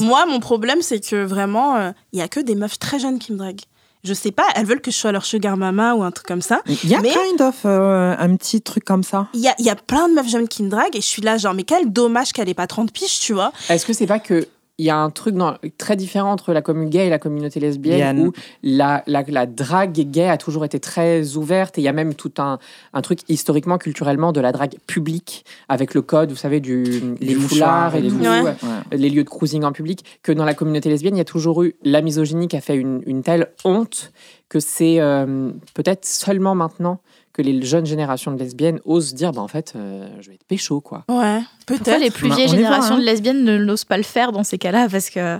Moi, 0.00 0.24
mon 0.26 0.40
problème, 0.40 0.82
c'est 0.82 1.00
que 1.00 1.24
vraiment, 1.24 1.76
euh, 1.76 1.90
il 2.12 2.18
y 2.18 2.22
a 2.22 2.28
que 2.28 2.40
des 2.40 2.54
meufs 2.54 2.78
très 2.78 2.98
jeunes 2.98 3.18
qui 3.18 3.32
me 3.32 3.38
draguent. 3.38 3.62
Je 4.04 4.14
sais 4.14 4.30
pas, 4.30 4.44
elles 4.54 4.66
veulent 4.66 4.80
que 4.80 4.90
je 4.92 4.96
sois 4.96 5.10
leur 5.10 5.24
sugar 5.24 5.56
mama 5.56 5.94
ou 5.94 6.02
un 6.04 6.10
truc 6.12 6.26
comme 6.26 6.42
ça. 6.42 6.60
Il 6.84 6.88
y 6.90 6.94
a 6.94 7.00
Mais- 7.00 7.10
kind 7.10 7.40
of 7.42 7.56
euh, 7.64 8.14
un 8.18 8.36
petit 8.36 8.60
truc 8.62 8.84
comme 8.84 9.02
ça. 9.02 9.26
Il 9.34 9.40
y 9.40 9.48
a, 9.48 9.54
il 9.58 9.64
y 9.64 9.70
a 9.70 9.74
plein 9.74 10.08
de 10.08 10.14
meufs 10.14 10.28
jeunes 10.28 10.46
qui 10.48 10.62
me 10.62 10.68
draguent 10.68 10.94
et 10.94 11.00
je 11.00 11.06
suis 11.06 11.22
là, 11.22 11.38
genre, 11.38 11.54
mais 11.54 11.64
quel 11.64 11.92
dommage 11.92 12.32
qu'elle 12.32 12.48
ait 12.48 12.54
pas 12.54 12.66
30 12.68 12.92
piges, 12.92 13.18
tu 13.20 13.32
vois. 13.32 13.52
Est-ce 13.68 13.84
que 13.84 13.92
c'est 13.92 14.06
pas 14.06 14.20
que 14.20 14.46
il 14.78 14.84
y 14.84 14.90
a 14.90 14.96
un 14.98 15.08
truc 15.10 15.34
dans- 15.34 15.56
très 15.78 15.96
différent 15.96 16.30
entre 16.32 16.52
la 16.52 16.60
communauté 16.60 16.98
gay 16.98 17.06
et 17.06 17.10
la 17.10 17.18
communauté 17.18 17.60
lesbienne 17.60 18.18
où 18.20 18.32
la, 18.62 19.02
la, 19.06 19.24
la 19.26 19.46
drague 19.46 19.92
gay 20.10 20.28
a 20.28 20.36
toujours 20.36 20.64
été 20.66 20.78
très 20.80 21.36
ouverte 21.36 21.78
et 21.78 21.80
il 21.80 21.84
y 21.84 21.88
a 21.88 21.92
même 21.94 22.14
tout 22.14 22.32
un, 22.38 22.58
un 22.92 23.00
truc 23.02 23.20
historiquement, 23.28 23.78
culturellement 23.78 24.32
de 24.32 24.40
la 24.40 24.52
drague 24.52 24.76
publique 24.86 25.44
avec 25.70 25.94
le 25.94 26.02
code, 26.02 26.30
vous 26.30 26.36
savez, 26.36 26.60
du, 26.60 26.84
Les 27.20 27.34
foulard 27.34 27.94
et 27.96 28.00
et 28.00 28.08
tout, 28.08 28.16
tout. 28.18 28.22
Ouais. 28.22 28.42
ouais, 28.42 28.54
les 28.92 29.08
lieux 29.08 29.24
de 29.24 29.28
cruising 29.30 29.64
en 29.64 29.72
public, 29.72 30.04
que 30.22 30.32
dans 30.32 30.44
la 30.44 30.54
communauté 30.54 30.90
lesbienne, 30.90 31.14
il 31.16 31.18
y 31.18 31.22
a 31.22 31.24
toujours 31.24 31.62
eu 31.62 31.74
la 31.82 32.02
misogynie 32.02 32.46
qui 32.48 32.56
a 32.56 32.60
fait 32.60 32.76
une, 32.76 33.02
une 33.06 33.22
telle 33.22 33.48
honte 33.64 34.12
que 34.50 34.60
c'est 34.60 35.00
euh, 35.00 35.50
peut-être 35.74 36.04
seulement 36.04 36.54
maintenant 36.54 37.00
que 37.36 37.42
les 37.42 37.60
jeunes 37.62 37.84
générations 37.84 38.32
de 38.32 38.38
lesbiennes 38.38 38.80
osent 38.86 39.12
dire, 39.12 39.30
bah, 39.32 39.42
en 39.42 39.48
fait, 39.48 39.74
euh, 39.76 40.08
je 40.22 40.28
vais 40.28 40.36
être 40.36 40.44
pécho, 40.48 40.80
quoi. 40.80 41.04
Ouais, 41.10 41.40
Pourquoi 41.66 41.84
peut-être. 41.84 42.00
les 42.00 42.10
plus 42.10 42.30
Bah, 42.30 42.34
vieilles 42.34 42.48
voit, 42.48 42.56
générations 42.56 42.94
hein. 42.94 42.98
de 42.98 43.04
lesbiennes 43.04 43.44
ne 43.44 43.58
n'osent 43.58 43.84
pas 43.84 43.98
le 43.98 44.02
faire 44.04 44.32
dans 44.32 44.42
ces 44.42 44.56
cas-là 44.56 44.88
Parce 44.90 45.10
que 45.10 45.38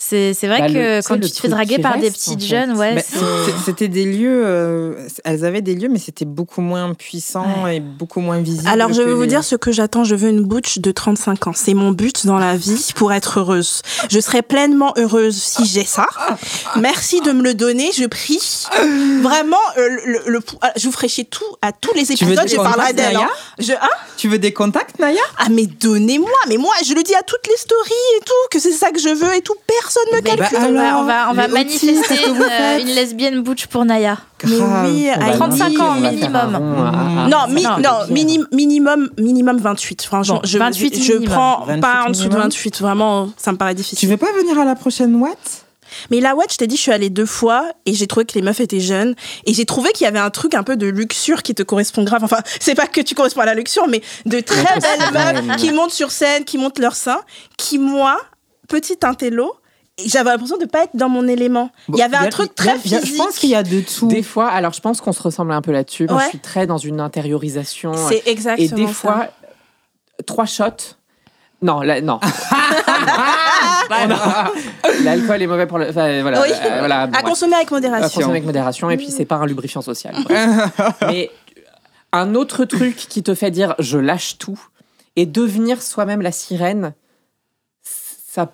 c'est 0.00 0.32
c'est 0.32 0.46
vrai 0.46 0.60
Bah, 0.60 0.68
que 0.68 1.06
quand 1.08 1.18
tu 1.20 1.30
te 1.30 1.40
fais 1.40 1.48
draguer 1.48 1.78
par 1.80 1.98
des 1.98 2.10
petites 2.10 2.40
fait. 2.40 2.46
jeunes, 2.46 2.76
ouais, 2.76 3.04
c'est- 3.06 3.18
C'était 3.64 3.88
des 3.88 4.04
lieux, 4.04 4.42
euh, 4.46 5.08
elles 5.24 5.44
avaient 5.44 5.60
des 5.60 5.74
lieux, 5.74 5.88
mais 5.90 5.98
c'était 5.98 6.24
beaucoup 6.24 6.60
moins 6.60 6.94
puissant 6.94 7.66
et 7.66 7.80
beaucoup 7.80 8.20
moins 8.20 8.40
visible. 8.40 8.68
Alors, 8.68 8.92
je 8.92 9.02
vais 9.02 9.12
vous 9.12 9.22
les- 9.22 9.26
dire 9.26 9.42
ce 9.44 9.56
que 9.56 9.72
j'attends. 9.72 10.04
Je 10.04 10.14
veux 10.14 10.28
une 10.28 10.44
butch 10.44 10.78
de 10.78 10.90
35 10.92 11.48
ans. 11.48 11.52
C'est 11.54 11.74
mon 11.74 11.90
but 11.90 12.24
dans 12.26 12.38
la 12.38 12.56
vie 12.56 12.92
pour 12.94 13.12
être 13.12 13.40
heureuse. 13.40 13.82
Je 14.10 14.20
serai 14.20 14.42
pleinement 14.42 14.92
heureuse 14.96 15.36
si 15.36 15.66
j'ai 15.66 15.84
ça. 15.84 16.06
Merci 16.76 17.20
de 17.20 17.32
me 17.32 17.42
le 17.42 17.54
donner. 17.54 17.90
Je 17.92 18.06
prie. 18.06 18.40
Vraiment, 19.22 19.56
euh, 19.76 19.88
le, 19.88 20.12
le- 20.12 20.22
le- 20.26 20.40
je 20.76 20.84
vous 20.86 20.92
ferai 20.92 21.08
chier 21.08 21.24
tout 21.24 21.44
à 21.60 21.72
tous 21.72 21.92
les 21.94 22.12
épisodes. 22.12 22.38
des 22.40 22.48
Je 22.48 22.56
parlerai 22.56 22.92
d'elle. 22.92 23.16
Hein. 23.16 23.28
Je, 23.58 23.72
hein 23.72 23.88
Tu 24.16 24.28
veux 24.28 24.38
des 24.38 24.52
contacts, 24.52 24.98
Naya? 25.00 25.20
Ah, 25.38 25.48
mais 25.50 25.66
donnez-moi. 25.66 26.30
Mais 26.48 26.56
moi, 26.56 26.72
je 26.86 26.94
le 26.94 27.02
dis 27.02 27.14
à 27.16 27.22
toutes 27.22 27.46
les 27.48 27.56
stories 27.56 27.90
et 28.20 28.24
tout, 28.24 28.32
que 28.52 28.60
c'est 28.60 28.72
ça 28.72 28.90
que 28.92 29.00
je 29.00 29.08
veux 29.08 29.34
et 29.34 29.40
tout. 29.42 29.54
Personne 29.66 29.87
me 30.12 30.20
Bah, 30.20 30.36
calcule. 30.36 30.58
on 30.60 30.72
va, 30.72 30.88
alors, 30.88 31.00
on 31.00 31.04
va, 31.04 31.30
on 31.30 31.34
va 31.34 31.44
autistes, 31.60 31.84
manifester 31.84 32.28
une, 32.28 32.42
euh, 32.42 32.78
une 32.80 32.86
lesbienne 32.88 33.42
butch 33.42 33.66
pour 33.66 33.84
Naya. 33.84 34.18
Mais 34.44 34.50
oui, 34.52 34.60
On 35.16 35.20
va 35.20 35.28
I 35.28 35.36
35 35.36 35.70
dire, 35.70 35.80
ans 35.82 35.94
on 35.96 36.00
minimum. 36.00 36.56
rond 36.56 37.28
Non, 37.28 37.48
mi- 37.48 37.62
non, 37.62 37.78
non, 37.78 37.90
c'est 38.06 38.12
mini- 38.12 38.44
minimum, 38.52 39.10
minimum 39.18 39.58
28. 39.58 40.02
Franchement, 40.02 40.36
Bon, 40.36 40.40
je, 40.44 40.58
28 40.58 41.02
je 41.02 41.12
minimum. 41.14 41.34
prends 41.34 41.64
28 41.66 41.80
pas 41.80 42.02
en 42.06 42.10
dessous 42.10 42.22
de 42.24 42.28
minimum. 42.28 42.42
28. 42.44 42.80
Vraiment, 42.80 43.30
ça 43.36 43.52
me 43.52 43.56
paraît 43.56 43.72
Tu 43.74 43.78
difficile. 43.82 44.08
veux 44.08 44.16
pas 44.16 44.32
venir 44.32 44.58
à 44.58 44.64
la 44.64 44.74
prochaine 44.74 45.14
Watt? 45.16 45.64
Mais 46.10 46.20
la 46.20 46.34
Watch, 46.36 46.52
je 46.52 46.56
t'ai 46.58 46.66
dit, 46.66 46.76
je 46.76 46.82
suis 46.82 46.92
allée 46.92 47.08
deux 47.08 47.24
fois 47.24 47.64
et 47.86 47.94
j'ai 47.94 48.06
trouvé 48.06 48.26
que 48.26 48.34
les 48.34 48.42
meufs 48.42 48.60
étaient 48.60 48.78
jeunes 48.78 49.14
et 49.46 49.54
j'ai 49.54 49.64
trouvé 49.64 49.90
qu'il 49.92 50.04
y 50.04 50.06
avait 50.08 50.18
un 50.18 50.28
truc 50.28 50.52
un 50.54 50.62
peu 50.62 50.76
de 50.76 50.86
luxure 50.86 51.42
qui 51.42 51.54
te 51.54 51.62
correspond 51.62 52.04
grave. 52.04 52.22
Enfin, 52.22 52.40
c'est 52.60 52.74
pas 52.74 52.86
que 52.86 53.00
tu 53.00 53.14
corresponds 53.14 53.40
à 53.40 53.46
la 53.46 53.54
luxure, 53.54 53.88
mais 53.88 54.02
de 54.26 54.38
très 54.40 54.78
belles 54.80 55.42
meufs 55.44 55.56
qui 55.56 55.72
montent 55.72 55.90
sur 55.92 56.10
scène, 56.10 56.44
qui 56.44 56.58
montent 56.58 56.78
leur 56.78 56.94
sein, 56.94 57.18
qui 57.56 57.78
moi, 57.78 58.18
petit 58.68 58.98
intello, 59.02 59.54
j'avais 60.06 60.30
l'impression 60.30 60.56
de 60.58 60.64
pas 60.66 60.84
être 60.84 60.94
dans 60.96 61.08
mon 61.08 61.26
élément. 61.28 61.70
Il 61.88 61.96
y 61.96 62.02
avait 62.02 62.16
un 62.16 62.28
truc 62.28 62.54
très 62.54 62.70
a- 62.70 62.78
physique. 62.78 63.04
Je 63.06 63.16
pense 63.16 63.38
qu'il 63.38 63.50
y 63.50 63.54
a 63.54 63.62
de 63.62 63.80
tout. 63.80 64.08
Des 64.08 64.22
fois, 64.22 64.48
alors 64.48 64.72
je 64.72 64.80
pense 64.80 65.00
qu'on 65.00 65.12
se 65.12 65.22
ressemble 65.22 65.52
un 65.52 65.62
peu 65.62 65.72
là-dessus. 65.72 66.06
Moi, 66.08 66.22
je 66.24 66.28
suis 66.30 66.38
très 66.38 66.66
dans 66.66 66.78
une 66.78 67.00
intériorisation. 67.00 67.92
C'est 68.08 68.22
exactement 68.26 68.64
Et 68.64 68.68
des 68.68 68.86
ça. 68.86 68.92
fois, 68.92 69.26
trois 70.26 70.46
shots. 70.46 70.94
Non, 71.60 71.80
là, 71.80 72.00
non. 72.00 72.20
L'alcool 75.02 75.42
est 75.42 75.46
mauvais 75.46 75.66
pour 75.66 75.78
le. 75.78 75.88
Enfin, 75.90 76.22
voilà. 76.22 76.42
Oui. 76.42 76.48
euh, 76.52 76.78
voilà, 76.78 77.02
à 77.02 77.06
ouais. 77.08 77.22
consommer 77.22 77.56
avec 77.56 77.68
À 77.72 77.74
modération. 77.74 78.08
consommer 78.08 78.30
avec 78.34 78.44
modération. 78.44 78.90
Et 78.90 78.96
puis, 78.96 79.10
c'est 79.10 79.24
pas 79.24 79.36
un 79.36 79.46
lubrifiant 79.46 79.82
social. 79.82 80.14
Mais 81.02 81.30
un 82.12 82.34
autre 82.34 82.64
truc 82.64 82.96
qui 82.96 83.22
te 83.22 83.34
fait 83.34 83.50
dire 83.50 83.74
je 83.78 83.98
lâche 83.98 84.38
tout 84.38 84.58
et 85.16 85.26
devenir 85.26 85.82
soi-même 85.82 86.22
la 86.22 86.32
sirène, 86.32 86.94
ça, 88.38 88.52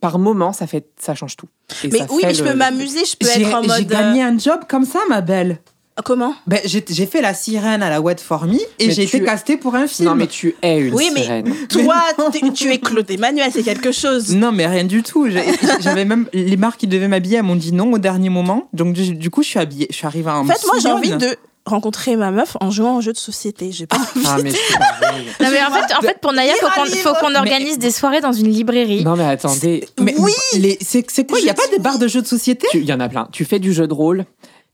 par 0.00 0.18
moment, 0.18 0.52
ça 0.52 0.66
fait, 0.66 0.86
ça 1.00 1.14
change 1.14 1.36
tout. 1.36 1.46
Et 1.84 1.88
Mais 1.88 1.98
ça 2.00 2.06
oui, 2.10 2.20
fait 2.20 2.26
mais 2.28 2.34
je 2.34 2.44
le- 2.44 2.50
peux 2.50 2.56
m'amuser, 2.56 3.04
je 3.04 3.16
peux 3.16 3.26
J'ai 3.26 3.42
être 3.42 3.54
en 3.54 3.62
j'ai 3.62 3.68
mode. 3.68 3.80
euh, 3.92 3.94
gagné 3.94 4.22
un 4.22 4.36
job 4.38 4.60
comme 4.68 4.84
ça, 4.84 4.98
ma 5.08 5.20
belle. 5.20 5.58
Comment? 6.06 6.34
Ben, 6.46 6.58
j'ai 6.64 6.82
j'ai 6.88 7.04
fait 7.06 7.20
la 7.20 7.34
sirène 7.34 7.82
à 7.82 7.90
la 7.90 8.00
Wet 8.00 8.16
For 8.18 8.46
Me 8.46 8.54
et 8.54 8.86
Mais 8.86 8.92
j'ai 8.94 9.04
tu- 9.06 9.16
été 9.16 9.24
castée 9.26 9.56
pour 9.58 9.74
un 9.74 9.86
film. 9.86 10.08
Non, 10.08 10.14
mais 10.14 10.26
tu 10.26 10.54
es 10.62 10.80
une 10.80 10.94
Oui, 10.94 11.10
mais 11.14 11.22
sirène. 11.22 11.52
toi, 11.68 11.96
t'es- 12.32 12.50
tu 12.52 12.72
es 12.72 12.78
Claude 12.78 13.10
Emmanuel, 13.10 13.50
c'est 13.52 13.62
quelque 13.62 13.92
chose. 13.92 14.34
Non, 14.34 14.52
mais 14.52 14.66
rien 14.66 14.84
du 14.84 15.02
tout. 15.02 15.28
J'ai- 15.28 15.44
J'avais 15.80 16.06
même 16.06 16.28
les 16.32 16.56
marques 16.56 16.80
qui 16.80 16.86
devaient 16.86 17.08
m'habiller, 17.08 17.36
elles 17.36 17.42
m'ont 17.42 17.56
dit 17.56 17.72
non 17.72 17.92
au 17.92 17.98
dernier 17.98 18.30
moment. 18.30 18.68
Donc 18.72 18.94
du, 18.94 19.14
du 19.14 19.28
coup, 19.28 19.42
je 19.42 19.48
suis 19.48 19.58
habillée, 19.58 19.86
je 19.90 19.96
suis 19.96 20.06
arrivée 20.06 20.30
en 20.30 20.40
En 20.40 20.44
fait, 20.46 20.64
moi, 20.66 20.76
j'ai 20.80 20.88
envie 20.90 21.10
de 21.16 21.36
rencontrer 21.64 22.16
ma 22.16 22.30
meuf 22.30 22.56
en 22.60 22.70
jouant 22.70 22.96
au 22.96 23.00
jeu 23.00 23.12
de 23.12 23.18
société. 23.18 23.70
J'ai 23.72 23.86
pas 23.86 23.96
envie. 23.96 24.26
Ah, 24.26 24.36
mais. 24.42 24.50
Non, 24.50 25.50
mais 25.50 25.62
en 25.62 25.70
fait, 25.70 25.94
en 25.96 26.00
fait 26.00 26.18
pour 26.20 26.32
Naya, 26.32 26.54
faut 26.60 26.66
qu'on 26.74 26.86
faut 26.86 27.14
qu'on 27.14 27.34
organise 27.34 27.78
des 27.78 27.90
soirées 27.90 28.20
dans 28.20 28.32
une 28.32 28.50
librairie. 28.50 29.04
Non, 29.04 29.16
mais 29.16 29.24
attendez, 29.24 29.86
Mais 30.00 30.14
Oui 30.18 30.32
les- 30.58 30.78
c'est 30.80 31.04
c'est 31.10 31.24
quoi? 31.26 31.38
Il 31.38 31.44
y 31.46 31.50
a 31.50 31.54
pas 31.54 31.66
des 31.68 31.78
barres 31.78 31.98
de 31.98 32.08
jeux 32.08 32.22
de 32.22 32.26
société? 32.26 32.66
Tu- 32.70 32.78
il 32.78 32.84
y 32.84 32.92
en 32.92 33.00
a 33.00 33.08
plein. 33.08 33.28
Tu 33.32 33.44
fais 33.44 33.58
du 33.58 33.72
jeu 33.72 33.86
de 33.86 33.94
rôle, 33.94 34.24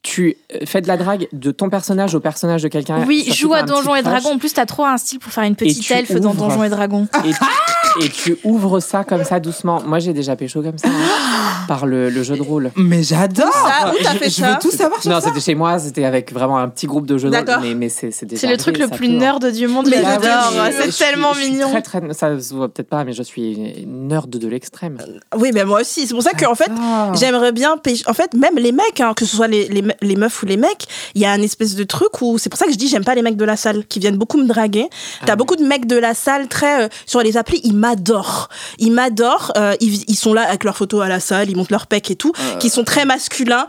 tu 0.02 0.36
euh, 0.54 0.58
fais 0.64 0.80
de 0.80 0.88
la 0.88 0.96
drague 0.96 1.28
de 1.32 1.50
ton 1.50 1.68
personnage 1.70 2.14
au 2.14 2.20
personnage 2.20 2.62
de 2.62 2.68
quelqu'un. 2.68 3.04
Oui, 3.06 3.28
joue 3.34 3.52
fait 3.52 3.58
à 3.58 3.62
Donjons 3.64 3.94
et 3.96 4.00
crush. 4.02 4.22
Dragons. 4.22 4.34
En 4.36 4.38
plus, 4.38 4.54
t'as 4.54 4.64
trop 4.66 4.84
un 4.84 4.96
style 4.96 5.18
pour 5.18 5.32
faire 5.32 5.44
une 5.44 5.56
petite 5.56 5.90
elfe 5.90 6.12
dans. 6.14 6.34
Donjons 6.34 6.62
et 6.64 6.68
Dragons. 6.68 7.08
Et, 7.24 8.04
et 8.04 8.08
tu 8.08 8.38
ouvres 8.44 8.78
ça 8.80 9.02
comme 9.04 9.24
ça 9.24 9.40
doucement. 9.40 9.82
Moi, 9.84 9.98
j'ai 9.98 10.12
déjà 10.12 10.36
pécho 10.36 10.62
comme 10.62 10.78
ça, 10.78 10.88
hein, 10.88 11.64
par 11.66 11.84
le, 11.84 12.10
le 12.10 12.22
jeu 12.22 12.36
de 12.36 12.42
rôle. 12.42 12.70
Mais 12.76 13.02
j'adore 13.02 13.52
Ça, 13.52 13.92
où 13.92 13.96
t'as 14.02 14.12
Je- 14.12 14.18
fait 14.18 14.30
Je 14.30 14.34
ça 14.36 14.52
veux 14.52 14.58
tout 14.60 14.70
savoir 14.70 15.02
sur 15.02 15.10
Non, 15.10 15.20
c'était 15.20 15.40
chez 15.40 15.54
moi, 15.56 15.78
c'était 15.80 16.04
avec 16.04 16.32
vraiment 16.32 16.58
un 16.58 16.68
petit 16.68 16.86
groupe 16.86 17.06
de 17.06 17.18
jeux 17.18 17.30
de 17.30 17.36
rôle. 17.36 17.46
Mais, 17.60 17.74
mais 17.74 17.88
c'est 17.88 18.12
c'est 18.12 18.24
déjà 18.26 18.40
C'est 18.40 18.46
le 18.52 18.56
truc 18.56 18.78
le 18.78 18.86
plus 18.88 19.08
nerd 19.08 19.44
du 19.52 19.66
monde. 19.66 19.88
Mais 19.90 20.00
J'adore. 20.00 20.52
Je 20.66 20.90
C'est 20.92 21.04
tellement 21.06 21.32
je 21.34 21.40
suis 21.40 21.50
mignon. 21.50 21.68
Très, 21.70 21.82
très, 21.82 22.12
ça 22.14 22.38
se 22.40 22.54
voit 22.54 22.68
peut-être 22.68 22.88
pas, 22.88 23.02
mais 23.04 23.12
je 23.12 23.22
suis 23.24 23.84
nerd 23.86 24.30
de 24.30 24.46
l'extrême. 24.48 24.98
Oui, 25.36 25.50
mais 25.52 25.64
moi 25.64 25.80
aussi. 25.80 26.06
C'est 26.06 26.14
pour 26.14 26.22
ça 26.22 26.32
qu'en 26.38 26.54
fait, 26.54 26.70
Ah. 26.80 27.10
J'aimerais 27.18 27.52
bien 27.52 27.76
pêcher. 27.78 28.04
En 28.06 28.14
fait, 28.14 28.32
même 28.34 28.56
les 28.56 28.70
mecs, 28.72 29.00
hein, 29.00 29.12
que 29.14 29.24
ce 29.24 29.34
soit 29.36 29.48
les, 29.48 29.68
les, 29.88 29.94
me- 30.06 30.08
les 30.08 30.16
meufs 30.16 30.42
ou 30.42 30.46
les 30.46 30.56
mecs, 30.56 30.86
il 31.14 31.22
y 31.22 31.24
a 31.24 31.32
un 31.32 31.42
espèce 31.42 31.74
de 31.74 31.84
truc 31.84 32.20
où 32.22 32.38
c'est 32.38 32.48
pour 32.48 32.58
ça 32.58 32.66
que 32.66 32.72
je 32.72 32.76
dis 32.78 32.88
j'aime 32.88 33.04
pas 33.04 33.14
les 33.14 33.22
mecs 33.22 33.36
de 33.36 33.44
la 33.44 33.56
salle 33.56 33.86
qui 33.86 33.98
viennent 33.98 34.16
beaucoup 34.16 34.38
me 34.38 34.46
draguer. 34.46 34.88
T'as 35.26 35.32
Ah, 35.32 35.36
beaucoup 35.36 35.56
de 35.56 35.64
mecs 35.64 35.86
de 35.86 35.96
la 35.96 36.14
salle 36.14 36.48
très 36.48 36.84
euh, 36.84 36.88
sur 37.06 37.20
les 37.20 37.36
applis, 37.36 37.60
ils 37.64 37.74
m'adorent. 37.74 38.48
Ils 38.78 38.92
m'adorent. 38.92 39.52
euh, 39.56 39.74
ils, 39.80 40.04
ils 40.08 40.16
sont 40.16 40.32
là 40.34 40.42
avec 40.48 40.64
leurs 40.64 40.76
photos 40.76 41.02
à 41.04 41.08
la 41.08 41.20
salle, 41.20 41.50
ils 41.50 41.56
montent 41.56 41.70
leur 41.70 41.86
pec 41.86 42.10
et 42.10 42.16
tout, 42.16 42.32
qui 42.60 42.70
sont 42.70 42.84
très 42.84 43.04
masculins. 43.04 43.66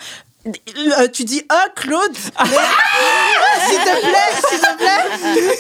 Euh, 0.48 1.08
tu 1.12 1.26
dis 1.26 1.44
oh 1.52 1.70
Claude, 1.76 2.12
mais- 2.14 2.46
s'il 3.68 3.78
te 3.80 4.00
plaît, 4.00 4.50
s'il 4.50 4.60
te 4.60 4.78
plaît, 4.78 5.58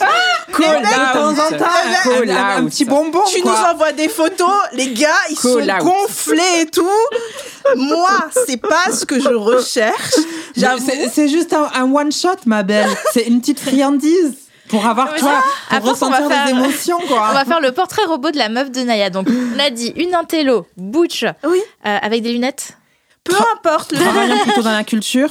Call 0.57 0.81
De 0.81 1.13
temps 1.13 1.31
en 1.31 2.29
un, 2.29 2.31
un- 2.31 2.57
un 2.59 2.63
out. 2.63 2.69
petit 2.69 2.85
bonbon. 2.85 3.21
tu 3.29 3.41
nous 3.41 3.51
envoies 3.51 3.91
des 3.91 4.07
photos, 4.07 4.49
les 4.71 4.93
gars, 4.93 5.09
ils 5.29 5.35
Call 5.35 5.51
sont 5.51 5.69
out. 5.69 5.83
gonflés 5.83 6.61
et 6.61 6.65
tout. 6.67 6.87
Moi, 7.75 8.09
c'est 8.47 8.57
pas 8.61 8.89
ce 8.91 9.03
que 9.05 9.19
je 9.19 9.27
recherche. 9.29 10.15
C'est- 10.55 11.27
juste 11.27 11.51
un, 11.53 11.69
un 11.75 11.91
one 11.93 12.11
shot, 12.11 12.29
ma 12.45 12.63
belle. 12.63 12.89
C'est 13.13 13.23
une 13.27 13.41
petite 13.41 13.59
friandise 13.59 14.33
pour 14.69 14.85
avoir 14.85 15.13
toi, 15.15 15.43
pour 15.67 15.77
après, 15.77 15.89
on 15.89 15.91
ressentir 15.91 16.21
va 16.21 16.27
des 16.29 16.33
faire- 16.33 16.47
émotions, 16.57 16.99
quoi. 17.07 17.27
On 17.31 17.33
va 17.33 17.43
faire 17.43 17.59
le 17.59 17.73
portrait 17.73 18.05
robot 18.05 18.31
de 18.31 18.37
la 18.37 18.47
meuf 18.49 18.71
de 18.71 18.79
Naya. 18.81 19.09
Donc, 19.09 19.27
on 19.55 19.59
a 19.59 19.69
dit 19.71 19.91
une 19.97 20.15
intello, 20.15 20.65
butch, 20.77 21.25
Oui. 21.43 21.61
euh, 21.85 21.97
avec 22.01 22.21
des 22.23 22.31
lunettes. 22.31 22.77
Peu 23.29 23.43
importe, 23.55 23.91
le- 23.91 23.99
Travaillant 23.99 24.37
plutôt 24.43 24.61
dans 24.61 24.71
la 24.71 24.83
culture, 24.83 25.29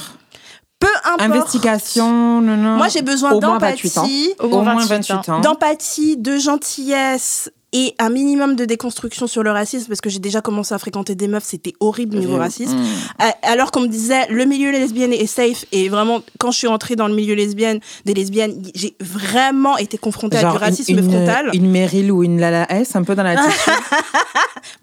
peu 0.79 0.87
importe. 1.05 1.21
investigation, 1.21 2.41
non, 2.41 2.55
non. 2.57 2.77
Moi, 2.77 2.87
j'ai 2.87 3.01
besoin 3.01 3.31
Au 3.31 3.41
moins 3.41 3.57
28 3.59 3.97
ans. 3.97 4.01
d'empathie, 4.01 4.33
Au 4.39 4.45
au 4.45 4.61
moins 4.61 4.73
moins 4.75 4.85
28 4.85 5.13
28 5.13 5.29
ans. 5.31 5.39
d'empathie, 5.41 6.17
de 6.17 6.37
gentillesse 6.37 7.51
et 7.71 7.93
un 7.99 8.09
minimum 8.09 8.55
de 8.55 8.65
déconstruction 8.65 9.27
sur 9.27 9.43
le 9.43 9.51
racisme 9.51 9.87
parce 9.87 10.01
que 10.01 10.09
j'ai 10.09 10.19
déjà 10.19 10.41
commencé 10.41 10.73
à 10.73 10.79
fréquenter 10.79 11.15
des 11.15 11.27
meufs, 11.27 11.43
c'était 11.43 11.73
horrible 11.79 12.17
niveau 12.17 12.37
Mmh. 12.37 12.39
racisme. 12.39 12.75
Mm. 12.77 12.85
Euh, 13.21 13.25
Alors 13.43 13.71
qu'on 13.71 13.81
me 13.81 13.87
disait 13.87 14.25
le 14.29 14.45
milieu 14.45 14.71
lesbienne 14.71 15.13
est 15.13 15.25
safe 15.27 15.65
et 15.71 15.89
vraiment 15.89 16.21
quand 16.39 16.51
je 16.51 16.57
suis 16.57 16.67
entrée 16.67 16.95
dans 16.95 17.07
le 17.07 17.13
milieu 17.15 17.35
lesbienne 17.35 17.79
des 18.05 18.13
lesbiennes, 18.13 18.61
j'ai 18.75 18.95
vraiment 18.99 19.77
été 19.77 19.97
confrontée 19.97 20.37
à 20.37 20.41
du 20.41 20.45
Genre 20.47 20.57
racisme 20.59 20.91
une, 20.93 20.99
une, 20.99 21.11
frontal. 21.11 21.49
une 21.53 21.69
Meryl 21.69 22.11
ou 22.11 22.23
une 22.23 22.39
Lala 22.39 22.65
S, 22.71 22.95
un 22.95 23.03
peu 23.03 23.15
dans 23.15 23.23
la 23.23 23.35
tête. 23.43 23.69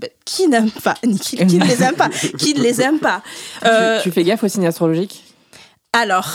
Bah, 0.01 0.09
qui 0.25 0.49
n'aime 0.49 0.71
pas 0.71 0.95
qui, 1.21 1.37
qui 1.37 1.59
ne 1.59 1.65
les 1.65 1.83
aime 1.83 1.95
pas 1.95 2.09
Qui 2.09 2.55
ne 2.55 2.61
les 2.63 2.81
aime 2.81 2.99
pas 2.99 3.23
Euh, 3.65 3.99
Tu, 4.03 4.11
tu 4.11 4.15
fais 4.15 4.23
gaffe 4.25 4.45
au 4.45 4.49
signe 4.49 4.67
astrologique 4.67 5.23
Alors, 5.97 6.28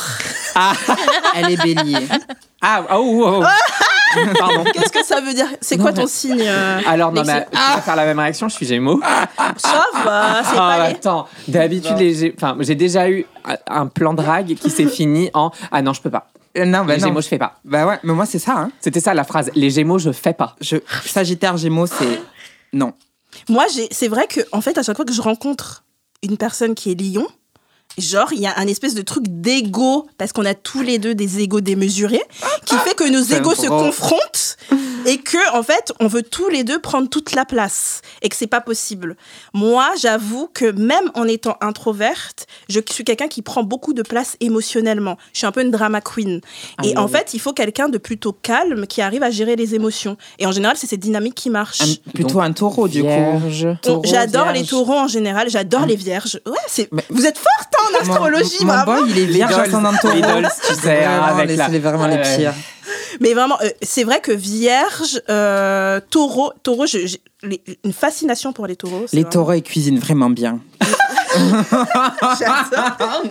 Elle 1.36 1.52
est 1.52 1.64
bélier. 1.64 2.08
Ah, 2.62 2.84
oh, 2.94 3.22
oh, 3.24 3.44
oh. 3.44 4.24
Pardon. 4.40 4.64
qu'est-ce 4.74 4.92
que 4.92 5.06
ça 5.06 5.22
veut 5.22 5.34
dire? 5.34 5.48
C'est 5.62 5.78
quoi 5.78 5.92
mais- 5.92 6.02
ton 6.02 6.08
signe 6.08 6.44
euh, 6.46 6.80
Alors, 6.88 7.12
non, 7.12 7.24
mais 7.26 7.40
Lexi- 7.42 7.46
tu 7.52 7.58
vas 7.76 7.82
faire 7.82 7.96
la 7.96 8.06
même 8.06 8.20
réaction, 8.20 8.50
je 8.50 8.56
suis 8.56 8.66
Gémeaux. 8.66 9.00
Ça 9.58 9.84
va, 10.04 10.44
c'est 10.44 10.50
Ah, 10.58 10.76
pas 10.78 10.88
les... 10.90 10.96
attends, 10.96 11.28
d'habitude, 11.48 11.98
les 11.98 12.14
Gé- 12.16 12.34
enfin, 12.36 12.58
j'ai 12.60 12.76
déjà 12.76 13.10
eu 13.10 13.26
un 13.68 13.88
plan 13.88 14.14
drague 14.14 14.56
qui 14.56 14.70
s'est 14.70 14.88
fini 14.88 15.30
en 15.34 15.52
Ah 15.72 15.82
non, 15.82 15.94
je 15.94 16.02
peux 16.02 16.10
pas. 16.10 16.28
Euh, 16.58 16.66
non, 16.66 16.84
bah 16.84 16.96
les 16.96 17.02
non. 17.02 17.08
Gémeaux, 17.08 17.22
je 17.22 17.28
fais 17.30 17.38
pas. 17.38 17.54
Bah 17.64 17.86
ouais, 17.86 18.00
mais 18.04 18.14
moi, 18.14 18.26
c'est 18.26 18.40
ça. 18.40 18.54
Hein. 18.58 18.72
C'était 18.82 19.00
ça 19.00 19.14
la 19.14 19.24
phrase. 19.24 19.50
Les 19.56 19.70
Gémeaux, 19.70 20.00
je 20.00 20.12
fais 20.12 20.34
pas. 20.34 20.56
Je, 20.60 20.78
Sagittaire, 21.06 21.56
Gémeaux, 21.56 21.86
c'est. 21.88 22.22
Non. 22.74 22.94
Moi, 23.48 23.66
c'est 23.92 24.08
vrai 24.10 24.28
que, 24.28 24.42
en 24.52 24.60
fait, 24.60 24.78
à 24.78 24.84
chaque 24.84 24.98
fois 24.98 25.06
que 25.06 25.14
je 25.14 25.22
rencontre 25.22 25.84
une 26.24 26.36
personne 26.38 26.76
qui 26.76 26.92
est 26.92 26.96
lion, 27.02 27.26
genre, 27.98 28.32
il 28.34 28.40
y 28.40 28.48
a 28.48 28.54
un 28.58 28.68
espèce 28.68 28.94
de 28.96 29.02
truc 29.02 29.24
d'ego, 29.28 30.08
parce 30.18 30.32
qu'on 30.34 30.46
a 30.46 30.54
tous 30.54 30.82
les 30.82 30.98
deux 31.00 31.16
des 31.16 31.40
égos 31.40 31.62
démesurés, 31.62 32.24
qui 32.66 32.76
fait 32.78 32.96
que 32.96 33.04
nos 33.10 33.22
égos 33.22 33.56
se 33.56 33.68
confrontent 33.68 34.58
et 35.06 35.18
que, 35.18 35.56
en 35.58 35.64
fait, 35.64 35.92
on 36.00 36.08
veut 36.08 36.22
tous 36.24 36.48
les 36.50 36.64
deux 36.64 36.80
prendre 36.80 37.10
toute 37.10 37.34
la 37.34 37.46
place 37.46 38.02
et 38.22 38.30
que 38.30 38.36
c'est 38.36 38.48
pas 38.48 38.62
possible. 38.62 39.18
Moi, 39.54 39.88
j'avoue 40.00 40.50
que 40.54 40.72
même 40.72 41.12
en 41.16 41.26
étant 41.28 41.58
introverte, 41.62 42.46
je 42.70 42.80
suis 42.92 43.04
quelqu'un 43.04 43.28
qui 43.28 43.42
prend 43.42 43.64
beaucoup 43.64 43.94
de 43.94 44.04
place 44.04 44.38
émotionnellement. 44.40 45.18
Je 45.34 45.40
suis 45.40 45.48
un 45.48 45.52
peu 45.52 45.62
une 45.62 45.72
drama 45.72 46.02
queen. 46.02 46.42
Ah 46.78 46.84
et 46.86 46.90
oui, 46.90 46.98
en 46.98 47.06
oui. 47.06 47.12
fait, 47.12 47.34
il 47.34 47.40
faut 47.40 47.54
quelqu'un 47.54 47.90
de 47.90 47.98
plutôt 47.98 48.32
calme 48.34 48.86
qui 48.88 49.02
arrive 49.02 49.24
à 49.24 49.32
gérer 49.32 49.56
les 49.56 49.76
émotions. 49.76 50.18
Et 50.40 50.46
en 50.46 50.52
général, 50.52 50.78
c'est 50.78 50.88
cette 50.88 51.00
dynamique 51.00 51.36
qui 51.36 51.50
marche. 51.50 51.82
Un- 51.82 52.12
plutôt 52.14 52.40
un 52.42 52.52
taureau, 52.52 52.88
du 52.88 53.02
coup. 53.02 53.08
Vierge. 53.08 53.68
J'adore 54.04 54.52
les 54.52 54.64
taureaux 54.66 54.98
en 55.00 55.08
général, 55.08 55.50
j'adore 55.50 55.86
les 55.86 55.96
vierges. 55.96 56.40
Ouais, 56.46 56.54
c'est. 56.68 56.90
Vous 57.10 57.26
êtes 57.26 57.38
forte 57.38 57.74
hein, 57.80 57.81
en 57.88 57.92
Mon- 57.92 58.00
astrologie, 58.12 58.60
mon, 58.62 58.66
bravo. 58.74 58.92
boy, 59.04 59.12
il 59.12 59.20
est 59.20 59.26
vierge 59.26 59.54
ascendant 59.58 59.94
taureau. 60.02 60.16
Tu 60.16 60.74
sais, 60.76 60.82
Vraiment, 60.82 61.24
avec 61.26 61.48
les- 61.50 61.56
la- 61.56 61.70
c'est 61.70 61.80
vraiment 61.80 62.08
les 62.08 62.16
Ouais. 62.18 62.38
pires. 62.38 62.54
Mais 63.20 63.34
vraiment, 63.34 63.58
euh, 63.62 63.70
c'est 63.82 64.04
vrai 64.04 64.20
que 64.22 64.32
vierge, 64.32 65.22
euh, 65.30 66.00
taureau, 66.10 66.52
taureau, 66.64 66.86
je- 66.88 67.06
j'ai 67.06 67.22
les- 67.44 67.62
une 67.84 67.94
fascination 67.94 68.54
pour 68.54 68.68
les 68.68 68.76
taureaux. 68.76 69.06
Les 69.14 69.22
vraiment- 69.22 69.30
taureaux, 69.30 69.54
ils 69.54 69.64
cuisinent 69.64 70.00
vraiment 70.00 70.30
bien. 70.30 70.60
J'adore. 72.40 73.24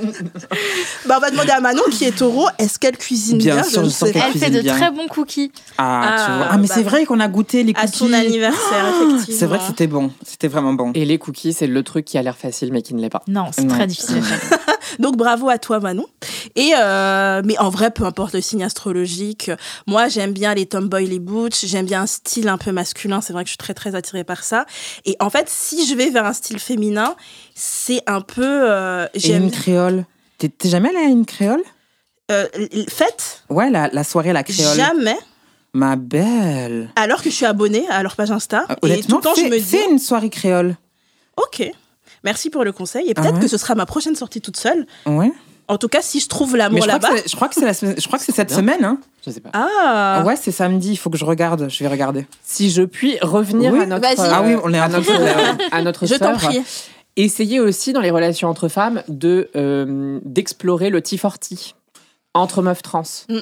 bah, 1.06 1.14
on 1.16 1.20
va 1.20 1.30
demander 1.30 1.50
à 1.50 1.60
Manon 1.60 1.82
qui 1.90 2.04
est 2.04 2.16
taureau, 2.16 2.46
est-ce 2.58 2.78
qu'elle 2.78 2.96
cuisine 2.96 3.38
bien, 3.38 3.54
Bien? 3.56 3.64
Sûr, 3.64 3.84
je 3.84 3.88
sens 3.90 4.10
qu'elle. 4.10 4.22
Elle 4.34 4.38
fait 4.38 4.50
de 4.50 4.60
bien. 4.60 4.76
très 4.76 4.90
bons 4.90 5.06
cookies. 5.06 5.52
Ah, 5.78 6.14
tu 6.16 6.22
Ah, 6.32 6.36
vois. 6.36 6.46
Ah, 6.50 6.56
mais 6.58 6.66
bah, 6.68 6.74
c'est 6.74 6.82
vrai 6.82 7.04
qu'on 7.04 7.20
a 7.20 7.28
goûté 7.28 7.62
les 7.62 7.72
À 7.76 7.82
cookies. 7.86 7.98
son 7.98 8.12
anniversaire, 8.12 8.86
effectivement. 8.88 9.38
C'est 9.38 9.46
vrai 9.46 9.58
que 9.58 9.64
c'était 9.64 9.86
bon. 9.86 10.10
C'était 10.24 10.48
vraiment 10.48 10.72
bon. 10.74 10.92
Et 10.94 11.04
les 11.04 11.18
cookies, 11.18 11.52
c'est 11.52 11.66
le 11.66 11.82
truc 11.82 12.04
qui 12.04 12.18
a 12.18 12.22
l'air 12.22 12.36
facile 12.36 12.72
mais 12.72 12.82
qui 12.82 12.94
ne 12.94 13.00
l'est 13.00 13.10
pas. 13.10 13.22
Non, 13.28 13.46
c'est 13.52 13.66
très 13.66 13.86
difficile 13.86 14.18
à. 14.18 14.56
Donc 14.98 15.16
bravo 15.16 15.48
à 15.48 15.58
toi 15.58 15.78
Manon. 15.78 16.06
Et 16.56 16.72
euh, 16.76 17.42
mais 17.44 17.56
en 17.58 17.68
vrai, 17.70 17.90
peu 17.92 18.04
importe 18.04 18.34
le 18.34 18.40
signe 18.40 18.64
astrologique, 18.64 19.50
moi 19.86 20.08
j'aime 20.08 20.32
bien 20.32 20.52
les 20.54 20.66
tomboys, 20.66 21.06
les 21.06 21.20
butch, 21.20 21.64
j'aime 21.64 21.86
bien 21.86 22.02
un 22.02 22.06
style 22.06 22.48
un 22.48 22.58
peu 22.58 22.72
masculin. 22.72 23.20
C'est 23.20 23.32
vrai 23.32 23.44
que 23.44 23.48
je 23.48 23.52
suis 23.52 23.58
très 23.58 23.74
très 23.74 23.94
attirée 23.94 24.24
par 24.24 24.42
ça. 24.42 24.66
Et 25.04 25.16
en 25.20 25.30
fait, 25.30 25.48
si 25.48 25.86
je 25.86 25.94
vais 25.94 26.10
vers 26.10 26.26
un 26.26 26.32
style 26.32 26.58
féminin, 26.58 27.14
c'est 27.62 28.02
un 28.06 28.22
peu 28.22 28.42
euh, 28.70 29.06
Et 29.12 29.32
une 29.34 29.50
créole. 29.50 30.06
T'es 30.38 30.48
t'es 30.48 30.70
jamais 30.70 30.88
allée 30.88 30.98
à 31.06 31.08
une 31.08 31.26
créole? 31.26 31.60
Euh, 32.30 32.46
fête? 32.88 33.42
Ouais, 33.50 33.68
la, 33.70 33.88
la 33.92 34.02
soirée, 34.04 34.32
la 34.32 34.42
créole. 34.42 34.76
jamais. 34.76 35.18
Ma 35.74 35.96
belle. 35.96 36.90
Alors 36.96 37.22
que 37.22 37.28
je 37.30 37.34
suis 37.34 37.44
abonnée 37.46 37.84
à 37.90 38.02
leur 38.02 38.16
page 38.16 38.30
Insta 38.30 38.64
Euh, 38.70 38.72
et 38.72 38.74
tout 38.76 38.86
Honnêtement, 38.86 39.16
le 39.18 39.22
temps 39.22 39.34
fais, 39.34 39.42
je 39.42 39.46
me 39.48 39.58
dis 39.58 39.62
fais 39.64 39.90
une 39.90 39.98
soirée 39.98 40.30
créole. 40.30 40.76
ok. 41.36 41.70
Merci 42.24 42.50
pour 42.50 42.64
le 42.64 42.72
conseil 42.72 43.08
et 43.08 43.14
Ah 43.16 43.20
peut-être 43.20 43.34
ouais 43.36 43.40
que 43.40 43.48
ce 43.48 43.56
sera 43.58 43.74
ma 43.74 43.86
prochaine 43.86 44.14
sortie 44.16 44.40
toute 44.40 44.56
seule. 44.58 44.86
Ouais. 45.06 45.32
En 45.68 45.78
tout 45.78 45.88
cas, 45.88 46.02
si 46.02 46.18
je 46.20 46.28
trouve 46.28 46.52
Mais 46.52 46.58
l'amour 46.58 46.82
je 46.82 46.88
crois, 46.88 46.98
là-bas. 46.98 47.08
que 47.14 47.16
c'est- 47.22 47.28
je 47.30 47.36
crois 47.36 47.48
que 47.48 47.54
c'est 47.54 47.64
la 47.64 47.74
semaine- 47.74 47.94
je 47.98 48.06
crois 48.06 48.18
que 48.18 48.24
c'est 48.24 48.32
cette 48.34 48.48
Bien. 48.48 48.56
semaine. 48.56 48.84
Hein. 48.84 48.98
Je 49.24 49.30
sais 49.30 49.40
pas. 49.40 49.50
Ah. 49.52 50.22
Ouais, 50.26 50.34
c'est 50.36 50.50
samedi. 50.50 50.92
Il 50.92 50.96
faut 50.96 51.10
que 51.10 51.16
je 51.18 51.24
regarde. 51.24 51.68
Je 51.70 51.78
vais 51.84 51.88
regarder. 51.88 52.26
Si 52.42 52.70
je 52.70 52.82
puis 52.82 53.18
revenir 53.22 53.72
Oui, 53.72 53.80
à 53.82 53.86
notre, 53.86 54.02
vas-y. 54.02 54.28
Ah 54.30 54.42
oui, 54.44 54.54
on 54.62 54.72
est 54.74 54.78
à 54.78 54.88
notre, 54.88 55.10
euh, 55.20 55.52
à 55.72 55.82
notre 55.82 56.06
Je 56.06 56.14
t'en 56.16 56.34
prie. 56.36 56.62
Essayez 57.16 57.60
aussi 57.60 57.92
dans 57.92 58.00
les 58.00 58.10
relations 58.10 58.48
entre 58.48 58.68
femmes 58.68 59.02
de 59.08 59.50
euh, 59.56 60.20
d'explorer 60.24 60.90
le 60.90 61.00
T40 61.00 61.74
entre 62.34 62.62
meufs 62.62 62.82
trans. 62.82 63.02
Mm. 63.28 63.38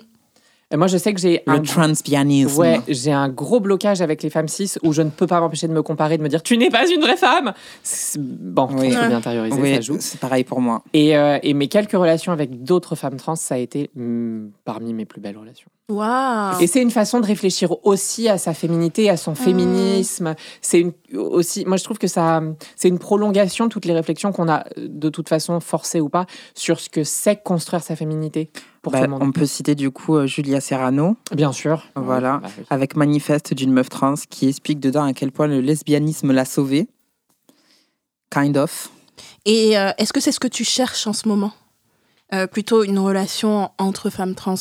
Et 0.71 0.77
moi, 0.77 0.87
je 0.87 0.99
sais 0.99 1.15
que 1.15 1.21
j'ai 1.21 1.43
Le 1.47 1.53
un 1.55 1.61
transbianisme. 1.63 2.61
Ouais, 2.61 2.81
j'ai 2.89 3.11
un 3.13 3.31
gros 3.31 3.59
blocage 3.59 4.03
avec 4.03 4.23
les 4.23 4.29
femmes 4.29 4.49
cis 4.49 4.75
où 4.83 4.93
je 4.93 5.01
ne 5.01 5.09
peux 5.09 5.27
pas 5.27 5.41
m'empêcher 5.41 5.67
de 5.67 5.73
me 5.73 5.83
comparer, 5.83 6.19
de 6.19 6.23
me 6.23 6.29
dire 6.29 6.43
tu 6.43 6.59
n'es 6.59 6.69
pas 6.69 6.87
une 6.91 7.01
vraie 7.01 7.17
femme. 7.17 7.55
C'est- 7.83 8.21
Bon, 8.21 8.69
Oui. 8.73 8.91
faut 8.93 8.99
bien 8.99 9.13
intérioriser, 9.17 9.59
Oui, 9.59 9.75
ça 9.77 9.81
joue. 9.81 9.97
c'est 9.99 10.21
pareil 10.21 10.45
pour 10.45 10.61
moi. 10.61 10.83
Et, 10.93 11.17
euh, 11.17 11.39
et 11.43 11.55
mes 11.55 11.69
quelques 11.69 11.93
relations 11.93 12.33
avec 12.33 12.65
d'autres 12.65 12.97
femmes 12.97 13.17
trans, 13.17 13.35
ça 13.37 13.55
a 13.55 13.59
été 13.59 13.89
mm, 13.95 14.49
parmi 14.67 14.93
mes 14.93 15.07
plus 15.07 15.23
belles 15.23 15.39
relations. 15.39 15.69
Waouh. 15.89 16.61
Et 16.61 16.67
c'est 16.67 16.83
une 16.83 16.91
façon 16.91 17.19
de 17.21 17.25
réfléchir 17.27 17.75
aussi 17.87 18.29
à 18.29 18.37
sa 18.37 18.53
féminité, 18.53 19.09
à 19.09 19.17
son 19.17 19.35
féminisme. 19.35 20.35
C'est 20.61 20.81
une 20.81 20.93
aussi, 21.15 21.65
moi 21.65 21.77
je 21.77 21.85
trouve 21.85 21.99
que 21.99 22.07
ça, 22.07 22.43
c'est 22.77 22.89
une 22.89 22.99
prolongation 22.99 23.67
de 23.67 23.71
toutes 23.71 23.85
les 23.85 23.95
réflexions 23.95 24.33
qu'on 24.33 24.49
a 24.49 24.65
euh, 24.79 24.87
de 24.89 25.09
toute 25.09 25.29
façon 25.29 25.59
forcées 25.61 26.01
ou 26.01 26.09
pas 26.09 26.27
sur 26.55 26.81
ce 26.81 26.89
que 26.91 27.05
c'est 27.05 27.43
construire 27.43 27.83
sa 27.83 27.97
féminité 27.97 28.51
pour 28.83 28.93
Bah, 28.93 28.99
tout 28.99 29.05
le 29.05 29.11
monde. 29.11 29.23
on 29.23 29.33
peut 29.33 29.47
citer 29.47 29.75
du 29.75 29.91
coup 29.91 30.17
euh, 30.17 30.27
Julia 30.27 30.61
Serrano, 30.61 31.17
Bien 31.33 31.53
sûr. 31.53 31.85
Voilà. 31.97 32.39
Bah 32.43 32.49
oui. 32.59 32.65
avec 32.71 32.97
Manifeste 32.97 33.55
d'une 33.55 33.73
meuf 33.73 33.89
trans, 33.89 34.15
qui 34.29 34.49
explique 34.49 34.81
dedans 34.81 35.05
à 35.05 35.13
quel 35.13 35.33
point 35.33 35.47
le 35.47 35.61
lesbianisme 35.61 36.33
l'a 36.33 36.45
sauvée. 36.45 36.89
Kind 38.31 38.57
of. 38.57 38.91
Et 39.47 39.79
euh, 39.79 39.91
est-ce 39.99 40.13
que 40.13 40.21
c'est 40.21 40.33
ce 40.33 40.41
que 40.41 40.49
tu 40.49 40.65
cherches 40.65 41.07
en 41.07 41.13
ce 41.13 41.29
moment? 41.29 41.53
Euh, 42.35 42.47
Plutôt 42.47 42.85
une 42.85 42.99
relation 42.99 43.71
entre 43.79 44.11
femmes 44.11 44.35
trans 44.35 44.55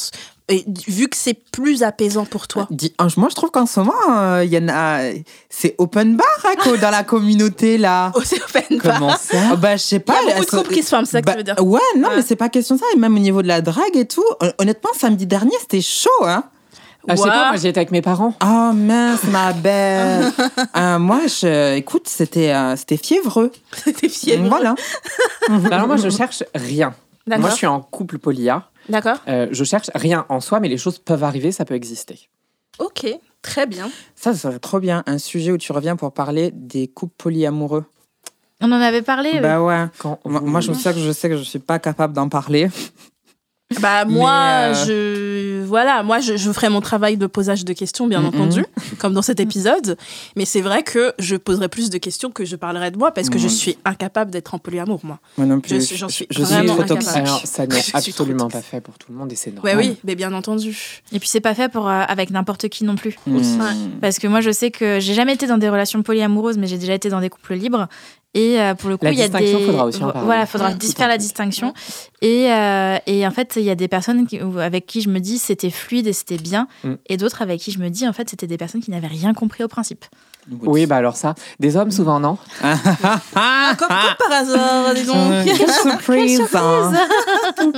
et, 0.49 0.63
Vu 0.87 1.07
que 1.09 1.17
c'est 1.17 1.33
plus 1.51 1.83
apaisant 1.83 2.25
pour 2.25 2.47
toi. 2.47 2.67
Dis- 2.71 2.93
ah, 2.97 3.07
moi, 3.17 3.27
je 3.29 3.35
trouve 3.35 3.51
qu'en 3.51 3.65
ce 3.65 3.79
moment, 3.81 3.93
euh, 4.17 4.43
il 4.45 4.51
y 4.53 4.57
en 4.57 4.69
a. 4.69 5.01
C'est 5.49 5.75
open 5.77 6.15
bar 6.15 6.25
hein, 6.45 6.53
dans 6.81 6.89
la 6.91 7.03
communauté 7.03 7.77
là. 7.77 8.11
Oh, 8.15 8.21
c'est 8.23 8.41
open 8.41 8.77
bar. 8.79 8.93
Comment 8.99 9.15
ça 9.17 9.37
Ah, 9.51 9.55
bah, 9.55 9.75
je 9.75 9.81
sais 9.83 9.95
Il 9.97 9.99
y 9.99 10.03
pas. 10.03 10.13
a 10.13 10.39
beaucoup 10.39 10.55
de 10.55 10.61
couples 10.61 10.73
qui 10.73 10.83
se 10.83 10.89
forment, 10.89 11.05
c'est 11.05 11.11
ça 11.13 11.21
que 11.21 11.25
Bah, 11.25 11.31
tu 11.33 11.37
veux 11.39 11.43
dire 11.43 11.55
Ouais, 11.65 11.79
non, 11.97 12.07
Ouais. 12.09 12.15
mais 12.17 12.21
c'est 12.21 12.35
pas 12.37 12.49
question 12.49 12.75
de 12.75 12.79
ça. 12.79 12.85
Et 12.95 12.97
même 12.97 13.15
au 13.15 13.19
niveau 13.19 13.41
de 13.41 13.47
la 13.47 13.61
drague 13.61 13.95
et 13.95 14.05
tout. 14.07 14.23
hon- 14.41 14.51
Honnêtement, 14.59 14.91
samedi 14.97 15.25
dernier, 15.27 15.55
c'était 15.59 15.81
chaud, 15.81 16.09
hein. 16.23 16.43
Ah, 17.09 17.15
je 17.15 17.21
sais 17.21 17.29
pas, 17.29 17.47
moi 17.47 17.55
j'y 17.55 17.67
étais 17.69 17.79
avec 17.79 17.91
mes 17.91 18.01
parents. 18.01 18.33
Oh 18.43 18.73
mince, 18.73 19.23
ma 19.31 19.53
belle. 19.53 20.29
Euh, 20.75 20.99
moi, 20.99 21.21
je, 21.27 21.75
écoute, 21.75 22.07
c'était 22.09 22.51
euh, 22.53 22.75
c'était 22.75 22.97
fiévreux. 22.97 23.51
T'es 23.99 24.09
fière. 24.09 24.41
Voilà. 24.43 24.75
Bah 25.49 25.55
Alors 25.71 25.87
moi 25.87 25.95
je 25.95 26.09
cherche 26.09 26.43
rien. 26.53 26.93
Moi 27.25 27.49
je 27.49 27.55
suis 27.55 27.67
en 27.67 27.79
couple 27.79 28.17
polyar. 28.19 28.71
D'accord. 28.89 29.17
Euh, 29.27 29.47
je 29.51 29.63
cherche 29.63 29.89
rien 29.95 30.25
en 30.29 30.39
soi, 30.39 30.59
mais 30.59 30.69
les 30.69 30.77
choses 30.77 30.99
peuvent 30.99 31.23
arriver, 31.23 31.51
ça 31.51 31.65
peut 31.65 31.75
exister. 31.75 32.29
Ok. 32.79 33.07
Très 33.41 33.65
bien. 33.65 33.89
Ça, 34.15 34.33
ça 34.33 34.49
serait 34.49 34.59
trop 34.59 34.79
bien. 34.79 35.03
Un 35.05 35.17
sujet 35.17 35.51
où 35.51 35.57
tu 35.57 35.71
reviens 35.71 35.95
pour 35.95 36.13
parler 36.13 36.51
des 36.53 36.87
couples 36.87 37.13
polyamoureux. 37.17 37.85
On 38.61 38.71
en 38.71 38.81
avait 38.81 39.01
parlé. 39.03 39.31
oui. 39.35 39.39
Bah 39.39 39.61
ouais. 39.61 39.85
Quand 39.99 40.19
Moi, 40.25 40.61
je 40.61 40.73
sais 40.73 40.93
que 40.93 40.99
je 40.99 41.11
sais 41.11 41.29
que 41.29 41.37
je 41.37 41.43
suis 41.43 41.59
pas 41.59 41.79
capable 41.79 42.13
d'en 42.13 42.29
parler. 42.29 42.69
Bah 43.79 44.05
moi, 44.07 44.33
euh, 44.33 44.73
je 44.73 45.56
voilà, 45.67 46.01
moi 46.03 46.19
je, 46.19 46.37
je 46.37 46.51
ferai 46.51 46.69
mon 46.69 46.81
travail 46.81 47.17
de 47.17 47.27
posage 47.27 47.65
de 47.65 47.73
questions, 47.73 48.07
bien 48.07 48.23
entendu, 48.23 48.65
comme 48.97 49.13
dans 49.13 49.21
cet 49.21 49.39
épisode. 49.39 49.97
Mais 50.35 50.45
c'est 50.45 50.61
vrai 50.61 50.83
que 50.83 51.13
je 51.19 51.35
poserai 51.35 51.67
plus 51.69 51.89
de 51.89 51.97
questions 51.97 52.31
que 52.31 52.45
je 52.45 52.55
parlerai 52.55 52.91
de 52.91 52.97
moi 52.97 53.11
parce 53.11 53.29
que 53.29 53.37
je 53.37 53.47
suis 53.47 53.77
incapable 53.85 54.31
d'être 54.31 54.55
en 54.55 54.59
polyamour, 54.59 55.01
moi. 55.03 55.19
Moi 55.37 55.45
non 55.47 55.59
plus. 55.59 55.75
Je 55.75 55.79
suis- 55.79 55.97
j'en 55.97 56.09
suis 56.09 56.25
je 56.29 56.41
vraiment 56.41 56.73
trop 56.73 56.83
incapable. 56.83 57.17
Alors 57.17 57.41
ça 57.45 57.63
Je 57.69 57.75
n'est 57.75 57.81
suis 57.81 57.91
absolument 57.95 58.47
pas 58.49 58.61
fait 58.61 58.81
pour 58.81 58.97
tout 58.97 59.11
le 59.11 59.17
monde 59.17 59.31
et 59.31 59.35
c'est 59.35 59.51
Ouais, 59.61 59.73
normal. 59.73 59.77
oui, 59.91 59.97
mais 60.03 60.15
bien 60.15 60.33
entendu. 60.33 61.01
Et 61.11 61.19
puis 61.19 61.29
c'est 61.29 61.41
pas 61.41 61.53
fait 61.53 61.69
pour 61.69 61.87
euh, 61.87 62.01
avec 62.07 62.29
n'importe 62.31 62.67
qui 62.69 62.83
non 62.85 62.95
plus. 62.95 63.15
Hmm. 63.27 63.35
Ouais. 63.37 63.41
Parce 64.01 64.19
que 64.19 64.27
moi 64.27 64.41
je 64.41 64.51
sais 64.51 64.71
que 64.71 64.99
j'ai 64.99 65.13
jamais 65.13 65.33
été 65.33 65.47
dans 65.47 65.57
des 65.57 65.69
relations 65.69 66.01
polyamoureuses, 66.03 66.57
mais 66.57 66.67
j'ai 66.67 66.77
déjà 66.77 66.93
été 66.93 67.09
dans 67.09 67.19
des 67.21 67.29
couples 67.29 67.55
libres. 67.55 67.87
Et 68.33 68.59
euh, 68.61 68.75
pour 68.75 68.89
le 68.89 68.97
coup, 68.97 69.05
il 69.07 69.13
y 69.17 69.21
a 69.23 69.27
des. 69.29 69.39
distinction, 69.39 69.65
faudra 69.65 69.85
aussi 69.85 70.03
en 70.03 70.11
parler. 70.11 70.25
Voilà, 70.25 70.45
faudra 70.45 70.69
Ouais, 70.69 70.75
faire 70.95 71.07
la 71.07 71.17
distinction. 71.17 71.73
Et, 72.21 72.51
euh, 72.51 72.97
et 73.07 73.25
en 73.25 73.31
fait, 73.31 73.53
il 73.55 73.63
y 73.63 73.69
a 73.71 73.75
des 73.75 73.87
personnes 73.87 74.27
qui- 74.27 74.39
avec 74.61 74.85
qui 74.85 75.01
je 75.01 75.09
me 75.09 75.19
dis 75.19 75.39
c'était 75.59 75.71
fluide 75.75 76.07
et 76.07 76.13
c'était 76.13 76.37
bien, 76.37 76.67
Mm. 76.83 76.93
et 77.07 77.17
d'autres 77.17 77.41
avec 77.41 77.59
qui 77.59 77.71
je 77.71 77.79
me 77.79 77.89
dis 77.89 78.07
en 78.07 78.13
fait 78.13 78.29
c'était 78.29 78.47
des 78.47 78.57
personnes 78.57 78.81
qui 78.81 78.91
n'avaient 78.91 79.07
rien 79.07 79.33
compris 79.33 79.63
au 79.63 79.67
principe. 79.67 80.05
Oui, 80.61 80.85
bah 80.85 80.95
alors 80.97 81.15
ça, 81.17 81.35
des 81.59 81.75
hommes 81.75 81.91
souvent 81.91 82.19
non. 82.19 82.37
Comme, 82.61 82.71
comme 83.77 83.87
par 83.89 84.31
hasard, 84.31 84.93
dis 84.93 85.03
donc. 85.03 85.45
Quelle 85.57 85.69
surprise. 85.71 86.41
hein. 86.53 86.93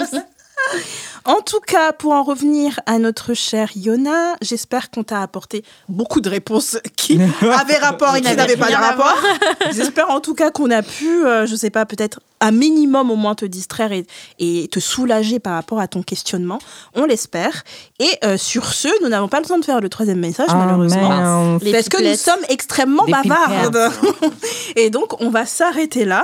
En 1.26 1.41
tout 1.41 1.60
cas, 1.60 1.91
pour 1.94 2.14
en 2.14 2.24
revenir 2.24 2.80
à 2.86 3.00
notre 3.00 3.34
chère 3.34 3.70
Yona, 3.76 4.36
j'espère 4.41 4.90
qu'on 4.90 5.04
t'a 5.04 5.22
apporté 5.22 5.64
beaucoup 5.88 6.22
de 6.22 6.30
réponses 6.30 6.78
qui 6.96 7.20
avaient 7.41 7.78
rapport 7.78 8.16
et 8.16 8.22
qui 8.22 8.36
n'avaient 8.36 8.58
pas 8.58 8.70
de 8.70 8.76
rapport. 8.76 9.18
J'espère 9.72 10.10
en 10.10 10.20
tout 10.22 10.34
cas 10.34 10.52
qu'on 10.52 10.72
a 10.72 10.82
pu, 10.82 11.26
euh, 11.26 11.46
je 11.46 11.56
sais 11.56 11.70
pas, 11.70 11.86
peut-être 11.86 12.20
un 12.41 12.52
minimum 12.52 13.12
au 13.12 13.16
moins 13.16 13.36
te 13.36 13.46
distraire 13.46 13.91
et, 13.91 14.06
et 14.40 14.68
te 14.70 14.80
soulager 14.80 15.40
par 15.40 15.54
rapport 15.54 15.80
à 15.80 15.88
ton 15.88 16.04
questionnement. 16.04 16.60
On 16.96 17.06
l'espère. 17.06 17.64
Et 18.00 18.10
euh, 18.24 18.38
sur 18.38 18.74
ce, 18.74 18.88
nous 19.04 19.10
n'avons 19.10 19.28
pas 19.28 19.40
le 19.40 19.46
temps 19.46 19.60
de 19.60 19.66
faire 19.66 19.82
le 19.82 19.90
troisième 19.90 20.20
message, 20.20 20.48
Ah, 20.50 20.56
malheureusement. 20.56 21.60
Parce 21.72 21.90
que 21.90 22.02
nous 22.02 22.16
sommes 22.16 22.46
extrêmement 22.50 23.06
Des 23.06 23.12
bavardes. 23.12 23.91
Et 24.76 24.90
donc, 24.90 25.22
on 25.22 25.30
va 25.30 25.46
s'arrêter 25.46 26.06
là. 26.06 26.24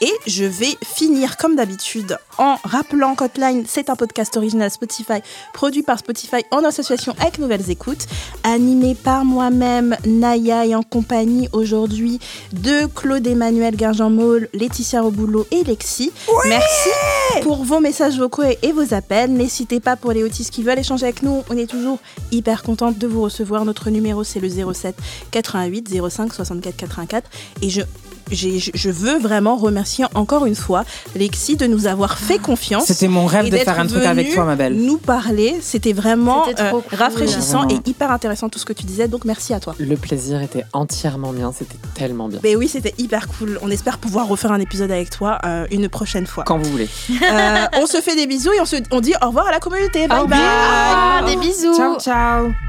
Et 0.00 0.12
je 0.26 0.44
vais 0.44 0.76
finir 0.84 1.36
comme 1.36 1.56
d'habitude 1.56 2.18
en 2.38 2.56
rappelant 2.62 3.16
qu'Hotline, 3.16 3.64
c'est 3.66 3.90
un 3.90 3.96
podcast 3.96 4.36
original 4.36 4.70
Spotify, 4.70 5.20
produit 5.52 5.82
par 5.82 5.98
Spotify 5.98 6.44
en 6.52 6.62
association 6.64 7.14
avec 7.18 7.38
Nouvelles 7.38 7.68
Écoutes, 7.68 8.06
animé 8.44 8.94
par 8.94 9.24
moi-même, 9.24 9.96
Naya, 10.06 10.66
et 10.66 10.76
en 10.76 10.84
compagnie 10.84 11.48
aujourd'hui 11.52 12.20
de 12.52 12.86
Claude-Emmanuel 12.86 13.74
Garjean-Maul, 13.74 14.48
Laetitia 14.54 15.02
Roboulot 15.02 15.46
et 15.50 15.64
Lexi. 15.64 16.12
Merci 16.46 16.90
pour 17.42 17.64
vos 17.64 17.80
messages 17.80 18.18
vocaux 18.18 18.44
et, 18.62 18.72
vos 18.72 18.94
appels. 18.94 19.32
N'hésitez 19.32 19.80
pas 19.80 19.96
pour 19.96 20.12
les 20.12 20.22
autistes 20.22 20.52
qui 20.52 20.62
veulent 20.62 20.78
échanger 20.78 21.06
avec 21.06 21.24
nous. 21.24 21.42
On 21.50 21.56
est 21.56 21.66
toujours 21.66 21.98
hyper 22.30 22.62
contente 22.62 22.98
de 22.98 23.06
vous 23.08 23.22
recevoir. 23.22 23.64
Notre 23.64 23.90
numéro, 23.90 24.22
c'est 24.22 24.40
le 24.40 24.48
07 24.48 24.94
88 25.32 26.08
05 26.08 26.32
64 26.32 26.76
84. 26.76 27.30
Et 27.62 27.70
je 27.70 27.82
je 28.30 28.70
je 28.74 28.90
veux 28.90 29.18
vraiment 29.18 29.56
remercier 29.56 30.04
encore 30.14 30.46
une 30.46 30.54
fois 30.54 30.84
Lexi 31.14 31.56
de 31.56 31.66
nous 31.66 31.86
avoir 31.86 32.18
fait 32.18 32.38
confiance. 32.38 32.84
C'était 32.86 33.08
mon 33.08 33.26
rêve 33.26 33.50
de 33.50 33.56
faire 33.56 33.78
un 33.78 33.86
truc 33.86 34.04
avec 34.04 34.34
toi, 34.34 34.44
ma 34.44 34.56
belle. 34.56 34.74
Nous 34.74 34.98
parler, 34.98 35.58
c'était 35.60 35.92
vraiment 35.92 36.46
euh, 36.48 36.70
cool. 36.70 36.82
rafraîchissant 36.92 37.64
Vraiment. 37.64 37.82
et 37.84 37.88
hyper 37.90 38.10
intéressant 38.10 38.48
tout 38.48 38.58
ce 38.58 38.64
que 38.64 38.72
tu 38.72 38.84
disais. 38.84 39.08
Donc 39.08 39.24
merci 39.24 39.54
à 39.54 39.60
toi. 39.60 39.74
Le 39.78 39.96
plaisir 39.96 40.40
était 40.42 40.64
entièrement 40.72 41.32
mien, 41.32 41.52
c'était 41.56 41.76
tellement 41.94 42.28
bien. 42.28 42.40
Mais 42.42 42.56
oui, 42.56 42.68
c'était 42.68 42.94
hyper 42.98 43.28
cool. 43.28 43.58
On 43.62 43.70
espère 43.70 43.98
pouvoir 43.98 44.28
refaire 44.28 44.52
un 44.52 44.60
épisode 44.60 44.90
avec 44.90 45.10
toi 45.10 45.38
euh, 45.44 45.66
une 45.70 45.88
prochaine 45.88 46.26
fois. 46.26 46.44
Quand 46.44 46.58
vous 46.58 46.70
voulez. 46.70 46.88
Euh, 47.10 47.66
on 47.74 47.86
se 47.86 48.00
fait 48.00 48.16
des 48.16 48.26
bisous 48.26 48.52
et 48.52 48.60
on 48.60 48.64
se 48.64 48.76
on 48.90 49.00
dit 49.00 49.14
au 49.22 49.26
revoir 49.26 49.48
à 49.48 49.50
la 49.50 49.60
communauté. 49.60 50.06
Bye 50.08 50.20
Au 50.20 50.26
bye. 50.26 51.24
Des 51.26 51.36
bisous. 51.36 51.76
Ciao, 51.76 51.98
ciao. 51.98 52.67